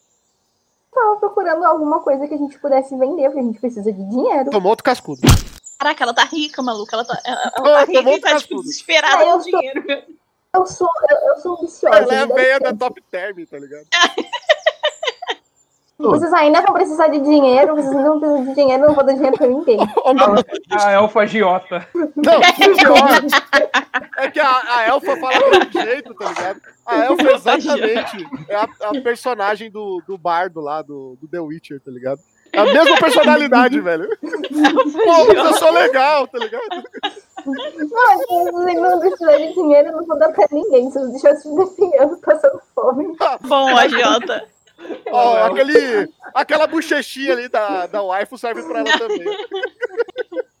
Tava 0.93 1.15
procurando 1.15 1.65
alguma 1.65 1.99
coisa 2.01 2.27
que 2.27 2.35
a 2.35 2.37
gente 2.37 2.59
pudesse 2.59 2.95
vender, 2.95 3.23
porque 3.23 3.39
a 3.39 3.43
gente 3.43 3.59
precisa 3.59 3.91
de 3.91 4.03
dinheiro. 4.07 4.51
Tomou 4.51 4.69
outro 4.69 4.83
cascudo. 4.83 5.19
Caraca, 5.79 6.03
ela 6.03 6.13
tá 6.13 6.23
rica, 6.25 6.61
maluca. 6.61 6.95
Ela 6.95 7.03
tá, 7.03 7.19
ela, 7.25 7.51
ela 7.57 7.79
tá 7.79 7.85
rica 7.85 8.03
tomou 8.03 8.13
e 8.17 8.21
tá, 8.21 8.27
tipo, 8.27 8.39
cascudo. 8.39 8.61
desesperada 8.61 9.23
eu 9.23 9.31
com 9.37 9.41
sou- 9.41 9.59
dinheiro. 9.59 10.03
Eu 10.53 10.65
sou, 10.67 10.89
eu, 11.09 11.17
eu 11.29 11.37
sou 11.41 11.53
ambiciosa. 11.57 11.97
Ela 11.97 12.13
é 12.13 12.19
a 12.19 12.25
me 12.27 12.29
dá 12.29 12.35
veia 12.35 12.59
da 12.59 12.73
top 12.75 13.01
term, 13.09 13.45
tá 13.45 13.57
ligado? 13.57 13.87
Vocês 15.97 16.33
ainda 16.33 16.61
vão 16.61 16.73
precisar 16.73 17.07
de 17.07 17.19
dinheiro, 17.21 17.73
vocês 17.73 17.95
ainda 17.95 18.09
vão 18.09 18.19
precisar 18.19 18.43
de 18.43 18.55
dinheiro, 18.55 18.83
eu 18.83 18.87
não 18.87 18.95
vou 18.95 19.03
dar 19.05 19.13
dinheiro 19.13 19.37
pra 19.37 19.47
ninguém. 19.47 19.79
A 20.71 20.91
elfa 20.91 21.21
agiota. 21.21 21.87
Não, 21.93 22.41
pior 22.75 23.21
é 24.17 24.29
que 24.29 24.39
a, 24.39 24.77
a 24.77 24.87
elfa 24.87 25.15
fala 25.17 25.33
de 25.33 25.77
um 25.77 25.81
jeito, 25.81 26.13
tá 26.13 26.27
ligado? 26.27 26.61
A 26.85 27.05
elfa 27.05 27.31
exatamente 27.31 28.27
é 28.49 28.55
a, 28.55 28.67
a 28.81 29.01
personagem 29.01 29.71
do, 29.71 30.01
do 30.05 30.17
bardo 30.17 30.59
lá, 30.59 30.81
do, 30.81 31.17
do 31.21 31.27
The 31.29 31.39
Witcher, 31.39 31.79
tá 31.79 31.91
ligado? 31.91 32.19
É 32.51 32.59
a 32.59 32.65
mesma 32.65 32.97
personalidade, 32.97 33.79
velho. 33.81 34.09
Pô, 34.21 35.33
eu 35.33 35.53
sou 35.55 35.71
legal, 35.71 36.27
tá 36.27 36.39
ligado? 36.39 36.83
Não, 37.45 38.51
vocês 38.53 38.81
não 38.81 38.99
deixarem 38.99 39.53
dinheiro, 39.53 39.89
eu 39.89 39.97
não 39.97 40.05
vou 40.05 40.17
dar 40.17 40.31
pra 40.31 40.47
ninguém. 40.51 40.89
Se 40.89 40.99
eu 40.99 41.09
deixasse 41.09 41.49
de 41.49 41.55
definhando 41.55 42.17
passando 42.17 42.61
fome. 42.73 43.15
Bom, 43.41 43.77
agiota. 43.77 44.54
Ó, 45.11 45.45
aquele, 45.45 46.09
aquela 46.33 46.67
bochechinha 46.67 47.33
ali 47.33 47.47
da, 47.47 47.87
da 47.87 48.01
waifu 48.03 48.37
serve 48.37 48.63
pra 48.63 48.79
ela 48.79 48.97
também. 48.99 49.25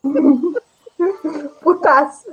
Putaço. 1.61 2.31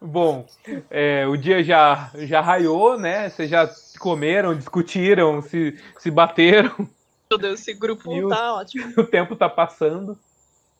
Bom, 0.00 0.46
é, 0.90 1.26
o 1.26 1.36
dia 1.36 1.62
já, 1.62 2.10
já 2.14 2.40
raiou, 2.40 2.98
né? 2.98 3.28
Vocês 3.28 3.48
já 3.48 3.68
comeram, 3.98 4.54
discutiram, 4.56 5.40
se, 5.42 5.78
se 5.98 6.10
bateram. 6.10 6.88
Meu 7.30 7.38
Deus, 7.38 7.60
esse 7.60 7.72
grupo 7.72 8.12
E 8.14 8.24
o- 8.24 8.28
tá 8.28 8.54
ótimo. 8.54 8.92
O 8.98 9.04
tempo 9.04 9.36
tá 9.36 9.48
passando. 9.48 10.18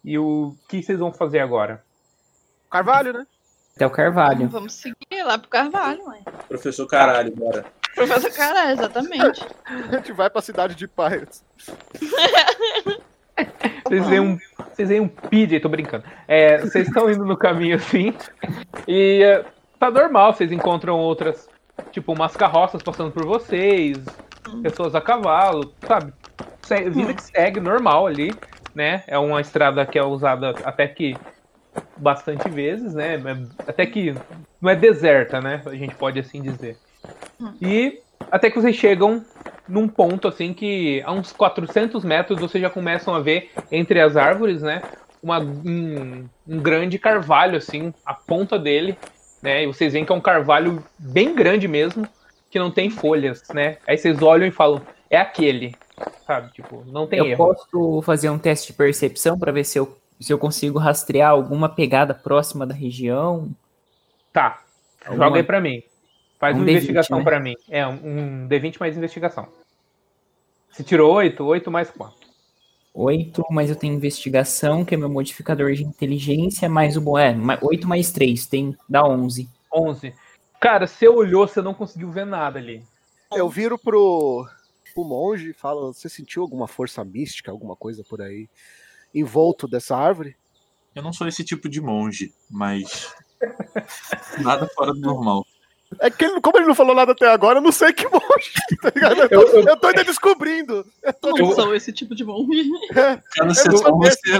E 0.05 0.19
o 0.19 0.55
que 0.69 0.83
vocês 0.83 0.99
vão 0.99 1.13
fazer 1.13 1.39
agora? 1.39 1.85
Carvalho, 2.71 3.13
né? 3.13 3.27
Até 3.77 3.87
o 3.87 3.91
Carvalho. 3.91 4.49
Vamos 4.49 4.75
seguir 4.75 5.23
lá 5.23 5.39
pro 5.39 5.49
Carvalho, 5.49 6.05
mãe. 6.05 6.23
Professor 6.49 6.87
Caralho, 6.87 7.35
bora. 7.35 7.65
Professor 7.95 8.31
Caralho, 8.33 8.73
exatamente. 8.73 9.47
A 9.67 9.97
gente 9.97 10.13
vai 10.13 10.31
pra 10.31 10.41
cidade 10.43 10.75
de 10.75 10.89
Pirates. 10.89 11.45
Vocês 13.87 14.07
veem 14.09 14.21
um, 14.21 14.39
vocês 14.71 14.89
veem 14.89 15.01
um 15.01 15.09
PJ, 15.09 15.61
tô 15.61 15.69
brincando. 15.69 16.05
É, 16.29 16.59
vocês 16.59 16.87
estão 16.87 17.11
indo 17.11 17.25
no 17.25 17.37
caminho 17.37 17.77
assim. 17.77 18.15
E 18.87 19.23
é, 19.23 19.45
tá 19.79 19.91
normal, 19.91 20.33
vocês 20.33 20.51
encontram 20.53 20.99
outras, 20.99 21.49
tipo, 21.91 22.13
umas 22.13 22.37
carroças 22.37 22.83
passando 22.83 23.11
por 23.11 23.25
vocês, 23.27 23.99
pessoas 24.63 24.95
a 24.95 25.01
cavalo, 25.01 25.75
sabe? 25.87 26.13
Se- 26.63 26.89
Vida 26.91 27.13
que 27.15 27.23
segue, 27.23 27.61
normal 27.61 28.07
ali, 28.07 28.33
né? 28.75 29.03
É 29.07 29.19
uma 29.19 29.41
estrada 29.41 29.85
que 29.85 29.99
é 29.99 30.05
usada 30.05 30.51
até 30.65 30.87
que 30.87 31.17
bastante 31.97 32.49
vezes, 32.49 32.95
né? 32.95 33.17
É- 33.17 33.71
Até 33.71 33.85
que 33.87 34.15
não 34.61 34.71
é 34.71 34.77
deserta, 34.77 35.41
né? 35.41 35.61
A 35.67 35.75
gente 35.75 35.95
pode 35.95 36.19
assim 36.19 36.41
dizer. 36.41 36.77
E 37.61 38.01
até 38.31 38.51
que 38.51 38.61
vocês 38.61 38.77
chegam 38.77 39.25
num 39.69 39.87
ponto 39.89 40.29
assim 40.29 40.53
que 40.53 41.03
a 41.05 41.13
uns 41.13 41.33
400 41.33 42.05
metros 42.05 42.41
vocês 42.41 42.61
já 42.63 42.69
começam 42.71 43.15
a 43.15 43.21
ver 43.21 43.51
entre 43.71 44.01
as 44.01 44.17
árvores, 44.17 44.63
né? 44.63 44.83
Uma, 45.23 45.39
um, 45.39 46.29
um 46.49 46.59
grande 46.61 46.99
carvalho 46.99 47.57
assim, 47.57 47.95
a 48.05 48.13
ponta 48.13 48.59
dele, 48.59 48.99
né? 49.41 49.63
E 49.63 49.67
vocês 49.67 49.93
veem 49.93 50.05
que 50.05 50.13
é 50.13 50.15
um 50.15 50.21
carvalho 50.21 50.83
bem 50.99 51.35
grande 51.35 51.69
mesmo, 51.69 52.07
que 52.51 52.59
não 52.59 52.71
tem 52.71 52.91
folhas, 52.91 53.43
né? 53.55 53.79
Aí 53.87 53.97
vocês 53.97 54.21
olham 54.21 54.47
e 54.47 54.51
falam, 54.51 54.83
é 55.09 55.17
aquele, 55.17 55.75
sabe? 56.27 56.53
Tipo, 56.53 56.85
não 56.87 57.07
tem 57.07 57.21
Eu 57.21 57.27
erro. 57.27 57.37
posso 57.55 58.03
fazer 58.03 58.31
um 58.31 58.39
teste 58.39 58.69
de 58.69 58.73
percepção 58.73 59.39
para 59.39 59.53
ver 59.53 59.65
se 59.65 59.79
eu, 59.79 59.97
se 60.21 60.33
eu 60.33 60.39
consigo 60.39 60.79
rastrear 60.79 61.31
alguma 61.31 61.69
pegada 61.69 62.13
próxima 62.15 62.67
da 62.67 62.75
região. 62.75 63.49
Tá, 64.33 64.61
Alguma- 65.07 65.27
joga 65.27 65.37
aí 65.39 65.45
pra 65.45 65.61
mim. 65.61 65.83
Faz 66.43 66.57
Um 66.57 66.63
uma 66.63 66.67
D20, 66.67 66.71
investigação 66.73 67.19
né? 67.19 67.25
pra 67.25 67.39
mim. 67.39 67.55
É, 67.71 67.87
um, 67.87 67.93
um 67.93 68.49
D20 68.49 68.81
mais 68.81 68.97
investigação. 68.97 69.47
Se 70.73 70.83
tirou 70.83 71.15
8, 71.15 71.41
8 71.41 71.71
mais 71.71 71.89
4. 71.89 72.17
8, 72.93 73.45
mas 73.49 73.71
eu 73.71 73.77
tenho 73.77 73.95
investigação, 73.95 74.85
que 74.85 74.93
é 74.93 74.99
meu 74.99 75.09
modificador 75.09 75.73
de 75.73 75.85
inteligência, 75.85 76.69
mais 76.69 76.97
o 76.97 77.01
bom. 77.01 77.17
É, 77.17 77.33
8 77.63 77.87
mais 77.87 78.11
3, 78.11 78.45
tem, 78.47 78.77
dá 78.89 79.07
11. 79.07 79.49
11. 79.73 80.13
Cara, 80.59 80.89
você 80.89 81.07
olhou, 81.07 81.47
você 81.47 81.63
não 81.63 81.75
conseguiu 81.75 82.11
ver 82.11 82.27
nada 82.27 82.59
ali. 82.59 82.85
Eu 83.33 83.49
viro 83.49 83.79
pro, 83.79 84.45
pro 84.93 85.05
monge 85.05 85.51
e 85.51 85.55
falo: 85.55 85.95
Você 85.95 86.09
sentiu 86.09 86.43
alguma 86.43 86.67
força 86.67 87.05
mística, 87.05 87.53
alguma 87.53 87.77
coisa 87.77 88.03
por 88.03 88.21
aí 88.21 88.49
envolto 89.15 89.69
dessa 89.69 89.97
árvore? 89.97 90.35
Eu 90.93 91.05
não 91.05 91.13
sou 91.13 91.29
esse 91.29 91.45
tipo 91.45 91.69
de 91.69 91.81
monge, 91.81 92.35
mas. 92.51 93.15
Nada 94.43 94.69
fora 94.75 94.93
do 94.93 95.01
normal. 95.01 95.47
É 96.01 96.11
que 96.11 96.25
ele, 96.25 96.41
como 96.41 96.59
ele 96.59 96.67
não 96.67 96.75
falou 96.75 96.95
nada 96.95 97.13
até 97.13 97.29
agora, 97.31 97.59
eu 97.59 97.63
não 97.63 97.73
sei 97.73 97.93
que 97.93 98.05
monge, 98.09 98.21
tá 98.83 98.91
ligado? 98.95 99.21
Eu 99.21 99.29
tô, 99.29 99.35
Eu- 99.35 99.49
eu- 99.63 99.69
eu 99.69 99.77
tô 99.77 99.87
ainda 99.89 100.05
descobrindo. 100.05 100.85
Eu 101.03 101.13
tô 101.15 101.31
Não 101.37 101.53
sou 101.55 101.75
esse 101.75 101.93
tipo 101.93 102.15
de 102.15 102.25
bom. 102.25 102.47
Cada 102.95 103.51
Eu 103.51 103.55
sessão 103.55 103.91
vou- 103.93 103.99
você. 103.99 104.39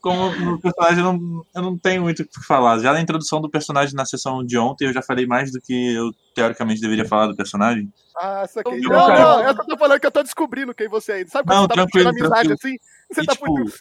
Como 0.00 0.30
no 0.34 0.58
personagem, 0.58 1.04
eu 1.04 1.12
não, 1.12 1.46
eu 1.54 1.62
não 1.62 1.76
tenho 1.78 2.00
muito 2.02 2.22
o 2.22 2.26
que 2.26 2.40
falar. 2.46 2.78
Já 2.78 2.90
na 2.94 3.02
introdução 3.02 3.38
do 3.38 3.50
personagem 3.50 3.94
na 3.94 4.06
sessão 4.06 4.42
de 4.42 4.56
ontem, 4.56 4.86
eu 4.86 4.94
já 4.94 5.02
falei 5.02 5.26
mais 5.26 5.52
do 5.52 5.60
que 5.60 5.92
eu 5.94 6.10
teoricamente 6.34 6.80
deveria 6.80 7.04
falar 7.04 7.26
do 7.26 7.36
personagem. 7.36 7.92
Ah, 8.16 8.44
isso 8.48 8.58
aqui. 8.60 8.70
Eu- 8.82 8.88
Não, 8.88 9.06
cara- 9.06 9.20
não, 9.20 9.42
eu 9.48 9.54
só 9.56 9.64
tô 9.64 9.76
falando 9.76 10.00
que 10.00 10.06
eu 10.06 10.10
tô 10.10 10.22
descobrindo 10.22 10.74
quem 10.74 10.88
você 10.88 11.20
é. 11.20 11.26
Sabe 11.26 11.46
quando 11.48 11.54
Não, 11.54 11.62
você 11.64 11.68
tá 11.68 11.74
tranquilo, 11.74 12.08
puxando 12.14 12.32
amizade 12.32 12.48
tranquilo. 12.48 12.54
assim? 12.54 12.76
Você 13.12 13.20
E, 13.20 13.26
tá 13.26 13.32
tipo, 13.34 13.52
muito. 13.52 13.72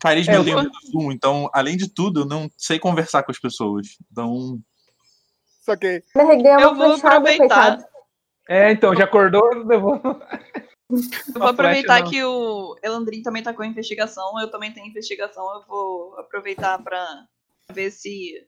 Carisma 0.00 0.32
É, 0.32 0.36
eu 0.36 0.40
eu 0.40 0.44
tenho 0.44 0.70
um, 0.96 1.12
então, 1.12 1.48
além 1.54 1.76
de 1.76 1.86
tudo, 1.88 2.22
eu 2.22 2.26
não 2.26 2.50
sei 2.58 2.80
conversar 2.80 3.22
com 3.22 3.30
as 3.30 3.38
pessoas. 3.38 3.86
Então, 4.10 4.58
Só 5.62 5.76
que. 5.76 6.02
Eu 6.60 6.74
vou 6.74 6.92
aproveitar. 6.94 7.78
É, 8.48 8.70
então, 8.72 8.94
já 8.94 9.04
acordou. 9.04 9.42
Eu 9.70 9.80
vou 9.80 10.00
Uma 11.34 11.50
aproveitar 11.50 11.98
flecha, 11.98 12.04
não. 12.04 12.10
que 12.10 12.24
o 12.24 12.76
Elandrin 12.82 13.22
também 13.22 13.42
tá 13.42 13.54
com 13.54 13.64
investigação, 13.64 14.38
eu 14.40 14.50
também 14.50 14.72
tenho 14.72 14.88
investigação, 14.88 15.42
eu 15.54 15.62
vou 15.66 16.18
aproveitar 16.18 16.82
pra 16.82 17.24
ver 17.72 17.90
se 17.90 18.44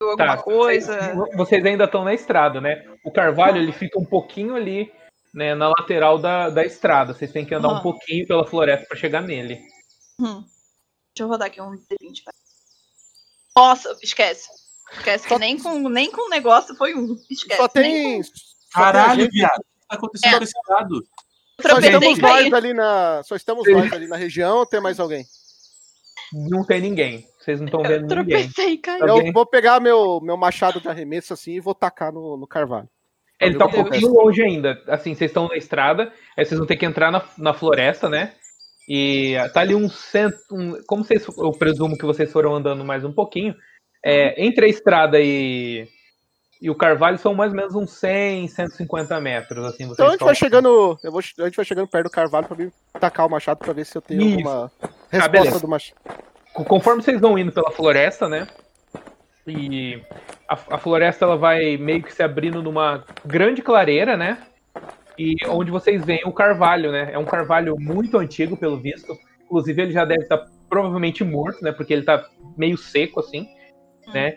viu 0.00 0.10
alguma 0.10 0.36
Tá, 0.36 0.42
coisa. 0.42 1.14
Vocês, 1.34 1.64
ainda 1.64 1.84
estão 1.84 2.04
na 2.04 2.14
estrada, 2.14 2.60
né? 2.60 2.84
O 3.04 3.10
carvalho 3.10 3.56
ele 3.58 3.72
fica 3.72 3.98
um 3.98 4.04
pouquinho 4.04 4.54
ali, 4.54 4.92
né, 5.32 5.54
na 5.54 5.68
lateral 5.68 6.18
da, 6.18 6.48
da 6.50 6.64
estrada. 6.64 7.12
Vocês 7.14 7.32
têm 7.32 7.44
que 7.44 7.54
andar 7.54 7.68
um 7.68 7.72
Aham. 7.72 7.82
pouquinho 7.82 8.26
pela 8.26 8.46
floresta 8.46 8.86
pra 8.86 8.96
chegar 8.96 9.22
nele. 9.22 9.58
Hum. 10.20 10.44
Deixa 11.16 11.22
eu 11.24 11.28
rodar 11.28 11.48
aqui 11.48 11.60
um 11.60 11.72
D20. 11.72 12.22
vai. 12.24 12.34
Nossa, 13.56 13.96
esquece. 14.02 14.48
Esquece 14.98 15.28
que 15.28 15.38
nem 15.38 15.58
com, 15.58 15.88
nem 15.88 16.10
com 16.10 16.26
o 16.26 16.30
negócio 16.30 16.74
foi 16.76 16.94
um. 16.94 17.16
Esquece. 17.30 17.60
Só 17.60 17.68
tem. 17.68 18.22
com- 18.22 18.28
caralho, 18.72 19.28
viado. 19.30 19.58
O 19.60 19.62
que 19.62 19.88
tá 19.88 19.96
acontecendo 19.96 20.34
É. 20.34 20.38
com 20.38 20.44
esse 20.44 20.52
dado? 20.68 21.04
Só 21.60 21.78
estamos 21.78 22.18
nós 22.18 22.52
ali 22.52 22.74
na. 22.74 23.22
Só 23.24 23.36
estamos 23.36 23.70
nós 23.70 23.92
ali 23.92 24.06
na 24.08 24.16
região 24.16 24.58
ou 24.58 24.66
tem 24.66 24.80
mais 24.80 24.98
alguém? 24.98 25.24
Não 26.32 26.64
tem 26.64 26.80
ninguém. 26.80 27.26
Vocês 27.38 27.60
não 27.60 27.66
estão 27.66 27.82
Eu 27.82 27.88
vendo 27.88 28.00
ninguém. 28.16 28.48
tropecei 28.48 28.72
e 28.72 28.78
caí. 28.78 29.02
Alguém? 29.02 29.26
Eu 29.28 29.32
vou 29.32 29.46
pegar 29.46 29.78
meu, 29.80 30.20
meu 30.20 30.36
machado 30.36 30.80
de 30.80 30.88
arremesso 30.88 31.32
assim 31.34 31.52
e 31.52 31.60
vou 31.60 31.74
tacar 31.74 32.12
no, 32.12 32.36
no 32.36 32.46
carvalho. 32.46 32.88
Ele 33.40 33.58
tá 33.58 33.66
um 33.66 33.70
pouquinho 33.70 34.08
longe 34.12 34.42
ainda. 34.42 34.80
Assim, 34.88 35.14
vocês 35.14 35.30
estão 35.30 35.48
na 35.48 35.56
estrada, 35.56 36.12
aí 36.36 36.44
vocês 36.44 36.56
vão 36.58 36.66
ter 36.66 36.76
que 36.76 36.86
entrar 36.86 37.10
na, 37.10 37.22
na 37.36 37.52
floresta, 37.52 38.08
né? 38.08 38.32
E 38.88 39.34
tá 39.52 39.60
ali 39.60 39.74
um 39.74 39.88
centro. 39.88 40.38
Um, 40.50 40.80
como 40.86 41.04
vocês, 41.04 41.26
eu 41.38 41.52
presumo 41.52 41.96
que 41.98 42.04
vocês 42.06 42.32
foram 42.32 42.54
andando 42.54 42.84
mais 42.84 43.04
um 43.04 43.12
pouquinho. 43.12 43.54
É, 44.04 44.44
entre 44.44 44.66
a 44.66 44.68
estrada 44.68 45.18
e, 45.18 45.88
e 46.60 46.68
o 46.68 46.74
carvalho 46.74 47.16
são 47.18 47.34
mais 47.34 47.50
ou 47.52 47.56
menos 47.56 47.74
uns 47.74 47.90
100, 47.92 48.48
150 48.48 49.20
metros. 49.20 49.64
Assim, 49.64 49.84
Então 49.84 50.08
a 50.08 50.10
gente 50.12 50.24
vai 50.24 50.34
chegando. 50.34 50.98
Eu 51.02 51.10
vou, 51.10 51.20
a 51.20 51.44
gente 51.44 51.56
vai 51.56 51.64
chegando 51.64 51.88
perto 51.88 52.04
do 52.04 52.10
carvalho 52.10 52.46
pra 52.46 52.56
mim 52.56 52.70
tacar 53.00 53.26
o 53.26 53.30
machado 53.30 53.58
pra 53.58 53.72
ver 53.72 53.86
se 53.86 53.96
eu 53.96 54.02
tenho 54.02 54.20
Isso. 54.22 54.48
alguma 54.48 54.70
Ah, 54.82 54.88
resposta 55.10 55.28
beleza. 55.30 55.60
do 55.60 55.68
machado. 55.68 55.98
Conforme 56.52 57.02
vocês 57.02 57.20
vão 57.20 57.38
indo 57.38 57.50
pela 57.50 57.70
floresta, 57.72 58.28
né? 58.28 58.46
E 59.46 60.00
a, 60.48 60.54
a 60.70 60.78
floresta 60.78 61.24
ela 61.24 61.36
vai 61.36 61.76
meio 61.76 62.02
que 62.02 62.12
se 62.14 62.22
abrindo 62.22 62.62
numa 62.62 63.04
grande 63.24 63.60
clareira, 63.60 64.16
né? 64.16 64.38
E 65.18 65.34
onde 65.48 65.70
vocês 65.70 66.04
veem 66.04 66.22
o 66.26 66.32
carvalho, 66.32 66.90
né? 66.92 67.10
É 67.12 67.18
um 67.18 67.24
carvalho 67.24 67.76
muito 67.78 68.18
antigo, 68.18 68.56
pelo 68.56 68.78
visto. 68.78 69.16
Inclusive, 69.44 69.82
ele 69.82 69.92
já 69.92 70.04
deve 70.04 70.22
estar 70.22 70.46
provavelmente 70.68 71.22
morto, 71.22 71.62
né? 71.62 71.72
Porque 71.72 71.92
ele 71.92 72.02
tá 72.02 72.24
meio 72.56 72.76
seco, 72.78 73.20
assim, 73.20 73.48
né? 74.12 74.34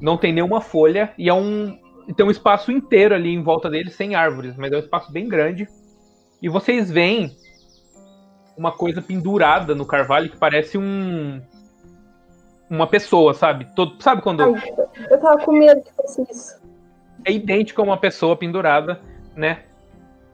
Não 0.00 0.16
tem 0.16 0.32
nenhuma 0.32 0.60
folha 0.60 1.12
e 1.18 1.28
é 1.28 1.34
um. 1.34 1.78
Tem 2.16 2.24
um 2.24 2.30
espaço 2.30 2.72
inteiro 2.72 3.14
ali 3.14 3.28
em 3.34 3.42
volta 3.42 3.68
dele, 3.68 3.90
sem 3.90 4.14
árvores, 4.14 4.56
mas 4.56 4.72
é 4.72 4.76
um 4.76 4.80
espaço 4.80 5.12
bem 5.12 5.28
grande. 5.28 5.68
E 6.40 6.48
vocês 6.48 6.90
veem 6.90 7.36
uma 8.56 8.72
coisa 8.72 9.02
pendurada 9.02 9.74
no 9.74 9.84
carvalho 9.86 10.30
que 10.30 10.36
parece 10.36 10.78
um. 10.78 11.40
Uma 12.70 12.86
pessoa, 12.86 13.32
sabe? 13.34 13.66
Todo, 13.74 14.00
sabe 14.02 14.20
quando 14.22 14.42
Ai, 14.42 14.52
eu 15.10 15.18
tava 15.20 15.38
com 15.42 15.52
medo 15.52 15.82
que 15.82 15.92
fosse 15.94 16.22
isso. 16.30 16.60
é 17.24 17.32
idêntico 17.32 17.80
a 17.80 17.84
uma 17.84 17.96
pessoa 17.96 18.36
pendurada, 18.36 19.00
né? 19.34 19.64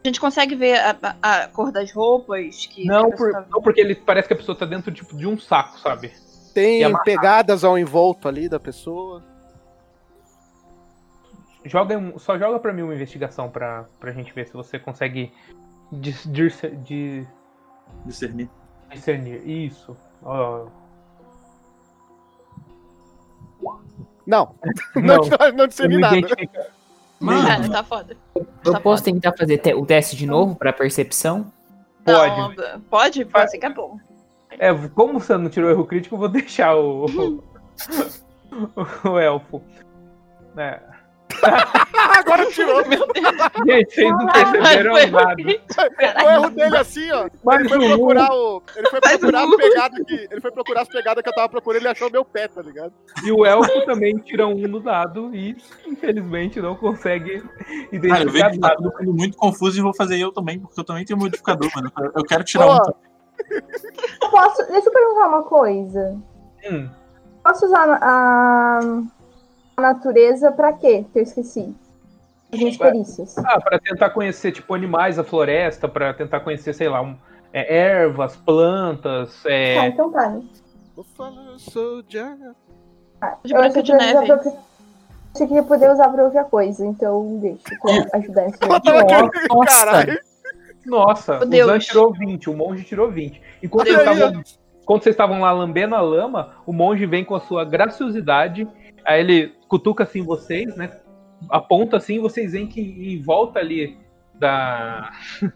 A 0.05 0.09
gente 0.09 0.21
consegue 0.21 0.55
ver 0.57 0.77
a, 0.79 0.97
a- 1.23 1.43
a 1.45 1.49
cor 1.49 1.71
das 1.73 1.93
roupas 1.93 2.67
que 2.67 2.85
Não, 2.87 3.11
por- 3.11 3.31
tá 3.33 3.47
não 3.51 3.63
porque 3.63 3.81
ele 3.81 3.95
parece 3.95 4.27
que 4.29 4.35
a 4.35 4.37
pessoa 4.37 4.57
tá 4.59 4.67
dentro 4.67 4.93
tipo, 4.93 5.17
de 5.17 5.27
um 5.27 5.39
saco, 5.39 5.79
sabe? 5.79 6.13
Tem 6.55 6.81
E 6.81 6.85
amarrar. 6.85 7.05
pegadas 7.05 7.65
ao 7.65 7.77
envolto 7.77 8.29
ali 8.29 8.49
da 8.49 8.61
pessoa. 8.61 9.23
Joga 11.65 11.99
um- 11.99 12.19
só 12.19 12.39
joga 12.39 12.59
pra 12.61 12.73
mim 12.73 12.83
uma 12.83 12.95
investigação 12.95 13.51
pra, 13.51 13.87
pra 13.99 14.13
gente 14.13 14.33
ver 14.33 14.47
se 14.47 14.53
você 14.53 14.79
consegue 14.79 15.33
dis- 15.91 16.25
dis- 16.27 16.61
di- 16.85 17.27
Discernir. 18.07 18.49
discernir. 18.91 19.47
Isso. 19.49 19.97
Ó, 20.23 20.67
Não, 24.27 24.55
Não, 24.97 25.17
não, 25.17 25.53
não 25.57 25.67
discerni 25.67 25.99
nada. 25.99 26.17
identifica. 26.17 26.67
Mano, 27.21 27.47
Cara, 27.47 27.69
tá 27.71 27.83
foda. 27.85 28.17
Eu 28.35 28.73
Tá 28.73 28.81
posso 28.81 29.03
foda. 29.05 29.15
tentar 29.15 29.37
fazer 29.37 29.59
te- 29.59 29.75
o 29.75 29.85
teste 29.87 30.17
de 30.17 30.27
novo 30.27 30.55
para 30.57 30.73
percepção? 30.73 31.51
Pode. 32.05 32.37
Não, 32.59 32.81
pode? 32.83 33.25
Pode 33.25 33.51
ser 33.51 33.59
que 33.59 33.67
é 33.67 33.71
bom. 33.71 33.99
É, 34.59 34.73
como 34.95 35.21
você 35.21 35.37
não 35.37 35.49
tirou 35.49 35.71
erro 35.71 35.85
crítico, 35.87 36.15
eu 36.15 36.19
vou 36.21 36.29
deixar 36.31 36.77
o. 36.77 37.07
o 39.05 39.19
elfo. 39.19 39.63
É. 40.57 40.81
Agora 42.19 42.47
tirou. 42.47 42.87
Meu 42.87 43.07
Deus. 43.13 43.27
Gente, 43.67 43.95
vocês 43.95 44.11
não 44.11 44.27
perceberam 44.27 44.93
Foi 44.95 45.07
nada. 45.11 45.43
O 45.43 46.31
erro 46.31 46.51
dele 46.51 46.77
assim, 46.77 47.11
ó. 47.11 47.29
Mas 47.43 47.61
Ele 47.61 47.69
foi 47.69 47.79
o- 47.79 47.89
procurar 47.89 48.31
o. 48.33 48.63
Ele 48.77 48.89
foi 48.89 49.01
procurar 49.01 49.45
as 49.45 49.57
pegadas 49.57 50.07
que. 50.07 50.29
Ele 50.31 50.41
foi 50.41 50.51
procurar 50.53 50.83
as 50.83 50.89
pegadas 50.89 51.23
que 51.23 51.29
eu 51.29 51.35
tava 51.35 51.49
procurando 51.49 51.81
e 51.81 51.83
ele 51.83 51.89
achou 51.89 52.11
meu 52.11 52.25
pé, 52.25 52.47
tá 52.47 52.63
ligado? 52.63 52.93
E 53.25 53.33
o 53.33 53.45
elfo 53.45 53.85
também 53.85 54.17
tira 54.19 54.47
um 54.47 54.55
no 54.69 54.79
dado 54.81 55.35
e, 55.35 55.57
infelizmente, 55.87 56.61
não 56.61 56.77
consegue 56.77 57.41
Cara, 57.41 57.53
eu 57.81 57.89
identificar 57.93 58.31
vejo 58.31 58.51
que 58.51 58.59
tá 58.61 58.77
mundo 58.79 59.15
muito 59.15 59.37
confuso 59.37 59.79
e 59.79 59.83
vou 59.83 59.95
fazer 59.95 60.19
eu 60.19 60.31
também, 60.31 60.61
porque 60.61 60.79
eu 60.79 60.85
também 60.85 61.05
tenho 61.05 61.19
modificador, 61.19 61.69
mano. 61.75 61.91
Eu 62.15 62.23
quero 62.25 62.45
tirar 62.45 62.67
Ó, 62.67 62.77
um. 62.77 63.14
Eu 64.23 64.31
posso. 64.31 64.67
Deixa 64.71 64.89
eu 64.89 64.93
perguntar 64.93 65.29
uma 65.29 65.43
coisa. 65.43 66.17
Hum, 66.71 66.89
Posso 67.43 67.67
usar 67.67 67.99
a, 68.01 68.81
a 69.77 69.81
natureza 69.81 70.51
pra 70.53 70.73
quê? 70.73 71.05
Que 71.13 71.19
eu 71.19 71.23
esqueci. 71.23 71.75
As 72.53 72.59
minhas 72.59 72.77
perícias. 72.77 73.37
Ah, 73.39 73.61
pra 73.61 73.79
tentar 73.79 74.11
conhecer, 74.11 74.53
tipo, 74.53 74.73
animais, 74.75 75.19
a 75.19 75.25
floresta, 75.25 75.87
pra 75.89 76.15
tentar 76.15 76.41
conhecer, 76.41 76.73
sei 76.73 76.89
lá, 76.89 77.03
um- 77.03 77.17
é, 77.53 77.77
ervas, 77.77 78.35
plantas, 78.37 79.45
Ah, 79.45 79.51
é, 79.51 79.87
então 79.89 80.11
tá. 80.11 80.29
né? 80.31 80.43
Tá. 83.21 83.39
De 83.45 83.53
Eu 83.53 83.59
Branca 83.59 83.81
achei 83.81 83.83
de 83.83 83.93
Neve. 83.93 84.27
pra- 84.27 84.53
Achei 85.35 85.49
que 85.49 85.55
ia 85.55 85.63
poder 85.65 85.91
usar 85.91 86.09
pra 86.11 86.25
outra 86.25 86.45
coisa, 86.45 86.87
então 86.87 87.39
deixa 87.41 87.77
pra 87.83 87.91
ajudar 88.19 88.47
isso. 88.47 88.59
Nossa. 89.49 89.67
Caralho. 89.67 90.21
Nossa, 90.87 91.39
Meu 91.39 91.47
o 91.47 91.51
Deus. 91.51 91.67
Zan 91.67 91.79
tirou 91.79 92.13
20, 92.13 92.51
o 92.51 92.55
monge 92.55 92.85
tirou 92.85 93.11
20. 93.11 93.41
Enquanto 93.63 93.89
Olha 93.89 93.99
vocês 93.99 94.19
estavam 94.19 94.43
quando 94.85 95.03
vocês 95.03 95.15
estavam 95.15 95.41
lá 95.41 95.51
lambendo 95.51 95.95
a 95.95 96.01
lama, 96.01 96.57
o 96.67 96.73
monge 96.73 97.07
vem 97.07 97.25
com 97.25 97.35
a 97.35 97.41
sua 97.41 97.65
graciosidade, 97.65 98.69
aí 99.05 99.21
ele 99.21 99.55
cutuca 99.69 100.05
assim 100.05 100.23
vocês, 100.23 100.77
né? 100.77 100.91
Aponta 101.51 101.97
assim, 101.97 102.21
vocês 102.21 102.53
veem 102.53 102.67
que 102.67 102.81
em 102.81 103.23
volta 103.23 103.59
ali 103.59 103.99
da 104.35 105.11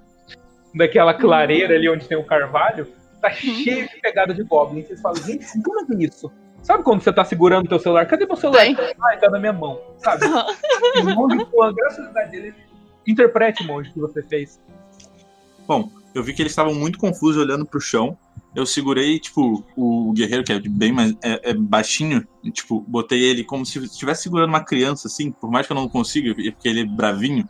daquela 0.75 1.15
clareira 1.15 1.75
ali 1.75 1.89
onde 1.89 2.07
tem 2.07 2.17
o 2.17 2.25
carvalho, 2.25 2.87
tá 3.21 3.31
cheio 3.31 3.89
de 3.89 4.01
pegada 4.01 4.33
de 4.35 4.43
goblin. 4.43 4.83
Vocês 4.83 5.01
falam, 5.01 5.23
gente, 5.23 5.45
segura 5.45 5.87
isso. 5.99 6.31
Sabe 6.63 6.83
quando 6.83 7.03
você 7.03 7.13
tá 7.13 7.25
segurando 7.25 7.67
o 7.67 7.69
teu 7.69 7.79
celular? 7.79 8.07
Cadê 8.07 8.27
meu 8.27 8.37
celular? 8.37 8.63
Tem. 8.63 8.77
Ai, 9.03 9.19
tá 9.19 9.31
na 9.31 9.39
minha 9.39 9.53
mão, 9.53 9.81
sabe? 9.99 10.25
o 11.01 11.05
monge, 11.15 11.45
com 11.47 11.63
a 11.63 11.73
graciosidade 11.73 12.31
dele, 12.31 12.55
interprete, 13.07 13.65
monge, 13.65 13.93
que 13.93 13.99
você 13.99 14.23
fez. 14.23 14.61
Bom, 15.69 15.90
eu 16.15 16.23
vi 16.23 16.32
que 16.32 16.40
eles 16.40 16.53
estavam 16.53 16.74
muito 16.74 16.99
confusos 16.99 17.36
olhando 17.36 17.66
pro 17.66 17.78
chão. 17.78 18.16
Eu 18.57 18.65
segurei, 18.65 19.20
tipo, 19.20 19.62
o 19.77 20.11
guerreiro, 20.15 20.43
que 20.43 20.51
é 20.51 20.59
bem 20.59 20.90
mais 20.90 21.15
é, 21.23 21.51
é 21.51 21.55
baixinho, 21.55 22.27
e, 22.43 22.51
tipo, 22.51 22.81
botei 22.89 23.23
ele 23.23 23.45
como 23.45 23.66
se 23.66 23.78
estivesse 23.78 24.23
segurando 24.23 24.49
uma 24.49 24.65
criança, 24.65 25.07
assim, 25.07 25.31
por 25.31 25.51
mais 25.51 25.66
que 25.66 25.73
eu 25.73 25.77
não 25.77 25.86
consiga, 25.86 26.35
porque 26.35 26.69
ele 26.69 26.81
é 26.81 26.85
bravinho. 26.86 27.47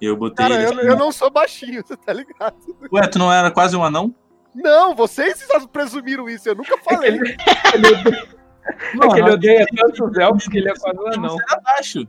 Eu 0.00 0.16
botei 0.16 0.36
Cara, 0.36 0.54
ele. 0.54 0.64
eu, 0.64 0.70
assim, 0.70 0.88
eu 0.88 0.96
não 0.96 1.12
sou 1.12 1.30
baixinho, 1.30 1.84
você 1.86 1.94
tá 1.94 2.14
ligado? 2.14 2.56
Ué, 2.90 3.06
tu 3.06 3.18
não 3.18 3.30
era 3.30 3.50
quase 3.50 3.76
um 3.76 3.84
anão? 3.84 4.14
Não, 4.54 4.94
vocês 4.94 5.46
presumiram 5.70 6.28
isso, 6.28 6.48
eu 6.48 6.54
nunca 6.54 6.78
falei. 6.78 7.10
Ele, 7.10 7.36
ele 7.74 7.86
odeia, 7.86 9.04
é 9.04 9.08
que 9.08 9.18
ele 9.18 9.30
odeia 9.30 9.66
tanto 9.76 10.04
os 10.06 10.18
elfos 10.18 10.48
que 10.48 10.58
ele 10.58 10.70
é 10.70 10.74
quase 10.74 10.98
um 10.98 11.06
anão. 11.06 11.36
Você 11.36 11.44
era 11.52 11.60
baixo. 11.60 12.08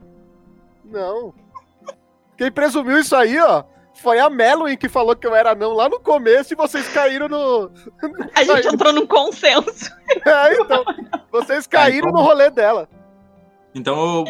Não. 0.85 1.33
Quem 2.37 2.51
presumiu 2.51 2.97
isso 2.97 3.15
aí, 3.15 3.37
ó, 3.37 3.65
foi 4.01 4.19
a 4.19 4.29
Meloin 4.29 4.75
que 4.75 4.89
falou 4.89 5.15
que 5.15 5.27
eu 5.27 5.35
era 5.35 5.53
não 5.53 5.73
lá 5.73 5.87
no 5.87 5.99
começo 5.99 6.53
e 6.53 6.55
vocês 6.55 6.87
caíram 6.89 7.29
no. 7.29 7.71
A 8.35 8.43
gente 8.43 8.67
entrou 8.73 8.91
num 8.91 9.05
consenso. 9.05 9.91
É, 10.25 10.59
então. 10.59 10.83
Vocês 11.31 11.65
caíram 11.67 12.11
no 12.11 12.21
rolê 12.21 12.49
dela. 12.49 12.89
Então 13.73 13.95
eu 13.95 14.25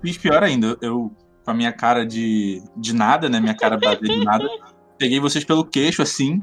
fiz 0.00 0.16
pior 0.16 0.42
ainda. 0.42 0.78
Eu, 0.80 1.12
com 1.44 1.50
a 1.50 1.54
minha 1.54 1.72
cara 1.72 2.06
de, 2.06 2.62
de 2.76 2.94
nada, 2.94 3.28
né? 3.28 3.38
Minha 3.40 3.54
cara 3.54 3.76
de 3.76 4.24
nada, 4.24 4.48
peguei 4.96 5.20
vocês 5.20 5.44
pelo 5.44 5.64
queixo 5.64 6.00
assim 6.00 6.42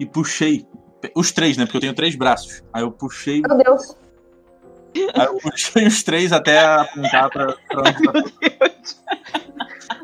e 0.00 0.06
puxei. 0.06 0.66
Os 1.14 1.32
três, 1.32 1.56
né? 1.56 1.64
Porque 1.64 1.76
eu 1.76 1.80
tenho 1.82 1.94
três 1.94 2.14
braços. 2.14 2.62
Aí 2.72 2.82
eu 2.82 2.90
puxei, 2.90 3.42
Meu 3.42 3.58
Deus. 3.58 3.96
Aí 5.14 5.26
eu 5.26 5.38
puxei 5.38 5.86
os 5.86 6.02
três 6.02 6.32
até 6.32 6.64
apontar 6.64 7.30
pra, 7.30 7.54
pra 7.68 7.80
onde 7.80 8.02
tá. 8.02 8.12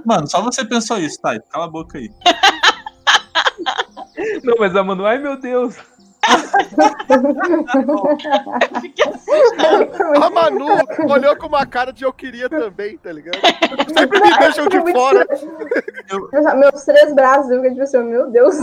Mano, 0.04 0.28
só 0.28 0.40
você 0.42 0.64
pensou 0.64 0.98
isso, 0.98 1.20
tá? 1.20 1.38
Cala 1.50 1.66
a 1.66 1.68
boca 1.68 1.98
aí. 1.98 2.10
Não, 4.42 4.54
mas 4.58 4.74
a 4.74 4.82
Manu, 4.82 5.06
ai 5.06 5.18
meu 5.18 5.38
Deus. 5.38 5.76
Fiquei 8.80 9.04
assustada. 9.12 10.24
A 10.24 10.30
Manu 10.30 10.66
olhou 11.08 11.36
com 11.36 11.46
uma 11.46 11.66
cara 11.66 11.92
de 11.92 12.04
eu 12.04 12.12
queria 12.12 12.48
também, 12.48 12.96
tá 12.98 13.12
ligado? 13.12 13.38
Sempre 13.96 14.20
me 14.20 14.38
deixam 14.38 14.68
de 14.68 14.78
Muito 14.78 14.92
fora. 14.96 15.26
Meus 16.56 16.84
três 16.84 17.14
braços, 17.14 17.50
eu 17.50 17.56
fiquei 17.58 17.70
tipo 17.70 17.82
assim, 17.82 18.02
meu 18.02 18.30
Deus. 18.30 18.56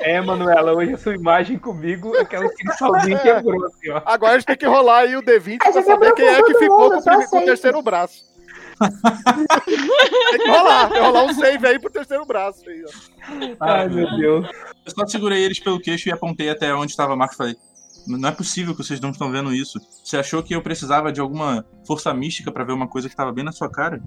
É, 0.00 0.20
Manuela, 0.20 0.74
hoje 0.74 0.94
a 0.94 0.98
sua 0.98 1.14
imagem 1.14 1.58
comigo 1.58 2.14
é 2.16 2.20
aquela 2.20 2.48
cristalzinho 2.48 3.18
quebrou, 3.20 3.64
assim, 3.66 3.90
ó. 3.90 4.02
Agora 4.04 4.32
a 4.32 4.38
gente 4.38 4.46
tem 4.46 4.56
que 4.56 4.66
rolar 4.66 4.98
aí 5.00 5.16
o 5.16 5.22
D20 5.22 5.58
Ah, 5.62 5.72
pra 5.72 5.82
saber 5.82 6.12
quem 6.14 6.26
é 6.26 6.42
que 6.42 6.58
ficou 6.58 6.90
mundo, 6.90 7.02
com, 7.02 7.26
com 7.26 7.38
o 7.38 7.44
terceiro 7.44 7.82
braço. 7.82 8.24
tem 8.78 10.38
que 10.38 10.50
rolar, 10.50 10.88
tem 10.88 10.98
que 10.98 11.06
rolar 11.06 11.24
um 11.24 11.34
save 11.34 11.66
aí 11.66 11.78
pro 11.78 11.90
terceiro 11.90 12.26
braço 12.26 12.68
aí, 12.68 12.84
ó. 12.84 12.90
Ai, 13.60 13.88
meu 13.88 14.16
Deus. 14.18 14.46
Eu 14.86 14.92
só 14.92 15.06
segurei 15.06 15.42
eles 15.44 15.58
pelo 15.58 15.80
queixo 15.80 16.08
e 16.08 16.12
apontei 16.12 16.48
até 16.48 16.72
onde 16.72 16.92
estava 16.92 17.12
a 17.12 17.16
marca 17.16 17.34
e 17.34 17.36
falei: 17.36 17.56
Não 18.06 18.28
é 18.28 18.32
possível 18.32 18.72
que 18.74 18.82
vocês 18.84 19.00
não 19.00 19.10
estão 19.10 19.30
vendo 19.30 19.52
isso. 19.52 19.78
Você 20.04 20.16
achou 20.16 20.42
que 20.42 20.54
eu 20.54 20.62
precisava 20.62 21.12
de 21.12 21.20
alguma 21.20 21.66
força 21.86 22.14
mística 22.14 22.52
pra 22.52 22.64
ver 22.64 22.72
uma 22.72 22.86
coisa 22.88 23.08
que 23.08 23.12
estava 23.14 23.32
bem 23.32 23.44
na 23.44 23.52
sua 23.52 23.68
cara? 23.68 24.00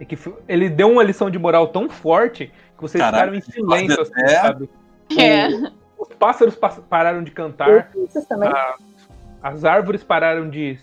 É 0.00 0.04
que 0.04 0.16
ele 0.46 0.68
deu 0.68 0.90
uma 0.90 1.02
lição 1.02 1.28
de 1.30 1.38
moral 1.38 1.68
tão 1.68 1.88
forte 1.90 2.52
que 2.76 2.80
vocês 2.82 3.02
Caralho, 3.02 3.40
ficaram 3.42 3.68
em 3.68 3.86
silêncio, 3.86 4.02
assim, 4.02 4.12
é. 4.22 4.28
sabe? 4.28 4.70
É. 5.18 5.48
Os 5.98 6.08
pássaros 6.18 6.54
pararam 6.90 7.24
de 7.24 7.30
cantar, 7.30 7.90
Vocês 7.94 8.26
também. 8.26 8.46
a- 8.50 8.76
as 9.42 9.64
árvores 9.64 10.04
pararam 10.04 10.50
de, 10.50 10.78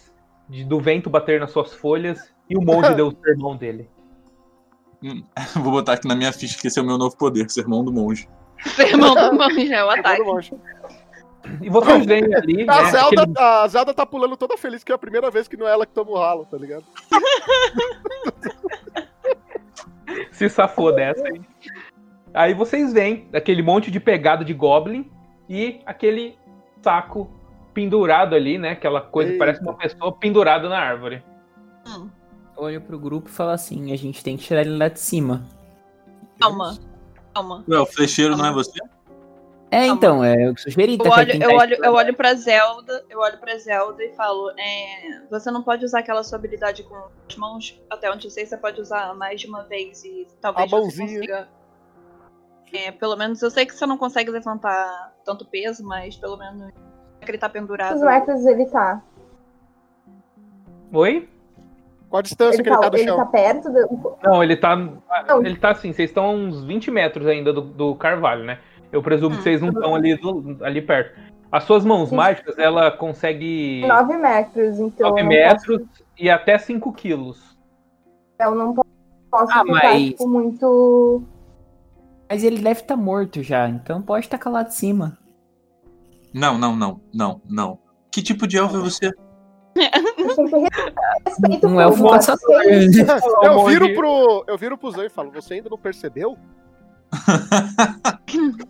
de- 0.50 0.64
do 0.64 0.80
vento 0.80 1.10
bater 1.10 1.40
nas 1.40 1.52
suas 1.52 1.74
folhas 1.74 2.34
e 2.50 2.58
o 2.58 2.62
monge 2.62 2.94
deu 2.96 3.08
o 3.08 3.16
sermão 3.24 3.56
dele. 3.56 3.90
Vou 5.56 5.72
botar 5.72 5.94
aqui 5.94 6.08
na 6.08 6.16
minha 6.16 6.32
ficha 6.34 6.60
que 6.60 6.68
esse 6.68 6.80
é 6.80 6.82
o 6.82 6.86
meu 6.86 6.98
novo 6.98 7.16
poder, 7.18 7.50
sermão 7.50 7.84
do 7.84 7.92
monge. 7.92 8.28
Sermão 8.76 9.14
do 9.14 9.34
monge 9.38 9.72
é 9.74 9.84
o 9.84 9.90
ataque. 9.90 10.22
E 11.62 11.70
vocês 11.70 12.06
veem 12.06 12.34
ali, 12.34 12.66
né, 12.66 12.74
A 12.74 12.86
Zelda, 12.86 13.22
aquele- 13.24 13.40
a 13.40 13.68
Zelda 13.68 13.94
tá 13.94 14.06
pulando 14.06 14.36
toda 14.38 14.58
feliz 14.58 14.84
que 14.84 14.92
é 14.92 14.96
a 14.96 14.98
primeira 14.98 15.30
vez 15.30 15.48
que 15.48 15.56
não 15.58 15.68
é 15.68 15.72
ela 15.72 15.86
que 15.86 15.94
toma 15.94 16.12
o 16.12 16.18
ralo, 16.18 16.46
tá 16.50 16.58
ligado? 16.58 16.86
se 20.32 20.50
safou 20.50 20.94
dessa 20.96 21.24
aí. 21.28 21.42
Aí 22.34 22.54
vocês 22.54 22.92
veem 22.92 23.28
aquele 23.34 23.62
monte 23.62 23.90
de 23.92 24.00
pegada 24.00 24.44
de 24.44 24.54
goblin 24.54 25.10
e 25.48 25.82
aquele 25.86 26.38
saco 26.82 27.30
pendurado 27.76 28.34
ali, 28.34 28.58
né? 28.58 28.72
Aquela 28.72 29.02
coisa 29.02 29.30
que 29.30 29.36
Eita. 29.36 29.46
parece 29.46 29.62
uma 29.62 29.76
pessoa 29.76 30.12
pendurada 30.14 30.68
na 30.68 30.80
árvore. 30.80 31.24
Hum, 31.88 32.10
Olha 32.58 32.80
pro 32.82 32.98
grupo 32.98 33.30
e 33.30 33.32
fala 33.32 33.54
assim: 33.54 33.92
a 33.92 33.98
gente 33.98 34.24
tem 34.24 34.36
que 34.38 34.44
tirar 34.46 34.62
ele 34.62 34.78
lá 34.78 34.88
de 34.88 35.00
cima. 35.00 35.44
calma. 36.40 36.78
Calma. 37.34 37.64
Ué, 37.68 37.78
o 37.80 37.86
flecheiro 37.86 38.38
não 38.38 38.46
é 38.46 38.52
você? 38.54 38.80
É, 39.70 39.88
Calma. 39.88 39.94
então, 39.96 40.24
é 40.24 40.50
o 40.50 40.56
que 40.56 40.62
sugeri. 40.62 40.94
Eu 40.94 40.98
tá? 41.00 41.10
olho, 41.20 41.44
eu 41.44 41.50
olho, 41.58 41.78
eu 41.84 41.94
olho 41.94 42.14
pra 42.16 42.34
Zelda, 42.34 43.04
eu 43.10 43.20
olho 43.20 43.38
pra 43.40 43.58
Zelda 43.58 44.02
e 44.02 44.14
falo, 44.16 44.52
é, 44.58 45.22
você 45.30 45.52
não 45.52 45.62
pode 45.62 45.84
usar 45.84 46.00
aquela 46.00 46.24
sua 46.24 46.38
habilidade 46.38 46.84
com 46.84 46.96
as 47.28 47.36
mãos, 47.36 47.82
até 47.90 48.10
onde 48.10 48.26
eu 48.28 48.32
sei, 48.32 48.46
você 48.46 48.56
pode 48.56 48.80
usar 48.80 49.14
mais 49.16 49.42
de 49.42 49.48
uma 49.48 49.64
vez 49.64 50.02
e 50.06 50.26
talvez 50.40 50.72
A 50.72 50.78
você 50.78 50.82
mãozinha. 50.82 51.08
consiga. 51.20 51.50
É, 52.74 52.92
pelo 52.92 53.18
menos 53.18 53.42
eu 53.42 53.50
sei 53.52 53.66
que 53.66 53.76
você 53.76 53.86
não 53.86 53.98
consegue 53.98 54.30
levantar 54.32 55.14
tanto 55.26 55.44
peso, 55.46 55.84
mas 55.84 56.16
pelo 56.16 56.38
menos 56.38 56.72
que 57.26 57.32
ele 57.32 57.38
tá 57.38 57.50
pendurado. 57.50 57.90
Quantos 58.00 58.04
metros 58.06 58.46
ele 58.46 58.66
tá? 58.66 59.02
Oi? 60.94 61.28
Qual 62.10 62.20
a 62.20 62.24
distância 62.24 62.56
Ele 62.58 62.64
que 62.64 62.70
ele 62.70 62.76
tá 62.78 62.82
tá, 62.84 62.90
do 62.90 62.98
ele 62.98 63.08
chão? 63.08 63.18
tá 63.18 63.26
perto 63.26 63.70
do. 63.72 64.18
Não, 64.24 64.44
ele 64.44 64.56
tá. 64.56 64.76
Não. 64.76 65.46
Ele 65.46 65.56
tá 65.58 65.72
assim, 65.72 65.92
vocês 65.92 66.10
estão 66.10 66.26
a 66.26 66.30
uns 66.30 66.64
20 66.64 66.92
metros 66.92 67.28
ainda 67.28 67.52
do, 67.52 67.62
do 67.62 67.96
carvalho, 67.96 68.44
né? 68.44 68.60
Eu 68.92 69.02
presumo 69.02 69.36
que 69.36 69.42
Hum. 69.42 69.44
vocês 69.44 69.62
não 69.62 69.70
estão 69.70 69.96
ali, 69.96 70.16
do- 70.16 70.58
ali 70.64 70.82
perto. 70.82 71.20
As 71.52 71.64
suas 71.64 71.84
mãos 71.84 72.10
Sim. 72.10 72.16
mágicas, 72.16 72.58
ela 72.58 72.92
consegue 72.92 73.84
9 73.88 74.18
metros, 74.18 74.80
então. 74.80 75.10
9 75.10 75.22
eu 75.22 75.24
não 75.24 75.30
metros 75.30 75.82
e 76.18 76.30
até 76.30 76.58
5 76.58 76.94
quilos. 76.94 77.58
Posso, 78.38 78.52
eu 78.52 78.56
não 78.56 78.74
po- 78.74 78.86
posso 79.32 79.52
Ah, 79.52 79.62
ficar, 79.64 79.66
mas- 79.84 80.04
tipo, 80.10 80.28
muito. 80.28 81.24
Mas 82.30 82.44
ele 82.44 82.62
deve 82.62 82.82
estar 82.82 82.96
morto 82.96 83.44
já, 83.44 83.68
então 83.68 84.02
pode 84.02 84.30
tacar 84.30 84.52
lá 84.54 84.64
de 84.64 84.74
cima. 84.74 85.18
Não, 86.36 86.58
não, 86.58 86.76
não, 86.76 87.00
não, 87.14 87.42
não. 87.50 87.80
Que 88.12 88.22
tipo 88.22 88.46
de 88.46 88.58
elfo 88.58 88.76
é 88.76 88.80
você? 88.82 89.08
A 89.08 90.00
Um 91.66 91.76
por 91.76 91.82
elfo 91.82 92.04
nós, 92.04 92.26
caçador. 92.26 92.62
é? 92.62 93.48
Eu 93.48 93.66
viro 93.66 93.94
pro, 93.96 94.44
eu 94.46 94.58
viro 94.58 94.78
pro 94.78 94.92
Zan 94.92 95.06
e 95.06 95.10
falo, 95.10 95.32
você 95.32 95.54
ainda 95.54 95.70
não 95.70 95.78
percebeu? 95.78 96.38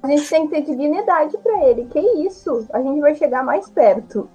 A 0.04 0.08
gente 0.08 0.30
tem 0.30 0.48
que 0.48 0.54
ter 0.54 0.62
dignidade 0.62 1.36
pra 1.40 1.64
ele. 1.66 1.86
Que 1.86 2.00
isso? 2.00 2.68
A 2.72 2.80
gente 2.84 3.02
vai 3.02 3.16
chegar 3.16 3.44
mais 3.44 3.68
perto. 3.68 4.30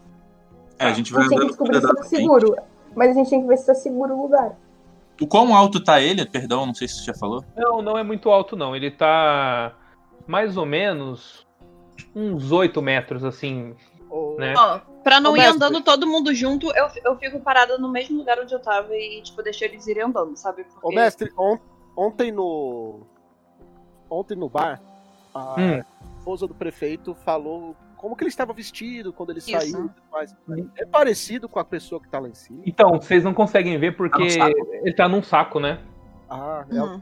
É, 0.76 0.86
a 0.86 0.92
gente 0.92 1.12
A 1.12 1.18
vai 1.18 1.22
gente 1.22 1.30
tem 1.30 1.38
que 1.38 1.46
descobrir 1.46 1.80
se 1.80 1.94
tá 1.94 2.02
seguro. 2.02 2.56
Mas 2.96 3.10
a 3.10 3.12
gente 3.14 3.30
tem 3.30 3.42
que 3.42 3.46
ver 3.46 3.58
se 3.58 3.66
tá 3.66 3.74
seguro 3.74 4.14
o 4.16 4.22
lugar. 4.22 4.56
O 5.20 5.26
quão 5.26 5.54
alto 5.54 5.78
tá 5.78 6.00
ele? 6.00 6.26
Perdão, 6.26 6.66
não 6.66 6.74
sei 6.74 6.88
se 6.88 6.96
você 6.96 7.04
já 7.04 7.14
falou. 7.14 7.44
Não, 7.56 7.80
não 7.80 7.96
é 7.96 8.02
muito 8.02 8.28
alto, 8.28 8.56
não. 8.56 8.74
Ele 8.74 8.90
tá 8.90 9.72
mais 10.26 10.56
ou 10.56 10.66
menos 10.66 11.46
uns 12.14 12.50
8 12.52 12.80
metros, 12.82 13.24
assim, 13.24 13.74
né? 14.38 14.54
Ó, 14.56 14.78
pra 15.02 15.20
não 15.20 15.32
Ô, 15.32 15.36
ir 15.36 15.40
mestre. 15.40 15.56
andando 15.56 15.82
todo 15.82 16.06
mundo 16.06 16.34
junto, 16.34 16.66
eu, 16.76 16.88
eu 17.04 17.16
fico 17.18 17.40
parada 17.40 17.78
no 17.78 17.90
mesmo 17.90 18.18
lugar 18.18 18.38
onde 18.40 18.52
eu 18.54 18.60
tava 18.60 18.94
e, 18.96 19.22
tipo, 19.22 19.42
deixo 19.42 19.64
eles 19.64 19.86
irem 19.86 20.04
andando, 20.04 20.36
sabe? 20.36 20.64
Porque... 20.64 20.86
Ô, 20.86 20.90
mestre, 20.90 21.30
on- 21.38 21.58
ontem 21.96 22.32
no. 22.32 23.06
Ontem 24.08 24.36
no 24.36 24.48
bar, 24.48 24.80
a 25.32 25.54
Hum. 25.60 25.80
esposa 26.18 26.46
do 26.46 26.54
prefeito 26.54 27.14
falou 27.14 27.76
como 27.96 28.16
que 28.16 28.24
ele 28.24 28.30
estava 28.30 28.52
vestido 28.52 29.12
quando 29.12 29.30
ele 29.30 29.38
Isso. 29.38 29.50
saiu 29.50 29.84
e 29.86 29.88
tudo 29.90 30.02
mais. 30.10 30.34
É 30.76 30.84
parecido 30.86 31.48
com 31.48 31.60
a 31.60 31.64
pessoa 31.64 32.00
que 32.00 32.08
tá 32.08 32.18
lá 32.18 32.28
em 32.28 32.34
cima. 32.34 32.60
Então, 32.66 33.00
vocês 33.00 33.22
não 33.22 33.32
conseguem 33.34 33.78
ver 33.78 33.96
porque 33.96 34.38
Tá 34.38 34.48
ele 34.82 34.94
tá 34.94 35.08
num 35.08 35.22
saco, 35.22 35.60
né? 35.60 35.78
Ah, 36.28 36.64
é- 36.70 36.80
Uhum. 36.82 37.00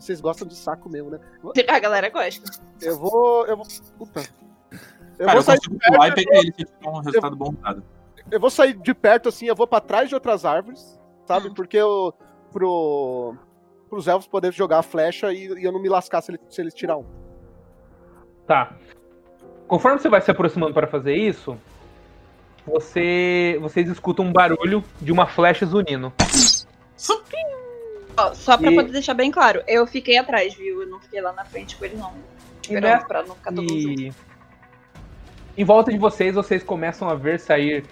Vocês 0.00 0.20
gostam 0.20 0.48
de 0.48 0.56
saco 0.56 0.88
mesmo, 0.88 1.10
né? 1.10 1.20
A 1.68 1.78
galera 1.78 2.08
gosta. 2.08 2.50
Eu 2.80 2.98
vou. 2.98 3.46
Eu 3.46 3.56
vou. 3.56 3.66
Puta. 3.98 4.20
Eu 5.18 5.26
Cara, 5.26 5.32
vou 5.32 5.36
eu 5.38 5.42
sair 5.42 5.58
de 5.58 5.68
perto, 5.70 6.04
e 6.06 6.14
pegar 6.14 6.38
ele 6.38 6.52
se 6.56 6.64
tiver 6.64 6.88
um 6.88 7.00
resultado 7.00 7.36
bom 7.36 7.52
dado. 7.54 7.82
eu 8.30 8.40
vou 8.40 8.50
sair 8.50 8.72
de 8.74 8.94
perto 8.94 9.28
assim, 9.28 9.46
eu 9.46 9.54
vou 9.54 9.66
pra 9.66 9.80
trás 9.80 10.08
de 10.08 10.14
outras 10.14 10.44
árvores, 10.46 10.98
sabe? 11.26 11.48
Hum. 11.48 11.54
Porque 11.54 11.76
eu. 11.76 12.14
Pro. 12.52 13.34
Pros 13.88 14.06
elfos 14.08 14.28
poderem 14.28 14.56
jogar 14.56 14.78
a 14.78 14.82
flecha 14.82 15.32
e, 15.32 15.46
e 15.46 15.64
eu 15.64 15.72
não 15.72 15.80
me 15.82 15.88
lascar 15.88 16.20
se, 16.22 16.30
ele- 16.30 16.40
se 16.48 16.60
eles 16.60 16.72
tirar 16.72 16.96
um. 16.96 17.04
Tá. 18.46 18.76
Conforme 19.66 19.98
você 19.98 20.08
vai 20.08 20.20
se 20.20 20.30
aproximando 20.30 20.72
para 20.72 20.86
fazer 20.86 21.14
isso, 21.14 21.56
você 22.66 23.58
vocês 23.60 23.88
escutam 23.88 24.24
um 24.24 24.32
barulho 24.32 24.82
de 25.00 25.10
uma 25.12 25.26
flecha 25.26 25.66
zunindo. 25.66 26.12
Ó, 28.20 28.34
só 28.34 28.56
pra 28.56 28.70
E- 28.70 28.74
poder 28.74 28.92
deixar 28.92 29.14
bem 29.14 29.30
claro, 29.30 29.62
eu 29.66 29.86
fiquei 29.86 30.18
atrás, 30.18 30.54
viu? 30.54 30.82
Eu 30.82 30.88
não 30.88 31.00
fiquei 31.00 31.20
lá 31.20 31.32
na 31.32 31.44
frente 31.44 31.76
com 31.76 31.84
eles, 31.84 31.98
não. 31.98 32.12
Esperando 32.62 33.00
né? 33.00 33.04
pra 33.06 33.22
não 33.22 33.34
ficar 33.34 33.52
todo 33.52 33.62
mundo 33.62 33.80
junto. 33.80 34.00
E 34.00 34.12
em 35.56 35.64
volta 35.64 35.90
de 35.90 35.98
vocês, 35.98 36.34
vocês 36.34 36.62
começam 36.62 37.08
a 37.08 37.14
ver 37.14 37.40
sair 37.40 37.84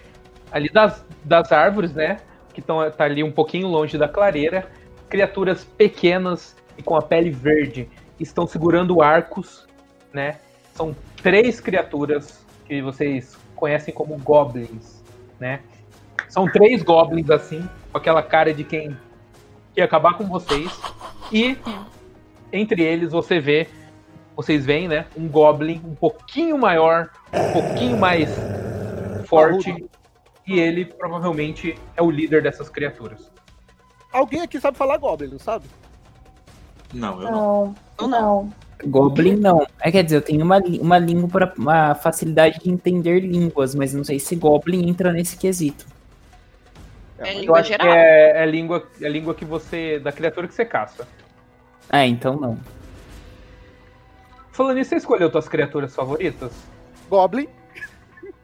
ali 0.51 0.69
das, 0.69 1.05
das 1.23 1.51
árvores, 1.51 1.93
né? 1.93 2.17
Que 2.53 2.59
estão 2.59 2.89
tá 2.91 3.03
ali 3.03 3.23
um 3.23 3.31
pouquinho 3.31 3.67
longe 3.67 3.97
da 3.97 4.07
clareira, 4.07 4.69
criaturas 5.07 5.63
pequenas 5.63 6.55
e 6.77 6.83
com 6.83 6.95
a 6.95 7.01
pele 7.01 7.31
verde. 7.31 7.89
Estão 8.19 8.47
segurando 8.47 9.01
arcos, 9.01 9.67
né? 10.13 10.39
São 10.73 10.95
três 11.21 11.59
criaturas 11.59 12.45
que 12.65 12.81
vocês 12.81 13.37
conhecem 13.55 13.93
como 13.93 14.17
goblins, 14.17 15.03
né? 15.39 15.61
São 16.27 16.49
três 16.49 16.83
goblins 16.83 17.29
assim, 17.29 17.67
com 17.91 17.97
aquela 17.97 18.21
cara 18.21 18.53
de 18.53 18.63
quem 18.63 18.95
quer 19.79 19.83
acabar 19.83 20.15
com 20.15 20.25
vocês. 20.25 20.69
E 21.31 21.57
entre 22.51 22.83
eles 22.83 23.11
você 23.11 23.39
vê 23.39 23.67
vocês 24.35 24.65
veem, 24.65 24.87
né? 24.87 25.05
Um 25.17 25.27
Goblin 25.27 25.81
um 25.83 25.93
pouquinho 25.93 26.57
maior, 26.57 27.09
um 27.33 27.51
pouquinho 27.51 27.97
mais 27.97 28.29
forte. 29.25 29.85
E 30.47 30.57
ele 30.57 30.85
provavelmente 30.85 31.77
é 31.95 32.01
o 32.01 32.09
líder 32.09 32.41
dessas 32.41 32.69
criaturas. 32.69 33.29
Alguém 34.13 34.41
aqui 34.41 34.59
sabe 34.59 34.77
falar 34.77 34.97
Goblin, 34.97 35.27
não 35.27 35.39
sabe? 35.39 35.65
Não, 36.93 37.21
eu 37.21 37.31
não. 37.31 37.75
Não, 37.99 38.07
não. 38.07 38.53
Goblin 38.85 39.35
não. 39.35 39.67
É, 39.81 39.91
quer 39.91 40.03
dizer, 40.03 40.15
eu 40.15 40.21
tenho 40.21 40.43
uma, 40.43 40.57
uma 40.57 40.97
língua 40.97 41.27
para 41.27 41.53
uma 41.57 41.93
facilidade 41.95 42.59
de 42.59 42.71
entender 42.71 43.19
línguas, 43.19 43.75
mas 43.75 43.93
não 43.93 44.05
sei 44.05 44.19
se 44.19 44.37
Goblin 44.37 44.87
entra 44.87 45.11
nesse 45.11 45.35
quesito. 45.35 45.85
É 47.19 47.33
Eu 47.35 47.39
língua 47.41 47.63
geral. 47.63 47.87
é, 47.87 48.31
é 48.39 48.41
a 48.41 48.45
língua, 48.45 48.87
é 49.01 49.09
língua 49.09 49.33
que 49.35 49.45
você. 49.45 49.99
da 49.99 50.11
criatura 50.11 50.47
que 50.47 50.53
você 50.53 50.65
caça. 50.65 51.07
Ah, 51.89 52.05
então 52.05 52.35
não. 52.39 52.57
Falando 54.51 54.75
nisso, 54.77 54.89
você 54.89 54.97
escolheu 54.97 55.31
suas 55.31 55.47
criaturas 55.47 55.95
favoritas? 55.95 56.51
Goblin. 57.09 57.47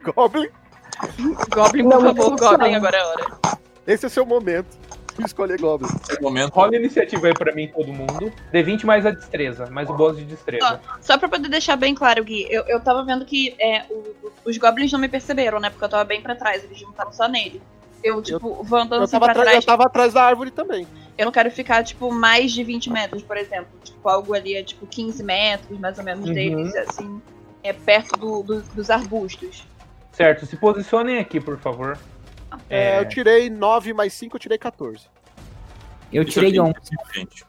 Goblin. 0.02 0.48
Goblin, 1.54 1.82
Não, 1.82 2.14
por 2.14 2.16
favor, 2.16 2.30
não. 2.30 2.36
Goblin, 2.50 2.74
agora 2.74 2.96
é 2.96 3.00
a 3.00 3.06
hora. 3.06 3.26
Esse 3.86 4.06
é 4.06 4.08
seu 4.08 4.24
momento. 4.24 4.76
Escolher 5.24 5.58
Goblin. 5.58 5.88
Nesse 6.08 6.20
momento, 6.20 6.52
Rola 6.52 6.72
a 6.72 6.76
iniciativa 6.76 7.26
aí 7.28 7.34
pra 7.34 7.54
mim, 7.54 7.68
todo 7.68 7.90
mundo. 7.92 8.30
D20 8.52 8.84
mais 8.84 9.06
a 9.06 9.10
destreza, 9.10 9.66
mais 9.70 9.88
o 9.88 9.94
bônus 9.94 10.18
de 10.18 10.24
destreza. 10.24 10.78
Só 11.00 11.16
pra 11.16 11.28
poder 11.28 11.48
deixar 11.48 11.76
bem 11.76 11.94
claro, 11.94 12.22
Gui, 12.22 12.46
eu, 12.50 12.64
eu 12.64 12.80
tava 12.80 13.02
vendo 13.04 13.24
que 13.24 13.54
é, 13.58 13.84
o- 13.88 14.14
os 14.44 14.58
goblins 14.58 14.92
não 14.92 14.98
me 15.00 15.08
perceberam, 15.08 15.58
né? 15.58 15.70
Porque 15.70 15.84
eu 15.84 15.88
tava 15.88 16.04
bem 16.04 16.20
pra 16.20 16.34
trás, 16.36 16.62
eles 16.64 16.78
juntaram 16.78 17.12
só 17.12 17.26
nele. 17.28 17.62
Eu, 18.02 18.22
tipo, 18.22 18.62
vou 18.62 18.78
andando 18.78 19.00
Eu 19.00 19.04
assim 19.04 19.12
tava, 19.12 19.24
pra 19.24 19.32
atrás, 19.32 19.48
trás. 19.50 19.64
eu 19.64 19.66
tava 19.66 19.84
atrás 19.84 20.12
da 20.14 20.22
árvore 20.24 20.50
também. 20.50 20.86
Eu 21.18 21.24
não 21.24 21.32
quero 21.32 21.50
ficar, 21.50 21.82
tipo, 21.82 22.12
mais 22.12 22.52
de 22.52 22.62
20 22.62 22.90
metros, 22.90 23.22
por 23.22 23.36
exemplo. 23.36 23.68
Tipo, 23.82 24.08
algo 24.08 24.34
ali 24.34 24.54
é, 24.54 24.62
tipo, 24.62 24.86
15 24.86 25.22
metros, 25.22 25.78
mais 25.78 25.98
ou 25.98 26.04
menos, 26.04 26.26
Uhum. 26.28 26.34
deles, 26.34 26.74
assim, 26.76 27.20
é 27.62 27.72
perto 27.72 28.16
do- 28.18 28.42
do- 28.42 28.62
dos 28.62 28.90
arbustos. 28.90 29.66
Certo, 30.12 30.46
se 30.46 30.56
posicionem 30.56 31.18
aqui, 31.18 31.40
por 31.40 31.58
favor. 31.58 31.98
É, 32.70 32.96
É, 32.96 33.00
eu 33.00 33.08
tirei 33.08 33.50
9 33.50 33.92
mais 33.92 34.12
5, 34.14 34.36
eu 34.36 34.40
tirei 34.40 34.56
14. 34.58 35.06
Eu 36.12 36.24
tirei 36.24 36.50
isso 36.50 36.62
11. 36.62 36.72
aqui, 36.78 37.18
gente. 37.18 37.44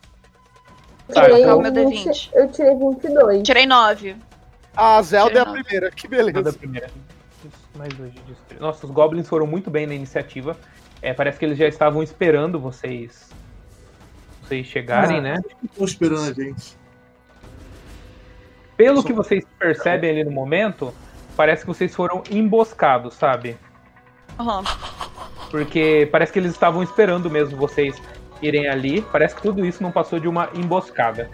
Tá, 1.14 1.22
tirei 1.26 1.44
qual 1.44 1.52
é 1.52 1.53
o 1.56 1.61
meu 1.61 1.72
20 1.90 2.06
D20? 2.10 2.30
Eu 2.34 2.52
tirei 2.52 2.76
22. 2.76 3.44
Tirei 3.44 3.65
9. 3.65 4.15
A 4.76 5.02
Zelda 5.02 5.40
é 5.40 5.41
a 5.41 5.45
Tirei 5.45 5.64
primeira, 5.64 5.91
que 5.91 6.07
beleza. 6.07 6.53
primeira. 6.53 6.90
Mais 7.77 7.93
dois 7.93 8.13
de 8.13 8.21
destreza. 8.21 8.61
Nossa, 8.61 8.85
os 8.85 8.91
goblins 8.91 9.27
foram 9.27 9.45
muito 9.47 9.69
bem 9.69 9.85
na 9.85 9.93
iniciativa. 9.93 10.57
É, 11.01 11.13
parece 11.13 11.37
que 11.37 11.45
eles 11.45 11.57
já 11.57 11.67
estavam 11.67 12.01
esperando 12.01 12.59
vocês 12.59 13.29
vocês 14.41 14.65
chegarem, 14.65 15.17
Ah. 15.17 15.21
né? 15.21 15.39
Estão 15.63 15.85
esperando 15.85 16.29
a 16.29 16.33
gente. 16.33 16.77
Pelo 18.77 19.03
que 19.03 19.11
vocês 19.11 19.43
percebem 19.59 20.11
ali 20.11 20.23
no 20.23 20.31
momento, 20.31 20.93
parece 21.35 21.61
que 21.61 21.67
vocês 21.67 21.93
foram 21.95 22.23
emboscados, 22.31 23.15
sabe? 23.15 23.57
Aham. 24.39 24.63
Porque 25.49 26.07
parece 26.11 26.31
que 26.31 26.39
eles 26.39 26.51
estavam 26.51 26.83
esperando 26.83 27.29
mesmo 27.29 27.57
vocês 27.57 28.01
irem 28.41 28.67
ali. 28.67 29.01
Parece 29.01 29.35
que 29.35 29.41
tudo 29.41 29.65
isso 29.65 29.81
não 29.81 29.91
passou 29.91 30.19
de 30.19 30.27
uma 30.27 30.49
emboscada. 30.53 31.29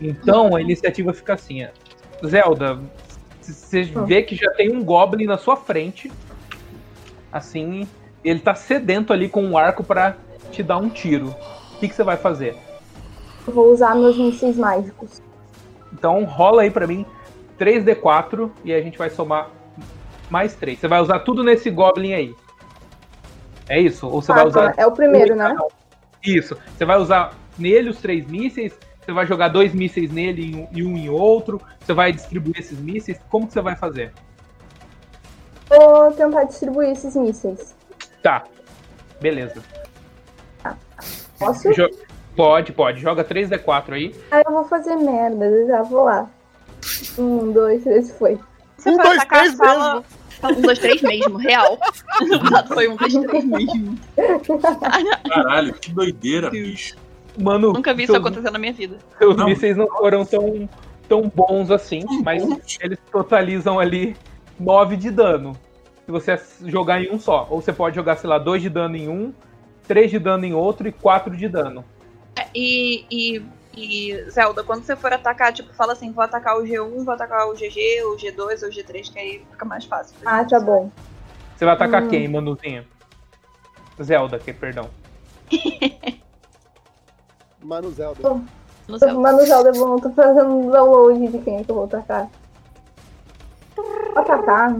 Então 0.00 0.54
a 0.54 0.60
iniciativa 0.60 1.12
fica 1.12 1.34
assim: 1.34 1.64
ó. 1.64 1.68
Zelda, 2.26 2.80
você 3.52 3.82
vê 3.82 4.22
que 4.22 4.34
já 4.34 4.50
tem 4.52 4.74
um 4.74 4.84
Goblin 4.84 5.26
na 5.26 5.38
sua 5.38 5.56
frente. 5.56 6.10
Assim, 7.32 7.86
ele 8.24 8.40
tá 8.40 8.54
sedento 8.54 9.12
ali 9.12 9.28
com 9.28 9.42
um 9.44 9.56
arco 9.58 9.84
pra 9.84 10.16
te 10.50 10.62
dar 10.62 10.78
um 10.78 10.88
tiro. 10.88 11.34
O 11.74 11.78
que 11.78 11.88
que 11.88 11.94
você 11.94 12.02
vai 12.02 12.16
fazer? 12.16 12.56
Eu 13.46 13.52
vou 13.52 13.72
usar 13.72 13.94
meus 13.94 14.16
mísseis 14.16 14.56
mágicos. 14.56 15.22
Então 15.92 16.24
rola 16.24 16.62
aí 16.62 16.70
pra 16.70 16.86
mim 16.86 17.06
3d4 17.58 18.50
e 18.64 18.72
a 18.72 18.80
gente 18.80 18.98
vai 18.98 19.10
somar 19.10 19.50
mais 20.30 20.54
3. 20.56 20.78
Você 20.78 20.88
vai 20.88 21.00
usar 21.00 21.20
tudo 21.20 21.44
nesse 21.44 21.70
Goblin 21.70 22.12
aí. 22.12 22.34
É 23.68 23.80
isso? 23.80 24.06
Ou 24.06 24.22
você 24.22 24.32
vai 24.32 24.42
Ah, 24.42 24.46
usar. 24.46 24.74
É 24.76 24.86
o 24.86 24.92
primeiro, 24.92 25.34
né? 25.34 25.56
Isso. 26.24 26.56
Você 26.76 26.84
vai 26.84 26.98
usar 26.98 27.34
nele 27.58 27.90
os 27.90 27.98
três 27.98 28.26
mísseis, 28.26 28.72
você 29.06 29.12
vai 29.12 29.24
jogar 29.24 29.48
dois 29.48 29.72
mísseis 29.72 30.10
nele 30.10 30.68
e 30.72 30.82
um, 30.82 30.96
em 30.96 31.08
outro, 31.08 31.62
você 31.78 31.94
vai 31.94 32.12
distribuir 32.12 32.58
esses 32.58 32.78
mísseis. 32.80 33.20
Como 33.30 33.46
que 33.46 33.52
você 33.52 33.60
vai 33.60 33.76
fazer? 33.76 34.12
Vou 35.68 36.10
tentar 36.12 36.42
distribuir 36.44 36.90
esses 36.90 37.14
mísseis. 37.14 37.76
Tá. 38.20 38.42
Beleza. 39.20 39.62
Posso? 41.38 41.72
Jo- 41.72 41.90
pode, 42.34 42.72
pode. 42.72 43.00
Joga 43.00 43.24
3d4 43.24 43.92
aí. 43.92 44.14
Ah, 44.32 44.42
eu 44.44 44.52
vou 44.52 44.64
fazer 44.64 44.96
merda, 44.96 45.44
eu 45.44 45.68
já 45.68 45.82
vou 45.82 46.04
lá. 46.04 46.28
Um, 47.16 47.52
dois, 47.52 47.84
três, 47.84 48.10
foi. 48.18 48.40
Você 48.76 48.90
Um, 48.90 48.96
dois, 48.96 49.24
três 49.24 49.54
fala... 49.54 50.04
Um, 50.42 50.60
dois, 50.62 50.78
três 50.80 51.00
mesmo, 51.00 51.36
real. 51.38 51.78
Foi 52.68 52.88
um, 52.88 52.96
dois, 52.96 53.12
três 53.14 53.44
mesmo. 53.44 53.98
Caralho, 55.28 55.72
que 55.74 55.90
doideira, 55.92 56.50
bicho. 56.50 56.94
Mano, 57.38 57.72
Nunca 57.72 57.92
vi 57.92 58.04
isso 58.04 58.12
seus, 58.12 58.24
acontecer 58.24 58.50
na 58.50 58.58
minha 58.58 58.72
vida. 58.72 58.98
seus 59.18 59.36
Não. 59.36 59.46
mísseis 59.46 59.76
não 59.76 59.88
foram 59.88 60.24
tão, 60.24 60.68
tão 61.08 61.30
bons 61.34 61.70
assim, 61.70 62.04
mas 62.22 62.42
eles 62.80 62.98
totalizam 63.10 63.78
ali 63.78 64.16
9 64.58 64.96
de 64.96 65.10
dano. 65.10 65.56
Se 66.04 66.12
você 66.12 66.40
jogar 66.64 67.02
em 67.02 67.10
um 67.12 67.18
só. 67.18 67.46
Ou 67.50 67.60
você 67.60 67.72
pode 67.72 67.96
jogar, 67.96 68.16
sei 68.16 68.30
lá, 68.30 68.38
2 68.38 68.62
de 68.62 68.70
dano 68.70 68.96
em 68.96 69.08
um, 69.08 69.34
3 69.86 70.10
de 70.10 70.18
dano 70.18 70.44
em 70.44 70.54
outro 70.54 70.88
e 70.88 70.92
4 70.92 71.36
de 71.36 71.48
dano. 71.48 71.84
É, 72.38 72.46
E, 72.54 73.04
e, 73.10 73.42
e, 73.76 74.30
Zelda, 74.30 74.62
quando 74.62 74.84
você 74.84 74.96
for 74.96 75.12
atacar, 75.12 75.52
tipo, 75.52 75.72
fala 75.74 75.92
assim, 75.92 76.12
vou 76.12 76.22
atacar 76.24 76.56
o 76.56 76.62
G1, 76.62 77.04
vou 77.04 77.12
atacar 77.14 77.48
o 77.48 77.54
GG, 77.54 78.02
o 78.04 78.16
G2 78.16 78.62
ou 78.62 78.68
o 78.68 78.72
G3, 78.72 79.12
que 79.12 79.18
aí 79.18 79.42
fica 79.50 79.64
mais 79.64 79.84
fácil. 79.84 80.16
Ah, 80.24 80.44
tá 80.44 80.60
bom. 80.60 80.90
Você 81.56 81.64
vai 81.64 81.74
atacar 81.74 82.04
Hum. 82.04 82.08
quem, 82.08 82.28
Manuzinha? 82.28 82.86
Zelda, 84.02 84.38
que 84.38 84.52
perdão. 84.52 84.88
Mano 87.62 87.90
Zelda. 87.90 88.40
No 88.88 88.98
céu. 88.98 89.20
Mano, 89.20 89.40
Zelda 89.44 89.70
é 89.70 89.72
bom, 89.72 89.96
tô 89.96 90.10
fazendo 90.10 90.48
um 90.48 90.70
download 90.70 91.28
de 91.28 91.38
quem 91.38 91.56
é 91.58 91.64
que 91.64 91.70
eu 91.70 91.74
vou 91.74 91.84
atacar. 91.84 92.28
Vou 93.74 93.86
atacar. 94.18 94.76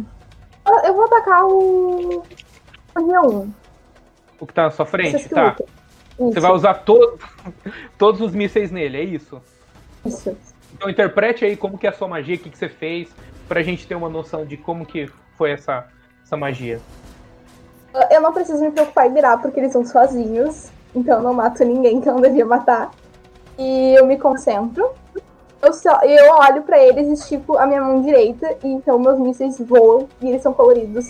Ah, 0.64 0.82
Eu 0.86 0.94
vou 0.94 1.04
atacar 1.04 1.44
o. 1.44 2.22
O 2.96 3.02
dia 3.04 3.20
1. 3.20 3.52
O 4.40 4.46
que 4.46 4.54
tá 4.54 4.64
na 4.64 4.70
sua 4.70 4.86
frente, 4.86 5.12
Vocês 5.12 5.26
que 5.26 5.34
tá? 5.34 5.44
lutam. 5.50 5.66
Você 6.18 6.30
Isso, 6.30 6.40
vai 6.40 6.52
usar 6.52 6.74
todo, 6.74 7.18
todos 7.98 8.20
os 8.22 8.32
mísseis 8.34 8.70
nele, 8.70 8.96
é 8.96 9.02
isso? 9.04 9.40
isso. 10.04 10.34
Então 10.72 10.88
interprete 10.88 11.44
aí 11.44 11.56
como 11.56 11.76
que 11.76 11.86
é 11.86 11.90
a 11.90 11.92
sua 11.92 12.08
magia, 12.08 12.36
o 12.36 12.38
que, 12.38 12.48
que 12.50 12.56
você 12.56 12.68
fez, 12.68 13.08
pra 13.48 13.62
gente 13.62 13.86
ter 13.86 13.94
uma 13.94 14.08
noção 14.08 14.44
de 14.46 14.56
como 14.56 14.86
que 14.86 15.10
foi 15.36 15.50
essa, 15.52 15.86
essa 16.24 16.36
magia. 16.36 16.80
Eu 18.10 18.20
não 18.20 18.32
preciso 18.32 18.60
me 18.62 18.70
preocupar 18.70 19.06
em 19.08 19.12
virar 19.14 19.38
porque 19.38 19.58
eles 19.60 19.72
são 19.72 19.84
sozinhos. 19.84 20.70
Então 20.96 21.18
eu 21.18 21.22
não 21.22 21.34
mato 21.34 21.62
ninguém 21.62 22.00
que 22.00 22.08
eu 22.08 22.14
não 22.14 22.22
devia 22.22 22.46
matar. 22.46 22.90
E 23.58 23.94
eu 23.94 24.06
me 24.06 24.18
concentro. 24.18 24.88
Eu, 25.60 25.72
só, 25.74 26.00
eu 26.02 26.32
olho 26.32 26.62
pra 26.62 26.82
eles 26.82 27.06
e 27.08 27.12
estico 27.12 27.58
a 27.58 27.66
minha 27.66 27.82
mão 27.82 28.00
direita. 28.00 28.56
E 28.64 28.68
então 28.68 28.98
meus 28.98 29.18
mísseis 29.18 29.58
voam 29.60 30.08
e 30.22 30.28
eles 30.30 30.42
são 30.42 30.54
coloridos. 30.54 31.06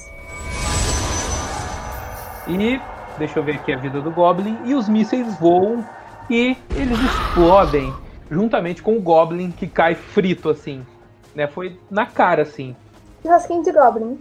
E 2.49 2.81
deixa 3.17 3.39
eu 3.39 3.45
ver 3.45 3.55
aqui 3.57 3.73
a 3.73 3.77
vida 3.77 4.01
do 4.01 4.11
Goblin. 4.11 4.59
E 4.65 4.75
os 4.75 4.89
mísseis 4.89 5.39
voam 5.39 5.85
e 6.29 6.57
eles 6.75 6.99
explodem 6.99 7.95
juntamente 8.29 8.83
com 8.83 8.97
o 8.97 9.01
Goblin 9.01 9.53
que 9.53 9.69
cai 9.69 9.95
frito 9.95 10.49
assim. 10.51 10.85
Né? 11.33 11.47
Foi 11.47 11.79
na 11.89 12.07
cara 12.07 12.43
assim. 12.43 12.75
Churrasquinho 13.23 13.63
de 13.63 13.71
Goblin. 13.71 14.21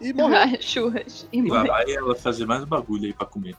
E 0.00 0.12
morreu. 0.12 0.38
Churras. 0.60 1.28
E 1.32 1.40
Lá 1.42 1.58
morre. 1.58 1.68
vai 1.68 1.92
ela 1.92 2.14
fazer 2.16 2.46
mais 2.46 2.64
bagulho 2.64 3.04
aí 3.04 3.12
pra 3.12 3.26
comer. 3.26 3.54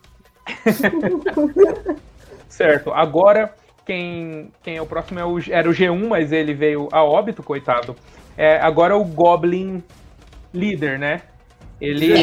Certo. 2.48 2.92
Agora 2.92 3.54
quem, 3.86 4.52
quem 4.64 4.78
é 4.78 4.82
o 4.82 4.86
próximo 4.86 5.20
é 5.20 5.26
o, 5.26 5.38
era 5.50 5.70
o 5.70 5.74
G1, 5.74 6.08
mas 6.08 6.32
ele 6.32 6.54
veio 6.54 6.90
a 6.92 7.04
óbito, 7.04 7.42
coitado. 7.44 7.96
É, 8.38 8.60
agora 8.60 8.94
é 8.94 8.98
o 8.98 9.04
Goblin 9.04 9.84
líder, 10.54 10.98
né? 11.00 11.22
Ele. 11.80 12.14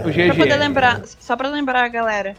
O 0.00 0.02
Pra 0.02 0.12
GG. 0.12 0.36
poder 0.36 0.56
lembrar, 0.56 1.00
só 1.04 1.36
pra 1.36 1.48
lembrar 1.48 1.84
a 1.84 1.88
galera. 1.88 2.34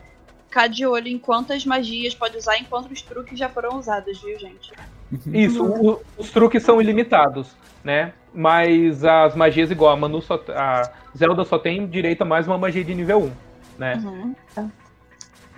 Ficar 0.48 0.68
de 0.68 0.86
olho 0.86 1.08
em 1.08 1.18
quantas 1.20 1.66
magias 1.66 2.16
pode 2.16 2.38
usar 2.38 2.58
enquanto 2.58 2.92
os 2.92 3.02
truques 3.02 3.38
já 3.38 3.50
foram 3.50 3.78
usados, 3.78 4.22
viu, 4.22 4.40
gente? 4.40 4.72
Isso, 5.28 5.64
o- 5.64 6.02
os 6.18 6.32
truques 6.32 6.64
são 6.64 6.82
ilimitados, 6.82 7.56
né? 7.84 8.14
Mas 8.34 9.04
as 9.04 9.36
magias, 9.36 9.70
igual 9.72 9.92
a 9.92 9.96
Manu 9.98 10.22
só. 10.22 10.42
A 10.56 10.90
Zelda 11.18 11.44
só 11.44 11.60
tem 11.60 11.86
direito 11.88 12.22
a 12.22 12.26
mais 12.26 12.48
uma 12.48 12.58
magia 12.58 12.84
de 12.84 12.96
nível 12.96 13.24
1, 13.24 13.32
né? 13.78 13.96
Uhum. 14.04 14.36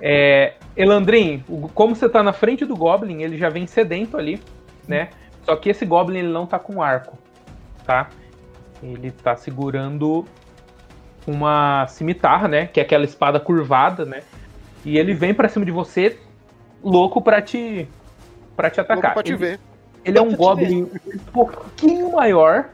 É, 0.02 0.54
Elandrin, 0.76 1.44
como 1.76 1.96
você 1.96 2.10
tá 2.10 2.24
na 2.24 2.34
frente 2.34 2.66
do 2.66 2.76
Goblin, 2.76 3.22
ele 3.22 3.38
já 3.38 3.50
vem 3.50 3.68
sedento 3.68 4.18
ali, 4.18 4.42
né? 4.88 5.10
Só 5.44 5.56
que 5.56 5.70
esse 5.70 5.86
Goblin 5.86 6.20
ele 6.20 6.28
não 6.30 6.46
tá 6.46 6.58
com 6.58 6.82
arco, 6.82 7.18
tá? 7.86 8.10
Ele 8.82 9.12
tá 9.12 9.36
segurando 9.36 10.26
uma 11.28 11.86
cimitarra, 11.88 12.48
né? 12.48 12.66
Que 12.68 12.80
é 12.80 12.84
aquela 12.84 13.06
espada 13.06 13.40
curvada, 13.40 14.06
né? 14.06 14.22
E 14.84 14.98
ele 14.98 15.14
vem 15.14 15.34
pra 15.34 15.48
cima 15.48 15.64
de 15.66 15.72
você, 15.72 16.18
louco 16.84 17.22
pra 17.22 17.42
te 17.42 17.88
para 18.56 18.70
te 18.70 18.78
Louco 18.80 18.94
atacar. 18.94 19.14
pra 19.14 19.24
te 19.24 19.32
Ele- 19.34 19.38
ver. 19.38 19.60
ele 20.04 20.18
é 20.18 20.22
um 20.22 20.36
Goblin 20.36 20.84
um 20.84 21.18
pouquinho 21.32 22.12
maior 22.12 22.70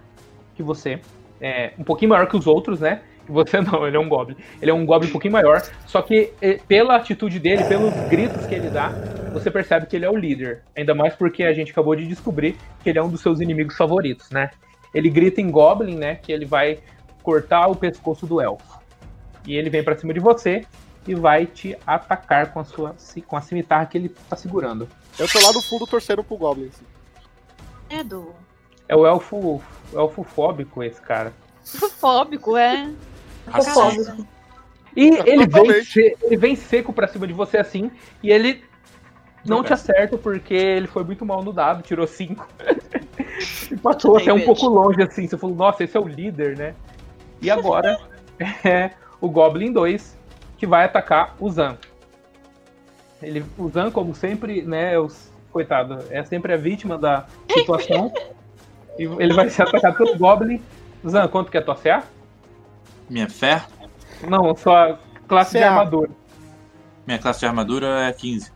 que 0.55 0.63
você. 0.63 0.99
É, 1.39 1.71
um 1.77 1.83
pouquinho 1.83 2.09
maior 2.09 2.27
que 2.27 2.35
os 2.37 2.47
outros, 2.47 2.79
né? 2.79 3.01
Você 3.27 3.59
não, 3.61 3.85
ele 3.85 3.97
é 3.97 3.99
um 3.99 4.07
Goblin. 4.07 4.35
Ele 4.61 4.71
é 4.71 4.73
um 4.73 4.85
Goblin 4.85 5.09
um 5.09 5.11
pouquinho 5.11 5.33
maior. 5.33 5.61
Só 5.85 6.01
que 6.01 6.33
eh, 6.41 6.59
pela 6.67 6.95
atitude 6.95 7.39
dele, 7.39 7.63
pelos 7.65 7.93
gritos 8.09 8.45
que 8.45 8.55
ele 8.55 8.69
dá, 8.69 8.89
você 9.33 9.51
percebe 9.51 9.85
que 9.85 9.95
ele 9.95 10.05
é 10.05 10.09
o 10.09 10.15
líder. 10.15 10.63
Ainda 10.75 10.95
mais 10.95 11.15
porque 11.15 11.43
a 11.43 11.53
gente 11.53 11.71
acabou 11.71 11.95
de 11.95 12.07
descobrir 12.07 12.57
que 12.83 12.89
ele 12.89 12.99
é 12.99 13.03
um 13.03 13.09
dos 13.09 13.21
seus 13.21 13.39
inimigos 13.39 13.75
favoritos, 13.75 14.29
né? 14.29 14.51
Ele 14.93 15.09
grita 15.09 15.41
em 15.41 15.51
Goblin, 15.51 15.95
né? 15.95 16.15
Que 16.15 16.31
ele 16.31 16.45
vai 16.45 16.79
cortar 17.21 17.67
o 17.67 17.75
pescoço 17.75 18.25
do 18.25 18.39
elfo. 18.39 18.79
E 19.45 19.55
ele 19.55 19.69
vem 19.69 19.83
pra 19.83 19.97
cima 19.97 20.13
de 20.13 20.19
você 20.19 20.65
e 21.07 21.15
vai 21.15 21.45
te 21.45 21.77
atacar 21.85 22.51
com 22.51 22.59
a 22.59 22.63
sua 22.63 22.95
com 23.25 23.37
a 23.37 23.41
cimitarra 23.41 23.85
que 23.85 23.97
ele 23.97 24.09
tá 24.29 24.35
segurando. 24.35 24.87
Eu 25.17 25.27
tô 25.27 25.39
lá 25.39 25.51
no 25.53 25.61
fundo 25.61 25.85
torcendo 25.87 26.23
pro 26.23 26.37
Goblin. 26.37 26.67
assim. 26.67 26.85
É 27.89 28.03
do. 28.03 28.33
É 28.87 28.95
o 28.95 29.05
elfo, 29.05 29.35
o 29.35 29.61
elfo 29.93 30.23
fóbico 30.23 30.83
esse 30.83 31.01
cara. 31.01 31.33
Fóbico, 31.99 32.55
é. 32.55 32.89
E 34.95 35.09
ele 35.25 35.45
vem, 35.45 35.47
Totalmente. 35.47 35.85
se- 35.85 36.17
ele 36.23 36.37
vem 36.37 36.55
seco 36.55 36.91
pra 36.91 37.07
cima 37.07 37.27
de 37.27 37.33
você 37.33 37.57
assim, 37.57 37.91
e 38.23 38.31
ele 38.31 38.63
não 39.45 39.63
te 39.63 39.71
acerta 39.71 40.17
porque 40.17 40.53
ele 40.55 40.87
foi 40.87 41.03
muito 41.03 41.25
mal 41.25 41.43
no 41.43 41.53
dado, 41.53 41.83
tirou 41.83 42.07
5. 42.07 42.47
e 43.71 43.77
passou 43.77 44.17
até 44.17 44.33
um 44.33 44.41
pouco 44.41 44.67
longe 44.67 45.01
assim. 45.01 45.27
Você 45.27 45.37
falou, 45.37 45.55
nossa, 45.55 45.83
esse 45.83 45.95
é 45.95 45.99
o 45.99 46.07
líder, 46.07 46.57
né? 46.57 46.73
E 47.41 47.49
agora 47.51 47.97
é 48.65 48.91
o 49.21 49.29
Goblin 49.29 49.71
2 49.71 50.17
que 50.57 50.65
vai 50.65 50.85
atacar 50.85 51.35
o 51.39 51.49
Zan. 51.51 51.77
Ele, 53.21 53.45
o 53.57 53.69
Zan, 53.69 53.91
como 53.91 54.13
sempre, 54.15 54.61
né, 54.63 54.93
é 54.95 54.99
os- 54.99 55.31
coitado, 55.51 55.99
é 56.09 56.23
sempre 56.23 56.53
a 56.53 56.57
vítima 56.57 56.97
da 56.97 57.25
situação. 57.53 58.11
e 58.97 59.03
ele 59.03 59.33
vai 59.33 59.49
ser 59.49 59.61
atacado 59.63 59.95
pelo 59.97 60.17
Goblin. 60.17 60.59
Zan, 61.07 61.27
quanto 61.27 61.51
que 61.51 61.57
é 61.57 61.59
a 61.59 61.63
tua 61.63 61.75
CA? 61.75 62.03
Minha 63.09 63.29
fé, 63.29 63.65
Não, 64.27 64.55
sua 64.55 64.99
classe 65.27 65.53
de 65.53 65.59
CA. 65.59 65.69
armadura. 65.69 66.09
minha 67.05 67.19
classe 67.19 67.39
de 67.39 67.45
armadura 67.45 68.01
é 68.07 68.11
15. 68.13 68.51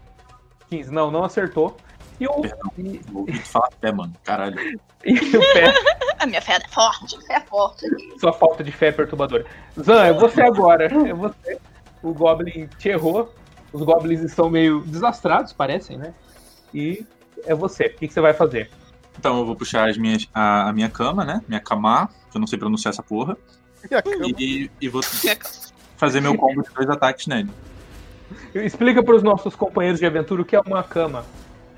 15. 0.70 0.92
Não, 0.92 1.10
não 1.12 1.24
acertou. 1.24 1.78
E 2.20 2.28
o, 2.28 2.42
Perdão. 2.42 2.72
e, 2.78 3.02
ouvir 3.14 3.40
tu 3.40 3.48
falar 3.48 3.70
fé, 3.80 3.92
mano. 3.92 4.14
Caralho. 4.24 4.58
e 5.06 5.14
o 5.14 5.40
pé, 5.54 5.74
A 6.20 6.26
minha 6.28 6.42
fé 6.42 6.54
é 6.54 6.68
forte, 6.70 7.20
fé 7.26 7.34
é 7.36 7.40
forte. 7.42 7.88
sua 8.20 8.32
falta 8.32 8.64
de 8.64 8.72
fé 8.72 8.88
é 8.88 8.92
perturbadora. 8.92 9.46
Zan, 9.80 10.06
é 10.06 10.14
você 10.14 10.42
agora. 10.42 10.86
É 10.86 11.14
você. 11.14 11.58
O 12.04 12.14
Goblin 12.14 12.68
te 12.78 12.90
errou. 12.90 13.34
Os 13.74 13.82
Goblins 13.82 14.22
estão 14.22 14.50
meio 14.50 14.82
desastrados, 14.82 15.54
parecem, 15.54 15.98
né? 15.98 16.14
E 16.74 17.06
é 17.46 17.56
você. 17.56 17.86
O 17.88 17.96
que, 17.96 18.08
que 18.08 18.14
você 18.14 18.22
vai 18.22 18.34
fazer? 18.34 18.70
Então 19.18 19.40
eu 19.40 19.46
vou 19.46 19.56
puxar 19.56 19.90
as 19.90 19.98
minhas, 19.98 20.28
a, 20.34 20.70
a 20.70 20.74
minha 20.74 20.90
cama, 20.90 21.26
né? 21.26 21.42
Minha 21.48 21.60
cama, 21.60 22.08
que 22.30 22.38
eu 22.38 22.40
não 22.40 22.48
sei 22.48 22.60
pronunciar 22.60 22.92
essa 22.94 23.02
porra. 23.02 23.36
E, 24.40 24.70
e 24.80 24.88
vou 24.90 25.02
fazer 25.98 26.22
meu 26.22 26.36
combo 26.36 26.62
de 26.64 26.70
dois 26.74 26.90
ataques 26.90 27.28
nele. 27.28 27.50
Explica 28.56 29.04
para 29.04 29.16
os 29.16 29.24
nossos 29.24 29.56
companheiros 29.56 30.00
de 30.00 30.06
aventura 30.06 30.42
o 30.42 30.46
que 30.46 30.56
é 30.56 30.60
uma 30.62 30.84
cama. 30.84 31.26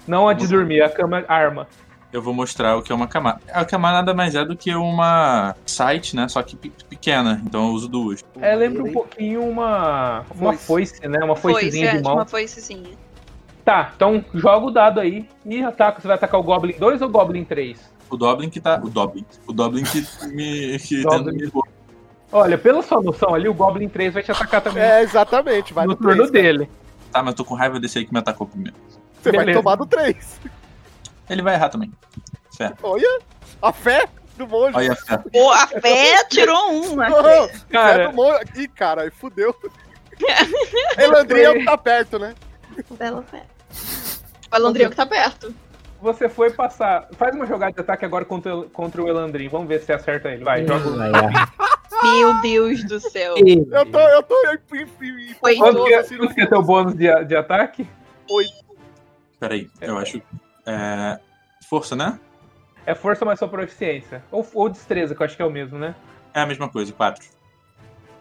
Não 0.07 0.27
a 0.27 0.33
de 0.33 0.47
dormir, 0.47 0.81
a 0.81 0.89
cama 0.89 1.19
é 1.19 1.25
arma. 1.27 1.67
Eu 2.11 2.21
vou 2.21 2.33
mostrar 2.33 2.75
o 2.77 2.81
que 2.83 2.91
é 2.91 2.95
uma 2.95 3.07
cama. 3.07 3.41
A 3.51 3.65
cama 3.65 3.91
nada 3.91 4.13
mais 4.13 4.35
é 4.35 4.45
do 4.45 4.55
que 4.55 4.73
uma 4.75 5.55
site, 5.65 6.15
né? 6.15 6.27
Só 6.27 6.43
que 6.43 6.55
pe- 6.55 6.71
pequena. 6.87 7.41
Então 7.43 7.67
eu 7.69 7.73
uso 7.73 7.87
duas. 7.87 8.23
É, 8.39 8.53
lembra 8.55 8.83
um 8.83 8.91
pouquinho 8.93 9.41
uma, 9.43 10.23
uma 10.35 10.53
Foice. 10.53 10.97
foice, 10.99 11.07
né? 11.07 11.17
Uma 11.23 11.35
Foice, 11.35 11.59
foicezinha 11.61 11.85
é, 11.87 11.91
de 11.91 11.97
tipo 11.97 12.07
mão. 12.09 12.17
uma 12.17 12.25
foicezinha. 12.27 12.89
Tá, 13.65 13.93
então 13.95 14.23
joga 14.35 14.65
o 14.67 14.71
dado 14.71 14.99
aí 14.99 15.27
e 15.43 15.63
ataca. 15.63 16.01
Você 16.01 16.07
vai 16.07 16.15
atacar 16.17 16.39
o 16.39 16.43
Goblin 16.43 16.75
2 16.77 17.01
ou 17.01 17.07
o 17.07 17.11
Goblin 17.11 17.45
3? 17.45 17.79
O 18.11 18.17
Doblin 18.17 18.49
que 18.49 18.59
tá. 18.61 18.79
O 18.83 18.89
Doblin. 18.91 19.25
O 19.47 19.53
Doblin 19.53 19.83
que 19.83 20.05
me. 20.27 20.77
que 20.77 21.01
Doblin. 21.01 21.23
tenta 21.23 21.31
me- 21.31 21.63
Olha, 22.33 22.57
pela 22.57 22.81
sua 22.81 23.01
noção 23.01 23.33
ali, 23.33 23.47
o 23.47 23.53
Goblin 23.53 23.87
3 23.87 24.13
vai 24.15 24.23
te 24.23 24.31
atacar 24.31 24.59
também 24.59 24.81
É, 24.83 25.01
exatamente. 25.03 25.73
Vai 25.73 25.85
no 25.85 25.91
no 25.91 25.95
turno 25.97 26.27
3. 26.27 26.31
dele. 26.31 26.69
Tá, 27.11 27.21
mas 27.21 27.33
eu 27.33 27.37
tô 27.37 27.45
com 27.45 27.53
raiva 27.53 27.79
desse 27.79 27.99
aí 27.99 28.05
que 28.05 28.11
me 28.11 28.19
atacou 28.19 28.47
primeiro. 28.47 28.75
Você 29.21 29.31
vai 29.31 29.45
Beleza. 29.45 29.59
tomar 29.61 29.77
no 29.77 29.85
3. 29.85 30.39
Ele 31.29 31.41
vai 31.43 31.53
errar 31.53 31.69
também. 31.69 31.91
Fé. 32.57 32.73
Olha, 32.81 33.19
a 33.61 33.71
fé 33.71 34.07
do 34.35 34.47
monge. 34.47 34.75
Olha 34.75 34.91
a 34.93 34.95
fé. 34.95 35.17
Pô, 35.31 35.51
a 35.51 35.67
fé 35.67 36.23
tirou 36.25 36.71
um, 36.71 36.95
né? 36.95 37.07
Oh, 37.11 37.47
fé 37.47 37.59
Cara, 37.69 38.07
do 38.09 38.15
monge. 38.15 38.39
Ih, 38.55 38.67
cara, 38.67 39.11
fudeu. 39.11 39.55
Elandria 40.97 41.47
é 41.47 41.49
o 41.51 41.53
que 41.59 41.65
tá 41.65 41.77
perto, 41.77 42.17
né? 42.19 42.33
Bela 42.97 43.21
fé. 43.23 43.43
O 44.51 44.55
Elandrinho 44.55 44.89
que 44.89 44.95
tá 44.95 45.05
perto. 45.05 45.53
você 46.01 46.27
foi 46.27 46.49
passar. 46.51 47.07
Faz 47.13 47.35
uma 47.35 47.45
jogada 47.45 47.71
de 47.71 47.79
ataque 47.79 48.05
agora 48.05 48.25
contra, 48.25 48.55
o- 48.55 48.69
contra 48.69 49.01
o 49.03 49.07
Elandrin. 49.07 49.47
Vamos 49.49 49.67
ver 49.67 49.79
se 49.79 49.85
você 49.85 49.93
acerta 49.93 50.29
ele. 50.29 50.43
Vai, 50.43 50.65
joga 50.65 50.89
o. 50.89 51.72
Meu 52.03 52.41
Deus 52.41 52.83
do 52.83 52.99
céu. 52.99 53.35
Eu 53.37 53.85
tô, 53.85 53.99
eu 53.99 54.23
tô. 54.23 54.35
Foi 55.39 55.55
Quanto 55.57 55.83
que, 55.85 55.93
é- 55.93 56.03
quanto 56.03 56.35
que 56.35 56.41
é 56.41 56.45
teu 56.45 56.61
bônus 56.61 56.93
de, 56.93 57.25
de 57.25 57.35
ataque? 57.35 57.87
Peraí, 59.39 59.69
eu 59.81 59.97
acho. 59.97 60.21
É... 60.65 61.19
Força, 61.69 61.95
né? 61.95 62.19
É 62.85 62.93
força 62.93 63.25
mais 63.25 63.39
sua 63.39 63.47
proficiência. 63.47 64.23
Ou, 64.31 64.45
ou 64.53 64.69
destreza, 64.69 65.15
que 65.15 65.21
eu 65.21 65.25
acho 65.25 65.35
que 65.35 65.41
é 65.41 65.45
o 65.45 65.51
mesmo, 65.51 65.77
né? 65.77 65.95
É 66.33 66.41
a 66.41 66.45
mesma 66.45 66.69
coisa, 66.69 66.91
4. 66.91 67.25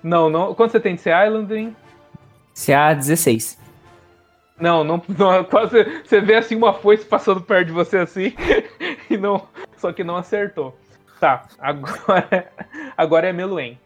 Não, 0.03 0.29
não. 0.29 0.55
Quanto 0.55 0.73
você 0.73 0.81
tem 0.81 0.95
de 0.97 1.03
CA, 1.03 1.27
Elandrin? 1.27 1.75
CA 2.55 2.95
16. 2.95 3.59
Não, 4.61 4.85
não, 4.85 5.03
não. 5.09 5.45
Quase, 5.47 5.85
você 6.05 6.21
vê 6.21 6.37
assim 6.37 6.55
uma 6.55 6.73
foice 6.75 7.05
passando 7.05 7.41
perto 7.41 7.67
de 7.67 7.73
você 7.73 7.99
assim. 7.99 8.35
e 9.11 9.17
não. 9.17 9.49
Só 9.77 9.93
que 9.93 10.05
não 10.05 10.17
acertou. 10.17 10.77
Tá, 11.23 11.47
agora, 11.61 12.53
agora 12.99 13.29
é 13.29 13.33
Meluen. 13.33 13.79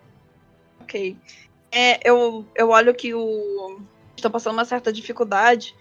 Ok. 0.80 1.18
É, 1.70 2.00
eu, 2.02 2.46
eu 2.54 2.70
olho 2.70 2.94
que 2.94 3.12
o. 3.12 3.78
Estou 4.16 4.30
passando 4.30 4.54
uma 4.54 4.64
certa 4.64 4.90
dificuldade. 4.90 5.76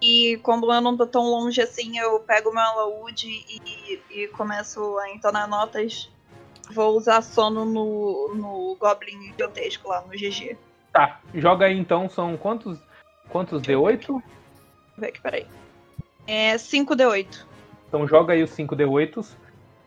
E 0.00 0.38
quando 0.44 0.72
eu 0.72 0.80
não 0.80 0.96
tô 0.96 1.04
tão 1.04 1.24
longe 1.24 1.60
assim, 1.60 1.98
eu 1.98 2.20
pego 2.20 2.52
meu 2.52 2.62
alaúde 2.62 3.26
e, 3.28 4.00
e 4.08 4.28
começo 4.28 4.96
a 4.98 5.10
entonar 5.10 5.48
notas. 5.48 6.08
Vou 6.72 6.96
usar 6.96 7.22
sono 7.22 7.64
no, 7.64 8.32
no 8.32 8.76
Goblin 8.78 9.20
gigantesco 9.20 9.88
lá, 9.88 10.00
no 10.02 10.10
GG. 10.10 10.56
Tá, 10.92 11.20
joga 11.34 11.66
aí 11.66 11.76
então, 11.76 12.08
são 12.08 12.36
quantos, 12.36 12.78
quantos 13.30 13.60
D8? 13.62 14.06
Vou 14.06 14.22
ver 14.96 15.08
aqui, 15.08 15.20
peraí. 15.20 15.46
É 16.24 16.54
5D8. 16.54 17.44
Então 17.88 18.06
joga 18.06 18.34
aí 18.34 18.44
os 18.44 18.52
5D8 18.52 19.42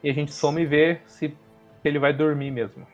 e 0.07 0.09
a 0.09 0.13
gente 0.13 0.33
soma 0.33 0.61
e 0.61 0.65
vê 0.65 0.99
se 1.05 1.33
ele 1.83 1.99
vai 1.99 2.13
dormir 2.13 2.49
mesmo. 2.49 2.87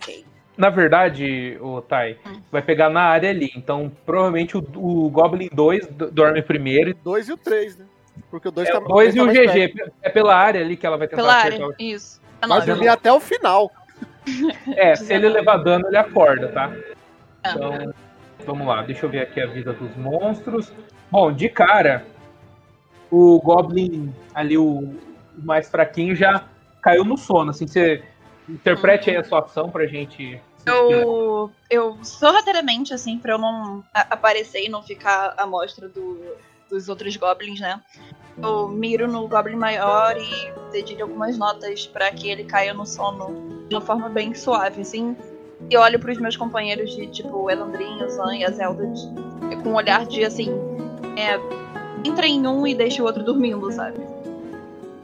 Ok. 0.00 0.24
Na 0.56 0.70
verdade, 0.70 1.58
o 1.60 1.82
Tai, 1.82 2.16
Hum. 2.26 2.40
vai 2.50 2.62
pegar 2.62 2.88
na 2.88 3.02
área 3.02 3.28
ali. 3.30 3.50
Então, 3.56 3.90
provavelmente 4.06 4.56
o, 4.56 4.60
o 4.76 5.10
Goblin 5.10 5.48
2 5.52 5.86
do- 5.88 6.10
dorme 6.10 6.40
primeiro. 6.42 6.90
e 6.90 6.94
Dois 6.94 7.28
e 7.28 7.32
o 7.32 7.36
três, 7.36 7.76
né? 7.76 7.84
Porque 8.30 8.48
o 8.48 8.50
dois 8.50 8.68
É, 8.68 8.72
tá 8.72 8.78
o 8.78 8.88
2 8.88 9.12
tá 9.14 9.18
e 9.18 9.22
o 9.22 9.26
mais 9.26 9.38
perto. 9.38 9.74
GG. 9.76 9.92
É 10.02 10.08
pela 10.08 10.34
área 10.36 10.60
ali 10.60 10.76
que 10.76 10.86
ela 10.86 10.96
vai 10.96 11.06
tentar 11.08 11.22
Pela 11.22 11.36
acertar 11.38 11.60
área, 11.62 11.68
o- 11.68 11.74
isso. 11.78 12.20
É 12.40 12.46
Vai 12.46 12.64
dormir 12.64 12.88
até 12.88 13.12
o 13.12 13.20
final. 13.20 13.70
É, 14.76 14.94
se 14.96 15.12
ele 15.12 15.28
levar 15.28 15.58
dano, 15.58 15.86
ele 15.86 15.96
acorda, 15.98 16.48
tá? 16.48 16.72
Ah. 17.42 17.50
Então, 17.54 17.94
vamos 18.46 18.66
lá. 18.66 18.82
Deixa 18.82 19.04
eu 19.04 19.10
ver 19.10 19.20
aqui 19.20 19.38
a 19.40 19.46
vida 19.46 19.72
dos 19.74 19.94
monstros. 19.96 20.72
Bom, 21.10 21.30
de 21.32 21.48
cara, 21.48 22.04
o 23.10 23.38
Goblin 23.40 24.12
ali, 24.34 24.56
o 24.56 24.94
mais 25.36 25.68
fraquinho, 25.70 26.14
já 26.16 26.44
caiu 26.84 27.02
no 27.04 27.16
sono. 27.16 27.50
Assim, 27.50 27.66
você 27.66 28.02
interprete 28.48 29.08
aí 29.10 29.16
a 29.16 29.24
sua 29.24 29.40
ação 29.40 29.70
pra 29.70 29.86
gente. 29.86 30.16
se 30.58 30.70
inspirar. 30.70 31.00
Eu, 31.02 31.50
eu 31.70 31.98
sorrateiramente, 32.04 32.92
assim, 32.92 33.18
pra 33.18 33.32
eu 33.32 33.38
não 33.38 33.82
aparecer 33.94 34.64
e 34.64 34.68
não 34.68 34.82
ficar 34.82 35.34
à 35.38 35.46
mostra 35.46 35.88
do, 35.88 36.20
dos 36.68 36.88
outros 36.90 37.16
goblins, 37.16 37.58
né? 37.58 37.80
Eu 38.42 38.68
miro 38.68 39.10
no 39.10 39.26
goblin 39.26 39.56
maior 39.56 40.16
e 40.18 40.52
dedilho 40.72 41.04
algumas 41.04 41.38
notas 41.38 41.86
pra 41.86 42.10
que 42.10 42.28
ele 42.28 42.44
caia 42.44 42.74
no 42.74 42.84
sono 42.84 43.64
de 43.68 43.74
uma 43.74 43.80
forma 43.80 44.08
bem 44.08 44.34
suave, 44.34 44.82
assim. 44.82 45.16
E 45.70 45.76
olho 45.78 45.98
pros 45.98 46.18
meus 46.18 46.36
companheiros 46.36 46.94
de, 46.94 47.06
tipo, 47.06 47.34
o 47.34 47.50
Elandrin, 47.50 48.02
o 48.02 48.08
Zan 48.10 48.36
e 48.36 48.44
a 48.44 48.50
Zelda 48.50 48.86
de- 48.88 49.56
com 49.62 49.70
um 49.70 49.74
olhar 49.76 50.04
de, 50.04 50.24
assim, 50.24 50.50
é, 51.16 51.38
entra 52.06 52.26
em 52.26 52.46
um 52.46 52.66
e 52.66 52.74
deixa 52.74 53.02
o 53.02 53.06
outro 53.06 53.22
dormindo, 53.22 53.70
sabe? 53.72 53.98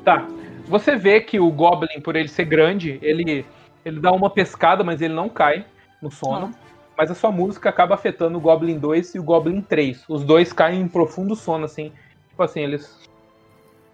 Tá. 0.04 0.26
Você 0.70 0.94
vê 0.94 1.20
que 1.20 1.40
o 1.40 1.50
Goblin, 1.50 2.00
por 2.00 2.14
ele 2.14 2.28
ser 2.28 2.44
grande, 2.44 2.98
ele, 3.02 3.44
ele 3.84 3.98
dá 3.98 4.12
uma 4.12 4.30
pescada, 4.30 4.84
mas 4.84 5.02
ele 5.02 5.12
não 5.12 5.28
cai 5.28 5.66
no 6.00 6.10
sono. 6.10 6.54
Mas 6.96 7.10
a 7.10 7.14
sua 7.14 7.32
música 7.32 7.68
acaba 7.68 7.96
afetando 7.96 8.38
o 8.38 8.40
Goblin 8.40 8.78
2 8.78 9.16
e 9.16 9.18
o 9.18 9.22
Goblin 9.22 9.60
3. 9.60 10.04
Os 10.08 10.22
dois 10.22 10.52
caem 10.52 10.80
em 10.80 10.88
profundo 10.88 11.34
sono, 11.34 11.64
assim. 11.64 11.92
Tipo 12.28 12.42
assim, 12.42 12.60
eles 12.60 13.00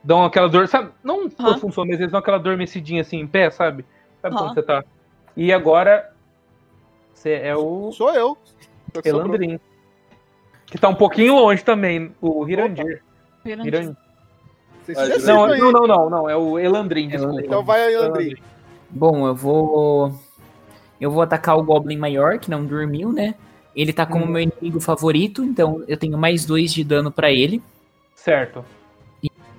dão 0.04 0.22
aquela 0.22 0.48
dor. 0.48 0.68
Sabe? 0.68 0.90
Não 1.02 1.24
um 1.24 1.30
profundo 1.30 1.72
sono, 1.72 1.90
mas 1.90 1.98
eles 1.98 2.12
dão 2.12 2.20
aquela 2.20 2.36
adormecidinha 2.36 3.00
assim 3.00 3.20
em 3.20 3.26
pé, 3.26 3.48
sabe? 3.48 3.84
Sabe 4.20 4.36
quando 4.36 4.54
você 4.54 4.62
tá. 4.62 4.84
E 5.34 5.52
agora. 5.52 6.12
Você 7.14 7.32
é 7.32 7.56
o 7.56 7.90
Sou 7.92 8.12
eu. 8.12 8.36
Elandrin. 9.02 9.58
Que 10.66 10.76
tá 10.76 10.88
um 10.88 10.94
pouquinho 10.94 11.36
longe 11.36 11.64
também, 11.64 12.14
o 12.20 12.46
Hirandir. 12.46 13.02
Hirandir. 13.44 13.96
Vocês 14.94 15.24
Não, 15.24 15.46
não, 15.46 15.72
não, 15.72 15.86
não, 15.86 16.10
não. 16.10 16.30
É 16.30 16.36
o 16.36 16.58
Elandrin, 16.58 17.08
desculpa. 17.08 17.40
Então 17.40 17.64
vai 17.64 17.82
aí, 17.82 17.94
Andrei. 17.94 18.36
Bom, 18.90 19.26
eu 19.26 19.34
vou. 19.34 20.12
Eu 21.00 21.10
vou 21.10 21.22
atacar 21.22 21.56
o 21.58 21.62
Goblin 21.62 21.98
maior, 21.98 22.38
que 22.38 22.50
não 22.50 22.64
dormiu, 22.64 23.12
né? 23.12 23.34
Ele 23.74 23.92
tá 23.92 24.06
como 24.06 24.24
Hum. 24.24 24.28
meu 24.28 24.40
inimigo 24.42 24.80
favorito, 24.80 25.44
então 25.44 25.84
eu 25.86 25.96
tenho 25.98 26.16
mais 26.16 26.46
dois 26.46 26.72
de 26.72 26.82
dano 26.82 27.10
pra 27.12 27.30
ele. 27.30 27.62
Certo. 28.14 28.64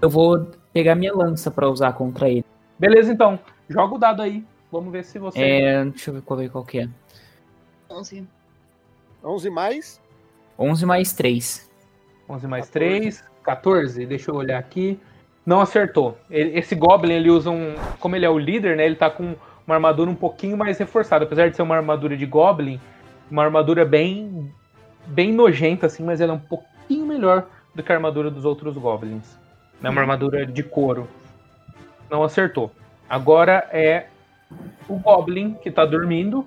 Eu 0.02 0.10
vou 0.10 0.48
pegar 0.74 0.95
minha 0.95 1.14
lança 1.14 1.52
pra 1.52 1.70
usar 1.70 1.94
contra 1.94 2.28
ele. 2.30 2.45
Beleza, 2.80 3.12
então. 3.12 3.40
Joga 3.70 3.95
o 3.95 3.98
dado 3.98 4.22
aí. 4.22 4.44
Vamos 4.72 4.91
ver 4.91 5.04
se 5.04 5.20
você. 5.20 5.40
É, 5.40 5.86
deixa 5.86 6.10
eu 6.10 6.16
ver 6.16 6.22
qual, 6.22 6.41
é- 6.41 6.49
qual 6.49 6.64
que 6.66 6.80
é. 6.80 6.90
11. 7.90 8.28
11 9.24 9.49
mais. 9.49 10.02
11 10.58 10.86
mais 10.86 11.14
3. 11.14 11.70
11 12.30 12.48
mais 12.48 12.66
14. 12.66 12.99
3, 12.99 13.24
14. 13.44 14.06
Deixa 14.06 14.32
eu 14.32 14.36
olhar 14.36 14.58
aqui. 14.60 14.99
Não 15.48 15.61
acertou. 15.61 16.18
Ele- 16.30 16.60
esse 16.60 16.76
Goblin, 16.76 17.14
ele 17.14 17.30
usa 17.30 17.49
um. 17.49 17.74
Como 18.02 18.18
ele 18.18 18.26
é 18.26 18.30
o 18.30 18.38
líder, 18.38 18.76
né? 18.76 18.86
Ele 18.86 18.98
tá 18.98 19.10
com 19.10 19.34
uma 19.65 19.76
armadura 19.76 20.10
um 20.11 20.15
pouquinho 20.15 20.57
mais 20.57 20.78
reforçada. 20.78 21.24
Apesar 21.24 21.49
de 21.49 21.56
ser 21.56 21.61
uma 21.61 21.78
armadura 21.78 22.18
de 22.18 22.26
Goblin, 22.26 22.82
uma 23.32 23.45
armadura 23.45 23.86
bem. 23.86 24.53
bem 25.06 25.32
nojenta, 25.32 25.86
assim, 25.86 26.03
mas 26.03 26.19
ela 26.19 26.34
é 26.34 26.36
um 26.36 26.40
pouquinho 26.40 27.06
melhor 27.06 27.48
do 27.74 27.82
que 27.82 27.90
a 27.90 27.95
armadura 27.95 28.30
dos 28.30 28.44
outros 28.44 28.76
Goblins. 28.78 29.40
É 29.82 29.90
uma 29.90 30.02
armadura 30.02 30.45
de 30.45 30.64
couro. 30.64 31.07
Não 32.10 32.24
acertou. 32.24 32.69
Agora 33.10 33.69
é 33.72 34.07
o 34.90 34.98
Goblin 34.98 35.53
que 35.53 35.72
tá 35.72 35.86
dormindo, 35.86 36.45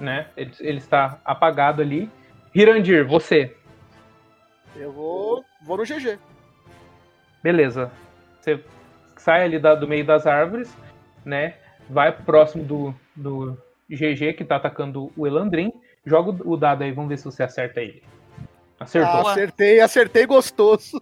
né? 0.00 0.26
Ele, 0.36 0.50
ele 0.58 0.78
está 0.78 1.20
apagado 1.24 1.82
ali. 1.82 2.10
Hirandir, 2.52 3.06
você. 3.06 3.56
Eu 4.74 4.90
vou. 4.90 5.44
Vou 5.62 5.76
no 5.76 5.84
GG. 5.84 6.18
Beleza. 7.40 7.92
Você 8.44 8.62
sai 9.16 9.44
ali 9.44 9.58
da- 9.58 9.74
do 9.74 9.88
meio 9.88 10.04
das 10.04 10.26
árvores, 10.26 10.70
né? 11.24 11.54
Vai 11.88 12.12
próximo 12.12 12.62
do, 12.62 12.94
do 13.16 13.56
GG 13.88 14.34
que 14.34 14.44
tá 14.44 14.56
atacando 14.56 15.10
o 15.16 15.26
Elandrin. 15.26 15.72
Joga 16.04 16.30
o 16.46 16.54
dado 16.56 16.82
aí, 16.84 16.92
vamos 16.92 17.08
ver 17.08 17.16
se 17.16 17.24
você 17.24 17.42
acerta 17.42 17.80
ele. 17.80 18.02
Acertou. 18.78 19.10
Ah, 19.26 19.30
acertei, 19.32 19.80
acertei 19.80 20.26
gostoso. 20.26 21.00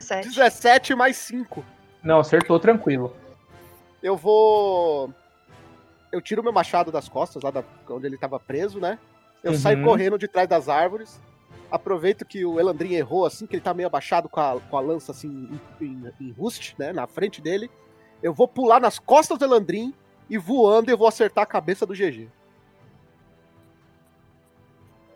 7. 0.00 0.28
17 0.28 0.94
mais 0.96 1.16
5. 1.16 1.64
Não, 2.02 2.18
acertou 2.18 2.58
tranquilo. 2.58 3.14
Eu 4.02 4.16
vou. 4.16 5.12
Eu 6.10 6.20
tiro 6.20 6.42
meu 6.42 6.52
machado 6.52 6.90
das 6.90 7.08
costas, 7.08 7.40
lá 7.42 7.52
da... 7.52 7.62
onde 7.88 8.06
ele 8.06 8.18
tava 8.18 8.40
preso, 8.40 8.80
né? 8.80 8.98
Eu 9.44 9.52
Uhum. 9.52 9.58
saio 9.58 9.84
correndo 9.84 10.18
de 10.18 10.26
trás 10.26 10.48
das 10.48 10.68
árvores. 10.68 11.20
Aproveito 11.70 12.24
que 12.24 12.44
o 12.44 12.58
Elandrin 12.58 12.94
errou, 12.94 13.24
assim, 13.24 13.46
que 13.46 13.54
ele 13.54 13.62
tá 13.62 13.72
meio 13.72 13.86
abaixado 13.86 14.28
com 14.28 14.40
a, 14.40 14.60
com 14.60 14.76
a 14.76 14.80
lança, 14.80 15.12
assim, 15.12 15.48
em, 15.80 15.84
em, 15.86 16.12
em 16.20 16.32
rust, 16.32 16.74
né? 16.78 16.92
Na 16.92 17.06
frente 17.06 17.40
dele. 17.40 17.70
Eu 18.22 18.34
vou 18.34 18.48
pular 18.48 18.80
nas 18.80 18.98
costas 18.98 19.38
do 19.38 19.44
Elandrin 19.44 19.94
e 20.28 20.36
voando 20.36 20.90
eu 20.90 20.98
vou 20.98 21.06
acertar 21.06 21.44
a 21.44 21.46
cabeça 21.46 21.86
do 21.86 21.94
GG. 21.94 22.28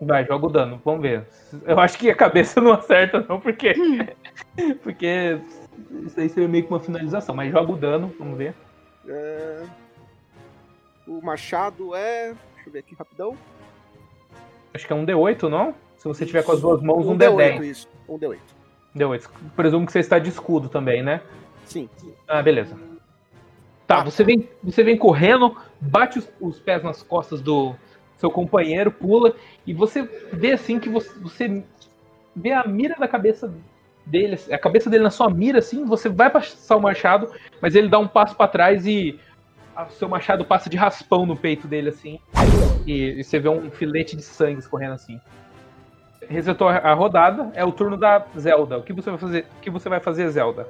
Vai, 0.00 0.24
joga 0.26 0.46
o 0.46 0.50
dano, 0.50 0.80
vamos 0.84 1.02
ver. 1.02 1.26
Eu 1.64 1.78
acho 1.80 1.98
que 1.98 2.10
a 2.10 2.14
cabeça 2.14 2.60
não 2.60 2.72
acerta, 2.72 3.24
não, 3.28 3.40
porque. 3.40 3.74
porque 4.82 5.40
isso 6.06 6.20
aí 6.20 6.28
seria 6.28 6.48
meio 6.48 6.64
que 6.64 6.70
uma 6.70 6.80
finalização. 6.80 7.34
Mas 7.34 7.50
joga 7.52 7.72
o 7.72 7.76
dano, 7.76 8.12
vamos 8.18 8.36
ver. 8.36 8.54
É, 9.08 9.64
O 11.06 11.20
machado 11.22 11.94
é. 11.94 12.34
Deixa 12.54 12.68
eu 12.68 12.72
ver 12.72 12.78
aqui 12.80 12.94
rapidão. 12.94 13.36
Acho 14.72 14.86
que 14.86 14.92
é 14.92 14.96
um 14.96 15.06
D8, 15.06 15.48
não? 15.48 15.74
Se 16.04 16.08
você 16.08 16.26
tiver 16.26 16.44
com 16.44 16.52
as 16.52 16.60
duas 16.60 16.82
mãos, 16.82 17.06
um, 17.06 17.12
Um 17.12 17.18
D10. 17.18 17.34
D8, 17.34 17.64
isso. 17.64 17.88
Um 18.06 18.18
D8. 18.18 18.36
D8. 18.94 19.26
Presumo 19.56 19.86
que 19.86 19.92
você 19.92 20.00
está 20.00 20.18
de 20.18 20.28
escudo 20.28 20.68
também, 20.68 21.02
né? 21.02 21.22
Sim. 21.64 21.88
Ah, 22.28 22.42
beleza. 22.42 22.76
Tá, 23.86 24.04
você 24.04 24.22
vem, 24.22 24.46
você 24.62 24.84
vem 24.84 24.98
correndo, 24.98 25.56
bate 25.80 26.18
os, 26.18 26.28
os 26.38 26.60
pés 26.60 26.82
nas 26.82 27.02
costas 27.02 27.40
do 27.40 27.74
seu 28.18 28.30
companheiro, 28.30 28.92
pula, 28.92 29.34
e 29.66 29.72
você 29.72 30.02
vê 30.30 30.52
assim 30.52 30.78
que 30.78 30.90
você, 30.90 31.10
você 31.20 31.64
vê 32.36 32.52
a 32.52 32.66
mira 32.66 32.96
da 32.96 33.08
cabeça 33.08 33.50
dele, 34.04 34.38
a 34.50 34.58
cabeça 34.58 34.90
dele 34.90 35.04
na 35.04 35.10
sua 35.10 35.30
mira, 35.30 35.60
assim, 35.60 35.86
você 35.86 36.10
vai 36.10 36.28
passar 36.28 36.76
o 36.76 36.82
machado, 36.82 37.32
mas 37.62 37.74
ele 37.74 37.88
dá 37.88 37.98
um 37.98 38.08
passo 38.08 38.36
pra 38.36 38.46
trás 38.46 38.86
e 38.86 39.18
o 39.74 39.90
seu 39.92 40.08
machado 40.08 40.44
passa 40.44 40.68
de 40.68 40.76
raspão 40.76 41.24
no 41.24 41.34
peito 41.34 41.66
dele, 41.66 41.88
assim, 41.88 42.20
e, 42.86 43.20
e 43.20 43.24
você 43.24 43.38
vê 43.38 43.48
um 43.48 43.70
filete 43.70 44.14
de 44.14 44.22
sangue 44.22 44.58
escorrendo 44.58 44.92
assim. 44.92 45.18
Resetou 46.28 46.68
a 46.68 46.92
rodada, 46.94 47.50
é 47.54 47.64
o 47.64 47.72
turno 47.72 47.96
da 47.96 48.24
Zelda. 48.38 48.78
O 48.78 48.82
que 48.82 48.92
você 48.92 49.10
vai 49.10 49.18
fazer? 49.18 49.46
O 49.58 49.60
que 49.60 49.70
você 49.70 49.88
vai 49.88 50.00
fazer, 50.00 50.28
Zelda? 50.30 50.66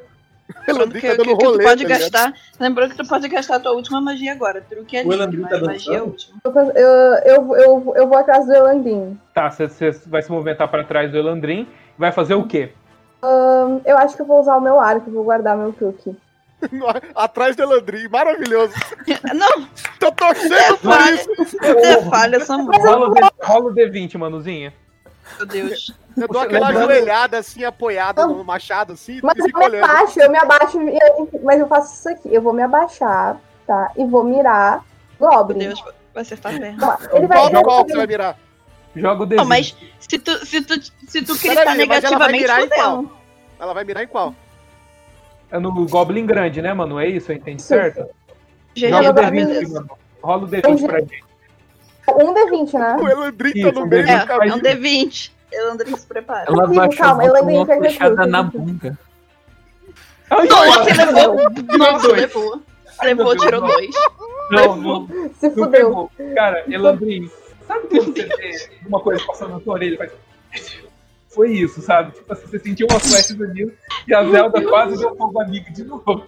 Elandrin 0.68 1.00
que, 1.00 1.08
tá 1.08 1.22
que, 1.22 1.36
que 1.36 1.44
tu 1.44 1.58
pode 1.58 1.82
tá 1.84 1.88
gastar. 1.88 2.34
Lembrando 2.60 2.90
que 2.90 2.96
tu 2.96 3.08
pode 3.08 3.28
gastar 3.28 3.56
a 3.56 3.60
tua 3.60 3.72
última 3.72 4.00
magia 4.00 4.32
agora. 4.32 4.60
Truque 4.60 4.96
é 4.98 5.02
O 5.04 5.10
livre, 5.10 5.38
mas 5.38 5.50
tá 5.50 5.60
magia 5.60 5.96
é 5.96 6.02
última. 6.02 6.38
Eu, 6.44 6.52
eu, 7.24 7.56
eu, 7.56 7.94
eu 7.96 8.08
vou 8.08 8.18
atrás 8.18 8.44
do 8.44 8.52
Elandrin. 8.52 9.18
Tá, 9.32 9.50
você, 9.50 9.66
você 9.66 9.90
vai 10.06 10.22
se 10.22 10.30
movimentar 10.30 10.68
pra 10.68 10.84
trás 10.84 11.10
do 11.10 11.16
Elandrin. 11.16 11.66
Vai 11.96 12.12
fazer 12.12 12.34
o 12.34 12.46
quê? 12.46 12.72
Hum, 13.22 13.80
Eu 13.86 13.96
acho 13.96 14.16
que 14.16 14.22
eu 14.22 14.26
vou 14.26 14.40
usar 14.40 14.56
o 14.56 14.60
meu 14.60 14.78
arco, 14.78 15.10
vou 15.10 15.24
guardar 15.24 15.56
meu 15.56 15.72
truque. 15.72 16.14
Atrás 17.14 17.56
do 17.56 17.62
Elandrin, 17.62 18.08
maravilhoso. 18.08 18.74
Não, 19.34 19.66
Tô 19.98 20.12
torcendo 20.12 20.54
é 20.54 20.68
por 20.68 20.78
falha. 20.78 21.14
isso. 21.14 21.56
É 21.64 22.02
falha, 22.02 22.40
Samu. 22.40 22.70
Rola 22.70 23.08
o, 23.08 23.14
D, 23.14 23.20
rola 23.42 23.70
o 23.70 23.74
D20, 23.74 24.18
manuzinha. 24.18 24.74
Meu 25.38 25.46
Deus. 25.46 25.94
Eu 26.16 26.28
dou 26.28 26.40
aquela 26.42 26.68
lembrando- 26.68 26.90
ajoelhada 26.92 27.38
assim, 27.38 27.64
apoiada 27.64 28.26
no 28.26 28.44
machado, 28.44 28.92
assim, 28.92 29.20
Mas 29.22 29.36
eu 29.38 29.46
me 29.46 29.64
olhando. 29.64 29.84
abaixo, 29.84 30.20
eu 30.20 30.30
me 30.30 30.38
abaixo, 30.38 30.78
eu- 30.80 31.40
mas 31.42 31.60
eu 31.60 31.66
faço 31.66 31.94
isso 31.94 32.08
aqui. 32.08 32.32
Eu 32.32 32.40
vou 32.42 32.52
me 32.52 32.62
abaixar, 32.62 33.36
tá? 33.66 33.90
E 33.96 34.04
vou 34.04 34.22
mirar 34.22 34.84
Meu 35.20 35.30
Goblin. 35.30 35.58
Deus, 35.58 35.82
vai 36.12 36.22
acertar 36.22 36.54
a 36.54 36.58
perna. 36.58 36.98
Ele 37.12 37.26
vai, 37.26 37.38
Qual, 37.38 37.50
vai 37.50 37.62
qual 37.62 37.84
que 37.84 37.90
você 37.92 37.96
vai 37.96 38.06
mirar? 38.06 38.38
Joga 38.94 39.22
o 39.24 39.26
D20. 39.26 39.36
Não, 39.38 39.44
mas 39.44 39.76
se 39.98 40.18
tu, 40.18 40.46
se 40.46 40.60
tu, 40.62 40.74
se 41.08 41.22
tu 41.22 41.36
Peraí, 41.40 41.76
gritar 41.76 41.86
mas 41.88 42.04
ela 42.04 42.18
vai 42.18 42.32
negativamente, 42.32 42.40
mirar 42.42 42.60
em 42.62 42.68
fodeu. 42.68 43.10
Ela 43.58 43.74
vai 43.74 43.84
mirar 43.84 44.04
em 44.04 44.06
qual? 44.06 44.34
É 45.50 45.58
no 45.58 45.72
Goblin 45.88 46.26
grande, 46.26 46.62
né, 46.62 46.72
mano? 46.74 46.98
É 47.00 47.08
isso, 47.08 47.32
eu 47.32 47.36
entendi 47.36 47.62
certo? 47.62 48.06
GG, 48.74 48.88
Joga 48.88 49.00
o 49.00 49.04
Joga 49.04 49.22
D20, 49.22 49.30
beleza. 49.46 49.74
mano. 49.80 49.90
Rola 50.22 50.44
o 50.44 50.48
D20 50.48 50.86
pra 50.86 51.00
gente. 51.00 51.24
Um 52.08 52.34
D20, 52.34 52.72
né? 52.78 52.96
O 53.00 53.08
Elandrin 53.08 53.52
tá 53.62 53.72
no 53.80 53.86
meio 53.86 54.04
D20. 54.04 54.06
do 54.06 54.10
É, 54.10 54.14
é 54.14 54.26
caminho. 54.26 54.54
um 54.56 54.60
D20. 54.60 55.30
Elandrin 55.52 55.96
se 55.96 56.06
prepara. 56.06 56.44
Ela 56.48 56.66
baixou 56.66 56.98
calma, 57.04 57.24
eu 57.24 57.32
lembrei 57.32 57.56
uma 57.56 57.66
flechada 57.66 58.16
fui, 58.22 58.26
na 58.26 58.42
bunda. 58.42 58.98
Ai, 60.30 60.46
Nossa, 60.48 60.80
ai, 61.02 61.12
levou. 61.12 61.78
Nossa, 61.78 62.12
levou. 62.12 62.62
Levou, 63.02 63.36
tirou 63.36 63.60
dois. 63.60 63.94
Não, 64.50 64.76
não, 64.76 65.08
Se 65.38 65.50
fudeu. 65.50 66.10
Cara, 66.34 66.64
Elandrin, 66.68 67.30
sabe 67.66 67.88
quando 67.88 68.12
você 68.14 68.22
vê 68.26 68.68
uma 68.86 69.00
coisa 69.00 69.24
passando 69.26 69.52
na 69.52 69.60
sua 69.60 69.74
orelha 69.74 69.94
e 69.94 69.98
faz... 69.98 70.12
Foi 71.28 71.50
isso, 71.50 71.80
sabe? 71.82 72.12
Tipo 72.12 72.32
assim, 72.32 72.46
você 72.46 72.58
sentiu 72.60 72.86
uma 72.88 73.00
flechas 73.00 73.40
ali 73.40 73.72
e 74.06 74.14
a 74.14 74.24
Zelda 74.24 74.62
quase 74.68 74.96
deu 74.98 75.16
fogo 75.16 75.40
amigo 75.40 75.72
de 75.72 75.82
novo. 75.84 76.24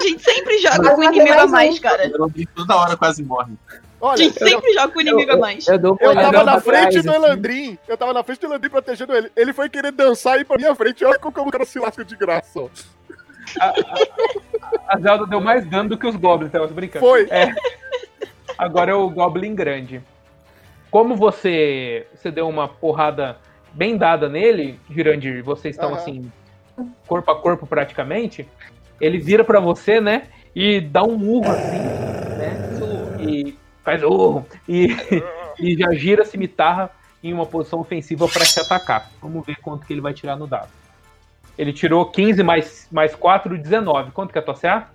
A 0.00 0.02
gente 0.02 0.22
sempre 0.22 0.58
joga 0.58 0.78
Mas 0.82 0.94
com 0.94 1.00
o 1.00 1.04
inimigo 1.04 1.38
a 1.38 1.46
mais 1.46 1.78
um. 1.78 1.80
cara. 1.80 2.10
Toda 2.54 2.76
hora 2.76 2.96
quase 2.96 3.22
morre. 3.22 3.52
A 3.68 4.06
Olha, 4.06 4.16
gente 4.16 4.40
eu, 4.40 4.48
sempre 4.48 4.72
joga 4.72 4.88
com 4.92 4.98
o 4.98 5.02
inimigo 5.02 5.32
a 5.32 5.36
mais. 5.36 5.68
Eu 5.68 5.76
eu 5.78 5.98
olhada 6.00 6.32
tava 6.32 6.44
na 6.44 6.60
frente 6.60 6.90
trás, 6.90 7.04
do 7.04 7.10
assim. 7.10 7.24
Elandrin. 7.24 7.78
Eu 7.86 7.96
tava 7.98 8.12
na 8.14 8.24
frente 8.24 8.40
do 8.40 8.46
Elandrin 8.46 8.70
protegendo 8.70 9.14
ele. 9.14 9.30
Ele 9.36 9.52
foi 9.52 9.68
querer 9.68 9.92
dançar 9.92 10.38
e 10.38 10.40
ir 10.40 10.44
pra 10.46 10.56
minha 10.56 10.74
frente. 10.74 11.04
Olha 11.04 11.18
como 11.18 11.48
o 11.48 11.50
cara 11.52 11.66
se 11.66 11.78
lasca 11.78 12.02
de 12.04 12.16
graça, 12.16 12.60
ó. 12.60 12.68
A 14.88 14.98
Zelda 14.98 15.26
deu 15.26 15.40
mais 15.40 15.68
dano 15.68 15.90
do 15.90 15.98
que 15.98 16.06
os 16.06 16.16
Goblins, 16.16 16.50
tava 16.52 16.66
brincando. 16.68 17.04
Foi. 17.04 17.26
É. 17.30 17.54
Agora 18.56 18.92
é 18.92 18.94
o 18.94 19.08
Goblin 19.10 19.54
grande. 19.54 20.02
Como 20.90 21.14
você, 21.14 22.06
você 22.14 22.30
deu 22.30 22.48
uma 22.48 22.68
porrada 22.68 23.36
bem 23.72 23.96
dada 23.96 24.28
nele, 24.28 24.78
Girandir, 24.90 25.42
vocês 25.44 25.74
estão 25.76 25.90
Aham. 25.90 25.98
assim, 25.98 26.32
corpo 27.06 27.30
a 27.30 27.40
corpo 27.40 27.66
praticamente, 27.66 28.48
ele 29.00 29.18
vira 29.18 29.44
pra 29.44 29.60
você, 29.60 30.00
né? 30.00 30.28
E 30.54 30.80
dá 30.80 31.02
um 31.02 31.28
urro 31.28 31.50
assim, 31.50 31.78
né? 32.38 33.18
E 33.20 33.56
faz 33.84 34.02
urro. 34.02 34.46
E, 34.68 34.88
e 35.58 35.76
já 35.76 35.92
gira 35.92 36.22
a 36.22 36.26
cimitarra 36.26 36.90
em 37.22 37.32
uma 37.32 37.46
posição 37.46 37.80
ofensiva 37.80 38.28
pra 38.28 38.44
te 38.44 38.60
atacar. 38.60 39.10
Vamos 39.20 39.44
ver 39.44 39.56
quanto 39.56 39.86
que 39.86 39.92
ele 39.92 40.00
vai 40.00 40.12
tirar 40.12 40.36
no 40.36 40.46
dado. 40.46 40.68
Ele 41.56 41.72
tirou 41.72 42.06
15 42.06 42.42
mais, 42.42 42.88
mais 42.90 43.14
4, 43.14 43.56
19. 43.58 44.12
Quanto 44.12 44.32
que 44.32 44.38
é 44.38 44.40
a 44.40 44.44
tua 44.44 44.54
CA? 44.54 44.88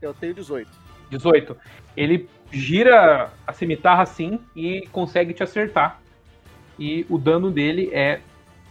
Eu 0.00 0.14
tenho 0.14 0.34
18. 0.34 0.68
18. 1.10 1.56
Ele 1.96 2.28
gira 2.50 3.30
a 3.46 3.52
cimitarra 3.52 4.02
assim 4.02 4.38
e 4.54 4.86
consegue 4.92 5.32
te 5.32 5.42
acertar. 5.42 6.00
E 6.78 7.06
o 7.08 7.18
dano 7.18 7.50
dele 7.50 7.90
é 7.92 8.20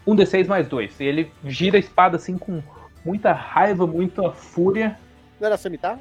1d6 0.07 0.47
mais 0.47 0.67
2. 0.67 0.99
Ele 1.01 1.31
gira 1.45 1.77
a 1.77 1.79
espada 1.79 2.17
assim 2.17 2.37
com 2.37 2.61
muita 3.05 3.31
raiva, 3.33 3.85
muita 3.87 4.31
fúria. 4.31 4.97
Não 5.39 5.47
era 5.47 5.57
cimitarra? 5.57 5.99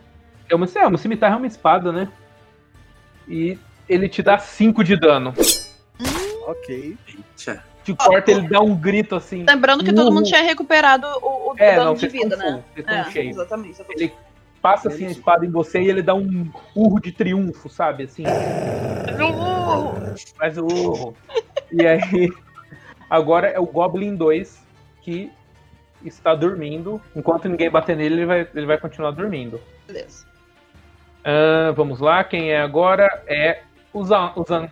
É 0.49 0.55
uma, 0.55 0.67
é, 0.75 0.87
uma 0.87 0.99
cimitarra 0.99 1.35
é 1.35 1.39
uma 1.39 1.47
espada, 1.47 1.93
né? 1.93 2.09
E 3.29 3.59
ele 3.89 4.09
te 4.09 4.23
dá 4.23 4.39
5 4.39 4.83
de 4.85 4.97
dano. 4.97 5.33
Ok. 6.47 6.97
Eita. 7.09 7.65
Te 7.85 7.95
corta, 7.95 8.31
ele 8.31 8.47
dá 8.49 8.61
um 8.61 8.75
grito 8.77 9.17
assim. 9.17 9.45
Lembrando 9.49 9.83
que 9.83 9.93
todo 9.93 10.11
mundo 10.13 10.25
Uhum. 10.25 10.31
tinha 10.31 10.43
recuperado 10.43 11.07
o, 11.23 11.53
o 11.53 11.55
É, 11.57 11.77
dano 11.77 11.87
não, 11.87 11.95
de 11.95 12.09
vida, 12.09 12.37
né? 12.37 12.63
É, 12.77 13.05
cheios. 13.05 13.37
exatamente. 13.37 13.71
exatamente. 13.71 14.03
Ele 14.03 14.13
passa 14.61 14.89
assim 14.89 15.07
a 15.07 15.11
espada 15.11 15.47
em 15.47 15.51
você 15.51 15.81
e 15.81 15.89
ele 15.89 16.03
dá 16.03 16.15
um 16.15 16.51
urro 16.75 17.01
de 17.01 17.11
triunfo, 17.13 17.69
sabe? 17.71 18.05
Assim. 18.05 18.25
Mas 20.39 20.59
o 20.59 20.67
urro. 20.67 21.17
E 21.73 21.87
aí, 21.87 22.29
agora 23.09 23.49
é 23.49 23.59
o 23.59 23.67
Goblin 23.67 24.15
2 24.15 24.61
que 25.03 25.31
está 26.05 26.35
dormindo. 26.35 27.01
Enquanto 27.15 27.49
ninguém 27.49 27.71
bater 27.71 27.97
nele, 27.97 28.17
ele 28.17 28.27
vai, 28.27 28.49
ele 28.55 28.67
vai 28.67 28.79
continuar 28.79 29.11
dormindo. 29.11 29.61
Beleza. 29.87 30.27
Ah, 31.25 31.73
vamos 31.77 32.01
lá, 32.01 32.25
quem 32.25 32.51
é 32.51 32.61
agora 32.61 33.23
é 33.27 33.63
o 33.93 34.05
Zan. 34.05 34.33
O 34.37 34.45
Zan. 34.45 34.69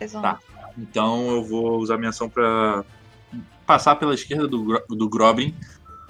Um. 0.00 0.22
Tá. 0.22 0.38
Então 0.76 1.30
eu 1.30 1.44
vou 1.44 1.78
usar 1.78 1.96
minha 1.96 2.10
ação 2.10 2.28
pra 2.28 2.84
passar 3.66 3.96
pela 3.96 4.14
esquerda 4.14 4.46
do, 4.46 4.78
do 4.88 5.08
Groblin. 5.08 5.54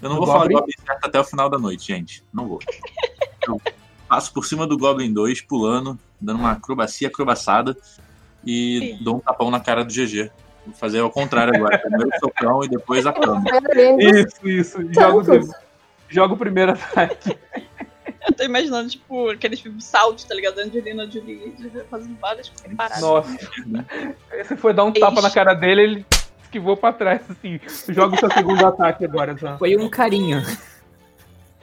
Eu 0.02 0.09
não 0.09 0.16
Do 0.16 0.24
vou 0.24 0.26
falar 0.26 0.40
Goblin? 0.44 0.56
Goblin 0.56 0.74
certo 0.85 1.05
até 1.05 1.20
o 1.20 1.24
final 1.24 1.48
da 1.48 1.59
noite, 1.59 1.86
gente. 1.86 2.24
Não 2.32 2.48
vou. 2.48 2.59
Eu 3.47 3.60
passo 4.09 4.32
por 4.32 4.47
cima 4.47 4.66
do 4.66 4.78
Goblin 4.78 5.12
2, 5.12 5.43
pulando, 5.43 5.98
dando 6.18 6.40
uma 6.40 6.52
acrobacia 6.52 7.09
acrobaçada 7.09 7.76
e 8.44 8.98
dou 9.02 9.16
um 9.16 9.20
tapão 9.20 9.51
na 9.51 9.60
cara 9.60 9.85
do 9.85 9.93
GG. 9.93 10.31
Vou 10.66 10.74
fazer 10.74 11.00
ao 11.00 11.10
contrário 11.10 11.54
agora. 11.54 11.78
Primeiro 11.78 12.08
o 12.08 12.18
socão 12.18 12.64
e 12.64 12.68
depois 12.68 13.06
a 13.06 13.12
cama. 13.12 13.44
Isso, 13.98 14.48
isso. 14.48 14.92
Joga 14.92 15.40
o, 15.40 15.50
joga 16.08 16.34
o 16.34 16.36
primeiro 16.36 16.72
ataque. 16.72 17.36
Eu 18.26 18.32
tô 18.34 18.42
imaginando, 18.44 18.88
tipo, 18.88 19.28
aqueles 19.30 19.60
filmes 19.60 19.84
saltos, 19.84 20.24
tá 20.24 20.34
ligado? 20.34 20.58
Angelina 20.58 21.08
Jolie 21.10 21.54
fazendo 21.90 22.18
várias 22.18 22.48
paradas. 22.76 23.00
Nossa. 23.02 23.36
Você 24.42 24.56
foi 24.56 24.72
dar 24.72 24.84
um 24.84 24.92
tapa 24.92 25.20
na 25.20 25.30
cara 25.30 25.52
dele, 25.52 25.82
ele 25.82 26.06
esquivou 26.42 26.76
pra 26.76 26.92
trás, 26.92 27.20
assim. 27.30 27.60
Joga 27.90 28.16
o 28.16 28.18
seu 28.18 28.30
segundo 28.30 28.66
ataque 28.66 29.04
agora, 29.04 29.34
Zan. 29.36 29.58
Foi 29.58 29.76
um 29.76 29.90
carinho. 29.90 30.42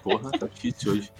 Porra, 0.03 0.31
tá 0.31 0.47
difícil 0.47 0.93
hoje. 0.93 1.11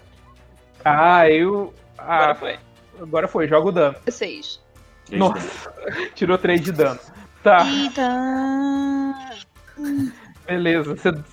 Ah, 0.86 1.28
eu. 1.30 1.74
Ah, 1.98 2.16
Agora 2.18 2.36
foi. 2.36 2.60
agora 3.00 3.28
foi, 3.28 3.48
joga 3.48 3.68
o 3.68 3.72
dano. 3.72 3.96
Seis. 4.10 4.60
Três 5.06 5.20
Nossa, 5.20 5.74
tirou 6.16 6.38
3 6.38 6.62
de 6.62 6.72
dano. 6.72 7.00
Tá, 7.44 7.66
Eita. 7.68 9.16
beleza. 10.46 10.96
Você- 10.96 11.24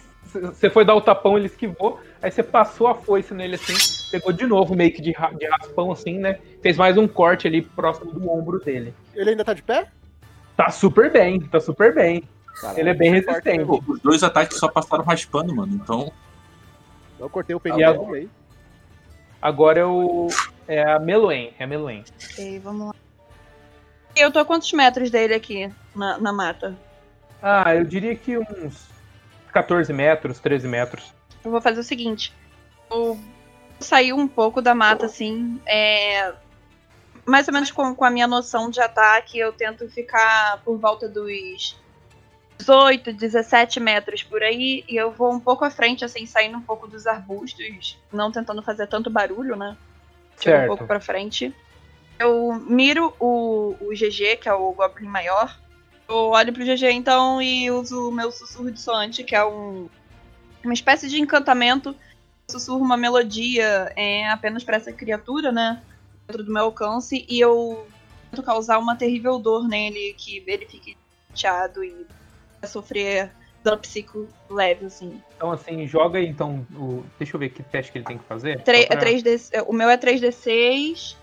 Você 0.41 0.69
foi 0.69 0.85
dar 0.85 0.95
o 0.95 1.01
tapão, 1.01 1.39
ele 1.39 1.47
esquivou. 1.47 1.99
Aí 2.23 2.31
você 2.31 2.43
passou 2.43 2.87
a 2.87 2.95
foice 2.95 3.33
nele 3.33 3.55
assim, 3.55 3.73
pegou 4.11 4.31
de 4.31 4.47
novo 4.47 4.75
meio 4.77 4.93
que 4.93 5.01
de, 5.01 5.11
ra- 5.13 5.33
de 5.33 5.47
raspão 5.47 5.91
assim, 5.91 6.19
né? 6.19 6.39
Fez 6.63 6.77
mais 6.77 6.99
um 6.99 7.09
corte 7.09 7.47
ali 7.49 7.63
próximo 7.63 8.13
do 8.13 8.31
ombro 8.31 8.59
dele. 8.61 8.93
Ele 9.15 9.31
ainda 9.31 9.43
tá 9.43 9.55
de 9.55 9.63
pé? 9.63 9.89
Tá 10.55 10.69
super 10.71 11.11
bem, 11.11 11.41
tá 11.41 11.59
super 11.61 11.95
bem. 11.95 12.23
Caralho, 12.61 12.79
Ele 12.79 12.91
é 12.91 12.95
bem 12.95 13.11
resistente. 13.11 13.65
Pô, 13.65 13.83
os 13.89 14.01
dois 14.01 14.23
ataques 14.23 14.59
só 14.59 14.69
passaram 14.69 15.03
raspando, 15.03 15.55
mano. 15.57 15.73
Então, 15.75 16.13
Eu 17.19 17.31
cortei 17.31 17.57
o 17.57 17.61
no 17.65 18.07
meio. 18.11 18.31
Agora 19.41 19.81
é 19.81 19.85
o. 19.87 20.29
É 20.67 20.83
a 20.83 20.99
Meloen, 20.99 21.55
é 21.59 21.65
a 21.65 21.67
Meloen. 21.67 22.05
Ok, 22.33 22.59
vamos 22.59 22.89
lá. 22.89 22.95
Eu 24.15 24.31
tô 24.31 24.39
a 24.41 24.45
quantos 24.45 24.71
metros 24.73 25.11
dele 25.11 25.33
aqui 25.33 25.71
na, 25.99 26.19
na 26.19 26.33
mata? 26.33 26.77
Ah, 27.43 27.75
eu 27.75 27.85
diria 27.85 28.15
que 28.15 28.39
uns 28.39 28.89
14 29.53 29.93
metros, 29.93 30.39
13 30.39 30.69
metros. 30.69 31.13
Eu 31.45 31.51
vou 31.51 31.61
fazer 31.61 31.81
o 31.81 31.85
seguinte. 31.85 32.33
Eu 32.91 33.19
saí 33.79 34.13
um 34.13 34.27
pouco 34.27 34.63
da 34.63 34.75
mata, 34.75 35.07
assim. 35.07 35.61
É... 35.67 36.33
Mais 37.25 37.47
ou 37.47 37.53
menos 37.53 37.71
com, 37.71 37.95
com 37.95 38.05
a 38.05 38.11
minha 38.11 38.27
noção 38.27 38.71
de 38.71 38.81
ataque, 38.81 39.39
eu 39.39 39.53
tento 39.53 39.89
ficar 39.89 40.63
por 40.65 40.79
volta 40.79 41.07
dos 41.09 41.79
18, 42.59 43.13
17 43.13 43.79
metros 43.81 44.23
por 44.23 44.43
aí. 44.43 44.85
E 44.89 44.97
eu 44.97 45.11
vou 45.13 45.33
um 45.33 45.41
pouco 45.41 45.65
à 45.65 45.71
frente, 45.71 46.05
assim, 46.05 46.27
saindo 46.27 46.57
um 46.57 46.63
pouco 46.63 46.89
dos 46.89 47.07
arbustos. 47.07 47.99
Não 48.13 48.33
tentando 48.33 48.63
fazer 48.63 48.87
tanto 48.87 49.11
barulho, 49.11 49.57
né? 49.57 49.77
Chego 50.41 50.57
um 50.57 50.61
Certo. 50.61 50.67
pouco 50.69 50.87
pra 50.87 51.01
frente. 51.01 51.55
Eu 52.19 52.55
miro 52.55 53.15
o, 53.21 53.77
o 53.81 53.91
GG, 53.91 54.39
que 54.41 54.49
é 54.49 54.53
o 54.53 54.73
Goblin 54.73 55.07
maior. 55.07 55.57
Eu 56.09 56.31
olho 56.31 56.53
pro 56.53 56.65
GG 56.65 56.91
então 56.93 57.41
e 57.43 57.71
uso 57.71 58.09
o 58.09 58.13
meu 58.13 58.33
sussurro 58.33 58.71
dissonante, 58.71 59.23
que 59.23 59.35
é 59.37 59.45
um, 59.45 59.89
uma 60.65 60.73
espécie 60.73 61.09
de 61.09 61.21
encantamento. 61.21 61.95
Sussurro 62.51 62.83
uma 62.83 62.97
melodia 62.97 63.93
é, 63.95 64.29
apenas 64.31 64.65
pra 64.65 64.77
essa 64.77 64.91
criatura, 64.93 65.53
né? 65.53 65.83
Dentro 66.27 66.43
do 66.43 66.53
meu 66.53 66.65
alcance. 66.65 67.27
E 67.29 67.39
eu 67.39 67.87
tento 68.31 68.43
causar 68.43 68.79
uma 68.79 68.97
terrível 68.97 69.39
dor 69.39 69.69
nele, 69.69 70.15
que 70.17 70.43
ele 70.47 70.65
fique 70.65 70.97
chateado 71.35 71.85
e 71.85 72.07
vai 72.61 72.71
sofrer 72.71 73.31
dano 73.63 73.77
psico 73.79 74.27
leve, 74.49 74.87
assim. 74.87 75.21
Então, 75.37 75.53
assim, 75.53 75.87
joga 75.87 76.19
então. 76.23 76.67
O... 76.75 77.05
Deixa 77.19 77.37
eu 77.37 77.41
ver 77.41 77.51
que 77.51 77.63
teste 77.63 77.93
que 77.93 77.99
ele 77.99 78.07
tem 78.07 78.17
que 78.17 78.25
fazer. 78.25 78.63
Tre- 78.63 78.83
Só 78.83 78.87
pra- 78.97 78.97
é 79.11 79.15
3D, 79.15 79.49
é, 79.53 79.63
o 79.63 79.75
meu 79.75 79.91
é 79.91 79.99
3D6. 79.99 81.17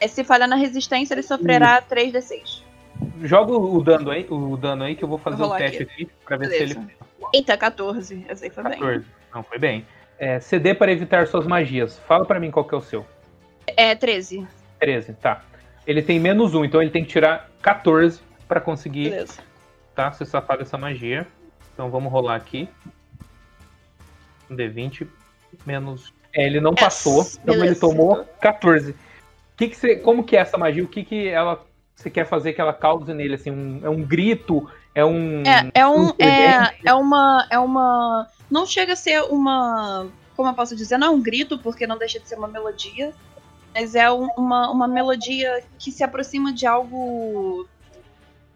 É, 0.00 0.06
se 0.06 0.22
falhar 0.22 0.48
na 0.48 0.54
resistência, 0.54 1.12
ele 1.14 1.24
sofrerá 1.24 1.82
3D6. 1.82 2.62
Joga 3.22 3.52
o 3.52 3.82
dano 3.82 4.10
aí, 4.10 4.26
o 4.28 4.56
dano 4.56 4.84
aí 4.84 4.94
que 4.94 5.04
eu 5.04 5.08
vou 5.08 5.18
fazer 5.18 5.36
Vou 5.36 5.52
o 5.52 5.56
teste 5.56 5.82
aqui, 5.82 6.08
pra 6.24 6.36
ver 6.36 6.48
Beleza. 6.48 6.74
se 6.74 6.78
ele. 6.80 6.88
Eita, 7.32 7.56
14. 7.56 8.24
Essa 8.28 8.44
aí 8.44 8.50
foi 8.50 8.62
bem. 8.64 8.72
14. 8.78 9.04
Não, 9.34 9.42
foi 9.42 9.58
bem. 9.58 9.86
É, 10.18 10.40
CD 10.40 10.74
para 10.74 10.90
evitar 10.90 11.26
suas 11.26 11.46
magias. 11.46 11.98
Fala 12.00 12.24
pra 12.24 12.40
mim 12.40 12.50
qual 12.50 12.64
que 12.64 12.74
é 12.74 12.78
o 12.78 12.80
seu. 12.80 13.06
É 13.76 13.94
13. 13.94 14.46
13, 14.80 15.12
tá. 15.14 15.44
Ele 15.86 16.02
tem 16.02 16.18
menos 16.18 16.54
1, 16.54 16.64
então 16.64 16.82
ele 16.82 16.90
tem 16.90 17.04
que 17.04 17.10
tirar 17.10 17.50
14 17.62 18.20
pra 18.48 18.60
conseguir, 18.60 19.10
Beleza. 19.10 19.40
tá? 19.94 20.10
Se 20.12 20.24
safar 20.26 20.58
dessa 20.58 20.76
magia. 20.76 21.26
Então 21.74 21.90
vamos 21.90 22.10
rolar 22.10 22.34
aqui. 22.36 22.68
Um 24.50 24.56
D20 24.56 25.06
menos. 25.64 26.12
É, 26.34 26.46
ele 26.46 26.60
não 26.60 26.72
Yes, 26.72 26.80
passou, 26.80 27.22
então 27.42 27.54
ele 27.54 27.62
beleza. 27.62 27.80
tomou 27.80 28.24
14. 28.40 28.94
Que 29.56 29.68
que 29.68 29.76
você, 29.76 29.96
como 29.96 30.24
que 30.24 30.36
é 30.36 30.40
essa 30.40 30.56
magia? 30.58 30.82
O 30.84 30.88
que, 30.88 31.04
que 31.04 31.28
ela 31.28 31.64
você 31.98 32.08
quer 32.08 32.24
fazer 32.24 32.52
que 32.52 32.60
ela 32.60 32.72
cause 32.72 33.12
nele, 33.12 33.34
assim, 33.34 33.50
um, 33.50 33.80
é 33.82 33.90
um 33.90 34.04
grito, 34.04 34.70
é 34.94 35.04
um. 35.04 35.42
É, 35.42 35.68
é 35.74 35.86
um. 35.86 36.10
É, 36.10 36.72
é 36.84 36.94
uma. 36.94 37.46
É 37.50 37.58
uma. 37.58 38.28
Não 38.48 38.64
chega 38.64 38.92
a 38.92 38.96
ser 38.96 39.20
uma. 39.24 40.06
Como 40.36 40.48
eu 40.48 40.54
posso 40.54 40.76
dizer? 40.76 40.96
Não 40.96 41.08
é 41.08 41.10
um 41.10 41.20
grito, 41.20 41.58
porque 41.58 41.88
não 41.88 41.98
deixa 41.98 42.20
de 42.20 42.28
ser 42.28 42.36
uma 42.36 42.46
melodia. 42.46 43.12
Mas 43.74 43.96
é 43.96 44.10
um- 44.12 44.28
uma, 44.36 44.70
uma 44.70 44.86
melodia 44.86 45.64
que 45.76 45.90
se 45.90 46.04
aproxima 46.04 46.52
de 46.52 46.68
algo. 46.68 47.68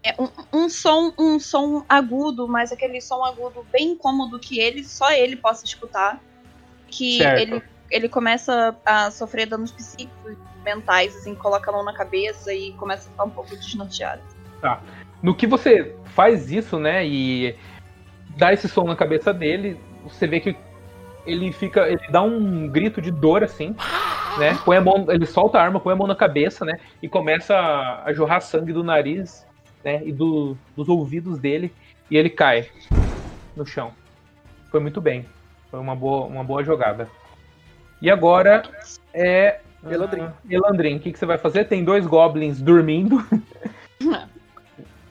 É 0.01 0.15
um, 0.17 0.29
um 0.53 0.69
som 0.69 1.11
um 1.17 1.37
som 1.37 1.83
agudo, 1.89 2.47
mas 2.47 2.71
aquele 2.71 3.01
som 3.01 3.25
agudo 3.25 3.65
bem 3.73 3.91
incômodo 3.91 4.39
que 4.39 4.57
ele, 4.57 4.85
só 4.85 5.11
ele 5.11 5.35
possa 5.35 5.65
escutar. 5.65 6.17
Que 6.87 7.17
Certo. 7.17 7.39
ele, 7.41 7.63
ele 7.91 8.07
começa 8.07 8.73
a 8.85 9.11
sofrer 9.11 9.47
danos 9.47 9.71
psíquicos, 9.71 10.37
mentais, 10.63 11.15
assim, 11.15 11.35
coloca 11.35 11.69
a 11.69 11.73
mão 11.73 11.83
na 11.83 11.93
cabeça 11.93 12.53
e 12.53 12.73
começa 12.73 13.07
a 13.07 13.11
ficar 13.11 13.23
um 13.25 13.29
pouco 13.29 13.55
desnorteado. 13.55 14.21
No 15.21 15.35
que 15.35 15.45
você 15.45 15.95
faz 16.05 16.51
isso, 16.51 16.79
né, 16.79 17.05
e 17.05 17.55
dá 18.37 18.53
esse 18.53 18.67
som 18.67 18.83
na 18.85 18.95
cabeça 18.95 19.33
dele, 19.33 19.79
você 20.03 20.25
vê 20.27 20.39
que 20.39 20.55
ele 21.25 21.51
fica, 21.51 21.87
ele 21.87 22.01
dá 22.09 22.21
um 22.21 22.67
grito 22.67 23.01
de 23.01 23.11
dor 23.11 23.43
assim, 23.43 23.75
né? 24.37 24.57
Põe 24.65 24.77
a 24.77 24.81
mão, 24.81 25.05
ele 25.09 25.25
solta 25.25 25.57
a 25.57 25.63
arma, 25.63 25.79
põe 25.79 25.93
a 25.93 25.95
mão 25.95 26.07
na 26.07 26.15
cabeça, 26.15 26.65
né, 26.65 26.79
e 27.01 27.07
começa 27.07 27.55
a, 27.55 28.05
a 28.05 28.13
jorrar 28.13 28.41
sangue 28.41 28.73
do 28.73 28.83
nariz, 28.83 29.45
né, 29.83 30.01
e 30.05 30.11
do- 30.11 30.57
dos 30.75 30.89
ouvidos 30.89 31.37
dele, 31.39 31.73
e 32.09 32.17
ele 32.17 32.29
cai 32.29 32.69
no 33.55 33.65
chão. 33.65 33.93
Foi 34.71 34.79
muito 34.79 34.99
bem. 34.99 35.25
Foi 35.69 35.79
uma 35.79 35.95
boa, 35.95 36.25
uma 36.25 36.43
boa 36.43 36.63
jogada. 36.63 37.09
E 38.01 38.09
agora 38.09 38.63
é 39.13 39.59
Elandrin. 39.89 40.21
ah, 40.23 40.33
Elandrin, 40.49 40.95
o 40.97 40.99
que, 40.99 41.11
que 41.11 41.19
você 41.19 41.25
vai 41.25 41.37
fazer? 41.37 41.65
Tem 41.65 41.83
dois 41.83 42.05
goblins 42.05 42.61
dormindo. 42.61 43.25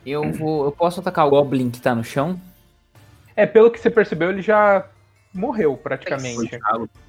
Eu 0.05 0.31
vou. 0.33 0.65
Eu 0.65 0.71
posso 0.71 0.99
atacar 0.99 1.25
o 1.25 1.29
Goblin 1.29 1.71
que 1.71 1.81
tá 1.81 1.95
no 1.95 2.03
chão? 2.03 2.39
É, 3.35 3.45
pelo 3.45 3.71
que 3.71 3.79
você 3.79 3.89
percebeu, 3.89 4.29
ele 4.29 4.41
já 4.41 4.85
morreu 5.33 5.77
praticamente. 5.77 6.59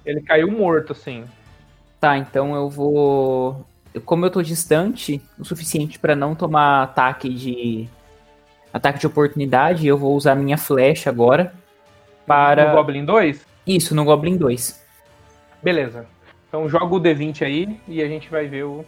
Ele 0.07 0.21
caiu 0.23 0.51
morto, 0.51 0.93
assim. 0.93 1.25
Tá, 2.01 2.17
então 2.17 2.55
eu 2.55 2.71
vou. 2.71 3.67
Como 4.05 4.25
eu 4.25 4.31
tô 4.31 4.43
distante 4.43 5.21
o 5.39 5.45
suficiente 5.45 5.99
pra 5.99 6.15
não 6.15 6.35
tomar 6.35 6.83
ataque 6.83 7.29
de. 7.29 7.89
Ataque 8.73 8.99
de 8.99 9.07
oportunidade, 9.07 9.87
eu 9.87 9.97
vou 9.97 10.17
usar 10.17 10.35
minha 10.35 10.59
flecha 10.59 11.11
agora. 11.11 11.55
No 11.55 12.27
Para. 12.27 12.75
Goblin 12.75 13.05
2? 13.05 13.45
Isso, 13.67 13.95
no 13.95 14.05
Goblin 14.05 14.37
2. 14.37 14.85
Beleza. 15.63 16.07
Então 16.55 16.69
joga 16.69 16.95
o 16.95 17.01
D20 17.01 17.43
aí 17.45 17.81
e 17.89 18.01
a 18.01 18.07
gente 18.07 18.31
vai 18.31 18.47
ver 18.47 18.63
o. 18.63 18.85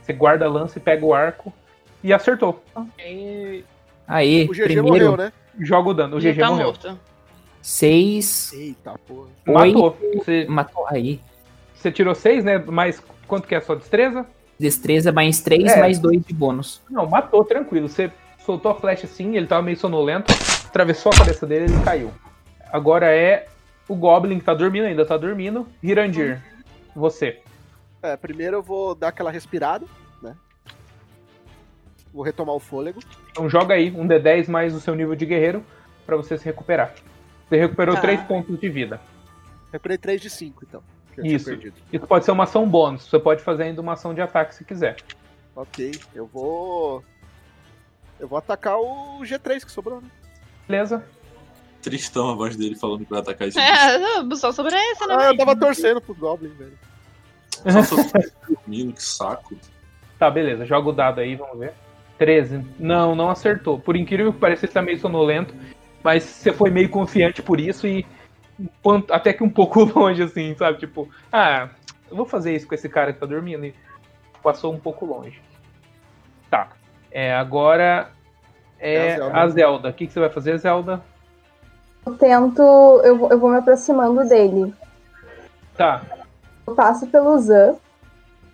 Você 0.00 0.12
guarda 0.12 0.44
a 0.44 0.48
lança 0.48 0.78
e 0.78 0.80
pega 0.80 1.04
o 1.04 1.12
arco. 1.12 1.52
E 2.04 2.12
acertou. 2.12 2.62
E 3.04 3.64
Aê, 4.06 4.44
O 4.44 4.52
GG 4.52 4.62
primeiro. 4.62 4.86
morreu, 4.86 5.16
né? 5.16 5.32
joga 5.58 5.88
o 5.88 5.94
dano. 5.94 6.16
O 6.16 6.20
GG 6.20 6.38
tá 6.38 6.50
morreu. 6.50 6.66
morto. 6.66 6.96
6. 7.60 8.52
Eita 8.52 8.94
porra. 9.08 9.26
Matou. 9.44 9.96
Você, 10.14 10.46
Matou 10.48 10.86
aí. 10.86 11.18
você 11.74 11.90
tirou 11.90 12.14
6, 12.14 12.44
né? 12.44 12.62
Mas 12.64 13.02
quanto 13.26 13.48
que 13.48 13.56
é 13.56 13.58
a 13.58 13.60
sua 13.60 13.74
destreza? 13.74 14.24
Destreza 14.56 15.10
mais 15.10 15.40
3, 15.40 15.72
É. 15.72 15.80
mais 15.80 15.98
2 15.98 16.22
de 16.24 16.32
bônus. 16.32 16.80
Não, 16.88 17.06
matou, 17.08 17.44
tranquilo. 17.44 17.88
Você 17.88 18.08
soltou 18.46 18.70
a 18.70 18.74
flecha 18.76 19.06
assim, 19.06 19.36
ele 19.36 19.48
tava 19.48 19.62
meio 19.62 19.76
sonolento, 19.76 20.32
atravessou 20.64 21.10
a 21.12 21.16
cabeça 21.18 21.44
dele 21.44 21.66
e 21.72 21.74
ele 21.74 21.82
caiu. 21.84 22.12
Agora 22.72 23.06
é 23.12 23.46
o 23.88 23.96
Goblin 23.96 24.38
que 24.38 24.44
tá 24.44 24.54
dormindo, 24.54 24.84
ainda 24.84 25.04
tá 25.04 25.16
dormindo. 25.16 25.66
Hirandir, 25.82 26.40
você. 26.94 27.40
É, 28.02 28.16
primeiro 28.16 28.56
eu 28.58 28.62
vou 28.62 28.94
dar 28.94 29.08
aquela 29.08 29.30
respirada, 29.30 29.86
né? 30.22 30.36
Vou 32.12 32.22
retomar 32.22 32.54
o 32.54 32.60
fôlego. 32.60 33.00
Então 33.30 33.48
joga 33.48 33.74
aí 33.74 33.90
um 33.90 34.06
D10 34.06 34.48
mais 34.48 34.74
o 34.74 34.80
seu 34.80 34.94
nível 34.94 35.14
de 35.14 35.26
guerreiro 35.26 35.64
pra 36.06 36.16
você 36.16 36.36
se 36.38 36.44
recuperar. 36.44 36.94
Você 37.48 37.56
recuperou 37.56 37.94
Tá. 37.94 38.02
3 38.02 38.22
pontos 38.22 38.58
de 38.58 38.68
vida. 38.68 39.00
Recuperei 39.72 39.98
3 39.98 40.20
de 40.20 40.30
5, 40.30 40.64
então. 40.68 40.82
Isso. 41.22 41.52
Isso 41.92 42.06
pode 42.06 42.24
ser 42.24 42.30
uma 42.32 42.44
ação 42.44 42.68
bônus. 42.68 43.08
Você 43.08 43.18
pode 43.18 43.42
fazer 43.42 43.64
ainda 43.64 43.80
uma 43.80 43.92
ação 43.92 44.12
de 44.14 44.20
ataque 44.20 44.54
se 44.54 44.64
quiser. 44.64 44.96
Ok, 45.54 45.92
eu 46.14 46.26
vou. 46.26 47.04
Eu 48.18 48.26
vou 48.28 48.38
atacar 48.38 48.78
o 48.78 49.20
G3 49.22 49.64
que 49.64 49.70
sobrou, 49.70 50.00
né? 50.00 50.08
Beleza? 50.66 51.04
Tristão 51.84 52.30
a 52.30 52.34
voz 52.34 52.56
dele 52.56 52.74
falando 52.76 53.04
que 53.04 53.10
vai 53.10 53.20
atacar 53.20 53.46
esse 53.46 53.60
bicho. 53.60 53.70
É, 53.70 54.36
só 54.36 54.50
sobre 54.50 54.74
essa, 54.74 55.06
né? 55.06 55.16
Ah, 55.18 55.24
eu 55.26 55.36
tava 55.36 55.54
torcendo 55.54 56.00
pro 56.00 56.14
Goblin, 56.14 56.48
velho. 56.48 56.78
Só 57.70 57.82
sobre 57.82 58.32
dormindo, 58.48 58.94
que 58.94 59.02
saco. 59.02 59.54
Tá, 60.18 60.30
beleza. 60.30 60.64
Joga 60.64 60.88
o 60.88 60.92
dado 60.92 61.20
aí, 61.20 61.36
vamos 61.36 61.58
ver. 61.58 61.74
13. 62.16 62.64
Não, 62.78 63.14
não 63.14 63.28
acertou. 63.28 63.78
Por 63.78 63.96
incrível 63.96 64.32
que 64.32 64.38
pareça, 64.38 64.64
ele 64.64 64.72
tá 64.72 64.80
meio 64.80 64.98
sonolento. 64.98 65.54
Mas 66.02 66.22
você 66.22 66.52
foi 66.52 66.70
meio 66.70 66.88
confiante 66.88 67.42
por 67.42 67.60
isso 67.60 67.86
e. 67.86 68.06
Até 69.10 69.34
que 69.34 69.44
um 69.44 69.50
pouco 69.50 69.84
longe, 69.84 70.22
assim, 70.22 70.54
sabe? 70.54 70.78
Tipo, 70.78 71.10
ah, 71.30 71.68
eu 72.10 72.16
vou 72.16 72.24
fazer 72.24 72.54
isso 72.54 72.66
com 72.66 72.74
esse 72.74 72.88
cara 72.88 73.12
que 73.12 73.20
tá 73.20 73.26
dormindo. 73.26 73.66
E 73.66 73.74
passou 74.42 74.72
um 74.72 74.78
pouco 74.78 75.04
longe. 75.04 75.38
Tá. 76.50 76.70
É, 77.10 77.34
agora. 77.34 78.10
É 78.78 78.94
É 78.94 79.12
a 79.12 79.16
Zelda. 79.16 79.38
a 79.38 79.48
Zelda. 79.48 79.88
O 79.90 79.92
que, 79.92 80.06
que 80.06 80.12
você 80.12 80.20
vai 80.20 80.30
fazer, 80.30 80.56
Zelda? 80.58 81.02
Eu 82.06 82.14
tento. 82.16 82.62
Eu, 83.04 83.16
vou- 83.18 83.30
eu 83.30 83.38
vou 83.38 83.50
me 83.50 83.56
aproximando 83.58 84.28
dele. 84.28 84.72
Tá. 85.76 86.02
Eu 86.66 86.74
passo 86.74 87.06
pelo 87.06 87.38
Zan. 87.38 87.74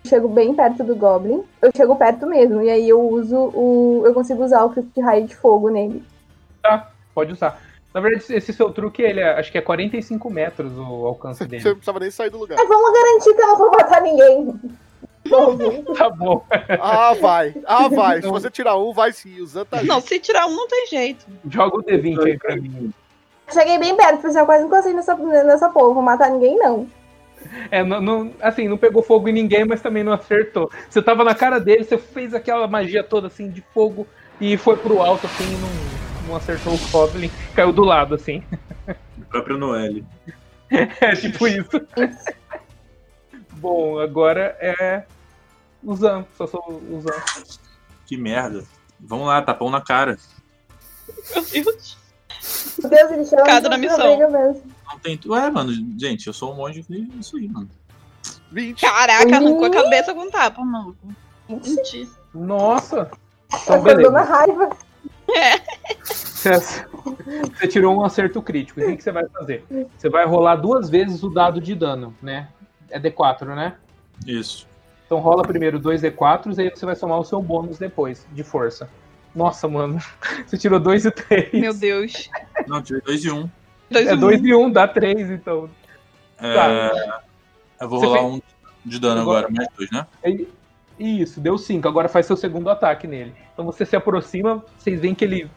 Chego 0.05 0.27
bem 0.27 0.53
perto 0.55 0.83
do 0.83 0.95
Goblin. 0.95 1.43
Eu 1.61 1.71
chego 1.75 1.95
perto 1.95 2.25
mesmo. 2.25 2.61
E 2.61 2.69
aí 2.69 2.89
eu 2.89 2.99
uso 2.99 3.37
o. 3.53 4.01
Eu 4.05 4.13
consigo 4.13 4.43
usar 4.43 4.63
o 4.63 4.69
clique 4.71 4.89
de 4.95 5.01
raio 5.01 5.27
de 5.27 5.35
fogo 5.35 5.69
nele. 5.69 6.03
Tá, 6.63 6.89
pode 7.13 7.33
usar. 7.33 7.59
Na 7.93 7.99
verdade, 7.99 8.33
esse 8.33 8.53
seu 8.53 8.71
truque, 8.71 9.01
ele 9.01 9.19
é, 9.19 9.37
acho 9.37 9.51
que 9.51 9.57
é 9.57 9.61
45 9.61 10.29
metros 10.31 10.71
o 10.77 11.05
alcance 11.05 11.39
Você 11.39 11.45
dele. 11.45 11.63
não 11.63 11.71
precisava 11.73 11.99
nem 11.99 12.09
sair 12.09 12.29
do 12.29 12.37
lugar. 12.39 12.55
Mas 12.57 12.67
vamos 12.67 12.91
garantir 12.93 13.33
que 13.35 13.41
eu 13.41 13.47
não 13.47 13.57
vou 13.57 13.71
matar 13.71 14.01
ninguém. 14.01 14.59
Vamos. 15.29 15.83
Tá 15.97 16.09
bom. 16.09 16.43
Ah, 16.79 17.13
vai. 17.19 17.53
Ah, 17.65 17.87
vai. 17.89 18.21
Se 18.21 18.27
você 18.27 18.49
tirar 18.49 18.77
um, 18.77 18.91
vai 18.93 19.11
sim. 19.13 19.39
O 19.41 19.45
Zan 19.45 19.65
tá 19.65 19.77
ali. 19.77 19.87
Não, 19.87 19.99
se 20.01 20.19
tirar 20.19 20.47
um, 20.47 20.55
não 20.55 20.67
tem 20.67 20.87
jeito. 20.87 21.25
Joga 21.47 21.77
o 21.77 21.83
D20 21.83 22.25
aí 22.25 22.37
pra 22.39 22.55
mim. 22.55 22.91
Cheguei 23.53 23.77
bem 23.79 23.95
perto, 23.95 24.27
assim, 24.27 24.37
eu 24.39 24.45
quase 24.45 24.65
encostei 24.65 24.93
nessa, 24.93 25.15
nessa 25.15 25.69
porra. 25.69 25.93
Vou 25.93 26.03
matar 26.03 26.29
ninguém, 26.31 26.57
não. 26.57 26.87
É, 27.71 27.83
não, 27.83 27.99
não- 27.99 28.33
assim, 28.41 28.67
não 28.67 28.77
pegou 28.77 29.01
fogo 29.03 29.27
em 29.27 29.33
ninguém, 29.33 29.65
mas 29.65 29.81
também 29.81 30.03
não 30.03 30.13
acertou. 30.13 30.69
Você 30.89 31.01
tava 31.01 31.23
na 31.23 31.33
cara 31.35 31.59
dele, 31.59 31.83
você 31.83 31.97
fez 31.97 32.33
aquela 32.33 32.67
magia 32.67 33.03
toda 33.03 33.27
assim 33.27 33.49
de 33.49 33.61
fogo 33.73 34.07
e 34.39 34.57
foi 34.57 34.77
pro 34.77 35.01
alto 35.01 35.25
assim 35.25 35.43
e 35.43 35.57
não, 35.57 36.27
não 36.29 36.35
acertou 36.35 36.73
o 36.73 36.77
Goblin, 36.91 37.31
caiu 37.55 37.73
do 37.73 37.83
lado 37.83 38.13
assim. 38.15 38.43
O 39.17 39.25
próprio 39.25 39.57
Noelle. 39.57 40.05
É 41.01 41.13
tipo 41.15 41.47
isso. 41.47 41.69
Bom, 43.53 43.99
agora 43.99 44.55
é 44.61 45.03
o 45.83 45.93
Zan, 45.95 46.25
só 46.37 46.47
sou 46.47 46.61
o 46.89 47.01
Zan. 47.01 47.21
Que 48.05 48.15
merda. 48.15 48.63
Vamos 48.97 49.27
lá, 49.27 49.41
tapão 49.41 49.69
na 49.69 49.81
cara. 49.81 50.17
Meu 51.33 51.43
Deus. 51.43 51.97
Meu 52.79 52.89
Deus, 52.89 53.11
ele 53.11 53.25
chama 53.25 53.41
Focado 53.41 53.69
na 53.69 53.77
missão. 53.77 54.17
mesmo. 54.17 54.63
Não 54.87 54.99
tem. 54.99 55.19
Ué, 55.27 55.49
mano, 55.49 55.71
gente, 55.97 56.27
eu 56.27 56.33
sou 56.33 56.51
um 56.53 56.55
monge 56.55 56.85
e 56.89 57.19
isso 57.19 57.37
aí, 57.37 57.47
mano. 57.47 57.69
20. 58.51 58.81
Caraca, 58.81 59.35
arrancou 59.35 59.65
a 59.65 59.69
cabeça 59.69 60.13
com 60.13 60.29
tapa, 60.29 60.63
maluco. 60.63 61.07
Gente. 61.63 62.09
Nossa! 62.33 63.09
Então, 63.47 63.75
Acordou 63.75 64.11
na 64.11 64.23
beleza. 64.23 64.23
raiva. 64.23 64.69
Você, 66.03 66.85
você 67.53 67.67
tirou 67.67 67.95
um 67.95 68.03
acerto 68.03 68.41
crítico. 68.41 68.79
O 68.81 68.85
que, 68.85 68.97
que 68.97 69.03
você 69.03 69.11
vai 69.11 69.25
fazer? 69.29 69.65
Você 69.97 70.09
vai 70.09 70.25
rolar 70.25 70.55
duas 70.55 70.89
vezes 70.89 71.23
o 71.23 71.29
dado 71.29 71.61
de 71.61 71.75
dano, 71.75 72.13
né? 72.21 72.49
É 72.89 72.99
D4, 72.99 73.55
né? 73.55 73.75
Isso. 74.25 74.67
Então 75.05 75.19
rola 75.19 75.43
primeiro 75.43 75.77
dois 75.79 76.01
D4 76.01 76.57
e 76.57 76.61
aí 76.61 76.69
você 76.69 76.85
vai 76.85 76.95
somar 76.95 77.19
o 77.19 77.23
seu 77.23 77.41
bônus 77.41 77.77
depois, 77.77 78.25
de 78.31 78.43
força. 78.43 78.89
Nossa, 79.35 79.67
mano. 79.67 79.99
Você 80.45 80.57
tirou 80.57 80.79
2 80.79 81.05
e 81.05 81.11
3. 81.11 81.51
Meu 81.53 81.73
Deus. 81.73 82.29
Não, 82.67 82.81
tirei 82.81 83.01
dois 83.01 83.21
de 83.21 83.31
um. 83.31 83.49
Dois 83.89 84.07
É 84.07 84.13
um. 84.13 84.17
2 84.19 84.43
e 84.43 84.53
1, 84.53 84.65
um, 84.65 84.71
dá 84.71 84.87
3, 84.87 85.29
então. 85.31 85.69
É, 86.39 86.53
Tá. 86.53 87.21
Eu 87.79 87.89
vou 87.89 87.99
Você 87.99 88.05
rolar 88.05 88.19
fez- 88.19 88.31
um 88.33 88.41
de 88.85 88.99
dano 88.99 89.21
Agora- 89.21 89.47
agora, 89.47 89.53
mais 89.55 89.67
dois, 89.77 89.89
né? 89.91 90.05
Isso, 90.99 91.39
deu 91.39 91.57
5. 91.57 91.87
Agora 91.87 92.07
faz 92.07 92.25
seu 92.27 92.37
segundo 92.37 92.69
ataque 92.69 93.07
nele. 93.07 93.33
Então 93.53 93.65
você 93.65 93.85
se 93.85 93.95
aproxima, 93.95 94.63
vocês 94.77 94.99
veem 94.99 95.15
que 95.15 95.23
ele. 95.25 95.49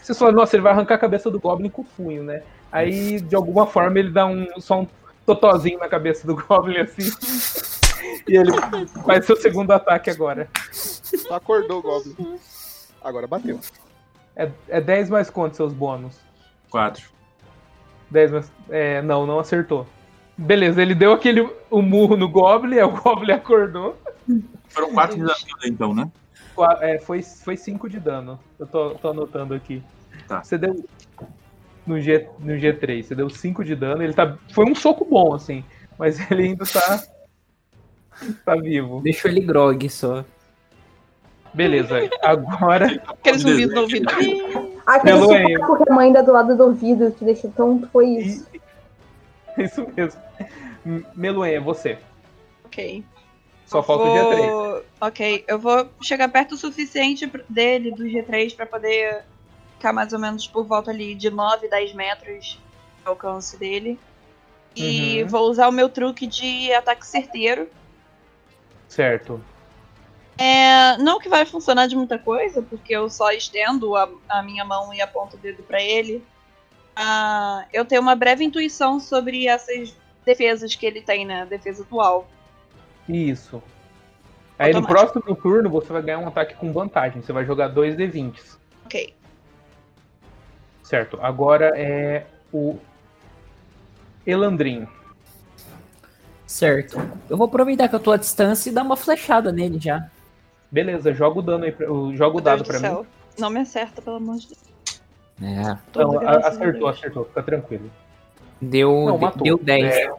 Vocês 0.00 0.18
falam, 0.18 0.34
nossa, 0.34 0.54
ele 0.56 0.62
vai 0.62 0.72
arrancar 0.72 0.94
a 0.96 0.98
cabeça 0.98 1.30
do 1.30 1.40
Goblin 1.40 1.68
com 1.70 1.82
o 1.82 1.84
punho, 1.84 2.22
né? 2.22 2.42
Aí, 2.70 3.20
de 3.20 3.34
alguma 3.34 3.66
forma, 3.66 3.98
ele 3.98 4.10
dá 4.10 4.26
um 4.26 4.46
só 4.60 4.80
um 4.80 4.86
totozinho 5.26 5.78
na 5.78 5.88
cabeça 5.88 6.26
do 6.26 6.34
Goblin 6.36 6.78
assim. 6.78 7.10
e 8.28 8.36
ele 8.36 8.50
faz 9.04 9.24
seu 9.26 9.36
segundo 9.36 9.70
ataque 9.72 10.10
agora. 10.10 10.48
Só 10.72 11.34
acordou 11.34 11.78
o 11.80 11.82
Goblin. 11.82 12.36
Agora 13.02 13.26
bateu. 13.26 13.58
É, 14.36 14.50
é 14.68 14.80
10 14.80 15.10
mais 15.10 15.28
quantos 15.30 15.56
seus 15.56 15.72
bônus? 15.72 16.18
Quatro. 16.70 17.10
10 18.10 18.30
mais. 18.30 18.52
É, 18.70 19.02
não, 19.02 19.26
não 19.26 19.38
acertou. 19.38 19.86
Beleza, 20.36 20.80
ele 20.80 20.94
deu 20.94 21.12
aquele 21.12 21.48
um 21.70 21.82
murro 21.82 22.16
no 22.16 22.28
Goblin, 22.28 22.76
aí 22.78 22.82
o 22.84 22.90
Goblin 22.90 23.32
acordou. 23.32 23.96
Foram 24.68 24.92
quatro 24.92 25.18
desafios 25.18 25.58
aí, 25.62 25.70
então, 25.70 25.94
né? 25.94 26.10
Qua- 26.54 26.78
é, 26.80 26.98
foi 26.98 27.22
5 27.22 27.88
de 27.88 28.00
dano. 28.00 28.38
Eu 28.58 28.66
tô, 28.66 28.90
tô 28.90 29.08
anotando 29.10 29.54
aqui. 29.54 29.82
Tá. 30.26 30.42
Você 30.42 30.56
deu. 30.56 30.84
No, 31.86 32.00
G, 32.00 32.28
no 32.38 32.52
G3, 32.54 33.02
você 33.02 33.14
deu 33.14 33.28
5 33.28 33.64
de 33.64 33.74
dano. 33.74 34.02
Ele 34.02 34.12
tá. 34.12 34.36
Foi 34.52 34.64
um 34.64 34.74
soco 34.74 35.04
bom, 35.04 35.34
assim. 35.34 35.64
Mas 35.98 36.18
ele 36.30 36.44
ainda 36.44 36.64
tá. 36.64 37.02
Tá 38.44 38.54
vivo. 38.54 39.00
Deixou 39.00 39.30
ele 39.30 39.40
grog 39.40 39.88
só. 39.88 40.24
Beleza. 41.54 42.08
Agora. 42.22 42.86
Aquele 43.06 43.38
zumbido 43.38 43.74
no 43.74 43.80
ouvido. 43.82 44.08
Aquele 44.86 45.14
Meloenha. 45.18 45.58
soco 45.58 45.84
que 45.84 45.90
a 45.92 45.94
mãe 45.94 46.12
dá 46.12 46.22
do 46.22 46.32
lado 46.32 46.56
do 46.56 46.64
ouvido 46.64 47.12
que 47.12 47.24
deixa 47.24 47.48
tão. 47.54 47.86
Foi 47.92 48.06
isso. 48.06 48.46
Isso 49.58 49.86
mesmo. 49.94 50.20
Meluenha, 51.14 51.60
você. 51.60 51.98
Ok. 52.64 53.04
Só 53.66 53.78
Eu 53.78 53.82
falta 53.82 54.04
o 54.04 54.14
G3. 54.14 54.50
vou- 54.50 54.82
Ok, 55.02 55.44
eu 55.46 55.58
vou 55.58 55.88
chegar 56.02 56.28
perto 56.30 56.52
o 56.52 56.56
suficiente 56.58 57.30
dele, 57.48 57.90
do 57.90 58.04
G3, 58.04 58.54
pra 58.56 58.64
poder 58.66 59.24
ficar 59.74 59.92
mais 59.92 60.12
ou 60.14 60.18
menos 60.18 60.46
por 60.46 60.64
volta 60.64 60.90
ali 60.90 61.14
de 61.14 61.28
9, 61.30 61.68
10 61.68 61.92
metros 61.92 62.58
de 63.02 63.06
alcance 63.08 63.58
dele. 63.58 63.98
E 64.74 65.22
Uhum. 65.22 65.28
vou 65.28 65.50
usar 65.50 65.68
o 65.68 65.72
meu 65.72 65.88
truque 65.90 66.26
de 66.26 66.72
ataque 66.72 67.06
certeiro. 67.06 67.68
Certo. 68.88 69.38
É, 70.38 70.96
não 70.98 71.18
que 71.18 71.28
vai 71.28 71.44
funcionar 71.44 71.86
de 71.86 71.96
muita 71.96 72.18
coisa, 72.18 72.62
porque 72.62 72.94
eu 72.94 73.08
só 73.10 73.30
estendo 73.32 73.94
a, 73.96 74.08
a 74.28 74.42
minha 74.42 74.64
mão 74.64 74.92
e 74.92 75.00
aponto 75.00 75.36
o 75.36 75.38
dedo 75.38 75.62
pra 75.62 75.80
ele. 75.82 76.24
Ah, 76.96 77.66
eu 77.72 77.84
tenho 77.84 78.02
uma 78.02 78.14
breve 78.14 78.44
intuição 78.44 78.98
sobre 78.98 79.46
essas 79.46 79.94
defesas 80.24 80.74
que 80.74 80.86
ele 80.86 81.00
tem, 81.00 81.24
né? 81.24 81.46
Defesa 81.46 81.82
atual. 81.82 82.28
Isso. 83.08 83.62
Aí 84.58 84.72
no 84.72 84.86
próximo 84.86 85.34
turno 85.34 85.68
você 85.68 85.92
vai 85.92 86.02
ganhar 86.02 86.18
um 86.18 86.28
ataque 86.28 86.54
com 86.54 86.72
vantagem. 86.72 87.20
Você 87.20 87.32
vai 87.32 87.44
jogar 87.44 87.68
2 87.68 87.96
D20. 87.96 88.56
Ok. 88.84 89.14
Certo. 90.82 91.18
Agora 91.20 91.72
é 91.76 92.26
o 92.52 92.78
Elandrin. 94.26 94.86
Certo. 96.46 97.00
Eu 97.28 97.36
vou 97.36 97.46
aproveitar 97.46 97.88
que 97.88 97.94
eu 97.94 98.00
tô 98.00 98.12
à 98.12 98.16
distância 98.16 98.68
e 98.68 98.72
dar 98.72 98.82
uma 98.82 98.96
flechada 98.96 99.50
nele 99.50 99.80
já. 99.80 100.10
Beleza, 100.72 101.12
joga 101.12 101.38
o 101.38 101.42
dano 101.42 101.64
aí, 101.64 101.72
pra- 101.72 101.92
o- 101.92 102.16
joga 102.16 102.38
o 102.38 102.40
dado 102.40 102.64
Deus 102.64 102.80
pra 102.80 102.90
mim. 102.90 103.06
Não 103.38 103.50
me 103.50 103.60
acerta, 103.60 104.00
pelo 104.02 104.16
amor 104.16 104.36
de 104.38 104.48
Deus. 104.48 105.02
É. 105.42 105.76
Então, 105.90 106.18
acertou, 106.28 106.72
Deus. 106.72 106.98
acertou, 106.98 107.24
fica 107.26 107.42
tranquilo. 107.42 107.90
Deu, 108.60 108.90
Não, 109.06 109.18
matou. 109.18 109.42
deu 109.42 109.58
10. 109.58 109.94
É. 109.94 110.10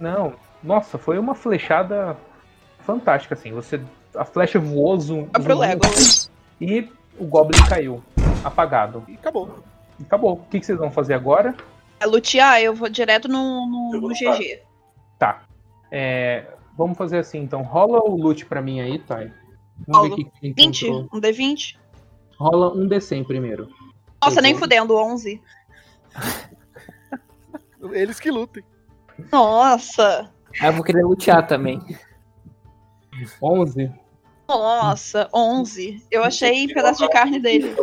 Não, 0.00 0.32
nossa, 0.62 0.98
foi 0.98 1.18
uma 1.18 1.34
flechada 1.34 2.16
fantástica, 2.80 3.34
assim. 3.34 3.52
Você, 3.52 3.80
a 4.14 4.24
flecha 4.24 4.58
voou, 4.58 4.98
zoom, 4.98 5.28
Vai 5.32 5.42
pro 5.42 5.58
Legolas. 5.58 6.30
e 6.60 6.90
o 7.18 7.24
Goblin 7.24 7.58
caiu, 7.68 8.02
apagado. 8.44 9.04
E 9.08 9.14
acabou. 9.14 9.58
E 9.98 10.02
acabou. 10.02 10.32
O 10.34 10.44
que, 10.50 10.60
que 10.60 10.66
vocês 10.66 10.78
vão 10.78 10.90
fazer 10.90 11.14
agora? 11.14 11.54
É 12.00 12.06
lutear, 12.06 12.60
eu 12.60 12.74
vou 12.74 12.88
direto 12.88 13.28
no, 13.28 13.66
no, 13.66 14.00
no. 14.00 14.08
GG. 14.14 14.60
Tá. 15.18 15.42
É, 15.90 16.44
vamos 16.76 16.96
fazer 16.98 17.18
assim, 17.18 17.38
então. 17.40 17.62
Rola 17.62 17.98
o 18.00 18.16
loot 18.16 18.44
pra 18.46 18.60
mim 18.62 18.80
aí, 18.80 18.98
Thay. 18.98 19.32
Vamos 19.86 20.08
Rolo. 20.10 20.16
ver 20.16 20.22
o 20.22 20.30
que 20.30 20.40
que 20.40 20.52
20? 20.54 20.86
encontrou. 20.86 21.08
Um 21.18 21.20
D20? 21.20 21.76
Rola 22.38 22.72
um 22.74 22.86
D100 22.88 23.26
primeiro. 23.26 23.68
Nossa, 24.22 24.38
Eu 24.38 24.42
nem 24.42 24.52
vou- 24.52 24.60
fudendo, 24.62 24.96
11. 24.96 25.40
Eles 27.92 28.18
que 28.18 28.30
lutem. 28.30 28.64
Nossa! 29.32 30.30
Ah, 30.60 30.66
eu 30.68 30.72
vou 30.72 30.82
querer 30.84 31.04
lutear 31.04 31.46
também. 31.46 31.80
11. 33.42 33.92
Nossa, 34.48 35.28
11. 35.34 36.04
Eu 36.10 36.22
achei 36.24 36.66
pedaço 36.68 37.02
de 37.02 37.08
carne 37.10 37.38
dele. 37.38 37.74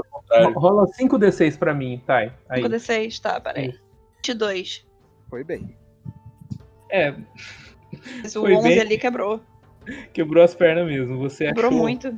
Rola 0.55 0.87
5D6 0.87 1.57
pra 1.57 1.73
mim, 1.73 2.01
Thay. 2.05 2.31
Aí. 2.49 2.61
5D6, 2.63 3.19
tá, 3.19 3.39
peraí. 3.39 3.77
22. 4.17 4.85
Foi 5.29 5.43
bem. 5.43 5.75
É, 6.89 7.13
Esse 8.23 8.37
o 8.37 8.41
Foi 8.41 8.53
11 8.55 8.67
bem. 8.67 8.79
ali 8.79 8.97
quebrou. 8.97 9.39
quebrou 10.13 10.43
as 10.43 10.53
pernas 10.55 10.85
mesmo. 10.87 11.17
Você 11.19 11.45
Quebrou 11.47 11.67
achou 11.69 11.79
muito. 11.81 12.17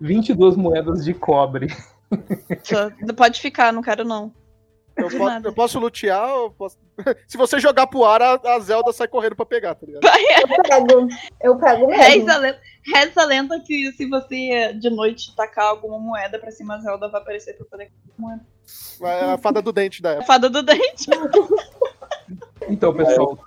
22 0.00 0.56
moedas 0.56 1.04
de 1.04 1.14
cobre. 1.14 1.68
Só- 2.62 2.90
Pode 3.16 3.40
ficar, 3.40 3.72
não 3.72 3.82
quero 3.82 4.04
não. 4.04 4.32
Eu, 4.96 5.08
De 5.08 5.18
po- 5.18 5.26
nada. 5.26 5.48
eu 5.48 5.52
posso 5.52 5.78
lutear, 5.78 6.26
eu 6.30 6.50
posso... 6.52 6.78
Se 7.28 7.36
você 7.36 7.60
jogar 7.60 7.86
pro 7.86 8.02
ar, 8.04 8.22
a, 8.22 8.40
a 8.54 8.58
Zelda 8.60 8.92
sai 8.94 9.06
correndo 9.06 9.36
pra 9.36 9.44
pegar, 9.44 9.74
tá 9.74 9.84
ligado? 9.84 10.02
Eu 10.06 10.62
pego. 10.62 11.08
Eu 11.42 11.58
pego 11.58 11.86
Reza 11.90 12.38
mesmo. 12.40 12.58
a 12.94 12.98
reza 12.98 13.20
a 13.20 13.24
lenda 13.26 13.60
que 13.60 13.92
se 13.92 14.08
você 14.08 14.72
de 14.72 14.88
noite 14.88 15.34
tacar 15.36 15.66
alguma 15.66 15.98
moeda 15.98 16.38
pra 16.38 16.50
cima, 16.50 16.76
a 16.76 16.78
Zelda 16.78 17.08
vai 17.10 17.20
aparecer 17.20 17.54
pra 17.58 17.66
poder 17.66 17.90
moeda. 18.16 18.40
É 19.02 19.32
a 19.32 19.36
fada 19.38 19.60
do 19.60 19.70
dente 19.70 20.00
da 20.00 20.08
A 20.08 20.12
época. 20.12 20.26
fada 20.26 20.48
do 20.48 20.62
dente. 20.62 21.06
Então, 22.68 22.94
pessoal, 22.94 23.38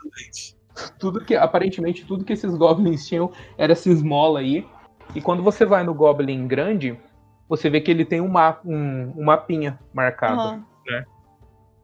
tudo 1.00 1.24
que 1.24 1.36
aparentemente 1.36 2.06
tudo 2.06 2.24
que 2.24 2.34
esses 2.34 2.56
goblins 2.56 3.08
tinham 3.08 3.32
era 3.58 3.74
essa 3.74 3.90
esmola 3.90 4.40
aí. 4.40 4.68
E 5.16 5.22
quando 5.22 5.42
você 5.42 5.66
vai 5.66 5.84
no 5.84 5.94
goblin 5.94 6.48
grande, 6.48 7.00
você 7.48 7.70
vê 7.70 7.82
que 7.82 7.90
ele 7.90 8.06
tem 8.06 8.22
um, 8.22 8.28
ma 8.28 8.60
um, 8.64 9.14
um 9.18 9.24
mapinha 9.26 9.80
marcado. 9.94 10.40
Aham. 10.42 10.66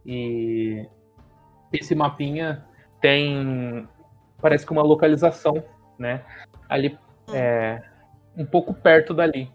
E 0.05 0.87
esse 1.73 1.95
mapinha 1.95 2.63
tem 3.01 3.87
parece 4.39 4.65
que 4.65 4.71
uma 4.71 4.83
localização, 4.83 5.63
né? 5.97 6.23
Ali 6.69 6.97
é, 7.33 7.81
um 8.37 8.45
pouco 8.45 8.73
perto 8.73 9.13
dali. 9.13 9.49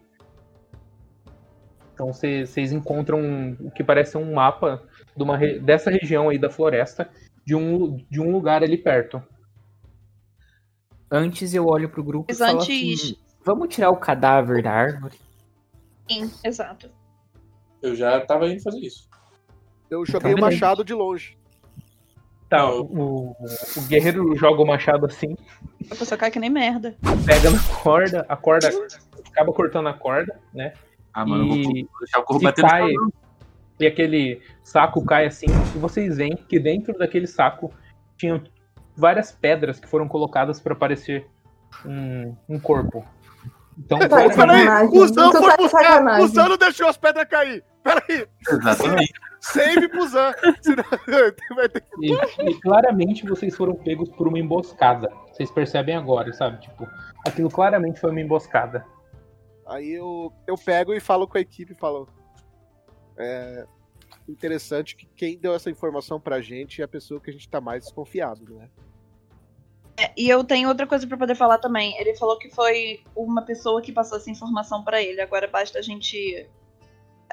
Então 1.95 2.12
cê- 2.12 2.47
vocês 2.47 2.73
encontram 2.73 3.57
o 3.61 3.71
que 3.71 3.85
parece 3.85 4.17
um 4.17 4.35
mapa 4.35 4.83
de 5.17 5.23
uma 5.23 5.37
re- 5.37 5.61
dessa 5.61 5.91
região 5.91 6.29
aí 6.29 6.39
da 6.39 6.51
floresta 6.51 7.09
de 7.45 7.55
um, 7.55 7.97
de 8.11 8.21
um 8.21 8.31
lugar 8.33 8.62
ali 8.62 8.77
perto. 8.79 9.23
Antes 11.11 11.53
eu 11.55 11.67
olho 11.67 11.89
pro 11.89 12.05
grupo 12.05 12.27
Mas 12.29 12.39
e 12.41 12.45
falo 12.45 12.61
antes- 12.61 13.03
assim, 13.05 13.17
vamos 13.45 13.69
tirar 13.75 13.91
o 13.91 13.97
cadáver 13.97 14.62
da 14.62 14.71
árvore? 14.73 15.19
Sim, 16.09 16.31
exato. 16.45 16.89
Eu 17.83 17.95
já 17.97 18.21
tava 18.21 18.49
indo 18.49 18.62
fazer 18.62 18.79
isso. 18.81 19.09
Eu 19.91 20.05
joguei 20.07 20.33
o 20.33 20.37
Tá 20.37 20.43
beleza. 20.43 20.61
machado 20.62 20.85
de 20.85 20.95
longe. 20.95 21.37
Tá, 22.49 22.69
o, 22.73 23.31
o 23.31 23.81
guerreiro 23.89 24.35
joga 24.37 24.61
o 24.62 24.67
machado 24.67 25.07
assim, 25.07 25.37
A 25.91 25.95
pessoa 25.95 26.19
cai 26.19 26.31
que 26.33 26.39
nem 26.41 26.51
merda. 26.51 26.97
pega 27.25 27.49
na 27.51 27.62
corda, 27.83 28.27
a 28.29 28.37
corda 28.37 28.69
acaba 29.29 29.53
cortando 29.53 29.89
a 29.89 29.95
corda, 29.95 30.39
né? 30.53 30.73
Ah, 31.15 31.25
mano, 31.25 31.45
eu 31.49 31.57
E- 31.57 31.62
vou 31.85 31.99
deixar 32.01 32.19
o 32.19 32.25
corpo 32.25 32.43
bater 32.43 32.62
no 32.62 32.69
cai. 32.69 32.93
E 33.81 33.86
aquele 33.86 34.40
saco 34.62 35.05
cai 35.05 35.27
assim, 35.27 35.47
e 35.74 35.78
vocês 35.78 36.19
veem 36.19 36.36
que 36.36 36.59
dentro 36.59 36.97
daquele 36.98 37.27
saco 37.27 37.73
tinham 38.16 38.43
várias 38.97 39.32
pedras 39.32 39.81
que 39.81 39.89
foram 39.89 40.07
colocadas 40.07 40.61
para 40.61 40.74
parecer 40.74 41.27
um, 41.86 42.36
um 42.48 42.61
corpo. 42.61 43.05
Então, 43.78 43.98
Tá, 43.98 44.09
claramente- 44.09 44.36
Peraí, 44.36 44.61
sacanagem. 44.65 44.98
o 44.98 45.09
Zan 45.09 45.32
foi 45.32 45.57
buscar. 45.57 46.20
O 46.20 46.27
Zan 46.28 46.48
não 46.48 46.59
deixou 46.59 46.86
as 46.89 46.97
pedras 46.98 47.27
cair. 47.28 47.65
Peraí, 47.82 48.27
Exatamente. 48.47 49.12
save 49.40 49.89
pro 49.89 50.07
Zan. 50.07 50.35
Senão- 50.61 50.85
vai 51.57 51.69
ter 51.70 51.81
que- 51.81 52.07
E, 52.07 52.51
e 52.51 52.61
claramente 52.61 53.27
vocês 53.27 53.57
foram 53.57 53.74
pegos 53.74 54.11
por 54.11 54.28
uma 54.28 54.39
emboscada. 54.39 55.11
Vocês 55.32 55.51
percebem 55.51 55.97
agora, 55.97 56.31
sabe? 56.35 56.61
Tipo, 56.61 56.86
aquilo 57.27 57.48
claramente 57.48 57.98
foi 57.98 58.11
uma 58.11 58.20
emboscada. 58.20 58.85
Aí 59.66 59.93
eu, 59.94 60.31
eu 60.47 60.57
pego 60.57 60.93
e 60.93 61.01
falo 61.01 61.27
com 61.27 61.39
a 61.39 61.40
equipe, 61.40 61.74
falo. 61.74 62.07
É 63.21 63.67
interessante 64.29 64.97
que 64.97 65.07
quem 65.17 65.37
deu 65.39 65.55
essa 65.55 65.71
informação 65.71 66.21
pra 66.21 66.41
gente 66.41 66.81
é 66.81 66.85
a 66.85 66.89
pessoa 66.89 67.21
que 67.21 67.31
a 67.31 67.33
gente 67.33 67.49
tá 67.49 67.61
mais 67.61 67.85
desconfiado, 67.85 68.55
né? 68.55 68.69
É, 69.99 70.13
e 70.17 70.29
eu 70.29 70.43
tenho 70.45 70.69
outra 70.69 70.87
coisa 70.87 71.07
pra 71.07 71.17
poder 71.19 71.35
falar 71.35 71.59
também. 71.59 71.95
Ele 72.01 72.15
falou 72.17 72.39
que 72.39 72.49
foi 72.51 73.01
uma 73.15 73.43
pessoa 73.43 73.83
que 73.83 73.93
passou 73.93 74.17
essa 74.19 74.31
informação 74.31 74.83
pra 74.83 75.03
ele. 75.03 75.21
Agora 75.21 75.47
basta 75.47 75.79
a 75.79 75.83
gente 75.83 76.49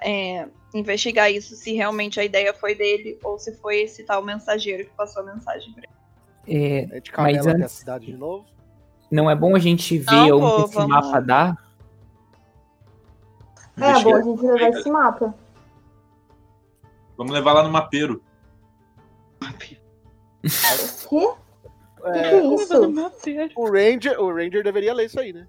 é, 0.01 0.47
investigar 0.73 1.31
isso, 1.31 1.55
se 1.55 1.73
realmente 1.73 2.19
a 2.19 2.23
ideia 2.25 2.53
foi 2.53 2.75
dele 2.75 3.17
ou 3.23 3.39
se 3.39 3.55
foi 3.55 3.81
esse 3.83 4.03
tal 4.03 4.21
mensageiro 4.23 4.83
que 4.85 4.93
passou 4.95 5.21
a 5.23 5.33
mensagem 5.33 5.71
pra 5.73 5.83
ele. 5.83 6.57
É, 6.65 6.85
A 6.91 6.95
gente 6.95 7.11
camela 7.11 7.39
até 7.39 7.49
a 7.51 7.53
antes- 7.55 7.71
cidade 7.71 8.05
de 8.07 8.13
novo. 8.17 8.45
não 9.11 9.29
é 9.29 9.35
bom 9.35 9.55
a 9.55 9.59
gente 9.59 9.97
ver 9.99 10.05
Não, 10.11 10.37
onde 10.39 10.55
pô, 10.61 10.65
esse 10.65 10.75
vamos- 10.75 10.89
mapa 10.89 11.19
dá? 11.21 11.57
É 13.77 14.03
bom 14.03 14.15
a 14.15 14.21
gente 14.21 14.41
levar 14.41 14.69
esse 14.69 14.89
mapa. 14.89 15.35
Vamos 17.17 17.33
levar 17.33 17.53
lá 17.53 17.63
no 17.63 17.69
mapeiro. 17.69 18.21
O 19.41 19.57
quê? 19.57 19.77
O 20.43 20.97
É, 22.05 22.35
é 22.35 22.41
o, 23.55 23.65
Ranger, 23.71 24.21
o 24.21 24.33
Ranger 24.33 24.63
deveria 24.63 24.93
ler 24.93 25.05
isso 25.05 25.19
aí, 25.19 25.33
né? 25.33 25.47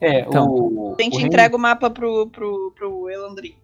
É, 0.00 0.20
Então, 0.20 0.46
o, 0.48 0.96
A 0.98 1.02
gente 1.02 1.16
o 1.16 1.20
entrega 1.20 1.56
o 1.56 1.58
mapa 1.58 1.88
pro, 1.88 2.28
pro, 2.28 2.72
pro 2.76 3.10
Elandrin. 3.10 3.56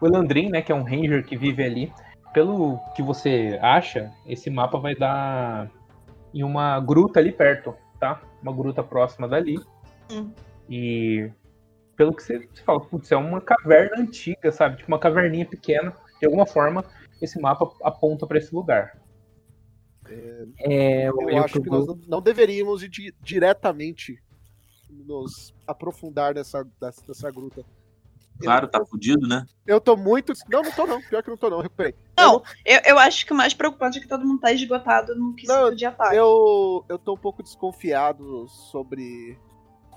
O 0.00 0.06
Elandrin, 0.06 0.50
né, 0.50 0.62
que 0.62 0.72
é 0.72 0.74
um 0.74 0.82
ranger 0.82 1.24
que 1.24 1.36
vive 1.36 1.62
ali, 1.62 1.92
pelo 2.32 2.78
que 2.94 3.02
você 3.02 3.58
acha, 3.62 4.12
esse 4.26 4.50
mapa 4.50 4.78
vai 4.78 4.94
dar 4.94 5.70
em 6.32 6.42
uma 6.42 6.78
gruta 6.80 7.20
ali 7.20 7.32
perto, 7.32 7.74
tá? 7.98 8.20
Uma 8.42 8.52
gruta 8.52 8.82
próxima 8.82 9.28
dali. 9.28 9.58
Hum. 10.10 10.30
E 10.68 11.30
pelo 11.96 12.14
que 12.14 12.22
você, 12.22 12.38
você 12.38 12.62
fala, 12.62 12.80
putz, 12.80 13.10
é 13.12 13.16
uma 13.16 13.40
caverna 13.40 14.02
antiga, 14.02 14.50
sabe? 14.50 14.76
Tipo 14.76 14.88
uma 14.88 14.98
caverninha 14.98 15.44
pequena. 15.44 15.92
De 16.20 16.26
alguma 16.26 16.46
forma, 16.46 16.84
esse 17.20 17.40
mapa 17.40 17.72
aponta 17.82 18.26
pra 18.26 18.38
esse 18.38 18.54
lugar. 18.54 19.00
É, 20.58 21.08
eu 21.08 21.20
Eu 21.20 21.26
olho 21.26 21.44
acho 21.44 21.60
que 21.60 21.70
nós 21.70 21.86
não, 21.86 21.98
não 22.06 22.20
deveríamos 22.20 22.82
ir 22.82 22.88
di- 22.88 23.14
diretamente 23.22 24.20
nos 24.88 25.54
aprofundar 25.66 26.34
nessa, 26.34 26.64
dessa, 26.80 27.02
nessa 27.06 27.30
gruta. 27.30 27.64
Claro, 28.40 28.66
tá 28.68 28.84
fudido, 28.84 29.26
né? 29.28 29.46
Eu 29.66 29.80
tô 29.80 29.96
muito. 29.96 30.32
Não, 30.48 30.62
não 30.62 30.72
tô 30.72 30.86
não. 30.86 31.00
Pior 31.02 31.22
que 31.22 31.28
não 31.28 31.36
tô 31.36 31.50
não. 31.50 31.60
Recuperei. 31.60 31.94
Não, 32.18 32.42
eu, 32.64 32.80
eu 32.86 32.98
acho 32.98 33.26
que 33.26 33.32
o 33.32 33.36
mais 33.36 33.52
preocupante 33.52 33.98
é 33.98 34.00
que 34.00 34.08
todo 34.08 34.26
mundo 34.26 34.40
tá 34.40 34.50
esgotado 34.50 35.14
no 35.14 35.34
quesito 35.34 35.52
Não, 35.52 35.74
de 35.74 35.84
ataque. 35.84 36.16
Eu, 36.16 36.84
eu 36.88 36.98
tô 36.98 37.14
um 37.14 37.18
pouco 37.18 37.42
desconfiado 37.42 38.48
sobre 38.48 39.38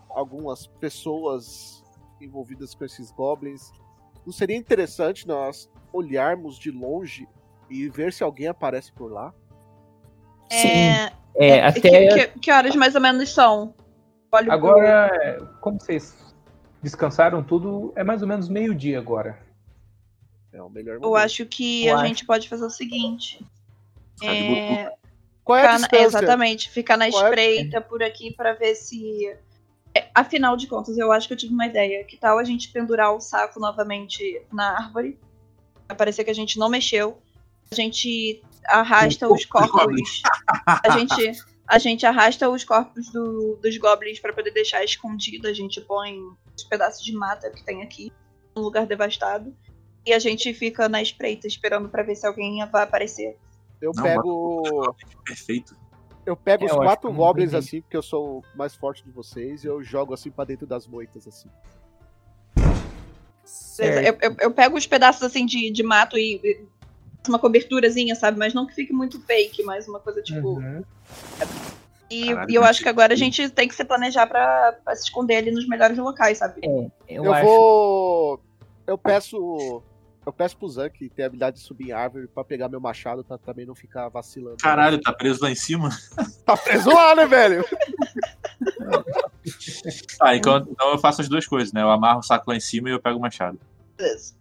algumas 0.09 0.67
pessoas 0.67 1.83
envolvidas 2.21 2.75
com 2.75 2.83
esses 2.83 3.11
goblins. 3.11 3.71
Não 4.25 4.31
seria 4.33 4.55
interessante 4.55 5.27
nós 5.27 5.69
olharmos 5.91 6.57
de 6.57 6.71
longe 6.71 7.27
e 7.69 7.87
ver 7.89 8.13
se 8.13 8.23
alguém 8.23 8.47
aparece 8.47 8.91
por 8.91 9.11
lá? 9.11 9.33
É, 10.51 11.05
É, 11.35 11.47
é, 11.57 11.65
até. 11.65 11.79
que, 11.81 12.27
que- 12.27 12.39
que 12.39 12.51
horas 12.51 12.75
mais 12.75 12.95
ou 12.95 13.01
menos 13.01 13.29
são? 13.33 13.73
Olha 14.31 14.49
o 14.49 14.51
Agora, 14.51 15.07
é, 15.23 15.39
como 15.61 15.79
vocês 15.79 16.15
descansaram 16.81 17.43
tudo, 17.43 17.93
é 17.95 18.03
mais 18.03 18.21
ou 18.21 18.27
menos 18.27 18.49
meio-dia 18.49 18.99
agora. 18.99 19.39
É 20.51 20.61
o 20.61 20.69
melhor 20.69 20.95
Eu 20.95 21.01
momento. 21.01 21.17
acho 21.23 21.45
que 21.45 21.85
Eu 21.85 21.95
a 21.95 21.99
acho. 21.99 22.07
gente 22.07 22.25
pode 22.25 22.47
fazer 22.49 22.65
o 22.65 22.69
seguinte. 22.69 23.43
Ficar 24.19 24.33
de 24.33 24.53
É, 24.53 24.91
Qual 25.43 25.57
é 25.57 25.61
a 25.61 25.63
ficar 25.65 25.71
na- 25.79 25.87
distância? 25.87 26.05
exatamente, 26.17 26.69
ficar 26.69 26.97
na 26.97 27.09
Qual 27.09 27.23
é- 27.25 27.29
espreita 27.29 27.81
por 27.81 28.03
aqui 28.03 28.33
pra 28.33 28.53
ver 28.53 28.75
se. 28.75 29.35
É, 29.95 30.09
afinal 30.15 30.57
de 30.57 30.67
contas, 30.67 30.97
eu 30.97 31.11
acho 31.11 31.27
que 31.27 31.33
eu 31.33 31.37
tive 31.37 31.53
uma 31.53 31.67
ideia. 31.67 32.03
Que 32.03 32.17
tal 32.17 32.37
a 32.39 32.43
gente 32.43 32.69
pendurar 32.71 33.13
o 33.15 33.19
saco 33.21 33.59
novamente 33.59 34.41
na 34.51 34.77
árvore? 34.77 35.19
Pra 35.87 35.95
parecer 35.95 36.23
que 36.23 36.31
a 36.31 36.35
gente 36.35 36.57
não 36.57 36.69
mexeu. 36.69 37.17
A 37.71 37.75
gente 37.75 38.41
arrasta 38.67 39.27
os 39.27 39.45
corpos. 39.45 40.21
A 40.83 40.97
gente, 40.97 41.31
a 41.67 41.77
gente 41.79 42.05
arrasta 42.05 42.49
os 42.49 42.63
corpos 42.63 43.09
do- 43.11 43.57
dos 43.61 43.77
goblins 43.77 44.19
pra 44.19 44.33
poder 44.33 44.51
deixar 44.51 44.83
escondido. 44.83 45.47
A 45.47 45.53
gente 45.53 45.81
põe 45.81 46.19
os 46.55 46.63
pedaços 46.63 47.03
de 47.03 47.13
mata 47.13 47.49
que 47.49 47.63
tem 47.63 47.81
aqui 47.83 48.11
num 48.55 48.61
lugar 48.63 48.85
devastado. 48.85 49.55
E 50.05 50.13
a 50.13 50.19
gente 50.19 50.53
fica 50.53 50.89
na 50.89 51.01
espreita 51.01 51.47
esperando 51.47 51.87
pra 51.89 52.03
ver 52.03 52.15
se 52.15 52.27
alguém 52.27 52.65
vai 52.69 52.83
aparecer. 52.83 53.37
Eu 53.81 53.91
Não, 53.95 54.03
pego. 54.03 54.95
Perfeito. 55.25 55.75
Eu 56.25 56.35
pego 56.37 56.63
É, 56.63 56.67
os 56.67 56.73
quatro 56.73 57.09
é 57.09 57.13
goblins 57.13 57.53
assim, 57.53 57.81
porque 57.81 57.97
eu 57.97 58.01
sou 58.01 58.39
o 58.39 58.57
mais 58.57 58.73
forte 58.73 59.03
de 59.03 59.11
vocês, 59.11 59.63
e 59.63 59.67
eu 59.67 59.83
jogo 59.83 60.13
assim 60.13 60.31
pra 60.31 60.45
dentro 60.45 60.65
das 60.65 60.87
moitas, 60.87 61.27
assim. 61.27 61.49
Certo. 63.43 64.21
Eu, 64.23 64.29
eu- 64.31 64.37
eu 64.39 64.51
pego 64.51 64.77
os 64.77 64.87
pedaços 64.87 65.23
assim 65.23 65.45
de, 65.45 65.69
de 65.71 65.83
mato 65.83 66.17
e, 66.17 66.35
e 66.43 66.65
uma 67.27 67.39
coberturazinha, 67.39 68.15
sabe? 68.15 68.37
Mas 68.37 68.53
não 68.53 68.65
que 68.65 68.73
fique 68.73 68.93
muito 68.93 69.19
fake, 69.21 69.63
mas 69.63 69.87
uma 69.87 69.99
coisa 69.99 70.21
tipo. 70.21 70.59
Uhum. 70.59 70.83
E, 72.09 72.27
Caralho, 72.27 72.51
e 72.51 72.55
eu 72.55 72.63
acho 72.63 72.83
que 72.83 72.89
agora 72.89 73.13
a 73.13 73.17
gente 73.17 73.49
tem 73.49 73.67
que 73.67 73.73
se 73.75 73.83
planejar 73.83 74.27
pra, 74.27 74.73
pra 74.83 74.95
se 74.95 75.03
esconder 75.03 75.37
ali 75.37 75.51
nos 75.51 75.67
melhores 75.67 75.97
locais, 75.97 76.37
sabe? 76.37 76.61
É, 76.63 76.67
eu, 77.09 77.25
Eu, 77.25 77.33
acho. 77.33 77.45
vou. 77.45 78.39
Eu 78.85 78.97
peço. 78.97 79.81
Eu 80.25 80.31
peço 80.31 80.55
pro 80.57 80.69
Zan, 80.69 80.89
que 80.89 81.09
tem 81.09 81.23
a 81.23 81.27
habilidade 81.27 81.57
de 81.57 81.63
subir 81.63 81.89
em 81.89 81.91
árvore, 81.91 82.27
pra 82.27 82.43
pegar 82.43 82.69
meu 82.69 82.79
machado, 82.79 83.23
pra 83.23 83.37
também 83.37 83.65
não 83.65 83.75
ficar 83.75 84.07
vacilando. 84.09 84.57
Caralho, 84.57 84.99
tá 85.01 85.11
preso 85.11 85.41
lá 85.43 85.51
em 85.51 85.55
cima? 85.55 85.89
Tá 86.45 86.55
preso 86.57 86.89
lá, 86.89 87.15
né, 87.15 87.25
velho? 87.25 87.63
Tá, 90.17 90.35
então, 90.35 90.65
então 90.69 90.91
eu 90.91 90.97
faço 90.97 91.21
as 91.21 91.27
duas 91.27 91.45
coisas, 91.45 91.73
né? 91.73 91.81
Eu 91.81 91.89
amarro 91.89 92.19
o 92.19 92.23
saco 92.23 92.49
lá 92.49 92.55
em 92.55 92.59
cima 92.61 92.89
e 92.89 92.93
eu 92.93 92.99
pego 93.01 93.17
o 93.17 93.21
machado. 93.21 93.59
Beleza. 93.97 94.33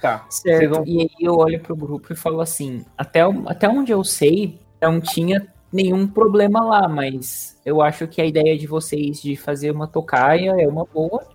Tá. 0.00 0.24
Certo. 0.30 0.70
Vão- 0.76 0.84
E 0.86 1.02
aí 1.02 1.10
eu 1.20 1.34
olho 1.36 1.60
pro 1.60 1.76
grupo 1.76 2.12
e 2.12 2.16
falo 2.16 2.40
assim: 2.40 2.84
até, 2.96 3.20
até 3.46 3.68
onde 3.68 3.92
eu 3.92 4.02
sei, 4.02 4.58
não 4.80 4.98
tinha 5.00 5.46
nenhum 5.70 6.06
problema 6.08 6.64
lá, 6.64 6.88
mas 6.88 7.60
eu 7.66 7.82
acho 7.82 8.08
que 8.08 8.20
a 8.20 8.24
ideia 8.26 8.56
de 8.56 8.66
vocês 8.66 9.20
de 9.20 9.36
fazer 9.36 9.70
uma 9.70 9.86
tocaia 9.86 10.54
é 10.58 10.66
uma 10.66 10.84
boa, 10.86 11.26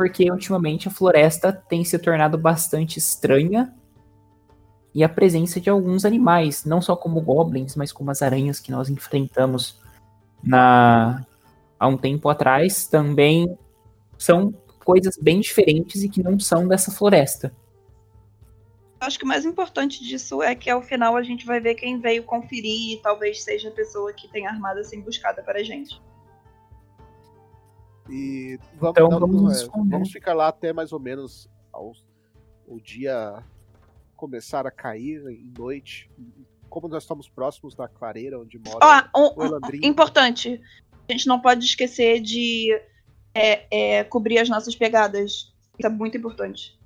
porque 0.00 0.30
ultimamente 0.30 0.88
a 0.88 0.90
floresta 0.90 1.52
tem 1.52 1.84
se 1.84 1.98
tornado 1.98 2.38
bastante 2.38 2.98
estranha. 2.98 3.70
E 4.94 5.04
a 5.04 5.08
presença 5.10 5.60
de 5.60 5.68
alguns 5.68 6.06
animais, 6.06 6.64
não 6.64 6.80
só 6.80 6.96
como 6.96 7.20
goblins, 7.20 7.76
mas 7.76 7.92
como 7.92 8.10
as 8.10 8.22
aranhas 8.22 8.58
que 8.58 8.72
nós 8.72 8.88
enfrentamos 8.88 9.78
na 10.42 11.22
há 11.78 11.86
um 11.86 11.98
tempo 11.98 12.30
atrás, 12.30 12.86
também 12.86 13.58
são 14.16 14.54
coisas 14.86 15.18
bem 15.18 15.40
diferentes 15.40 16.02
e 16.02 16.08
que 16.08 16.22
não 16.22 16.40
são 16.40 16.66
dessa 16.66 16.90
floresta. 16.90 17.52
Acho 19.00 19.18
que 19.18 19.26
o 19.26 19.28
mais 19.28 19.44
importante 19.44 20.02
disso 20.02 20.42
é 20.42 20.54
que 20.54 20.70
ao 20.70 20.80
final 20.80 21.14
a 21.14 21.22
gente 21.22 21.44
vai 21.44 21.60
ver 21.60 21.74
quem 21.74 22.00
veio 22.00 22.24
conferir 22.24 22.94
e 22.94 23.02
talvez 23.02 23.44
seja 23.44 23.68
a 23.68 23.72
pessoa 23.72 24.14
que 24.14 24.28
tem 24.28 24.46
armada 24.46 24.80
assim 24.80 25.02
buscada 25.02 25.42
para 25.42 25.60
a 25.60 25.62
gente. 25.62 26.00
E 28.10 28.58
vamos, 28.78 28.96
Então 28.96 29.08
não, 29.10 29.20
vamos 29.20 29.42
não, 29.42 29.52
é, 29.52 29.88
vamos 29.88 30.10
ficar 30.10 30.34
lá 30.34 30.48
até 30.48 30.72
mais 30.72 30.92
ou 30.92 30.98
menos 31.00 31.48
ao, 31.72 31.92
o 32.66 32.80
dia 32.80 33.42
começar 34.16 34.66
a 34.66 34.70
cair 34.70 35.22
em 35.28 35.52
noite. 35.56 36.10
Como 36.68 36.88
nós 36.88 37.02
estamos 37.04 37.28
próximos 37.28 37.74
da 37.74 37.88
clareira 37.88 38.38
onde 38.38 38.58
mora 38.58 39.10
Ó, 39.14 39.20
um- 39.20 39.32
o 39.40 39.44
Elandrin. 39.44 39.80
Importante. 39.84 40.60
A 41.08 41.12
gente 41.12 41.26
não 41.26 41.40
pode 41.40 41.64
esquecer 41.64 42.20
de 42.20 42.70
é, 43.34 43.66
é, 43.70 44.04
cobrir 44.04 44.38
as 44.38 44.48
nossas 44.48 44.74
pegadas. 44.76 45.52
Isso 45.78 45.86
é 45.86 45.88
muito 45.88 46.16
importante. 46.16 46.78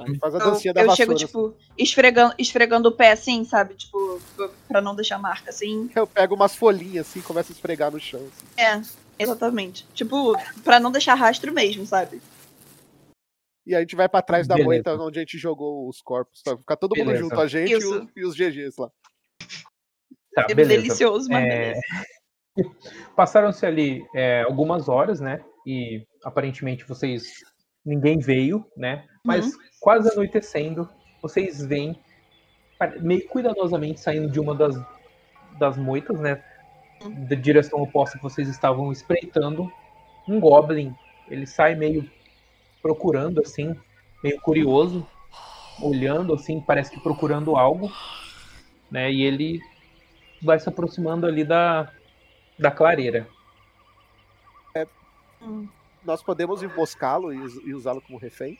a 0.00 0.06
gente 0.06 0.18
faz 0.18 0.34
a 0.34 0.38
Eu, 0.38 0.44
dancinha 0.50 0.74
da 0.74 0.82
eu 0.82 0.86
vassoura. 0.86 1.18
chego, 1.18 1.26
tipo, 1.26 1.54
esfregando, 1.76 2.34
esfregando 2.38 2.88
o 2.90 2.92
pé 2.92 3.12
assim, 3.12 3.42
sabe? 3.44 3.74
Tipo, 3.74 4.20
pra 4.68 4.80
não 4.80 4.94
deixar 4.94 5.18
marca 5.18 5.50
assim. 5.50 5.90
Eu 5.96 6.06
pego 6.06 6.34
umas 6.34 6.54
folhinhas 6.54 7.08
assim, 7.08 7.20
começo 7.22 7.50
a 7.50 7.54
esfregar 7.54 7.90
no 7.90 7.98
chão. 7.98 8.20
assim. 8.20 8.46
É, 8.60 8.82
exatamente. 9.18 9.86
Tipo, 9.94 10.34
pra 10.64 10.78
não 10.80 10.90
deixar 10.92 11.14
rastro 11.14 11.52
mesmo, 11.52 11.84
sabe? 11.86 12.20
E 13.66 13.74
a 13.74 13.80
gente 13.80 13.94
vai 13.96 14.08
pra 14.08 14.22
trás 14.22 14.46
da 14.46 14.54
Beleza. 14.54 14.66
moita 14.68 14.94
onde 14.96 15.18
a 15.18 15.22
gente 15.22 15.36
jogou 15.36 15.88
os 15.88 16.00
corpos. 16.00 16.40
Pra 16.42 16.56
ficar 16.56 16.76
todo 16.76 16.96
mundo 16.96 17.06
Beleza. 17.08 17.22
junto, 17.24 17.40
a 17.40 17.46
gente 17.46 17.70
e, 17.72 17.76
o- 17.84 18.08
e 18.16 18.24
os 18.24 18.34
GGs 18.34 18.80
lá. 18.80 18.90
Tá, 20.34 20.46
É 20.48 20.54
beleza. 20.54 20.82
delicioso, 20.82 21.28
mas 21.28 21.44
É, 21.44 21.48
beleza. 21.48 21.80
Passaram-se 23.16 23.66
ali 23.66 24.04
é, 24.14 24.42
algumas 24.42 24.88
horas, 24.88 25.20
né? 25.20 25.44
E 25.66 26.06
aparentemente 26.24 26.84
vocês. 26.84 27.32
Ninguém 27.84 28.18
veio, 28.18 28.66
né? 28.76 29.06
Mas 29.24 29.46
Uhum. 29.46 29.60
quase 29.80 30.10
anoitecendo, 30.12 30.88
vocês 31.22 31.64
veem 31.64 31.98
pare- 32.78 33.00
meio 33.00 33.26
cuidadosamente 33.28 34.00
saindo 34.00 34.30
de 34.30 34.38
uma 34.40 34.54
das, 34.54 34.74
das 35.58 35.76
moitas, 35.78 36.18
né? 36.20 36.42
Da 37.00 37.36
direção 37.36 37.80
oposta 37.80 38.18
que 38.18 38.22
vocês 38.22 38.48
estavam 38.48 38.90
espreitando, 38.90 39.70
um 40.26 40.40
goblin. 40.40 40.94
Ele 41.28 41.46
sai 41.46 41.74
meio 41.74 42.08
procurando, 42.82 43.40
assim, 43.40 43.76
meio 44.22 44.40
curioso, 44.40 45.06
olhando, 45.80 46.34
assim, 46.34 46.60
parece 46.60 46.90
que 46.90 47.00
procurando 47.00 47.56
algo, 47.56 47.92
né? 48.90 49.12
E 49.12 49.22
ele 49.22 49.60
vai 50.42 50.58
se 50.58 50.68
aproximando 50.68 51.26
ali 51.26 51.44
da, 51.44 51.90
da 52.58 52.70
clareira. 52.70 53.28
Hum. 55.42 55.68
Nós 56.04 56.22
podemos 56.22 56.62
emboscá-lo 56.62 57.32
e, 57.32 57.68
e 57.68 57.74
usá-lo 57.74 58.00
como 58.00 58.18
refém. 58.18 58.58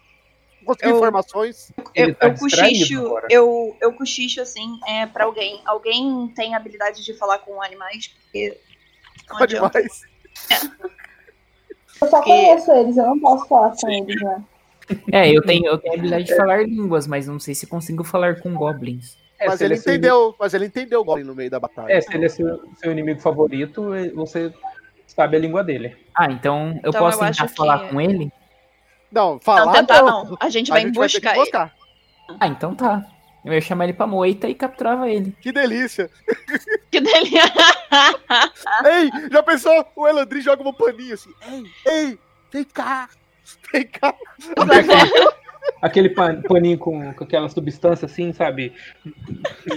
Conseguir 0.64 0.90
Eu- 0.90 0.97
informações. 0.97 1.72
Eu, 1.94 2.14
tá 2.14 2.26
eu 2.28 2.35
cochicho, 2.35 3.06
agora. 3.06 3.26
eu, 3.30 3.76
eu 3.80 3.93
cochicho 3.94 4.40
assim, 4.40 4.78
é, 4.86 5.06
pra 5.06 5.24
alguém. 5.24 5.60
Alguém 5.64 6.28
tem 6.36 6.55
habilidade 6.55 7.05
de 7.05 7.14
falar 7.14 7.39
com 7.39 7.62
animais? 7.62 8.09
Porque 8.09 8.59
não. 9.30 9.36
Animais. 9.39 10.02
Eu 12.01 12.09
só 12.09 12.22
conheço 12.22 12.70
eles, 12.72 12.97
eu 12.97 13.06
não 13.06 13.18
posso 13.18 13.47
falar 13.48 13.74
com 13.76 13.89
eles, 13.89 14.20
né? 14.22 14.44
É, 15.12 15.30
eu 15.30 15.43
tenho, 15.43 15.66
eu 15.66 15.78
tenho 15.78 15.94
a 15.94 15.97
habilidade 15.97 16.24
de 16.24 16.36
falar 16.36 16.62
línguas, 16.66 17.06
mas 17.06 17.26
não 17.26 17.39
sei 17.39 17.55
se 17.55 17.66
consigo 17.66 18.05
falar 18.05 18.40
com 18.40 18.55
goblins. 18.55 19.16
É, 19.40 19.47
Mas 19.47 19.60
ele 19.60 19.74
é 19.74 19.76
seu 19.76 19.93
entendeu, 19.93 20.35
mas 20.39 20.52
ele 20.55 20.66
entendeu 20.66 21.01
o 21.01 21.05
Goblin 21.05 21.22
no 21.24 21.32
meio 21.35 21.48
da 21.48 21.60
batalha. 21.60 21.93
É, 21.93 22.01
se 22.01 22.12
ele 22.12 22.26
é 22.26 22.28
seu, 22.28 22.60
seu 22.76 22.90
inimigo 22.90 23.20
favorito, 23.20 23.90
você 24.12 24.52
sabe 25.06 25.36
a 25.36 25.39
língua 25.40 25.62
dele. 25.62 25.97
Ah, 26.12 26.26
então 26.28 26.70
eu 26.82 26.89
Então 26.90 27.01
posso 27.02 27.22
eu 27.22 27.30
tentar 27.30 27.47
falar 27.48 27.85
que- 27.85 27.89
com 27.90 28.01
ele? 28.01 28.32
Não, 29.10 29.39
falar 29.40 29.66
Não, 29.66 29.72
tentar 29.72 30.02
não. 30.02 30.24
não. 30.24 30.36
A 30.40 30.48
gente 30.48 30.70
A 30.70 30.74
vai 30.74 30.82
gente 30.82 30.94
vai 30.97 31.09
ter 31.09 31.20
que 31.20 31.26
emboscar 31.28 31.64
ele. 32.28 32.36
Ah, 32.40 32.47
então 32.47 32.74
tá. 32.74 33.05
Eu 33.44 33.52
ia 33.55 33.60
chamar 33.60 33.85
ele 33.85 33.93
pra 33.94 34.06
moita 34.06 34.48
e 34.48 34.55
capturava 34.55 35.09
ele. 35.09 35.35
Que 35.40 35.51
delícia. 35.52 36.10
Que 36.90 37.01
delícia. 37.01 37.43
Ei, 38.85 39.10
já 39.30 39.43
pensou? 39.43 39.85
O 39.94 40.06
Elandrin 40.09 40.40
joga 40.40 40.66
um 40.66 40.72
paninho 40.72 41.14
assim. 41.14 41.30
Ei, 41.47 41.66
ei, 41.86 42.18
vem 42.51 42.64
cá. 42.64 43.09
Vem 43.72 43.86
cá. 43.86 44.14
Aquele 45.82 46.09
pan- 46.10 46.40
paninho 46.43 46.78
com, 46.78 47.12
com 47.12 47.24
aquela 47.24 47.48
substância 47.48 48.06
assim, 48.06 48.32
sabe? 48.32 48.72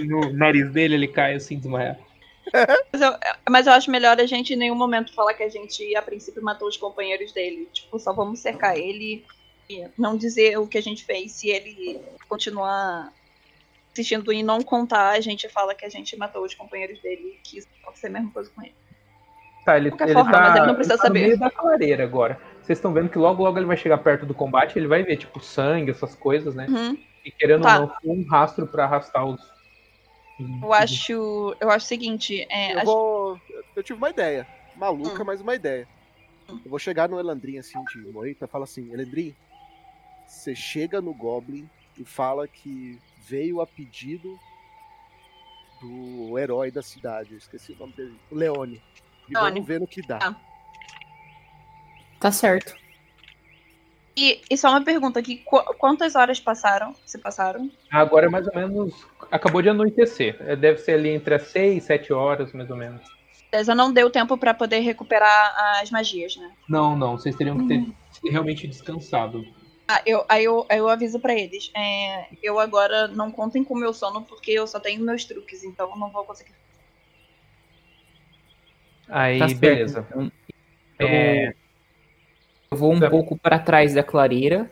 No 0.08 0.32
nariz 0.34 0.72
dele 0.72 0.96
ele 0.96 1.08
cai 1.08 1.36
assim, 1.36 1.58
desmaia. 1.58 2.00
Mas 2.92 3.02
eu, 3.02 3.14
mas 3.50 3.68
eu 3.68 3.74
acho 3.74 3.92
melhor 3.92 4.20
a 4.20 4.26
gente 4.26 4.54
em 4.54 4.58
nenhum 4.58 4.76
momento 4.76 5.14
falar 5.14 5.34
que 5.34 5.44
a 5.44 5.50
gente, 5.50 5.96
a 5.96 6.02
princípio, 6.02 6.44
matou 6.44 6.68
os 6.68 6.76
companheiros 6.76 7.32
dele. 7.32 7.70
Tipo, 7.72 8.00
só 8.00 8.12
vamos 8.12 8.40
cercar 8.40 8.78
ele 8.78 9.24
e 9.70 9.88
não 9.98 10.18
dizer 10.18 10.58
o 10.58 10.68
que 10.68 10.78
a 10.78 10.82
gente 10.82 11.06
fez. 11.06 11.32
Se 11.32 11.50
ele 11.50 12.02
continuar 12.28 13.14
insistindo 13.92 14.32
em 14.32 14.44
não 14.44 14.62
contar, 14.62 15.12
a 15.12 15.22
gente 15.22 15.48
fala 15.50 15.76
que 15.76 15.86
a 15.86 15.90
gente 15.90 16.18
matou 16.18 16.44
os 16.44 16.54
companheiros 16.54 17.00
dele 17.02 17.38
e 17.38 17.42
que 17.48 17.60
isso 17.60 17.68
pode 17.84 18.00
ser 18.00 18.08
a 18.08 18.12
mesma 18.12 18.32
coisa 18.32 18.50
com 18.54 18.62
ele. 18.64 18.76
Tá, 19.66 19.78
ele, 19.78 19.90
ele 19.90 20.14
forma, 20.14 20.32
tá, 20.32 20.42
mas 20.42 20.56
ele 20.56 20.66
não 20.66 20.76
precisa 20.76 20.94
ele 20.96 21.02
tá 21.02 21.04
no 21.04 21.08
saber. 21.08 21.20
meio 21.22 21.38
da 21.40 21.50
clareira 21.52 22.04
agora. 22.04 22.40
Vocês 22.62 22.80
estão 22.80 22.92
vendo 22.94 23.10
que 23.10 23.18
logo 23.18 23.44
logo 23.44 23.58
ele 23.60 23.66
vai 23.68 23.78
chegar 23.78 23.98
perto 24.00 24.26
do 24.26 24.34
combate, 24.34 24.78
ele 24.78 24.88
vai 24.88 25.04
ver, 25.04 25.18
tipo, 25.18 25.40
sangue, 25.40 25.92
essas 25.92 26.16
coisas, 26.16 26.56
né? 26.56 26.66
Uhum. 26.68 26.98
E 27.24 27.32
querendo 27.32 27.62
Tá. 27.62 27.80
ou 27.80 27.88
não, 27.88 28.16
um 28.16 28.28
rastro 28.28 28.66
pra 28.66 28.86
arrastar 28.86 29.24
os. 29.26 29.51
Eu 30.40 30.74
acho. 30.74 31.56
Eu 31.60 31.70
acho 31.70 31.86
o 31.86 31.88
seguinte, 31.88 32.46
é, 32.50 32.74
Eu 32.74 32.80
a- 32.80 32.84
vou. 32.84 33.40
Eu 33.76 33.84
tive 33.84 33.98
uma 33.98 34.10
ideia. 34.10 34.48
Maluca, 34.76 35.22
Hum. 35.22 35.26
mas 35.26 35.42
uma 35.42 35.54
ideia. 35.56 35.88
Eu 36.50 36.70
vou 36.70 36.80
chegar 36.80 37.08
no 37.08 37.20
Elandrin 37.20 37.58
assim 37.60 37.82
de 37.86 38.00
moita 38.12 38.46
e 38.46 38.48
falo 38.48 38.64
assim, 38.64 38.92
Elandrin, 38.92 39.36
você 40.28 40.56
chega 40.56 41.00
no 41.02 41.14
Goblin 41.14 41.70
e 41.98 42.04
fala 42.04 42.48
que 42.48 43.00
veio 43.28 43.62
a 43.62 43.68
pedido 43.68 44.38
do 45.82 46.38
herói 46.38 46.72
da 46.72 46.82
cidade. 46.82 47.32
Eu 47.34 47.38
esqueci 47.38 47.74
o 47.74 47.78
nome 47.78 47.94
dele. 47.94 48.20
Leone. 48.32 48.82
E 49.30 49.34
Leone. 49.34 49.52
vamos 49.54 49.68
ver 49.68 49.80
no 49.80 49.88
que 49.88 50.02
dá. 50.02 50.18
Tá. 50.20 50.42
Tá 52.20 52.32
certo. 52.32 52.76
E, 54.22 54.40
e 54.52 54.56
só 54.56 54.70
uma 54.70 54.84
pergunta 54.84 55.20
aqui: 55.20 55.38
qu- 55.38 55.74
quantas 55.80 56.16
horas 56.16 56.40
passaram? 56.40 56.94
Se 57.04 57.18
passaram? 57.18 57.72
Agora 57.92 58.28
é 58.28 58.30
mais 58.30 58.46
ou 58.48 58.54
menos. 58.54 58.94
Acabou 59.32 59.64
de 59.64 59.70
anoitecer. 59.70 60.38
É, 60.42 60.56
Deve 60.56 60.78
ser 60.78 60.92
ali 60.92 61.10
entre 61.10 61.34
as 61.34 61.48
6 61.48 61.84
e 61.84 61.88
7 61.88 62.14
horas, 62.14 62.54
mais 62.54 62.70
ou 62.70 62.78
menos. 62.78 63.02
Beleza, 63.52 63.74
não 63.74 63.92
deu 63.92 64.12
tempo 64.12 64.38
pra 64.38 64.54
poder 64.54 64.80
recuperar 64.80 65.80
as 65.82 65.90
magias, 65.90 66.36
né? 66.36 66.52
Não, 66.70 66.96
não. 66.96 67.18
Vocês 67.18 67.36
teriam 67.36 67.58
que 67.58 67.68
ter 67.68 68.30
realmente 68.30 68.68
descansado. 68.68 69.44
Ah, 69.88 70.02
eu, 70.06 70.24
aí 70.30 70.44
eu, 70.46 70.66
aí 70.70 70.78
eu 70.78 70.88
aviso 70.88 71.20
pra 71.20 71.34
eles. 71.34 71.72
é, 71.76 72.28
eu 72.44 72.60
agora 72.60 73.08
não 73.08 73.32
contem 73.32 73.64
com 73.64 73.74
o 73.74 73.78
meu 73.80 73.92
sono 73.92 74.22
porque 74.24 74.52
eu 74.52 74.68
só 74.68 74.80
tenho 74.80 75.02
meus 75.04 75.26
truques, 75.26 75.64
então 75.64 75.90
eu 75.90 75.98
não 75.98 76.12
vou 76.12 76.24
conseguir. 76.24 76.54
Aí, 79.10 79.40
Tá 79.40 79.48
beleza. 79.48 80.08
Então, 80.12 80.32
eu, 81.00 81.08
É, 81.08 81.54
eu 82.72 82.78
vou 82.78 82.94
um 82.94 83.00
Tá. 83.00 83.10
pouco 83.10 83.38
para 83.38 83.60
trás 83.60 83.94
da 83.94 84.02
clareira, 84.02 84.72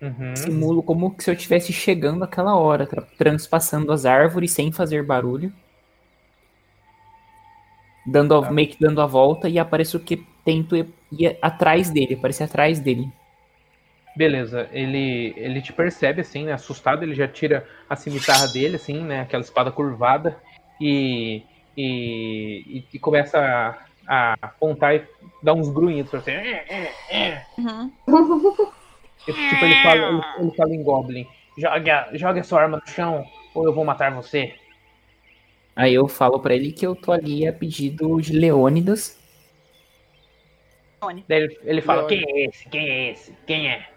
uhum. 0.00 0.36
simulo 0.36 0.82
como 0.84 1.14
se 1.18 1.28
eu 1.28 1.34
estivesse 1.34 1.72
chegando 1.72 2.22
àquela 2.22 2.54
hora, 2.56 2.86
tra- 2.86 3.02
transpassando 3.18 3.90
as 3.92 4.06
árvores 4.06 4.52
sem 4.52 4.70
fazer 4.70 5.02
barulho. 5.04 5.52
Dando 8.06 8.36
a- 8.36 8.50
meio 8.52 8.68
que 8.68 8.78
dando 8.80 9.00
a 9.02 9.06
volta 9.06 9.48
e 9.48 9.58
apareço 9.58 9.98
que 9.98 10.24
tento 10.44 10.76
ir, 10.76 10.86
ir 11.12 11.36
atrás 11.42 11.90
dele, 11.90 12.14
aparecer 12.14 12.44
atrás 12.44 12.78
dele. 12.78 13.10
Beleza, 14.16 14.68
ele, 14.72 15.34
ele 15.36 15.60
te 15.60 15.72
percebe 15.72 16.20
assim, 16.20 16.44
né? 16.44 16.52
Assustado, 16.52 17.02
ele 17.02 17.14
já 17.14 17.26
tira 17.26 17.66
a 17.88 17.96
cimitarra 17.96 18.46
dele, 18.48 18.76
assim, 18.76 19.02
né? 19.02 19.20
Aquela 19.20 19.42
espada 19.42 19.70
curvada, 19.72 20.36
e, 20.80 21.42
e, 21.76 22.84
e 22.92 22.98
começa 22.98 23.38
a, 23.38 23.78
a 24.10 24.36
apontar 24.42 24.96
e 24.96 25.06
dar 25.40 25.54
uns 25.54 25.68
grunhidos 25.68 26.10
pra 26.10 26.20
você. 26.20 26.36
Uhum. 27.56 27.92
E, 29.28 29.32
tipo, 29.32 29.64
ele 29.64 29.82
fala, 29.82 30.08
ele, 30.08 30.22
ele 30.40 30.56
fala 30.56 30.74
em 30.74 30.82
Goblin: 30.82 31.26
joga, 31.56 32.08
joga 32.14 32.42
sua 32.42 32.62
arma 32.62 32.78
no 32.78 32.90
chão, 32.90 33.24
ou 33.54 33.64
eu 33.64 33.72
vou 33.72 33.84
matar 33.84 34.12
você. 34.12 34.54
Aí 35.76 35.94
eu 35.94 36.08
falo 36.08 36.40
pra 36.40 36.54
ele 36.54 36.72
que 36.72 36.84
eu 36.84 36.96
tô 36.96 37.12
ali 37.12 37.46
a 37.46 37.52
pedido 37.52 38.20
de 38.20 38.32
Leônidas. 38.32 39.16
Daí 41.28 41.42
ele, 41.42 41.60
ele 41.62 41.80
fala: 41.80 42.02
Leone. 42.02 42.16
Quem 42.16 42.32
é 42.32 42.46
esse? 42.46 42.68
Quem 42.68 42.90
é 42.90 43.10
esse? 43.12 43.36
Quem 43.46 43.70
é? 43.70 43.88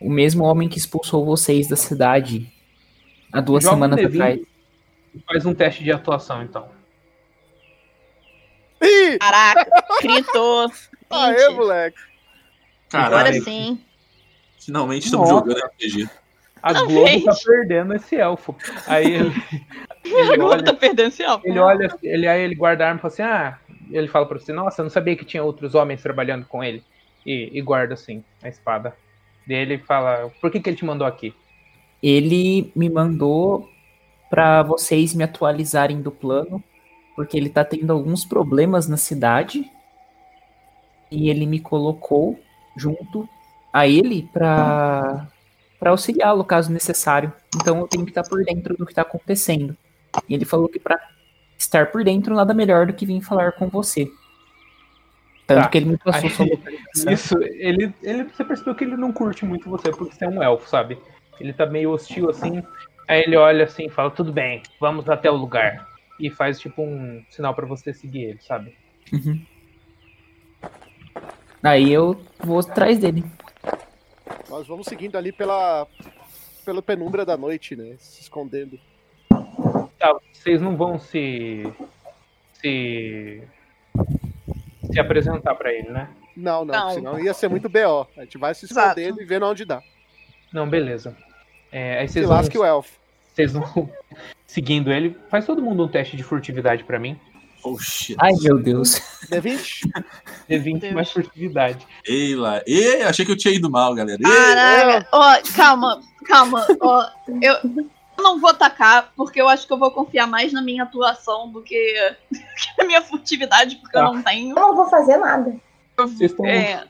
O 0.00 0.08
mesmo 0.08 0.44
homem 0.44 0.68
que 0.68 0.78
expulsou 0.78 1.24
vocês 1.24 1.66
da 1.66 1.76
cidade 1.76 2.46
há 3.32 3.40
duas 3.40 3.64
Joga 3.64 3.74
semanas 3.74 4.00
D20 4.00 4.14
atrás. 4.14 4.40
Faz 5.26 5.44
um 5.44 5.54
teste 5.54 5.82
de 5.82 5.90
atuação, 5.90 6.42
então. 6.44 6.79
Ih! 9.14 9.18
Caraca, 9.18 9.84
gritou. 10.02 10.70
Aê, 11.10 11.48
20. 11.48 11.54
moleque! 11.56 11.98
Agora 12.92 13.24
Caralho, 13.24 13.44
sim. 13.44 13.80
finalmente 14.58 15.04
estamos 15.06 15.28
Nossa. 15.30 15.48
jogando 15.48 15.64
RPG. 15.66 16.08
A 16.62 16.72
Não, 16.74 16.86
Globo 16.86 17.08
gente. 17.08 17.24
tá 17.24 17.34
perdendo 17.44 17.94
esse 17.94 18.16
elfo. 18.16 18.54
Aí 18.86 19.12
ele, 19.14 19.32
ele 20.04 20.34
Agora 20.34 20.44
olha, 20.56 20.64
tá 20.64 20.74
perdendo 20.74 21.08
esse 21.08 21.22
alvo. 21.24 21.42
ele 21.46 21.58
olha, 21.58 21.96
ele, 22.02 22.26
aí 22.28 22.42
ele 22.42 22.54
guarda 22.54 22.84
a 22.84 22.88
arma 22.88 22.98
e 22.98 23.02
fala 23.02 23.12
assim: 23.14 23.22
Ah, 23.22 23.58
ele 23.90 24.08
fala 24.08 24.26
pra 24.26 24.38
você: 24.38 24.52
Nossa, 24.52 24.80
eu 24.80 24.84
não 24.84 24.90
sabia 24.90 25.16
que 25.16 25.24
tinha 25.24 25.42
outros 25.42 25.74
homens 25.74 26.02
trabalhando 26.02 26.44
com 26.46 26.62
ele. 26.62 26.84
E, 27.24 27.50
e 27.52 27.60
guarda 27.62 27.94
assim 27.94 28.22
a 28.42 28.48
espada. 28.48 28.94
Daí 29.46 29.56
ele 29.58 29.78
fala: 29.78 30.30
Por 30.40 30.50
que, 30.50 30.60
que 30.60 30.68
ele 30.68 30.76
te 30.76 30.84
mandou 30.84 31.06
aqui? 31.06 31.34
Ele 32.02 32.70
me 32.76 32.88
mandou 32.90 33.68
pra 34.28 34.62
vocês 34.62 35.14
me 35.14 35.24
atualizarem 35.24 36.00
do 36.02 36.10
plano, 36.10 36.62
porque 37.20 37.36
ele 37.36 37.50
tá 37.50 37.62
tendo 37.62 37.92
alguns 37.92 38.24
problemas 38.24 38.88
na 38.88 38.96
cidade. 38.96 39.70
E 41.10 41.28
ele 41.28 41.44
me 41.44 41.60
colocou 41.60 42.40
junto 42.74 43.28
a 43.70 43.86
ele 43.86 44.26
pra 44.32 45.26
para 45.78 45.90
auxiliá-lo 45.90 46.42
caso 46.44 46.72
necessário. 46.72 47.30
Então 47.56 47.78
eu 47.80 47.86
tenho 47.88 48.04
que 48.06 48.10
estar 48.10 48.22
por 48.22 48.42
dentro 48.42 48.74
do 48.74 48.86
que 48.86 48.94
tá 48.94 49.02
acontecendo. 49.02 49.76
E 50.26 50.32
ele 50.34 50.46
falou 50.46 50.66
que 50.66 50.78
pra 50.78 50.98
estar 51.58 51.90
por 51.92 52.02
dentro 52.04 52.34
nada 52.34 52.54
melhor 52.54 52.86
do 52.86 52.94
que 52.94 53.04
vir 53.04 53.20
falar 53.20 53.52
com 53.52 53.68
você. 53.68 54.10
Tanto 55.46 55.62
Tá. 55.64 55.68
que 55.68 55.76
ele 55.78 55.90
me 55.90 55.98
passou 55.98 56.22
Aí- 56.24 56.30
sua 56.30 56.46
localização. 56.48 57.12
Isso, 57.12 57.42
ele, 57.42 57.92
ele, 58.02 58.24
você 58.24 58.42
percebeu 58.44 58.74
que 58.74 58.84
ele 58.84 58.96
não 58.96 59.12
curte 59.12 59.44
muito 59.44 59.68
você 59.68 59.90
porque 59.90 60.14
você 60.16 60.24
é 60.24 60.28
um 60.28 60.42
elfo, 60.42 60.66
sabe? 60.70 60.98
Ele 61.38 61.52
tá 61.52 61.66
meio 61.66 61.90
hostil 61.90 62.30
assim. 62.30 62.62
Aí 63.08 63.22
ele 63.26 63.36
olha 63.36 63.64
assim 63.64 63.86
e 63.86 63.90
fala: 63.90 64.10
Tudo 64.10 64.32
bem, 64.32 64.62
vamos 64.80 65.06
até 65.08 65.30
o 65.30 65.36
lugar. 65.36 65.86
E 66.20 66.28
faz 66.30 66.60
tipo 66.60 66.82
um 66.82 67.24
sinal 67.30 67.54
pra 67.54 67.66
você 67.66 67.92
seguir 67.94 68.24
ele, 68.24 68.40
sabe? 68.42 68.76
Uhum. 69.12 69.42
Aí 71.62 71.92
eu 71.92 72.20
vou 72.38 72.58
atrás 72.60 72.98
dele. 72.98 73.24
Nós 74.48 74.66
vamos 74.66 74.86
seguindo 74.86 75.16
ali 75.16 75.32
pela, 75.32 75.86
pela 76.64 76.82
penumbra 76.82 77.24
da 77.24 77.36
noite, 77.36 77.74
né? 77.76 77.94
Se 77.98 78.20
escondendo. 78.22 78.78
Tá, 79.98 80.18
vocês 80.32 80.60
não 80.60 80.76
vão 80.76 80.98
se. 80.98 81.62
se. 82.54 83.42
se 84.90 85.00
apresentar 85.00 85.54
pra 85.54 85.72
ele, 85.72 85.90
né? 85.90 86.08
Não, 86.36 86.64
não, 86.64 86.74
Não. 86.74 86.90
senão 86.90 87.20
ia 87.20 87.34
ser 87.34 87.48
muito 87.48 87.68
BO. 87.68 88.06
A 88.16 88.22
gente 88.22 88.38
vai 88.38 88.54
se 88.54 88.64
Exato. 88.64 88.98
escondendo 89.00 89.22
e 89.22 89.24
vendo 89.26 89.46
onde 89.46 89.64
dá. 89.64 89.82
Não, 90.52 90.68
beleza. 90.68 91.16
É, 91.70 91.98
aí 92.00 92.08
Se 92.08 92.14
vocês 92.14 92.26
vão, 92.26 92.36
lasque 92.36 92.58
o 92.58 92.64
elfo. 92.64 92.98
vocês 93.32 93.52
vão 93.52 93.90
seguindo 94.50 94.92
ele. 94.92 95.16
Faz 95.30 95.46
todo 95.46 95.62
mundo 95.62 95.84
um 95.84 95.88
teste 95.88 96.16
de 96.16 96.22
furtividade 96.22 96.84
pra 96.84 96.98
mim. 96.98 97.18
Oh, 97.62 97.78
shit. 97.78 98.16
Ai, 98.18 98.32
meu 98.40 98.58
Deus. 98.58 98.94
D20? 99.30 99.82
D20 100.48 100.78
Deus. 100.80 100.94
mais 100.94 101.10
furtividade. 101.10 101.86
Ei 102.06 102.34
lá. 102.34 102.60
Ei, 102.66 103.02
achei 103.02 103.24
que 103.24 103.30
eu 103.32 103.36
tinha 103.36 103.54
ido 103.54 103.70
mal, 103.70 103.94
galera. 103.94 104.18
Ei, 104.20 104.30
Caraca, 104.30 105.08
ó, 105.12 105.38
calma, 105.54 106.00
calma, 106.26 106.66
ó, 106.80 107.06
eu 107.42 107.54
eu 108.18 108.24
não 108.24 108.38
vou 108.38 108.50
atacar, 108.50 109.12
porque 109.16 109.40
eu 109.40 109.48
acho 109.48 109.66
que 109.66 109.72
eu 109.72 109.78
vou 109.78 109.90
confiar 109.90 110.26
mais 110.26 110.52
na 110.52 110.60
minha 110.60 110.82
atuação 110.82 111.50
do 111.50 111.62
que, 111.62 111.94
na 112.78 112.84
minha 112.84 113.00
furtividade, 113.02 113.76
porque 113.76 113.96
eu 113.96 114.00
Tá. 114.02 114.12
não 114.12 114.22
tenho. 114.22 114.50
Eu 114.50 114.54
não 114.60 114.74
vou 114.76 114.88
fazer 114.90 115.16
nada. 115.16 115.54
Vocês 115.96 116.30
estão. 116.30 116.44
É, 116.46 116.84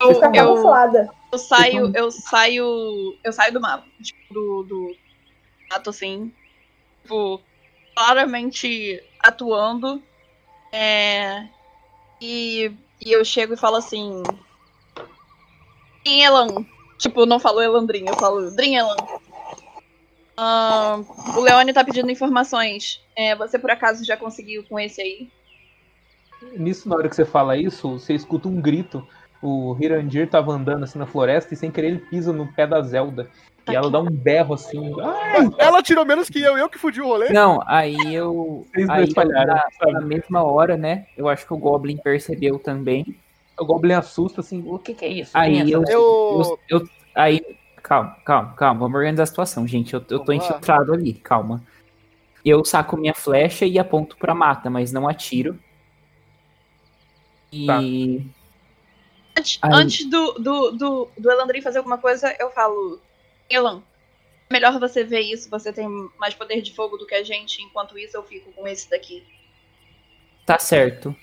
Você 0.00 0.04
eu, 0.04 0.10
eu, 0.12 0.32
camuflada. 0.32 1.10
eu 1.32 1.38
saio, 1.38 1.92
eu 1.94 2.10
saio, 2.10 3.16
eu 3.22 3.32
saio 3.32 3.52
do 3.52 3.60
mapa, 3.60 3.84
tipo, 4.02 4.32
do, 4.34 4.62
do 4.64 4.96
mato, 5.70 5.90
assim, 5.90 6.32
tipo, 7.04 7.40
claramente 7.94 9.02
atuando, 9.20 10.02
é, 10.72 11.46
e, 12.20 12.72
e 13.00 13.12
eu 13.12 13.24
chego 13.24 13.52
e 13.52 13.58
falo 13.58 13.76
assim, 13.76 14.22
Drin 16.02 16.22
Elan, 16.22 16.66
tipo, 16.98 17.26
não 17.26 17.38
falo 17.38 17.60
Elandrin, 17.60 18.06
eu 18.08 18.14
falo 18.14 18.50
Drin 18.50 18.76
Elan. 18.76 18.96
Ahn, 20.36 21.04
o 21.36 21.40
Leone 21.40 21.72
tá 21.72 21.84
pedindo 21.84 22.10
informações, 22.10 23.00
é, 23.14 23.36
você 23.36 23.58
por 23.58 23.70
acaso 23.70 24.04
já 24.04 24.16
conseguiu 24.16 24.64
com 24.64 24.80
esse 24.80 25.00
aí? 25.00 25.30
Nisso, 26.56 26.88
na 26.88 26.96
hora 26.96 27.08
que 27.08 27.14
você 27.14 27.24
fala 27.24 27.56
isso, 27.56 27.98
você 27.98 28.14
escuta 28.14 28.48
um 28.48 28.60
grito. 28.60 29.06
O 29.40 29.76
Hirandir 29.80 30.28
tava 30.28 30.52
andando 30.52 30.84
assim 30.84 30.98
na 30.98 31.06
floresta 31.06 31.54
e 31.54 31.56
sem 31.56 31.70
querer 31.70 31.88
ele 31.88 31.98
pisa 31.98 32.32
no 32.32 32.52
pé 32.52 32.66
da 32.66 32.82
Zelda. 32.82 33.30
E 33.68 33.74
ela 33.74 33.90
dá 33.90 33.98
um 33.98 34.10
berro 34.10 34.54
assim. 34.54 34.92
Ai, 35.00 35.48
Ela 35.58 35.82
tirou 35.82 36.04
menos 36.04 36.28
que 36.28 36.40
eu, 36.40 36.58
eu 36.58 36.68
que 36.68 36.78
fudi 36.78 37.00
o 37.00 37.06
rolê. 37.06 37.30
Não, 37.30 37.62
aí 37.66 37.96
eu. 38.14 38.66
vocês 38.74 38.88
Aí 38.90 39.08
na, 39.26 39.64
na 39.92 40.00
mesma 40.02 40.42
hora, 40.42 40.76
né? 40.76 41.06
Eu 41.16 41.28
acho 41.28 41.46
que 41.46 41.54
o 41.54 41.58
Goblin 41.58 41.96
percebeu 41.96 42.58
também. 42.58 43.16
O 43.58 43.64
Goblin 43.64 43.94
assusta 43.94 44.40
assim. 44.42 44.62
O 44.66 44.78
que, 44.78 44.92
que 44.94 45.04
é 45.04 45.08
isso? 45.08 45.30
Aí 45.32 45.58
é 45.58 45.62
eu, 45.62 45.82
Eu- 45.88 46.58
eu, 46.68 46.80
eu- 46.80 46.88
Aí. 47.14 47.40
Calma, 47.82 48.16
calma, 48.24 48.52
calma. 48.54 48.80
Vamos 48.80 48.96
organizar 48.96 49.22
a 49.24 49.26
situação, 49.26 49.66
gente. 49.66 49.92
Eu, 49.94 50.00
eu 50.00 50.18
tô 50.20 50.24
Vamos 50.24 50.42
lá. 50.42 50.50
infiltrado 50.50 50.92
ali, 50.92 51.14
calma. 51.14 51.62
Eu 52.44 52.64
saco 52.64 52.96
minha 52.96 53.14
flecha 53.14 53.64
e 53.66 53.78
aponto 53.78 54.16
pra 54.16 54.34
mata, 54.34 54.68
mas 54.68 54.90
não 54.92 55.08
atiro. 55.08 55.58
E. 57.52 57.66
Tá. 57.66 57.78
Antes, 59.38 59.58
Aí- 59.62 59.70
antes 59.72 60.06
do, 60.10 60.32
do, 60.34 60.70
do, 60.72 61.08
do 61.18 61.30
Elandrin 61.30 61.60
fazer 61.60 61.78
alguma 61.78 61.98
coisa, 61.98 62.34
eu 62.38 62.50
falo, 62.50 63.00
Elan, 63.48 63.82
melhor 64.50 64.78
você 64.78 65.04
ver 65.04 65.20
isso, 65.20 65.48
você 65.50 65.72
tem 65.72 65.88
mais 66.18 66.34
poder 66.34 66.60
de 66.62 66.74
fogo 66.74 66.96
do 66.96 67.06
que 67.06 67.14
a 67.14 67.22
gente, 67.22 67.62
enquanto 67.62 67.98
isso 67.98 68.16
eu 68.16 68.22
fico 68.22 68.52
com 68.52 68.66
esse 68.66 68.88
daqui. 68.90 69.24
Tá 70.46 70.58
certo. 70.58 71.14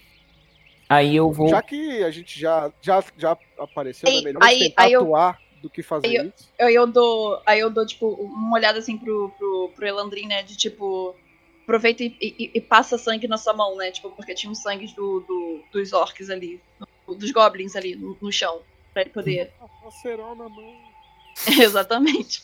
Aí 0.90 1.16
eu 1.16 1.32
vou. 1.32 1.48
Já 1.48 1.62
que 1.62 2.04
a 2.04 2.12
gente 2.12 2.40
já, 2.40 2.72
já, 2.82 3.04
já 3.18 3.38
apareceu, 3.58 4.10
Aí- 4.10 4.20
é 4.20 4.22
melhor 4.22 4.44
aí- 4.44 4.60
tentar 4.60 4.84
aí 4.84 4.92
eu- 4.94 5.02
atuar 5.02 5.42
do 5.62 5.70
que 5.70 5.82
fazer 5.84 6.08
aí 6.08 6.16
eu- 6.16 6.26
isso. 6.26 6.50
Aí 6.60 6.76
eu 6.76 6.88
dou, 6.88 7.42
aí 7.46 7.60
eu 7.60 7.70
dou 7.70 7.86
tipo, 7.86 8.08
uma 8.10 8.58
olhada 8.58 8.80
assim 8.80 8.98
pro, 8.98 9.30
pro, 9.38 9.72
pro 9.76 9.86
Elandrin, 9.88 10.26
né, 10.28 10.42
de 10.44 10.58
tipo, 10.58 11.16
aproveita 11.64 12.04
e, 12.04 12.16
e- 12.20 12.52
e 12.56 12.60
passa 12.62 12.98
sangue 12.98 13.28
na 13.28 13.38
sua 13.38 13.54
mão, 13.54 13.78
né, 13.78 13.92
tipo, 13.92 14.10
porque 14.12 14.34
tinha 14.34 14.52
uns 14.52 14.62
sangues 14.62 14.92
do, 14.94 15.22
do- 15.22 15.64
dos 15.72 15.94
orcs 15.94 16.30
ali, 16.30 16.60
do- 17.08 17.16
dos 17.16 17.32
goblins 17.32 17.76
ali 17.76 17.96
no, 17.96 18.18
no 18.20 18.32
chão, 18.32 18.62
pra 18.92 19.04
ele 19.04 19.12
poder... 19.12 19.54
Uma 19.82 19.92
cerol 19.92 20.36
na 20.36 20.50
mão. 20.50 20.91
Exatamente. 21.60 22.44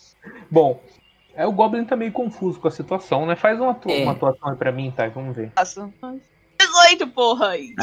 Bom, 0.50 0.82
é, 1.36 1.46
o 1.46 1.52
Goblin 1.52 1.86
tá 1.86 1.96
meio 1.96 2.12
confuso 2.12 2.60
com 2.60 2.68
a 2.68 2.72
situação, 2.72 3.26
né? 3.26 3.36
Faz 3.36 3.60
uma, 3.60 3.72
atua- 3.72 3.92
É. 3.92 4.04
uma 4.04 4.12
atuação 4.14 4.50
aí 4.50 4.56
pra 4.56 4.72
mim, 4.72 4.92
tá? 4.96 5.08
Vamos 5.08 5.36
ver. 5.36 5.52
Faço. 5.56 5.92
18, 6.60 7.08
porra! 7.08 7.50
Aí 7.52 7.76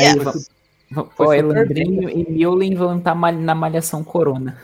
Elandrinho 1.38 2.08
e 2.10 2.30
Miolin 2.30 2.74
vão 2.74 2.98
estar 2.98 3.14
mal- 3.14 3.32
na 3.32 3.54
malhação 3.54 4.02
corona. 4.04 4.58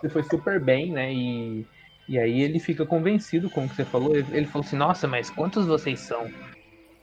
Você 0.00 0.08
foi 0.08 0.22
super 0.24 0.58
bem, 0.60 0.90
né? 0.92 1.12
E, 1.12 1.66
e 2.08 2.18
aí 2.18 2.40
ele 2.42 2.58
fica 2.58 2.86
convencido 2.86 3.50
com 3.50 3.64
o 3.64 3.68
que 3.68 3.76
você 3.76 3.84
falou. 3.84 4.16
Ele, 4.16 4.26
ele 4.32 4.46
falou 4.46 4.66
assim, 4.66 4.76
nossa, 4.76 5.06
mas 5.06 5.28
quantos 5.30 5.66
vocês 5.66 6.00
são? 6.00 6.28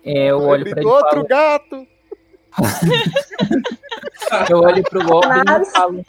É, 0.04 0.28
eu 0.28 0.40
olho 0.42 0.64
Ele 0.64 0.70
pra 0.72 0.82
ele 0.82 0.90
outro 0.90 1.10
falo, 1.12 1.28
gato. 1.28 1.88
eu 4.50 4.60
olho 4.60 4.84
pro 4.84 5.04
Goblin 5.06 5.44
e 5.62 5.66
falo. 5.72 6.04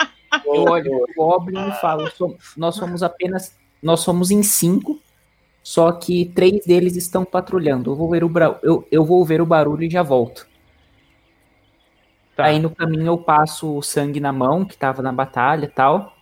Eu 0.45 0.63
olho 0.65 0.91
pro 1.07 1.15
Goblin 1.17 1.69
e 1.69 1.73
falo, 1.81 2.11
"So- 2.11 2.37
nós 2.57 2.75
somos 2.77 3.03
apenas. 3.03 3.57
Nós 3.83 4.01
somos 4.01 4.31
em 4.31 4.43
cinco, 4.43 5.01
só 5.63 5.93
que 5.93 6.27
três 6.35 6.65
deles 6.67 6.97
estão 6.97 7.25
patrulhando. 7.25 7.93
Eu 7.93 7.97
vou 7.97 8.11
ver 8.11 8.25
o, 8.25 8.29
bra- 8.29 8.59
eu, 8.63 8.87
eu 8.91 9.05
vou 9.05 9.25
ver 9.25 9.41
o 9.41 9.47
barulho 9.47 9.85
e 9.85 9.91
já 9.91 10.03
volto. 10.03 10.47
Tá. 12.37 12.47
Aí 12.47 12.59
no 12.59 12.71
caminho 12.75 13.07
eu 13.07 13.19
passo 13.19 13.77
o 13.79 13.83
sangue 13.83 14.21
na 14.21 14.33
mão, 14.33 14.65
que 14.65 14.77
tava 14.77 15.03
na 15.03 15.13
batalha 15.13 15.65
e 15.65 15.69
tal. 15.69 16.15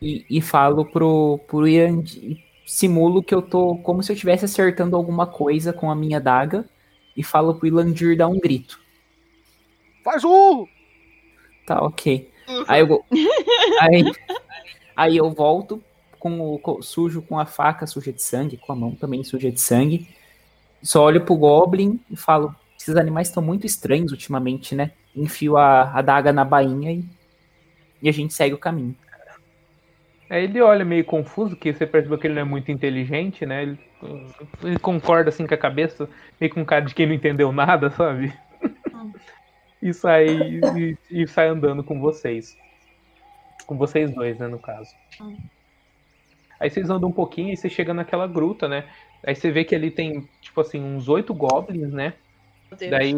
E, 0.00 0.24
e 0.30 0.40
falo 0.40 0.84
pro, 0.84 1.38
pro 1.46 1.66
Ian. 1.66 2.02
e 2.16 2.38
Simulo 2.66 3.22
que 3.22 3.34
eu 3.34 3.40
tô 3.40 3.78
como 3.78 4.02
se 4.02 4.12
eu 4.12 4.14
estivesse 4.14 4.44
acertando 4.44 4.94
alguma 4.94 5.26
coisa 5.26 5.72
com 5.72 5.90
a 5.90 5.94
minha 5.94 6.20
daga. 6.20 6.64
E 7.16 7.22
falo 7.22 7.54
pro 7.54 7.66
Ilandir 7.66 8.16
dar 8.16 8.28
um 8.28 8.38
grito. 8.38 8.78
Faz 10.04 10.24
um! 10.24 10.66
Tá, 11.66 11.82
ok. 11.82 12.30
Aí 12.66 12.80
eu, 12.80 13.04
aí, 13.80 14.12
aí 14.96 15.16
eu 15.16 15.30
volto 15.30 15.82
com 16.18 16.40
o 16.40 16.58
co- 16.58 16.82
sujo 16.82 17.22
com 17.22 17.38
a 17.38 17.46
faca 17.46 17.86
suja 17.86 18.12
de 18.12 18.22
sangue, 18.22 18.56
com 18.56 18.72
a 18.72 18.76
mão 18.76 18.94
também 18.94 19.22
suja 19.24 19.50
de 19.50 19.60
sangue. 19.60 20.08
Só 20.82 21.04
olho 21.04 21.24
pro 21.24 21.36
Goblin 21.36 22.00
e 22.10 22.16
falo: 22.16 22.54
esses 22.78 22.96
animais 22.96 23.28
estão 23.28 23.42
muito 23.42 23.66
estranhos 23.66 24.12
ultimamente, 24.12 24.74
né? 24.74 24.92
Enfio 25.14 25.56
a, 25.56 25.92
a 25.92 26.02
daga 26.02 26.32
na 26.32 26.44
bainha 26.44 26.92
e, 26.92 27.04
e 28.02 28.08
a 28.08 28.12
gente 28.12 28.34
segue 28.34 28.54
o 28.54 28.58
caminho. 28.58 28.94
Aí 30.30 30.44
ele 30.44 30.60
olha 30.60 30.84
meio 30.84 31.04
confuso, 31.04 31.56
que 31.56 31.72
você 31.72 31.86
percebeu 31.86 32.18
que 32.18 32.26
ele 32.26 32.34
não 32.34 32.42
é 32.42 32.44
muito 32.44 32.70
inteligente, 32.70 33.46
né? 33.46 33.62
Ele, 33.62 33.78
ele 34.62 34.78
concorda 34.78 35.30
assim 35.30 35.46
com 35.46 35.54
a 35.54 35.58
cabeça, 35.58 36.08
meio 36.38 36.52
com 36.52 36.64
cara 36.64 36.84
de 36.84 36.94
quem 36.94 37.06
não 37.06 37.14
entendeu 37.14 37.50
nada, 37.50 37.88
sabe? 37.90 38.32
E 39.82 39.92
sai 39.92 40.26
e, 40.28 40.96
e 41.10 41.26
sai 41.26 41.48
andando 41.48 41.82
com 41.84 42.00
vocês. 42.00 42.56
Com 43.66 43.76
vocês 43.76 44.10
dois, 44.14 44.38
né, 44.38 44.46
no 44.46 44.58
caso. 44.58 44.90
Hum. 45.20 45.36
Aí 46.60 46.68
vocês 46.70 46.90
andam 46.90 47.08
um 47.08 47.12
pouquinho 47.12 47.52
e 47.52 47.56
você 47.56 47.68
chega 47.68 47.94
naquela 47.94 48.26
gruta, 48.26 48.68
né? 48.68 48.88
Aí 49.24 49.34
você 49.34 49.50
vê 49.50 49.64
que 49.64 49.74
ali 49.74 49.90
tem, 49.90 50.28
tipo 50.40 50.60
assim, 50.60 50.82
uns 50.82 51.08
oito 51.08 51.32
goblins, 51.32 51.92
né? 51.92 52.14
Daí 52.78 53.14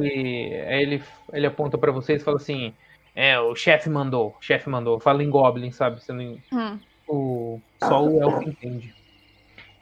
aí 0.66 0.82
ele, 0.82 1.02
ele 1.32 1.46
aponta 1.46 1.76
pra 1.78 1.92
vocês 1.92 2.20
e 2.20 2.24
fala 2.24 2.36
assim: 2.36 2.72
É, 3.14 3.38
o 3.40 3.54
chefe 3.54 3.88
mandou, 3.88 4.36
o 4.38 4.42
chefe 4.42 4.68
mandou. 4.68 5.00
Fala 5.00 5.22
em 5.22 5.30
goblin, 5.30 5.70
sabe? 5.70 6.02
Você 6.02 6.12
não, 6.12 6.38
Hum. 6.52 6.78
o, 7.08 7.60
só 7.82 8.04
o 8.04 8.22
elfo 8.22 8.48
entende. 8.48 8.94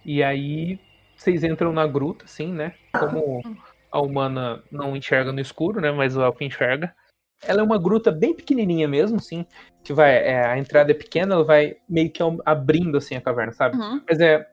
E 0.04 0.22
aí 0.22 0.78
vocês 1.16 1.42
entram 1.42 1.72
na 1.72 1.86
gruta, 1.86 2.24
assim, 2.24 2.52
né? 2.52 2.74
Como 2.92 3.42
a 3.90 4.00
humana 4.00 4.62
não 4.70 4.96
enxerga 4.96 5.32
no 5.32 5.40
escuro, 5.40 5.80
né? 5.80 5.90
Mas 5.90 6.16
o 6.16 6.22
elfo 6.22 6.44
enxerga. 6.44 6.94
Ela 7.42 7.60
é 7.60 7.62
uma 7.62 7.78
gruta 7.78 8.10
bem 8.10 8.34
pequenininha 8.34 8.88
mesmo, 8.88 9.18
assim. 9.18 9.46
Que 9.82 9.92
vai, 9.92 10.16
é, 10.16 10.46
a 10.46 10.58
entrada 10.58 10.90
é 10.90 10.94
pequena, 10.94 11.34
ela 11.34 11.44
vai 11.44 11.76
meio 11.88 12.10
que 12.10 12.22
abrindo 12.44 12.98
assim 12.98 13.14
a 13.14 13.20
caverna, 13.20 13.52
sabe? 13.52 13.76
Uhum. 13.76 14.02
Mas 14.08 14.20
é, 14.20 14.46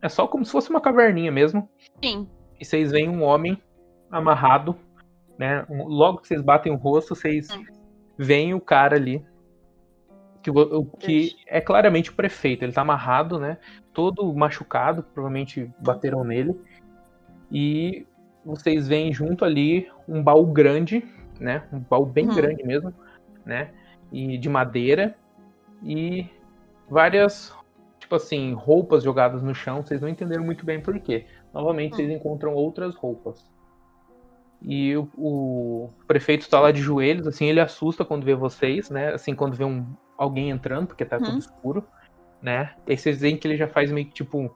é 0.00 0.08
só 0.08 0.26
como 0.26 0.44
se 0.44 0.50
fosse 0.52 0.70
uma 0.70 0.80
caverninha 0.80 1.30
mesmo. 1.30 1.68
Sim. 2.02 2.28
E 2.58 2.64
vocês 2.64 2.90
veem 2.90 3.08
um 3.08 3.22
homem 3.22 3.60
amarrado, 4.10 4.76
né? 5.38 5.64
Logo 5.68 6.18
que 6.18 6.28
vocês 6.28 6.42
batem 6.42 6.72
o 6.72 6.76
rosto, 6.76 7.14
vocês 7.14 7.48
Hum. 7.50 7.64
veem 8.18 8.54
o 8.54 8.60
cara 8.60 8.96
ali. 8.96 9.24
Que, 10.42 10.50
o, 10.50 10.84
que 10.84 11.36
é 11.46 11.60
claramente 11.60 12.10
o 12.10 12.14
prefeito. 12.14 12.64
Ele 12.64 12.72
tá 12.72 12.80
amarrado, 12.80 13.38
né? 13.38 13.58
Todo 13.92 14.34
machucado, 14.34 15.04
provavelmente 15.04 15.70
bateram 15.78 16.24
nele. 16.24 16.58
E 17.50 18.04
vocês 18.44 18.88
veem 18.88 19.12
junto 19.12 19.44
ali 19.44 19.90
um 20.08 20.22
baú 20.22 20.46
grande, 20.46 21.04
né? 21.38 21.66
Um 21.72 21.80
baú 21.80 22.04
bem 22.06 22.26
Uhum. 22.26 22.34
grande 22.34 22.62
mesmo, 22.64 22.92
né? 23.44 23.72
E 24.10 24.36
de 24.38 24.48
madeira. 24.48 25.16
E 25.82 26.28
várias, 26.88 27.54
tipo 27.98 28.14
assim, 28.14 28.52
roupas 28.52 29.02
jogadas 29.02 29.42
no 29.42 29.54
chão. 29.54 29.82
Vocês 29.82 30.00
não 30.00 30.08
entenderam 30.08 30.44
muito 30.44 30.64
bem 30.64 30.80
por 30.80 30.98
quê. 31.00 31.26
Novamente, 31.52 31.96
vocês 31.96 32.10
encontram 32.10 32.54
outras 32.54 32.94
roupas. 32.94 33.44
E 34.60 34.96
o, 34.96 35.08
o 35.16 35.90
prefeito 36.06 36.48
tá 36.48 36.60
lá 36.60 36.70
de 36.70 36.80
joelhos, 36.80 37.26
assim, 37.26 37.46
ele 37.46 37.60
assusta 37.60 38.04
quando 38.04 38.24
vê 38.24 38.34
vocês, 38.34 38.90
né? 38.90 39.12
Assim, 39.12 39.34
quando 39.34 39.56
vê 39.56 39.64
um, 39.64 39.86
alguém 40.16 40.50
entrando, 40.50 40.86
porque 40.86 41.04
tá 41.04 41.18
Uhum. 41.18 41.24
tudo 41.26 41.38
escuro, 41.40 41.88
né? 42.40 42.74
E 42.86 42.92
aí 42.92 42.98
vocês 42.98 43.20
veem 43.20 43.36
que 43.36 43.46
ele 43.48 43.56
já 43.56 43.66
faz 43.66 43.90
meio 43.90 44.06
que 44.06 44.14
tipo. 44.14 44.54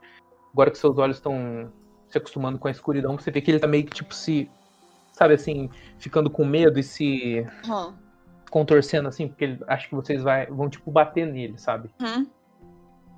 Agora 0.52 0.70
que 0.70 0.78
seus 0.78 0.96
olhos 0.96 1.16
estão 1.16 1.72
se 2.08 2.18
acostumando 2.18 2.58
com 2.58 2.68
a 2.68 2.70
escuridão, 2.70 3.16
você 3.18 3.30
vê 3.30 3.40
que 3.40 3.50
ele 3.50 3.58
tá 3.60 3.66
meio 3.66 3.84
que 3.84 3.92
tipo 3.94 4.14
se. 4.14 4.48
Sabe 5.12 5.34
assim, 5.34 5.70
ficando 5.98 6.28
com 6.28 6.44
medo 6.44 6.78
e 6.78 6.82
se 6.82 7.46
Uhum. 7.66 7.94
contorcendo 8.50 9.08
assim, 9.08 9.26
porque 9.28 9.44
ele 9.44 9.58
acha 9.66 9.88
que 9.88 9.94
vocês 9.94 10.22
vai, 10.22 10.46
vão 10.46 10.68
tipo 10.68 10.90
bater 10.90 11.26
nele, 11.26 11.56
sabe? 11.58 11.88
Uhum. 12.00 12.26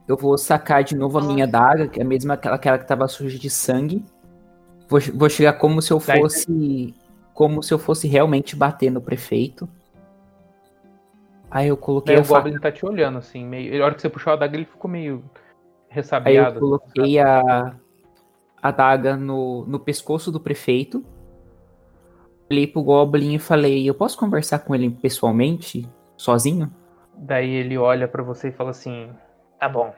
Eu 0.06 0.16
vou 0.16 0.38
sacar 0.38 0.82
de 0.84 0.96
novo 0.96 1.18
a 1.18 1.22
minha 1.22 1.46
daga, 1.46 1.88
que 1.88 1.98
é 2.00 2.02
a 2.02 2.06
mesma 2.06 2.34
aquela, 2.34 2.54
aquela 2.56 2.78
que 2.78 2.86
tava 2.86 3.06
suja 3.08 3.38
de 3.38 3.50
sangue. 3.50 4.04
Vou, 4.88 5.00
vou 5.14 5.28
chegar 5.28 5.54
como 5.54 5.82
se 5.82 5.92
eu 5.92 5.98
Daí- 5.98 6.20
fosse. 6.20 6.94
Como 7.34 7.62
se 7.62 7.72
eu 7.74 7.78
fosse 7.78 8.08
realmente 8.08 8.56
bater 8.56 8.90
no 8.90 9.00
prefeito. 9.00 9.68
Aí 11.50 11.68
eu 11.68 11.76
coloquei 11.76 12.14
Daí 12.14 12.20
a 12.20 12.22
o 12.22 12.24
faca. 12.26 12.42
Goblin 12.42 12.60
tá 12.60 12.70
te 12.72 12.84
olhando, 12.84 13.18
assim, 13.18 13.44
meio. 13.44 13.78
Na 13.78 13.84
hora 13.86 13.94
que 13.94 14.02
você 14.02 14.08
puxou 14.08 14.32
a 14.32 14.36
daga, 14.36 14.56
ele 14.56 14.64
ficou 14.64 14.90
meio 14.90 15.16
Aí 15.16 15.16
eu 15.16 15.94
ressabiado. 15.94 16.50
assim, 16.50 16.58
coloquei 16.60 17.18
a, 17.18 17.74
a 18.62 18.70
daga 18.70 19.16
no, 19.16 19.64
no 19.66 19.78
pescoço 19.80 20.30
do 20.32 20.40
prefeito. 20.40 21.04
Olhei 22.50 22.66
pro 22.66 22.82
Goblin 22.82 23.34
e 23.34 23.38
falei: 23.38 23.88
Eu 23.88 23.94
posso 23.94 24.16
conversar 24.18 24.60
com 24.60 24.74
ele 24.74 24.90
pessoalmente, 24.90 25.86
sozinho? 26.16 26.72
Daí 27.14 27.50
ele 27.50 27.76
olha 27.76 28.08
pra 28.08 28.22
você 28.22 28.48
e 28.48 28.52
fala 28.52 28.70
assim: 28.70 29.10
Tá 29.58 29.68
bom, 29.68 29.92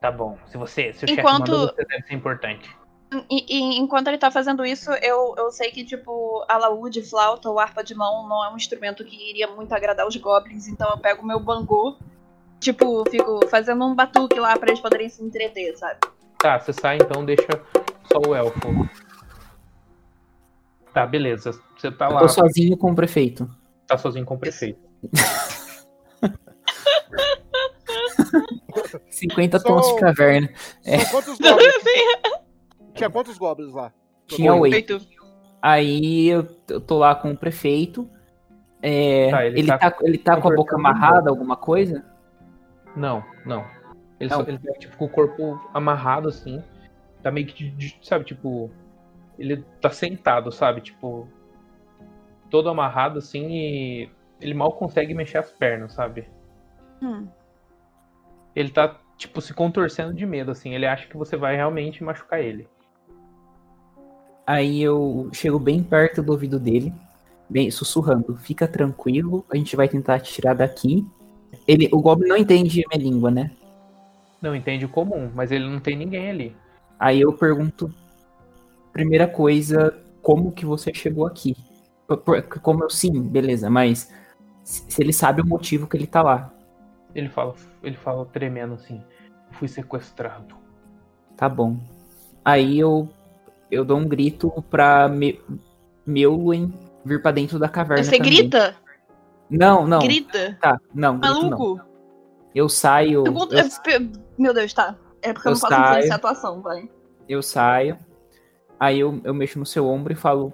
tá 0.00 0.10
bom. 0.10 0.36
Se 0.46 0.58
você, 0.58 0.92
se 0.92 1.04
o 1.04 1.08
chefe 1.08 1.20
Enquanto- 1.20 1.50
mandou, 1.52 1.68
você 1.68 1.84
deve 1.84 2.02
ser 2.06 2.14
importante. 2.14 2.76
E, 3.30 3.56
e 3.56 3.78
enquanto 3.78 4.08
ele 4.08 4.18
tá 4.18 4.32
fazendo 4.32 4.66
isso, 4.66 4.90
eu, 4.94 5.32
eu 5.38 5.48
sei 5.52 5.70
que, 5.70 5.84
tipo, 5.84 6.44
alaúde, 6.48 7.02
flauta 7.08 7.48
ou 7.48 7.60
harpa 7.60 7.84
de 7.84 7.94
mão 7.94 8.28
não 8.28 8.44
é 8.44 8.52
um 8.52 8.56
instrumento 8.56 9.04
que 9.04 9.30
iria 9.30 9.46
muito 9.46 9.72
agradar 9.72 10.08
os 10.08 10.16
goblins, 10.16 10.66
então 10.66 10.90
eu 10.90 10.98
pego 10.98 11.22
o 11.22 11.26
meu 11.26 11.38
bangô, 11.38 11.96
tipo, 12.58 13.08
fico 13.08 13.46
fazendo 13.46 13.84
um 13.86 13.94
batuque 13.94 14.40
lá 14.40 14.58
pra 14.58 14.70
eles 14.70 14.80
poderem 14.80 15.08
se 15.08 15.22
entreter, 15.22 15.76
sabe? 15.76 16.00
Tá, 16.36 16.58
você 16.58 16.72
sai 16.72 16.96
então, 16.96 17.24
deixa 17.24 17.46
só 18.12 18.18
o 18.28 18.34
elfo. 18.34 18.88
Tá, 20.92 21.06
beleza. 21.06 21.50
Você 21.76 21.90
tá 21.90 22.06
Eu 22.06 22.12
lá, 22.14 22.20
tô 22.20 22.28
sozinho 22.28 22.76
com 22.76 22.90
o 22.90 22.94
prefeito. 22.94 23.48
tá 23.86 23.96
sozinho 23.98 24.24
com 24.24 24.34
o 24.34 24.38
prefeito. 24.38 24.80
50 29.10 29.58
Só- 29.58 29.66
tons 29.68 29.86
de 29.94 30.00
caverna. 30.00 30.48
É. 30.84 30.98
São 30.98 31.10
quantos 31.20 31.38
goblins? 31.38 31.74
Tinha 32.94 33.10
quantos 33.10 33.38
goblins 33.38 33.72
lá? 33.74 33.92
Tinha 34.26 34.54
oito. 34.54 35.00
Aí 35.60 36.28
eu, 36.28 36.46
eu 36.68 36.80
tô 36.80 36.98
lá 36.98 37.14
com 37.14 37.30
o 37.32 37.36
prefeito. 37.36 38.08
É, 38.82 39.30
Tá, 39.30 39.46
ele 39.46 39.60
ele, 39.60 39.68
tá 39.68 39.78
tá, 39.78 39.96
ele 40.02 40.18
tá 40.18 40.40
com 40.40 40.48
a 40.52 40.54
boca 40.54 40.76
amarrada, 40.76 41.30
alguma 41.30 41.56
coisa? 41.56 42.04
Não, 42.94 43.22
não. 43.44 43.64
Ele, 44.20 44.30
Não. 44.30 44.36
só, 44.38 44.48
ele 44.48 44.58
tá, 44.58 44.72
tipo, 44.78 44.96
com 44.96 45.04
o 45.06 45.08
corpo 45.08 45.60
amarrado, 45.74 46.28
assim. 46.28 46.62
Tá 47.26 47.32
meio 47.32 47.48
que, 47.48 47.70
de- 47.70 47.98
sabe, 48.02 48.24
tipo... 48.24 48.70
Ele 49.36 49.64
tá 49.80 49.90
sentado, 49.90 50.52
sabe? 50.52 50.80
Tipo... 50.80 51.26
Todo 52.48 52.68
amarrado, 52.68 53.18
assim, 53.18 53.48
e... 53.50 54.10
Ele 54.40 54.54
mal 54.54 54.70
consegue 54.70 55.12
mexer 55.12 55.38
as 55.38 55.50
pernas, 55.50 55.92
sabe? 55.92 56.28
Hum. 57.02 57.26
Ele 58.54 58.70
tá, 58.70 59.00
tipo, 59.18 59.40
se 59.40 59.52
contorcendo 59.52 60.14
de 60.14 60.24
medo, 60.24 60.52
assim. 60.52 60.72
Ele 60.72 60.86
acha 60.86 61.08
que 61.08 61.16
você 61.16 61.36
vai 61.36 61.56
realmente 61.56 62.04
machucar 62.04 62.38
ele. 62.38 62.68
Aí 64.46 64.80
eu 64.80 65.28
chego 65.32 65.58
bem 65.58 65.82
perto 65.82 66.22
do 66.22 66.30
ouvido 66.30 66.60
dele, 66.60 66.94
bem 67.50 67.72
sussurrando. 67.72 68.36
Fica 68.36 68.68
tranquilo, 68.68 69.44
a 69.50 69.56
gente 69.56 69.74
vai 69.74 69.88
tentar 69.88 70.20
te 70.20 70.32
tirar 70.32 70.54
daqui. 70.54 71.04
Ele, 71.66 71.88
o 71.92 72.00
Goblin 72.00 72.28
não 72.28 72.36
entende 72.36 72.84
minha 72.88 73.02
língua, 73.02 73.32
né? 73.32 73.50
Não 74.40 74.54
entende 74.54 74.84
o 74.84 74.88
comum, 74.88 75.28
mas 75.34 75.50
ele 75.50 75.68
não 75.68 75.80
tem 75.80 75.96
ninguém 75.96 76.30
ali. 76.30 76.56
Aí 76.98 77.20
eu 77.20 77.32
pergunto, 77.32 77.92
primeira 78.92 79.26
coisa, 79.28 79.94
como 80.22 80.52
que 80.52 80.64
você 80.64 80.92
chegou 80.94 81.26
aqui? 81.26 81.54
Como 82.62 82.84
eu 82.84 82.90
sim, 82.90 83.20
beleza, 83.22 83.68
mas 83.68 84.12
se 84.62 85.02
ele 85.02 85.12
sabe 85.12 85.42
o 85.42 85.46
motivo 85.46 85.86
que 85.86 85.96
ele 85.96 86.06
tá 86.06 86.22
lá, 86.22 86.52
Ele 87.14 87.28
fala, 87.28 87.54
ele 87.82 87.96
fala 87.96 88.24
tremendo 88.26 88.74
assim. 88.74 89.02
Fui 89.52 89.68
sequestrado. 89.68 90.54
tá 91.36 91.48
bom. 91.48 91.76
Aí 92.44 92.78
eu 92.78 93.08
eu 93.70 93.84
dou 93.84 93.98
um 93.98 94.06
grito 94.06 94.50
pra 94.70 95.08
Me 95.08 95.40
Meuluen 96.06 96.72
vir 97.04 97.20
pra 97.20 97.32
dentro 97.32 97.58
da 97.58 97.68
caverna. 97.68 98.04
Você 98.04 98.16
também. 98.18 98.32
grita? 98.36 98.76
Não, 99.50 99.86
não. 99.86 99.98
Grita? 100.00 100.56
Tá, 100.60 100.80
não, 100.94 101.18
grito 101.18 101.42
não. 101.42 101.50
Maluco? 101.50 101.80
Eu 102.54 102.68
saio. 102.68 103.24
Eu, 103.26 103.32
pe- 103.82 104.10
Meu 104.38 104.52
Deus, 104.54 104.72
tá. 104.72 104.96
É 105.28 105.32
porque 105.32 105.48
eu, 105.48 105.52
Eu 105.52 105.54
não 105.54 105.60
posso 105.60 105.74
saio. 105.74 105.88
influenciar 105.90 106.14
a 106.14 106.16
atuação, 106.16 106.62
vai. 106.62 106.88
eu 107.28 107.42
saio. 107.42 107.98
Aí 108.78 109.00
eu, 109.00 109.20
eu 109.24 109.32
mexo 109.34 109.58
no 109.58 109.66
seu 109.66 109.86
ombro 109.86 110.12
e 110.12 110.16
falo. 110.16 110.52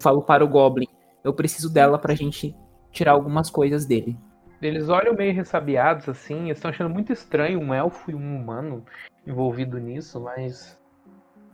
Falo 0.00 0.22
para 0.22 0.44
o 0.44 0.48
Goblin. 0.48 0.86
Eu 1.24 1.32
preciso 1.32 1.72
dela 1.72 1.98
pra 1.98 2.14
gente 2.14 2.54
tirar 2.90 3.12
algumas 3.12 3.48
coisas 3.48 3.86
dele. 3.86 4.18
Eles 4.60 4.88
olham 4.88 5.14
meio 5.14 5.32
ressabiados 5.34 6.08
assim, 6.08 6.44
eles 6.46 6.58
estão 6.58 6.70
achando 6.70 6.90
muito 6.90 7.12
estranho 7.12 7.58
um 7.60 7.72
elfo 7.74 8.10
e 8.10 8.14
um 8.14 8.36
humano 8.36 8.84
envolvido 9.26 9.78
nisso, 9.78 10.20
mas 10.20 10.78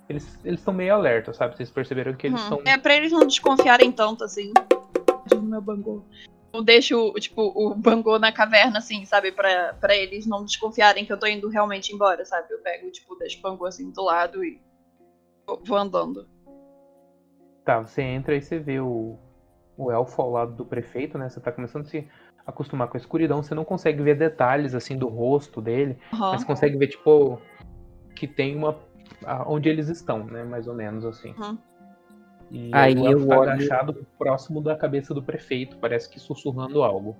eles 0.08 0.38
eles 0.44 0.60
estão 0.60 0.74
meio 0.74 0.94
alerta, 0.94 1.32
sabe? 1.32 1.56
Vocês 1.56 1.70
perceberam 1.70 2.14
que 2.14 2.26
eles 2.26 2.40
Hum. 2.42 2.48
são 2.48 2.62
É 2.66 2.76
pra 2.78 2.96
eles 2.96 3.12
não 3.12 3.26
desconfiarem 3.26 3.92
tanto, 3.92 4.24
assim. 4.24 4.52
Meu 5.42 5.60
bangô. 5.60 6.02
Eu 6.52 6.62
deixo, 6.62 7.12
tipo, 7.14 7.52
o 7.54 7.74
bangô 7.74 8.18
na 8.18 8.32
caverna, 8.32 8.78
assim, 8.78 9.04
sabe? 9.04 9.32
Pra, 9.32 9.74
pra 9.74 9.94
eles 9.94 10.26
não 10.26 10.44
desconfiarem 10.44 11.04
que 11.04 11.12
eu 11.12 11.18
tô 11.18 11.26
indo 11.26 11.48
realmente 11.48 11.94
embora, 11.94 12.24
sabe? 12.24 12.52
Eu 12.52 12.58
pego, 12.60 12.90
tipo, 12.90 13.14
deixo 13.16 13.38
o 13.38 13.42
bangô 13.42 13.66
assim 13.66 13.90
do 13.90 14.02
lado 14.02 14.42
e 14.42 14.60
vou, 15.46 15.76
andando. 15.76 16.26
Tá, 17.64 17.80
você 17.80 18.02
entra 18.02 18.34
e 18.34 18.40
você 18.40 18.58
vê 18.58 18.80
o, 18.80 19.18
o 19.76 19.90
elfo 19.90 20.22
ao 20.22 20.30
lado 20.30 20.54
do 20.54 20.64
prefeito, 20.64 21.18
né? 21.18 21.28
Você 21.28 21.40
tá 21.40 21.52
começando 21.52 21.84
a 21.84 21.88
se 21.88 22.08
acostumar 22.46 22.88
com 22.88 22.96
a 22.96 23.00
escuridão, 23.00 23.42
você 23.42 23.54
não 23.54 23.64
consegue 23.64 24.02
ver 24.02 24.16
detalhes 24.16 24.74
assim 24.74 24.96
do 24.96 25.06
rosto 25.06 25.60
dele, 25.60 25.98
Aham. 26.12 26.32
mas 26.32 26.44
consegue 26.44 26.78
ver 26.78 26.88
tipo 26.88 27.40
que 28.16 28.26
tem 28.26 28.56
uma 28.56 28.78
onde 29.46 29.68
eles 29.68 29.88
estão, 29.88 30.24
né? 30.24 30.44
Mais 30.44 30.66
ou 30.66 30.74
menos 30.74 31.04
assim. 31.04 31.34
Uhum. 31.38 31.58
E 32.50 32.70
Aí 32.72 32.94
eu 32.94 33.26
tá 33.26 33.38
olho- 33.38 33.50
agachado 33.50 34.06
próximo 34.18 34.62
da 34.62 34.74
cabeça 34.76 35.12
do 35.12 35.22
prefeito, 35.22 35.76
parece 35.78 36.08
que 36.08 36.18
sussurrando 36.18 36.82
algo. 36.82 37.16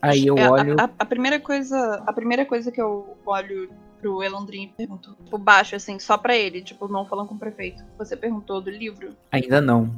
Aí 0.00 0.26
eu 0.26 0.36
É, 0.38 0.44
a- 0.44 0.50
olho. 0.52 0.76
A, 0.78 0.84
a 0.98 1.04
primeira 1.04 1.38
coisa, 1.40 2.02
a 2.06 2.12
primeira 2.12 2.46
coisa 2.46 2.70
que 2.72 2.80
eu 2.80 3.16
olho 3.26 3.70
pro 4.00 4.22
Elandrin 4.22 4.62
e 4.64 4.68
pergunto, 4.68 5.14
tipo, 5.24 5.36
baixo, 5.36 5.74
assim, 5.74 5.98
só 5.98 6.16
pra 6.16 6.36
ele, 6.36 6.62
tipo, 6.62 6.86
não 6.88 7.04
falando 7.04 7.28
com 7.28 7.34
o 7.34 7.38
prefeito. 7.38 7.84
Você 7.98 8.16
perguntou 8.16 8.60
do 8.60 8.70
livro? 8.70 9.16
Ainda 9.32 9.60
não. 9.60 9.92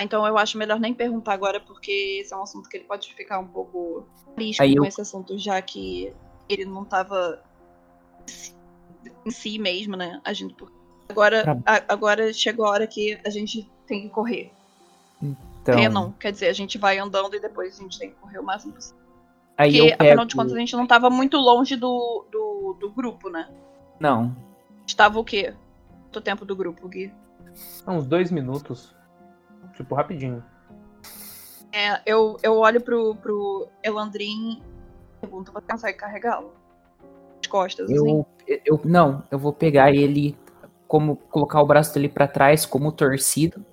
Então 0.00 0.26
eu 0.26 0.36
acho 0.36 0.58
melhor 0.58 0.78
nem 0.78 0.92
perguntar 0.92 1.32
agora, 1.32 1.58
porque 1.60 2.20
esse 2.20 2.32
é 2.34 2.36
um 2.36 2.42
assunto 2.42 2.68
que 2.68 2.76
ele 2.76 2.84
pode 2.84 3.12
ficar 3.14 3.38
um 3.38 3.46
pouco 3.48 4.06
triste 4.34 4.60
Aí 4.62 4.74
com 4.76 4.84
eu- 4.84 4.88
esse 4.88 5.00
assunto, 5.00 5.38
já 5.38 5.60
que 5.62 6.12
ele 6.48 6.64
não 6.64 6.84
tava 6.84 7.42
em 9.24 9.30
si 9.30 9.58
mesmo, 9.58 9.96
né? 9.96 10.20
Agindo 10.24 10.54
por. 10.54 10.70
Agora, 11.08 11.44
Tá. 11.44 11.56
a- 11.66 11.84
agora 11.92 12.32
chegou 12.32 12.66
a 12.66 12.70
hora 12.70 12.86
que 12.86 13.18
a 13.24 13.30
gente 13.30 13.68
tem 13.86 14.02
que 14.02 14.08
correr. 14.10 14.52
Então, 15.22 16.12
quer 16.18 16.32
dizer, 16.32 16.48
a 16.48 16.52
gente 16.52 16.78
vai 16.78 16.98
andando 16.98 17.34
e 17.34 17.40
depois 17.40 17.78
a 17.78 17.82
gente 17.82 17.98
tem 17.98 18.10
que 18.10 18.16
correr 18.16 18.38
o 18.38 18.42
máximo 18.42 18.72
possível. 18.74 18.98
aí 19.56 19.72
Porque, 19.72 19.88
eu 19.90 19.94
afinal 19.94 20.16
pego. 20.16 20.26
de 20.26 20.36
contas, 20.36 20.52
a 20.52 20.58
gente 20.58 20.76
não 20.76 20.86
tava 20.86 21.10
muito 21.10 21.36
longe 21.36 21.74
do, 21.76 22.24
do, 22.30 22.76
do 22.78 22.90
grupo, 22.90 23.28
né? 23.28 23.48
Não. 23.98 24.34
Estava 24.86 25.18
o 25.18 25.24
quê? 25.24 25.52
Quanto 26.04 26.20
tempo 26.20 26.44
do 26.44 26.54
grupo, 26.56 26.88
Gui? 26.88 27.12
Uns 27.86 28.06
dois 28.06 28.30
minutos. 28.30 28.94
Tipo, 29.74 29.94
rapidinho. 29.94 30.42
É, 31.72 32.00
eu, 32.06 32.36
eu 32.42 32.56
olho 32.56 32.80
pro, 32.80 33.14
pro 33.16 33.68
Elandrin 33.82 34.62
e 34.62 35.20
pergunto, 35.20 35.52
você 35.52 35.66
consegue 35.68 35.98
carregá-lo? 35.98 36.52
As 37.42 37.46
costas, 37.46 37.90
assim? 37.90 38.24
Eu, 38.46 38.60
eu 38.64 38.80
não, 38.84 39.22
eu 39.30 39.38
vou 39.38 39.52
pegar 39.52 39.92
ele 39.92 40.36
como 40.88 41.16
colocar 41.16 41.60
o 41.60 41.66
braço 41.66 41.94
dele 41.94 42.08
pra 42.08 42.26
trás 42.26 42.64
como 42.64 42.90
torcido 42.90 43.64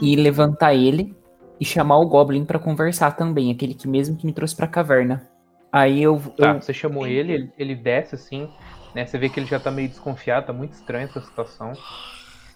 e 0.00 0.16
levantar 0.16 0.74
ele 0.74 1.14
e 1.60 1.64
chamar 1.64 1.98
o 1.98 2.06
Goblin 2.06 2.44
pra 2.44 2.58
conversar 2.58 3.12
também, 3.12 3.52
aquele 3.52 3.74
que 3.74 3.86
mesmo 3.86 4.16
que 4.16 4.24
me 4.24 4.32
trouxe 4.32 4.56
pra 4.56 4.66
caverna. 4.66 5.28
Aí 5.70 6.02
eu, 6.02 6.20
Tá, 6.36 6.54
eu 6.54 6.62
você 6.62 6.72
chamou 6.72 7.06
ele, 7.06 7.32
ele, 7.32 7.52
ele 7.58 7.74
desce 7.74 8.14
assim, 8.14 8.48
né? 8.94 9.04
Você 9.04 9.18
vê 9.18 9.28
que 9.28 9.38
ele 9.38 9.46
já 9.46 9.60
tá 9.60 9.70
meio 9.70 9.88
desconfiado, 9.88 10.46
tá 10.46 10.52
muito 10.52 10.72
estranho 10.72 11.06
essa 11.06 11.20
situação. 11.20 11.72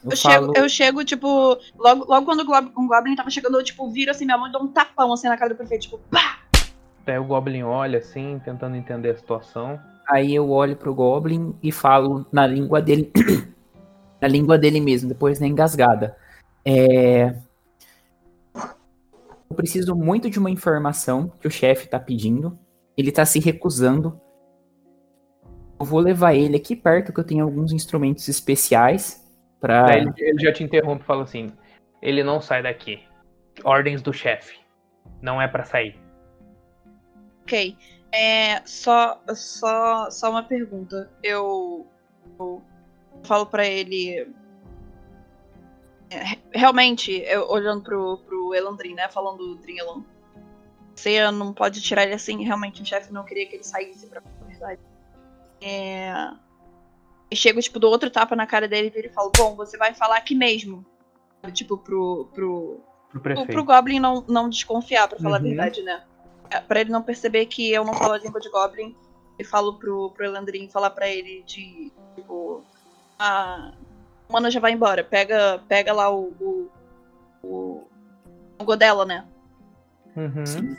eu 0.02 0.12
Eu, 0.12 0.16
falo, 0.16 0.34
chego, 0.46 0.52
eu 0.56 0.68
chego, 0.68 1.04
tipo, 1.04 1.58
logo, 1.76 2.06
logo 2.08 2.24
quando 2.24 2.48
o 2.48 2.80
um 2.80 2.88
Goblin 2.88 3.14
tava 3.14 3.28
chegando, 3.28 3.58
eu, 3.58 3.64
tipo, 3.64 3.90
viro 3.90 4.10
assim 4.10 4.24
minha 4.24 4.38
mão 4.38 4.48
e 4.48 4.52
dou 4.52 4.62
um 4.62 4.68
tapão 4.68 5.12
assim 5.12 5.28
na 5.28 5.36
cara 5.36 5.50
do 5.50 5.56
prefeito, 5.56 5.82
tipo, 5.82 5.98
pá! 6.10 6.38
Daí 7.04 7.18
o 7.18 7.24
Goblin 7.24 7.64
olha 7.64 7.98
assim, 7.98 8.40
tentando 8.44 8.76
entender 8.76 9.10
a 9.10 9.16
situação. 9.16 9.78
Aí 10.08 10.34
eu 10.34 10.50
olho 10.50 10.76
pro 10.76 10.94
Goblin 10.94 11.54
e 11.62 11.70
falo 11.72 12.26
na 12.32 12.46
língua 12.46 12.80
dele, 12.80 13.10
na 14.20 14.28
língua 14.28 14.58
dele 14.58 14.80
mesmo, 14.80 15.08
depois 15.08 15.40
na 15.40 15.46
engasgada. 15.46 16.16
É, 16.64 17.34
eu 19.52 19.56
preciso 19.56 19.94
muito 19.94 20.30
de 20.30 20.38
uma 20.38 20.50
informação 20.50 21.30
que 21.38 21.46
o 21.46 21.50
chefe 21.50 21.86
tá 21.86 22.00
pedindo. 22.00 22.58
Ele 22.96 23.12
tá 23.12 23.24
se 23.26 23.38
recusando. 23.38 24.18
Eu 25.78 25.84
vou 25.84 26.00
levar 26.00 26.34
ele 26.34 26.56
aqui 26.56 26.74
perto 26.74 27.12
que 27.12 27.20
eu 27.20 27.24
tenho 27.24 27.44
alguns 27.44 27.70
instrumentos 27.70 28.28
especiais 28.28 29.22
para 29.60 29.82
Daí 29.82 30.00
ele, 30.00 30.12
ele 30.16 30.40
já 30.40 30.52
te 30.52 30.64
interrompe 30.64 31.02
e 31.02 31.06
fala 31.06 31.24
assim: 31.24 31.52
ele 32.00 32.24
não 32.24 32.40
sai 32.40 32.62
daqui. 32.62 33.00
Ordens 33.62 34.00
do 34.00 34.12
chefe. 34.12 34.58
Não 35.20 35.40
é 35.40 35.46
pra 35.46 35.64
sair. 35.64 35.96
Ok. 37.42 37.76
É, 38.12 38.60
só, 38.66 39.20
só, 39.34 40.10
só 40.10 40.30
uma 40.30 40.42
pergunta. 40.42 41.10
Eu, 41.22 41.86
eu 42.38 42.62
falo 43.24 43.46
pra 43.46 43.66
ele. 43.66 44.28
é, 46.10 46.16
re- 46.18 46.42
realmente, 46.52 47.10
eu, 47.26 47.48
olhando 47.48 47.82
pro, 47.82 48.18
pro 48.18 48.54
Elandrin, 48.54 48.94
né? 48.94 49.08
Falando 49.08 49.38
do 49.38 49.54
Drinelon. 49.56 50.02
Você 50.94 51.30
não 51.30 51.54
pode 51.54 51.80
tirar 51.80 52.02
ele 52.04 52.14
assim. 52.14 52.44
Realmente, 52.44 52.82
o 52.82 52.84
chefe 52.86 53.12
não 53.12 53.24
queria 53.24 53.46
que 53.46 53.56
ele 53.56 53.64
saísse 53.64 54.06
pra 54.06 54.22
verdade. 54.46 54.80
É. 55.62 56.12
E 57.30 57.36
chego, 57.36 57.60
tipo, 57.62 57.78
do 57.78 57.88
outro 57.88 58.10
tapa 58.10 58.36
na 58.36 58.46
cara 58.46 58.68
dele 58.68 58.88
e 58.88 58.90
viro 58.90 59.06
e 59.08 59.12
falo: 59.12 59.32
Bom, 59.34 59.56
você 59.56 59.78
vai 59.78 59.94
falar 59.94 60.18
aqui 60.18 60.34
mesmo. 60.34 60.84
Tipo, 61.54 61.78
pro, 61.78 62.28
pro, 62.34 62.80
Pro 63.10 63.46
pro 63.46 63.64
Goblin 63.64 63.98
não, 63.98 64.22
não 64.28 64.48
desconfiar, 64.48 65.08
pra 65.08 65.18
falar 65.18 65.40
Uhum. 65.40 65.46
a 65.46 65.48
verdade, 65.48 65.82
né? 65.82 66.04
É, 66.52 66.60
Pra 66.60 66.80
ele 66.80 66.90
não 66.90 67.02
perceber 67.02 67.46
que 67.46 67.72
eu 67.72 67.84
não 67.84 67.94
falo 67.94 68.12
a 68.12 68.18
língua 68.18 68.40
de 68.40 68.50
Goblin, 68.50 68.94
eu 69.38 69.46
falo 69.46 69.78
pro, 69.78 70.10
pro 70.10 70.26
Elandrin 70.26 70.68
falar 70.68 70.90
pra 70.90 71.08
ele 71.08 71.42
de, 71.46 71.90
tipo, 72.14 72.62
a 73.18 73.72
Mana 74.30 74.50
já 74.50 74.60
vai 74.60 74.72
embora, 74.72 75.02
pega, 75.02 75.62
pega 75.66 75.92
lá 75.92 76.10
o, 76.10 76.32
o, 76.40 76.70
o, 77.42 77.86
o 78.58 78.64
Godela, 78.64 79.04
né? 79.06 79.26
Uhum. 80.14 80.76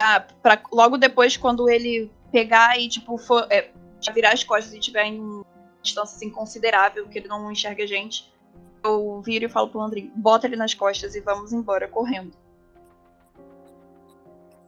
Ah, 0.00 0.20
pra, 0.42 0.60
logo 0.72 0.98
depois, 0.98 1.36
quando 1.36 1.68
ele 1.70 2.10
pegar 2.32 2.78
e, 2.78 2.88
tipo, 2.88 3.16
for, 3.16 3.46
é, 3.50 3.70
já 4.00 4.12
virar 4.12 4.32
as 4.32 4.42
costas 4.42 4.74
e 4.74 4.80
tiver 4.80 5.04
em 5.04 5.20
uma 5.20 5.46
distância, 5.80 6.16
assim, 6.16 6.30
considerável, 6.30 7.06
que 7.06 7.18
ele 7.18 7.28
não 7.28 7.50
enxerga 7.52 7.84
a 7.84 7.86
gente, 7.86 8.32
eu 8.82 9.20
viro 9.22 9.44
e 9.44 9.48
falo 9.48 9.68
pro 9.68 9.78
Elandrin, 9.78 10.10
bota 10.16 10.46
ele 10.46 10.56
nas 10.56 10.74
costas 10.74 11.14
e 11.14 11.20
vamos 11.20 11.52
embora, 11.52 11.86
correndo. 11.86 12.32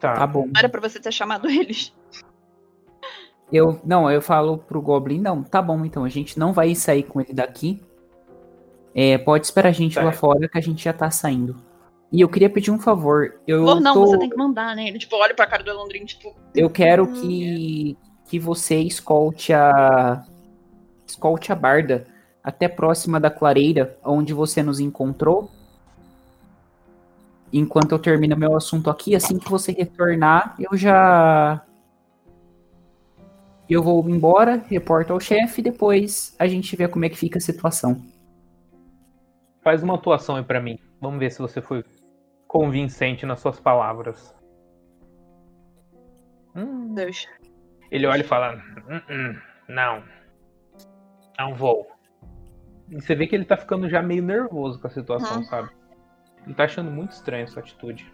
Tá. 0.08 0.14
Tá 0.14 0.26
bom. 0.26 0.46
Não 0.46 0.52
era 0.58 0.68
pra 0.68 0.80
você 0.80 1.00
ter 1.00 1.12
chamado 1.12 1.48
eles. 1.48 1.92
Eu 3.52 3.80
não, 3.84 4.10
eu 4.10 4.20
falo 4.22 4.58
pro 4.58 4.80
Goblin, 4.82 5.20
não, 5.20 5.42
tá 5.42 5.60
bom, 5.62 5.84
então 5.84 6.04
a 6.04 6.08
gente 6.08 6.38
não 6.38 6.52
vai 6.52 6.74
sair 6.74 7.02
com 7.04 7.20
ele 7.20 7.32
daqui. 7.32 7.80
É, 8.94 9.18
pode 9.18 9.44
esperar 9.46 9.68
a 9.68 9.72
gente 9.72 9.94
Tá. 9.96 10.02
lá 10.04 10.12
fora 10.12 10.48
que 10.48 10.56
a 10.58 10.60
gente 10.60 10.84
já 10.84 10.92
tá 10.92 11.10
saindo. 11.10 11.56
E 12.12 12.20
eu 12.20 12.28
queria 12.28 12.48
pedir 12.48 12.70
um 12.70 12.78
favor. 12.78 13.34
Eu 13.46 13.64
Por 13.64 13.80
não, 13.80 13.94
tô- 13.94 14.06
você 14.06 14.18
tem 14.18 14.30
que 14.30 14.36
mandar, 14.36 14.74
né? 14.76 14.86
Ele, 14.88 14.98
tipo, 14.98 15.16
olha 15.16 15.34
pra 15.34 15.46
cara 15.46 15.62
do 15.64 15.70
Elandrin, 15.70 16.04
tipo. 16.04 16.34
Eu 16.54 16.70
quero 16.70 17.04
Hum, 17.04 17.12
que, 17.12 17.96
que 18.26 18.38
você 18.38 18.76
escolte 18.80 19.52
a. 19.52 20.24
Escolte 21.06 21.52
a 21.52 21.54
Barda 21.56 22.06
até 22.42 22.66
próxima 22.68 23.18
da 23.20 23.30
clareira, 23.30 23.98
onde 24.04 24.32
você 24.32 24.62
nos 24.62 24.78
encontrou. 24.80 25.50
Enquanto 27.56 27.92
eu 27.92 28.00
termino 28.00 28.36
meu 28.36 28.56
assunto 28.56 28.90
aqui, 28.90 29.14
assim 29.14 29.38
que 29.38 29.48
você 29.48 29.70
retornar, 29.70 30.56
eu 30.58 30.76
já. 30.76 31.64
Eu 33.70 33.80
vou 33.80 34.06
embora, 34.10 34.56
reporto 34.68 35.12
ao 35.12 35.20
chefe, 35.20 35.62
depois 35.62 36.34
a 36.36 36.48
gente 36.48 36.74
vê 36.74 36.88
como 36.88 37.04
é 37.04 37.08
que 37.08 37.16
fica 37.16 37.38
a 37.38 37.40
situação. 37.40 38.04
Faz 39.62 39.84
uma 39.84 39.94
atuação 39.94 40.34
aí 40.34 40.42
pra 40.42 40.60
mim. 40.60 40.78
Vamos 41.00 41.20
ver 41.20 41.30
se 41.30 41.38
você 41.38 41.62
foi 41.62 41.84
convincente 42.48 43.24
nas 43.24 43.38
suas 43.38 43.60
palavras. 43.60 44.34
Hum, 46.56 46.92
Deus. 46.92 47.24
Ele 47.88 48.06
olha 48.06 48.20
e 48.22 48.24
fala: 48.24 48.56
"Hum, 48.88 49.00
hum, 49.08 49.36
Não. 49.68 50.02
Não 51.38 51.54
vou. 51.54 51.86
E 52.90 53.00
você 53.00 53.14
vê 53.14 53.26
que 53.28 53.34
ele 53.36 53.44
tá 53.44 53.56
ficando 53.56 53.88
já 53.88 54.02
meio 54.02 54.22
nervoso 54.24 54.80
com 54.80 54.88
a 54.88 54.90
situação, 54.90 55.38
Uhum. 55.38 55.44
sabe? 55.44 55.70
Ele 56.44 56.54
tá 56.54 56.64
achando 56.64 56.90
muito 56.90 57.12
estranha 57.12 57.44
essa 57.44 57.60
atitude. 57.60 58.10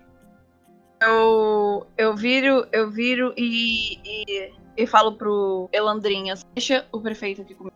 Eu, 1.03 1.87
eu 1.97 2.15
viro, 2.15 2.67
eu 2.73 2.91
viro 2.91 3.33
e, 3.37 3.99
e, 4.05 4.53
e 4.77 4.87
falo 4.87 5.13
pro 5.13 5.69
Elandrin, 5.73 6.31
assim, 6.31 6.45
deixa 6.55 6.87
o 6.93 7.01
prefeito 7.01 7.43
aqui 7.43 7.55
comigo. 7.55 7.75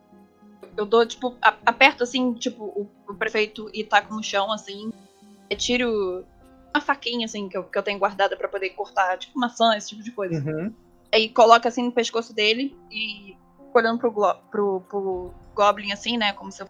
Eu 0.77 0.85
dou, 0.85 1.07
tipo, 1.07 1.37
a- 1.41 1.57
aperto 1.65 2.03
assim, 2.03 2.35
tipo, 2.35 2.65
o, 2.65 2.89
o 3.09 3.15
prefeito 3.15 3.71
e 3.73 3.83
taco 3.85 4.15
no 4.15 4.23
chão, 4.23 4.53
assim. 4.53 4.91
Eu 5.49 5.57
tiro 5.57 6.25
uma 6.75 6.81
faquinha, 6.81 7.25
assim, 7.25 7.49
que 7.49 7.57
eu, 7.57 7.65
que 7.65 7.79
eu 7.79 7.83
tenho 7.83 7.99
guardada 7.99 8.37
pra 8.37 8.49
poder 8.49 8.71
cortar, 8.71 9.17
tipo, 9.17 9.39
maçã, 9.39 9.75
esse 9.77 9.91
tipo 9.91 10.03
de 10.03 10.11
coisa. 10.11 10.43
Uhum. 10.45 10.73
Aí 11.13 11.29
coloca 11.29 11.69
assim 11.69 11.85
no 11.85 11.93
pescoço 11.93 12.35
dele 12.35 12.77
e 12.91 13.37
fico 13.57 13.79
olhando 13.79 13.99
pro, 14.01 14.11
glo- 14.11 14.35
pro, 14.51 14.81
pro 14.83 15.35
Goblin, 15.55 15.93
assim, 15.93 16.19
né? 16.19 16.33
Como 16.33 16.51
se 16.53 16.63
eu 16.63 16.69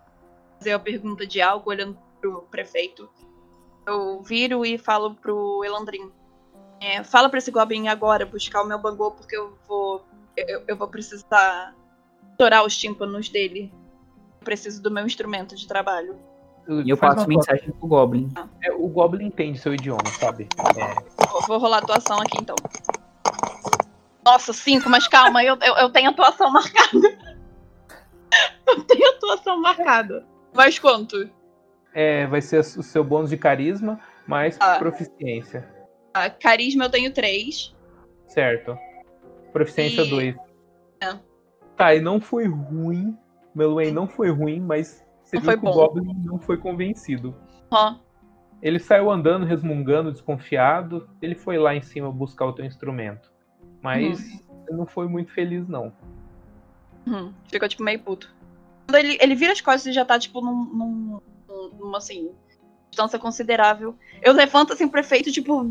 fazer 0.59 0.73
a 0.73 0.78
pergunta 0.78 1.27
de 1.27 1.40
algo, 1.40 1.70
olhando 1.70 1.98
pro 2.20 2.43
prefeito. 2.43 3.09
Eu 3.86 4.23
viro 4.23 4.65
e 4.65 4.78
falo 4.78 5.15
pro 5.15 5.62
Elandrin. 5.65 6.11
É, 6.81 7.02
fala 7.02 7.28
pra 7.28 7.39
esse 7.39 7.51
Goblin 7.51 7.89
agora 7.89 8.27
buscar 8.27 8.62
o 8.62 8.66
meu 8.66 8.78
bangô, 8.78 9.11
porque 9.11 9.36
eu 9.36 9.56
vou. 9.66 10.05
Eu, 10.36 10.65
eu 10.66 10.77
vou 10.77 10.89
precisar 10.89 11.74
estourar 12.31 12.65
os 12.65 12.77
tímpanos 12.77 13.28
dele. 13.28 13.73
Eu 14.40 14.44
preciso 14.44 14.82
do 14.82 14.90
meu 14.90 15.06
instrumento 15.06 15.55
de 15.55 15.66
trabalho. 15.66 16.16
E 16.69 16.89
eu 16.89 16.97
Faz 16.97 17.15
passo 17.16 17.28
mensagem 17.28 17.70
pro 17.73 17.86
Goblin. 17.86 18.32
É, 18.62 18.73
o 18.73 18.89
Goblin 18.89 19.27
entende 19.27 19.59
seu 19.59 19.74
idioma, 19.74 20.06
sabe? 20.19 20.48
É, 20.59 21.27
Vou, 21.31 21.43
vou 21.47 21.59
rolar 21.59 21.77
a 21.77 21.81
atuação 21.81 22.19
aqui 22.20 22.39
então. 22.40 22.56
Nossa, 24.24 24.52
cinco, 24.55 24.89
mas 24.89 25.06
calma, 25.06 25.44
eu, 25.44 25.56
eu, 25.61 25.74
eu 25.77 25.90
tenho 25.90 26.11
atuação 26.11 26.51
marcada. 26.51 27.35
Eu 28.66 28.82
tenho 28.82 29.11
atuação 29.11 29.61
marcada. 29.61 30.27
Mais 30.52 30.77
quanto? 30.77 31.31
É, 31.94 32.26
vai 32.26 32.40
ser 32.42 32.58
o 32.60 32.82
seu 32.82 33.02
bônus 33.04 33.30
de 33.30 33.36
carisma 33.36 33.98
mais 34.26 34.56
Ah. 34.60 34.78
proficiência. 34.78 35.66
Ah, 36.12 36.28
carisma 36.28 36.84
eu 36.84 36.90
tenho 36.90 37.12
três. 37.12 37.74
Certo. 38.26 38.76
Proficiência 39.52 40.02
E- 40.02 40.10
2. 40.10 40.36
É. 41.00 41.16
Tá, 41.76 41.94
e 41.94 42.00
não 42.00 42.20
foi 42.20 42.46
ruim. 42.46 43.16
Meluen 43.54 43.92
não 43.92 44.08
foi 44.08 44.30
ruim, 44.30 44.60
mas 44.60 45.04
você 45.22 45.36
Não 45.36 45.42
viu 45.42 45.50
foi 45.52 45.60
que 45.60 45.66
o 45.66 45.70
bom. 45.70 45.74
Goblin 45.74 46.14
não 46.24 46.38
foi 46.38 46.56
convencido. 46.56 47.34
Ó, 47.70 47.96
Ele 48.62 48.78
saiu 48.78 49.10
andando, 49.10 49.44
resmungando, 49.44 50.10
desconfiado. 50.10 51.08
Ele 51.20 51.34
foi 51.34 51.58
lá 51.58 51.74
em 51.74 51.82
cima 51.82 52.10
buscar 52.10 52.46
o 52.46 52.52
teu 52.52 52.64
instrumento. 52.64 53.30
Mas 53.82 54.24
ele 54.66 54.76
não 54.78 54.86
foi 54.86 55.06
muito 55.06 55.30
feliz, 55.32 55.68
não. 55.68 55.92
hum, 57.06 57.32
ficou 57.50 57.68
tipo 57.68 57.82
meio 57.82 58.00
puto. 58.00 58.34
Quando 58.86 58.96
ele, 58.96 59.18
ele 59.20 59.34
vira 59.34 59.52
as 59.52 59.60
costas 59.60 59.86
e 59.86 59.92
já 59.92 60.04
tá, 60.04 60.18
tipo, 60.18 60.40
num, 60.40 60.64
num- 60.64 61.20
numa, 61.70 61.99
assim, 61.99 62.31
distância 62.91 63.19
considerável. 63.19 63.95
Eu 64.23 64.32
levanto, 64.32 64.73
assim, 64.73 64.85
o 64.85 64.91
prefeito, 64.91 65.32
tipo, 65.32 65.66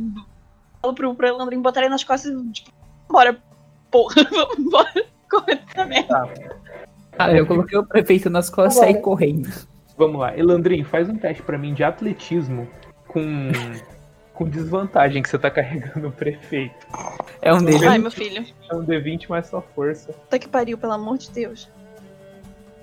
falo 0.81 0.93
pro, 0.93 1.15
pro 1.15 1.27
Elandrin 1.27 1.61
botar 1.61 1.81
ele 1.81 1.89
nas 1.89 2.03
costas 2.03 2.31
e, 2.31 2.51
tipo, 2.51 2.71
bora, 3.09 3.41
porra, 3.89 4.23
vamos 4.29 4.59
embora. 4.59 5.05
Corre 5.29 5.59
essa 5.67 5.85
merda. 5.85 6.33
Ah, 7.17 7.31
eu 7.31 7.45
coloquei 7.45 7.77
o 7.77 7.85
prefeito 7.85 8.29
nas 8.29 8.49
costas 8.49 8.75
e 8.75 8.79
saí 8.79 9.01
correndo. 9.01 9.49
Vamos 9.97 10.19
lá. 10.19 10.37
Elandrin, 10.37 10.83
faz 10.83 11.09
um 11.09 11.17
teste 11.17 11.43
pra 11.43 11.57
mim 11.57 11.73
de 11.73 11.83
atletismo 11.83 12.67
com, 13.07 13.51
com 14.33 14.49
desvantagem 14.49 15.21
que 15.21 15.29
você 15.29 15.37
tá 15.37 15.49
carregando 15.49 16.07
o 16.07 16.11
prefeito. 16.11 16.87
É 17.41 17.53
um 17.53 17.63
deles. 17.63 17.83
Ai, 17.83 17.99
meu 17.99 18.11
filho. 18.11 18.45
É 18.69 18.75
um 18.75 18.83
D20 18.83 19.29
mais 19.29 19.47
sua 19.47 19.61
força. 19.61 20.13
Puta 20.13 20.39
que 20.39 20.47
pariu, 20.47 20.77
pelo 20.77 20.93
amor 20.93 21.17
de 21.17 21.29
Deus. 21.31 21.69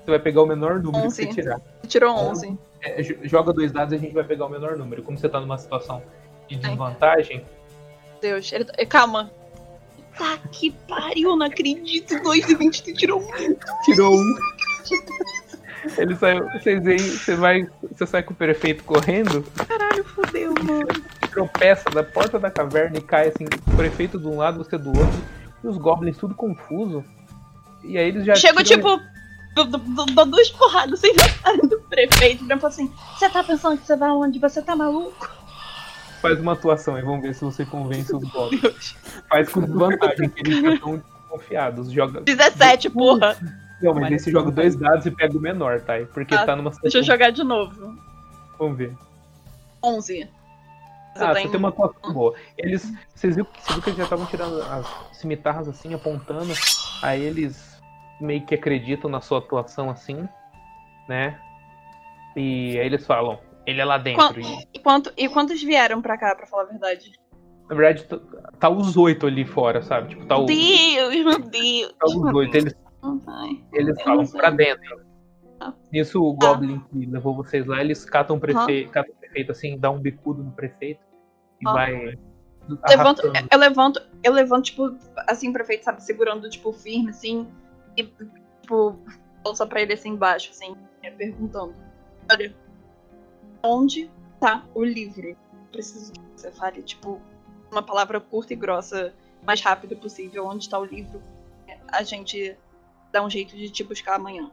Você 0.03 0.11
vai 0.11 0.19
pegar 0.19 0.41
o 0.41 0.45
menor 0.45 0.81
número 0.81 1.03
que 1.03 1.11
você 1.11 1.25
tirar. 1.25 1.61
Tirou 1.87 2.15
11. 2.15 2.57
É, 2.83 3.01
jo- 3.01 3.17
joga 3.23 3.53
dois 3.53 3.71
dados 3.71 3.93
e 3.93 3.95
a 3.95 3.99
gente 3.99 4.13
vai 4.13 4.23
pegar 4.23 4.45
o 4.45 4.49
menor 4.49 4.75
número. 4.77 5.03
Como 5.03 5.17
você 5.17 5.29
tá 5.29 5.39
numa 5.39 5.57
situação 5.57 6.01
de 6.47 6.55
desvantagem, 6.57 7.45
Deus, 8.21 8.51
ele... 8.51 8.65
eh, 8.77 8.85
calma. 8.85 9.31
Tá 10.17 10.37
que 10.51 10.71
pariu, 10.87 11.35
não 11.37 11.45
acredito. 11.45 12.21
2 12.21 12.49
e 12.49 12.55
20 12.55 12.83
tu 12.83 12.93
tirou 12.93 13.21
um. 13.21 13.55
tirou 13.85 14.13
um. 14.13 14.35
Ele 15.97 16.15
saiu. 16.15 16.45
Vocês 16.51 16.83
veem, 16.83 16.99
você 16.99 17.35
vai. 17.35 17.67
Você 17.91 18.05
sai 18.05 18.21
com 18.23 18.33
o 18.33 18.35
prefeito 18.35 18.83
correndo, 18.83 19.43
Caralho, 19.67 20.03
fodeu, 20.03 20.53
mano. 20.63 20.87
tropeça 21.31 21.89
da 21.89 22.03
porta 22.03 22.37
da 22.37 22.51
caverna 22.51 22.97
e 22.97 23.01
cai 23.01 23.29
assim, 23.29 23.45
o 23.45 23.75
prefeito 23.75 24.19
de 24.19 24.27
um 24.27 24.37
lado, 24.37 24.57
você 24.63 24.77
do 24.77 24.89
outro, 24.89 25.21
e 25.63 25.67
os 25.67 25.77
goblins 25.77 26.17
tudo 26.17 26.35
confuso. 26.35 27.03
E 27.83 27.97
aí 27.97 28.09
eles 28.09 28.25
já. 28.25 28.35
Chego, 28.35 28.63
tiram- 28.63 28.97
tipo, 28.97 29.03
dou- 29.53 29.65
dou- 29.65 30.05
dou 30.05 30.25
duas 30.25 30.49
porradas 30.49 30.99
sem 30.99 31.13
cara 31.15 31.57
do 31.57 31.79
prefeito. 31.81 32.45
Pra 32.45 32.67
assim, 32.67 32.91
você 33.17 33.29
tá 33.29 33.43
pensando 33.43 33.77
que 33.77 33.85
você 33.85 33.95
vai 33.95 34.09
onde? 34.09 34.39
Você 34.39 34.61
tá 34.61 34.75
maluco? 34.75 35.29
Faz 36.21 36.39
uma 36.39 36.53
atuação 36.53 36.97
e 36.97 37.01
vamos 37.01 37.21
ver 37.21 37.33
se 37.33 37.43
você 37.43 37.65
convence 37.65 38.15
os. 38.15 38.21
Deus. 38.61 38.95
Faz 39.27 39.49
com 39.49 39.61
desvantagem, 39.61 40.29
que 40.29 40.41
eles 40.41 40.61
já 40.61 40.73
estão 40.75 40.97
desconfiados. 40.97 41.91
Joga. 41.91 42.21
17, 42.21 42.89
porra. 42.91 43.35
Não, 43.81 43.95
mas 43.95 44.21
você 44.21 44.29
joga 44.31 44.51
dois 44.51 44.75
dados 44.75 45.07
e 45.07 45.11
pega 45.11 45.35
o 45.35 45.41
menor, 45.41 45.81
tá? 45.81 45.93
Porque 46.13 46.35
Ah, 46.35 46.45
tá 46.45 46.55
numa 46.55 46.69
Deixa 46.83 46.99
eu 46.99 47.03
jogar 47.03 47.31
de 47.31 47.43
novo. 47.43 47.95
Vamos 48.59 48.77
ver. 48.77 48.95
11. 49.83 50.29
Você 51.15 51.23
Ah, 51.23 51.33
tem- 51.33 51.43
você 51.45 51.49
tem 51.49 51.57
uma 51.59 51.69
atuação 51.69 52.13
boa. 52.13 52.35
Eles. 52.57 52.87
Vocês 53.15 53.35
viram, 53.35 53.47
você 53.59 53.73
viu 53.73 53.81
que 53.81 53.89
eles 53.89 53.97
já 53.97 54.03
estavam 54.03 54.25
tirando 54.27 54.61
as 54.61 54.85
cimitarras 55.17 55.67
assim, 55.67 55.91
apontando. 55.95 56.53
Aí 57.01 57.19
eles 57.23 57.70
meio 58.21 58.45
que 58.45 58.55
acreditam 58.55 59.09
na 59.09 59.19
sua 59.21 59.39
atuação 59.39 59.89
assim, 59.89 60.27
né? 61.07 61.39
E 62.35 62.79
aí 62.79 62.85
eles 62.85 63.05
falam, 63.05 63.39
ele 63.65 63.81
é 63.81 63.85
lá 63.85 63.97
dentro. 63.97 64.39
E, 64.39 64.67
E, 64.73 64.79
quanto, 64.79 65.11
e 65.17 65.27
quantos 65.27 65.61
vieram 65.61 66.01
pra 66.01 66.17
cá, 66.17 66.35
pra 66.35 66.45
falar 66.47 66.63
a 66.63 66.67
verdade? 66.67 67.11
na 67.69 67.75
verdade, 67.77 68.05
tá, 68.59 68.69
os 68.69 68.97
oito 68.97 69.25
ali 69.25 69.45
fora, 69.45 69.81
sabe? 69.81 70.09
Tipo, 70.09 70.25
tá, 70.25 70.37
o, 70.37 70.45
Deus, 70.45 71.15
meu 71.15 71.39
Deus. 71.39 71.93
tá 71.99 72.05
os 72.05 72.33
oito. 72.33 72.57
Eles, 72.57 72.75
Ai. 73.27 73.63
eles 73.73 74.01
falam 74.03 74.27
pra 74.27 74.49
dentro. 74.49 75.01
Ah. 75.59 75.73
Nisso 75.91 76.21
o 76.21 76.33
Goblin 76.33 76.79
que 76.91 77.05
levou 77.05 77.33
vocês 77.35 77.65
lá, 77.65 77.79
eles 77.79 78.03
catam 78.03 78.35
o 78.35 78.39
prefeito, 78.39 78.91
catam 78.91 79.13
o 79.13 79.17
prefeito 79.17 79.51
assim, 79.53 79.77
dá 79.77 79.89
um 79.89 79.99
bicudo 79.99 80.43
no 80.43 80.51
prefeito 80.51 80.99
e 81.61 81.67
Ah. 81.69 81.71
vai. 81.71 82.17
Levanto, 82.89 83.21
eu 83.51 83.57
levanto, 83.57 84.01
eu 84.23 84.33
levanto, 84.33 84.65
tipo, 84.65 84.95
assim, 85.27 85.49
o 85.49 85.53
prefeito, 85.53 85.83
sabe, 85.83 86.03
segurando, 86.03 86.49
tipo, 86.49 86.71
firme, 86.73 87.09
assim, 87.09 87.47
e, 87.97 88.03
tipo, 88.61 88.97
só 89.53 89.65
pra 89.65 89.81
ele 89.81 89.93
assim 89.93 90.09
embaixo, 90.09 90.51
assim, 90.51 90.75
é, 91.03 91.11
perguntando. 91.11 91.75
Olha, 92.31 92.55
onde 93.63 94.09
tá 94.39 94.65
o 94.73 94.83
livro? 94.83 95.35
Preciso 95.71 96.13
que 96.13 96.19
você 96.35 96.51
fale, 96.51 96.81
tipo, 96.81 97.21
uma 97.71 97.81
palavra 97.81 98.19
curta 98.19 98.53
e 98.53 98.55
grossa, 98.55 99.13
mais 99.45 99.61
rápido 99.61 99.95
possível. 99.97 100.45
Onde 100.45 100.69
tá 100.69 100.77
o 100.79 100.85
livro? 100.85 101.21
A 101.91 102.03
gente 102.03 102.57
dá 103.11 103.23
um 103.23 103.29
jeito 103.29 103.55
de 103.55 103.69
te 103.69 103.83
buscar 103.83 104.15
amanhã. 104.15 104.51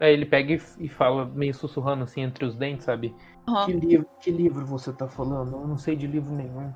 Aí 0.00 0.12
ele 0.12 0.26
pega 0.26 0.52
e, 0.52 0.60
e 0.78 0.88
fala 0.88 1.24
meio 1.24 1.54
sussurrando 1.54 2.04
assim 2.04 2.22
entre 2.22 2.44
os 2.44 2.56
dentes, 2.56 2.84
sabe? 2.84 3.14
Aham. 3.48 3.66
Que, 3.66 3.72
livro, 3.72 4.08
que 4.20 4.30
livro 4.30 4.66
você 4.66 4.92
tá 4.92 5.08
falando? 5.08 5.52
Eu 5.52 5.66
não 5.66 5.78
sei 5.78 5.94
de 5.94 6.06
livro 6.06 6.32
nenhum. 6.32 6.72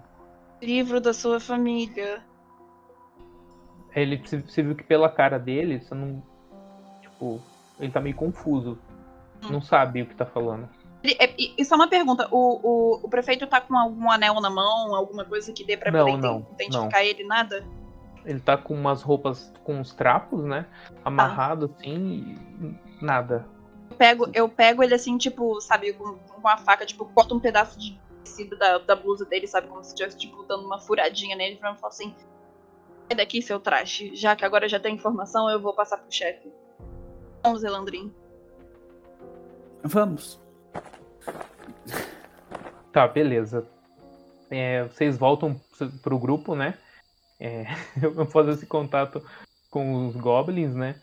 Livro 0.62 1.00
da 1.00 1.12
sua 1.12 1.40
família. 1.40 2.24
Ele, 3.94 4.18
você- 4.18 4.62
viu 4.62 4.74
que 4.74 4.84
pela 4.84 5.08
cara 5.08 5.38
dele, 5.38 5.80
você 5.80 5.94
não. 5.94 6.22
Tipo, 7.00 7.40
ele 7.80 7.90
tá 7.90 8.00
meio 8.00 8.14
confuso. 8.14 8.78
Hum. 9.44 9.50
Não 9.50 9.60
sabe 9.60 10.02
o 10.02 10.06
que 10.06 10.14
tá 10.14 10.26
falando. 10.26 10.68
Ele- 11.02 11.16
é- 11.18 11.34
e, 11.38 11.64
só 11.64 11.74
uma 11.74 11.88
pergunta: 11.88 12.28
o, 12.30 12.36
o, 12.36 13.00
o 13.04 13.08
prefeito 13.08 13.46
tá 13.46 13.60
com 13.60 13.76
algum 13.76 14.10
anel 14.10 14.40
na 14.40 14.50
mão, 14.50 14.94
alguma 14.94 15.24
coisa 15.24 15.52
que 15.52 15.64
dê 15.64 15.76
pra 15.76 15.90
Não, 15.90 16.06
poder 16.06 16.22
não, 16.22 16.46
identificar 16.54 17.04
ele? 17.04 17.24
Nada? 17.24 17.64
Ele 18.24 18.40
tá 18.40 18.56
com 18.56 18.74
umas 18.74 19.00
roupas 19.02 19.52
com 19.64 19.76
uns 19.80 19.94
trapos, 19.94 20.44
né? 20.44 20.66
Amarrado 21.04 21.72
assim 21.78 22.36
e 22.60 23.04
nada. 23.04 23.46
Eu 23.90 23.96
pego, 23.96 24.30
eu 24.34 24.48
pego 24.48 24.82
ele 24.82 24.94
assim, 24.94 25.16
tipo, 25.16 25.60
sabe, 25.60 25.92
com, 25.94 26.18
com 26.18 26.48
a 26.48 26.56
faca, 26.58 26.84
tipo, 26.84 27.06
corto 27.06 27.34
um 27.34 27.40
pedaço 27.40 27.78
de 27.78 27.98
tecido 28.22 28.56
da, 28.58 28.78
da 28.78 28.94
blusa 28.94 29.24
dele, 29.24 29.46
sabe? 29.46 29.68
Como 29.68 29.82
se 29.82 29.90
estivesse, 29.90 30.18
tipo, 30.18 30.42
dando 30.42 30.66
uma 30.66 30.78
furadinha 30.78 31.36
nele, 31.36 31.56
pra 31.56 31.74
falar 31.76 31.88
assim: 31.88 32.14
sai 33.08 33.16
daqui, 33.16 33.40
seu 33.40 33.58
traste. 33.58 34.14
Já 34.14 34.36
que 34.36 34.44
agora 34.44 34.68
já 34.68 34.78
tem 34.78 34.94
informação, 34.94 35.48
eu 35.48 35.60
vou 35.60 35.74
passar 35.74 35.96
pro 35.96 36.12
chefe. 36.12 36.52
Vamos, 37.42 37.64
Elandrin. 37.64 38.12
Vamos. 39.82 40.40
Tá, 42.92 43.08
beleza. 43.08 43.66
É, 44.50 44.84
vocês 44.84 45.16
voltam 45.16 45.58
pro 46.02 46.18
grupo, 46.18 46.54
né? 46.54 46.78
É, 47.40 47.64
eu 48.02 48.12
vou 48.12 48.26
fazer 48.26 48.52
esse 48.52 48.66
contato 48.66 49.24
com 49.70 50.06
os 50.06 50.16
goblins, 50.16 50.74
né? 50.74 51.00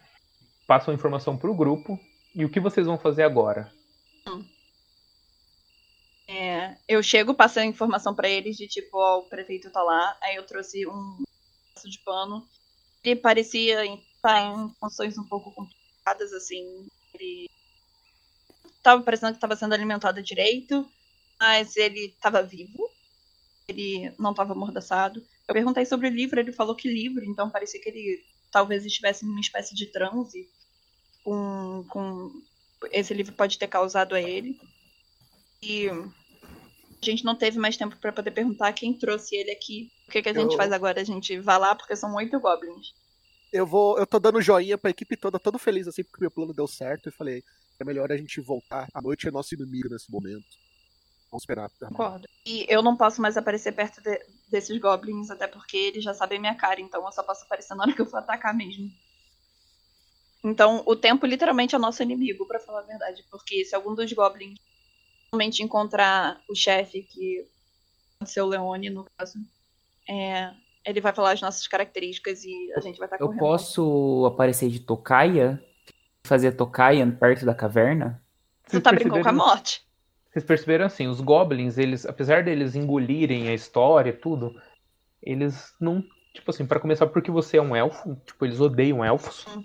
Passam 0.68 0.92
a 0.92 0.96
informação 0.96 1.38
pro 1.38 1.56
grupo. 1.56 2.00
E 2.36 2.44
o 2.44 2.50
que 2.50 2.60
vocês 2.60 2.86
vão 2.86 2.98
fazer 2.98 3.24
agora? 3.24 3.72
É, 6.28 6.76
eu 6.88 7.02
chego, 7.02 7.34
passo 7.34 7.60
a 7.60 7.66
informação 7.66 8.14
pra 8.14 8.28
eles 8.28 8.58
de 8.58 8.68
tipo, 8.68 8.98
ó, 8.98 9.20
o 9.20 9.30
prefeito 9.30 9.72
tá 9.72 9.82
lá. 9.82 10.18
Aí 10.22 10.36
eu 10.36 10.46
trouxe 10.46 10.86
um 10.86 11.25
pedaço 11.86 11.90
de 11.90 12.00
pano. 12.00 12.48
Ele 13.04 13.20
parecia 13.20 13.86
estar 13.86 14.42
em 14.42 14.70
condições 14.80 15.18
um 15.18 15.24
pouco 15.24 15.52
complicadas, 15.52 16.34
assim. 16.34 16.88
Ele 17.14 17.50
tava 18.82 19.04
parecendo 19.04 19.34
que 19.34 19.38
estava 19.38 19.56
sendo 19.56 19.74
alimentado 19.74 20.22
direito, 20.22 20.88
mas 21.40 21.76
ele 21.78 22.08
estava 22.08 22.42
vivo. 22.42 22.90
Ele 23.68 24.14
não 24.20 24.32
estava 24.32 24.54
amordaçado. 24.54 25.26
Eu 25.48 25.54
perguntei 25.54 25.86
sobre 25.86 26.08
o 26.08 26.12
livro, 26.12 26.40
ele 26.40 26.52
falou 26.52 26.76
que 26.76 26.92
livro, 26.92 27.24
então 27.24 27.50
parecia 27.50 27.82
que 27.82 27.90
ele 27.90 28.24
talvez 28.52 28.86
estivesse 28.86 29.26
em 29.26 29.30
uma 29.30 29.40
espécie 29.40 29.76
de 29.76 29.88
transe 29.88 30.50
com, 31.24 31.86
com 31.90 32.42
esse 32.92 33.14
livro 33.14 33.34
pode 33.34 33.58
ter 33.58 33.68
causado 33.68 34.16
a 34.16 34.22
ele. 34.22 34.60
E 35.62 35.88
a 37.10 37.14
gente 37.14 37.26
não 37.26 37.36
teve 37.36 37.58
mais 37.60 37.78
tempo 37.78 37.96
para 37.98 38.12
poder 38.12 38.32
perguntar 38.32 38.72
quem 38.74 38.94
trouxe 38.94 39.36
ele 39.36 39.52
aqui. 39.52 39.90
O 40.08 40.12
que, 40.12 40.22
que 40.22 40.30
a 40.30 40.34
gente 40.34 40.52
Eu- 40.52 40.58
faz 40.58 40.72
agora? 40.72 41.00
A 41.02 41.04
gente 41.04 41.40
vai 41.40 41.58
lá 41.60 41.76
porque 41.76 41.96
são 41.96 42.14
oito 42.16 42.40
goblins. 42.40 42.94
Eu 43.54 43.66
vou. 43.66 43.98
Eu 43.98 44.06
tô 44.06 44.20
dando 44.20 44.42
joinha 44.42 44.78
pra 44.78 44.90
equipe 44.92 45.16
toda, 45.16 45.40
todo 45.40 45.58
feliz 45.58 45.88
assim, 45.88 46.04
porque 46.04 46.22
meu 46.22 46.32
plano 46.32 46.54
deu 46.54 46.68
certo. 46.68 47.10
E 47.10 47.12
falei, 47.12 47.44
é 47.80 47.84
melhor 47.86 48.12
a 48.12 48.18
gente 48.18 48.42
voltar. 48.42 48.88
A 48.94 49.02
noite 49.02 49.28
é 49.28 49.32
nosso 49.32 49.54
inimigo 49.56 49.88
nesse 49.90 50.12
momento. 50.12 50.46
Vamos 51.32 51.44
esperar. 51.44 51.70
Concordo. 51.80 52.28
E 52.46 52.66
eu 52.70 52.82
não 52.82 52.96
posso 52.96 53.22
mais 53.22 53.36
aparecer 53.38 53.72
perto 53.74 54.02
de- 54.02 54.26
desses 54.50 54.78
goblins, 54.80 55.30
até 55.32 55.48
porque 55.48 55.76
eles 55.78 56.04
já 56.04 56.14
sabem 56.14 56.40
minha 56.40 56.56
cara, 56.56 56.80
então 56.82 57.04
eu 57.06 57.12
só 57.12 57.24
posso 57.24 57.44
aparecer 57.46 57.76
na 57.76 57.84
hora 57.84 57.94
que 57.94 58.02
eu 58.02 58.06
for 58.06 58.18
atacar 58.18 58.54
mesmo. 58.56 58.90
Então, 60.44 60.84
o 60.86 60.96
tempo 60.96 61.26
literalmente 61.26 61.74
é 61.76 61.78
nosso 61.80 62.04
inimigo, 62.04 62.46
pra 62.48 62.60
falar 62.60 62.80
a 62.82 62.84
verdade. 62.84 63.26
Porque 63.32 63.66
se 63.66 63.74
algum 63.76 63.96
dos 63.96 64.12
goblins 64.14 64.60
realmente 65.36 65.62
encontrar 65.62 66.40
o 66.50 66.56
chefe, 66.56 67.04
que 67.04 67.46
pode 68.18 68.32
ser 68.32 68.42
o 68.42 68.48
Leone, 68.48 68.90
no 68.90 69.06
caso, 69.18 69.38
é, 70.10 70.52
ele 70.86 71.02
vai 71.02 71.14
falar 71.14 71.34
as 71.34 71.42
nossas 71.42 71.68
características 71.68 72.44
e 72.44 72.72
a 72.76 72.80
gente 72.80 72.98
vai 72.98 73.08
estar 73.08 73.18
Eu 73.18 73.28
correndo. 73.28 73.40
posso 73.40 74.26
aparecer 74.26 74.70
de 74.70 74.80
tocaia? 74.80 75.62
Fazer 76.26 76.54
tocaia 76.54 77.06
perto 77.06 77.46
da 77.46 77.54
caverna? 77.54 78.24
Tu 78.66 78.72
Vocês 78.72 78.84
tá 78.84 78.92
brincando 78.92 79.22
com 79.22 79.30
a 79.30 79.34
morte. 79.34 79.86
Vocês 80.32 80.44
perceberam 80.44 80.86
assim, 80.86 81.08
os 81.08 81.22
goblins, 81.22 81.78
eles, 81.78 82.06
apesar 82.06 82.44
deles 82.44 82.76
engolirem 82.76 83.48
a 83.50 83.54
história 83.54 84.10
e 84.10 84.14
tudo, 84.14 84.60
eles 85.22 85.74
não, 85.80 86.04
tipo 86.34 86.50
assim, 86.50 86.66
pra 86.66 86.80
começar 86.80 87.08
porque 87.08 87.30
você 87.30 87.58
é 87.58 87.62
um 87.62 87.76
elfo, 87.76 88.16
tipo, 88.26 88.46
eles 88.46 88.60
odeiam 88.60 89.06
elfos. 89.06 89.46
Hum. 89.48 89.64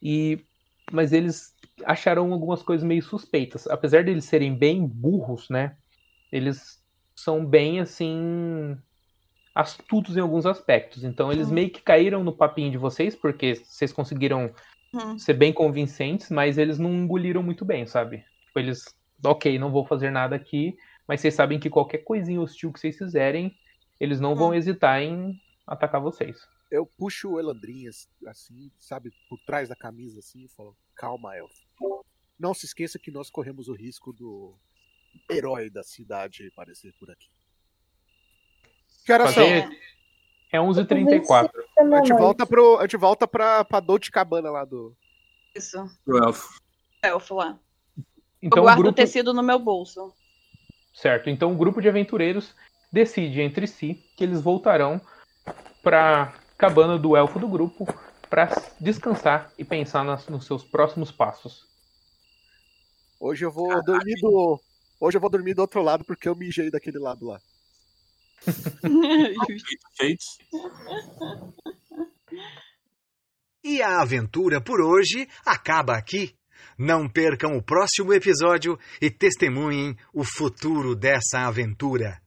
E 0.00 0.44
mas 0.90 1.12
eles 1.12 1.54
acharam 1.84 2.32
algumas 2.32 2.62
coisas 2.62 2.86
meio 2.86 3.02
suspeitas, 3.02 3.66
apesar 3.66 4.04
deles 4.04 4.24
serem 4.24 4.56
bem 4.56 4.86
burros, 4.86 5.48
né? 5.50 5.76
Eles 6.32 6.80
são 7.18 7.44
bem 7.46 7.80
assim 7.80 8.76
astutos 9.54 10.16
em 10.16 10.20
alguns 10.20 10.46
aspectos. 10.46 11.04
Então 11.04 11.32
eles 11.32 11.50
Hum. 11.50 11.52
meio 11.52 11.70
que 11.70 11.82
caíram 11.82 12.24
no 12.24 12.36
papinho 12.36 12.70
de 12.70 12.78
vocês 12.78 13.16
porque 13.16 13.54
vocês 13.56 13.92
conseguiram 13.92 14.52
Hum. 14.92 15.20
ser 15.20 15.34
bem 15.34 15.52
convincentes, 15.52 16.30
mas 16.30 16.58
eles 16.58 16.78
não 16.78 16.92
engoliram 16.94 17.42
muito 17.42 17.64
bem, 17.64 17.86
sabe? 17.86 18.18
Tipo, 18.46 18.58
eles, 18.60 18.84
ok, 19.24 19.58
não 19.58 19.72
vou 19.72 19.86
fazer 19.86 20.10
nada 20.10 20.36
aqui, 20.36 20.76
mas 21.08 21.20
vocês 21.20 21.34
sabem 21.34 21.60
que 21.60 21.70
qualquer 21.70 21.98
coisinha 22.00 22.40
hostil 22.40 22.72
que 22.72 22.80
vocês 22.80 22.96
fizerem, 22.98 23.56
eles 24.00 24.20
não 24.20 24.36
vão 24.36 24.54
Hum. 24.54 24.54
hesitar 24.54 25.02
em 25.02 25.36
atacar 25.66 26.00
vocês. 26.00 26.38
Eu 26.70 26.86
puxo 26.86 27.30
o 27.32 27.38
Elandrinha, 27.40 27.90
assim, 28.26 28.70
sabe, 28.78 29.12
por 29.28 29.38
trás 29.40 29.68
da 29.68 29.76
camisa, 29.76 30.18
assim, 30.20 30.44
e 30.44 30.48
falo: 30.48 30.76
calma, 30.94 31.36
elfo. 31.36 31.67
Não 32.38 32.54
se 32.54 32.66
esqueça 32.66 32.98
que 32.98 33.10
nós 33.10 33.30
corremos 33.30 33.68
o 33.68 33.72
risco 33.74 34.12
do 34.12 34.54
herói 35.30 35.68
da 35.70 35.82
cidade 35.82 36.46
aparecer 36.48 36.92
por 36.98 37.10
aqui. 37.10 37.28
Que 39.04 39.12
horas 39.12 39.34
são? 39.34 39.42
É 40.52 40.58
11h34. 40.58 41.50
A 41.78 41.96
gente 41.96 42.12
volta, 42.14 42.46
pro, 42.46 42.78
a 42.78 42.82
gente 42.82 42.96
volta 42.96 43.26
pra, 43.26 43.64
pra 43.64 43.80
Dolce 43.80 44.10
Cabana 44.10 44.50
lá 44.50 44.64
do. 44.64 44.96
Isso. 45.54 45.78
Pro 46.04 46.18
elfo. 46.24 46.60
Elfo 47.02 47.34
lá. 47.34 47.58
Então 48.40 48.58
eu 48.58 48.62
o 48.62 48.66
guardo 48.66 48.78
grupo, 48.78 48.92
o 48.92 48.94
tecido 48.94 49.34
no 49.34 49.42
meu 49.42 49.58
bolso. 49.58 50.12
certo? 50.94 51.28
Então 51.28 51.52
o 51.52 51.56
grupo 51.56 51.82
de 51.82 51.88
aventureiros 51.88 52.54
decide 52.92 53.40
entre 53.40 53.66
si 53.66 53.94
que 54.16 54.22
eles 54.24 54.40
voltarão 54.40 55.00
pra 55.82 56.34
cabana 56.56 56.96
do 56.98 57.16
elfo 57.16 57.38
do 57.38 57.48
grupo 57.48 57.84
pra 58.30 58.48
descansar 58.80 59.52
e 59.58 59.64
pensar 59.64 60.04
nas- 60.04 60.28
nos 60.28 60.46
seus 60.46 60.62
próximos 60.64 61.10
passos. 61.10 61.67
Hoje 63.20 63.44
eu 63.44 63.50
vou 63.50 63.82
dormir 63.84 64.14
do. 64.20 64.60
Hoje 65.00 65.16
eu 65.16 65.20
vou 65.20 65.30
dormir 65.30 65.54
do 65.54 65.62
outro 65.62 65.82
lado 65.82 66.04
porque 66.04 66.28
eu 66.28 66.36
mijei 66.36 66.70
daquele 66.70 66.98
lado 66.98 67.26
lá. 67.26 67.40
E 73.64 73.82
a 73.82 74.00
aventura 74.00 74.62
por 74.62 74.80
hoje 74.80 75.28
acaba 75.44 75.96
aqui. 75.96 76.32
Não 76.78 77.08
percam 77.08 77.56
o 77.56 77.62
próximo 77.62 78.14
episódio 78.14 78.78
e 79.02 79.10
testemunhem 79.10 79.96
o 80.14 80.24
futuro 80.24 80.94
dessa 80.94 81.40
aventura. 81.40 82.22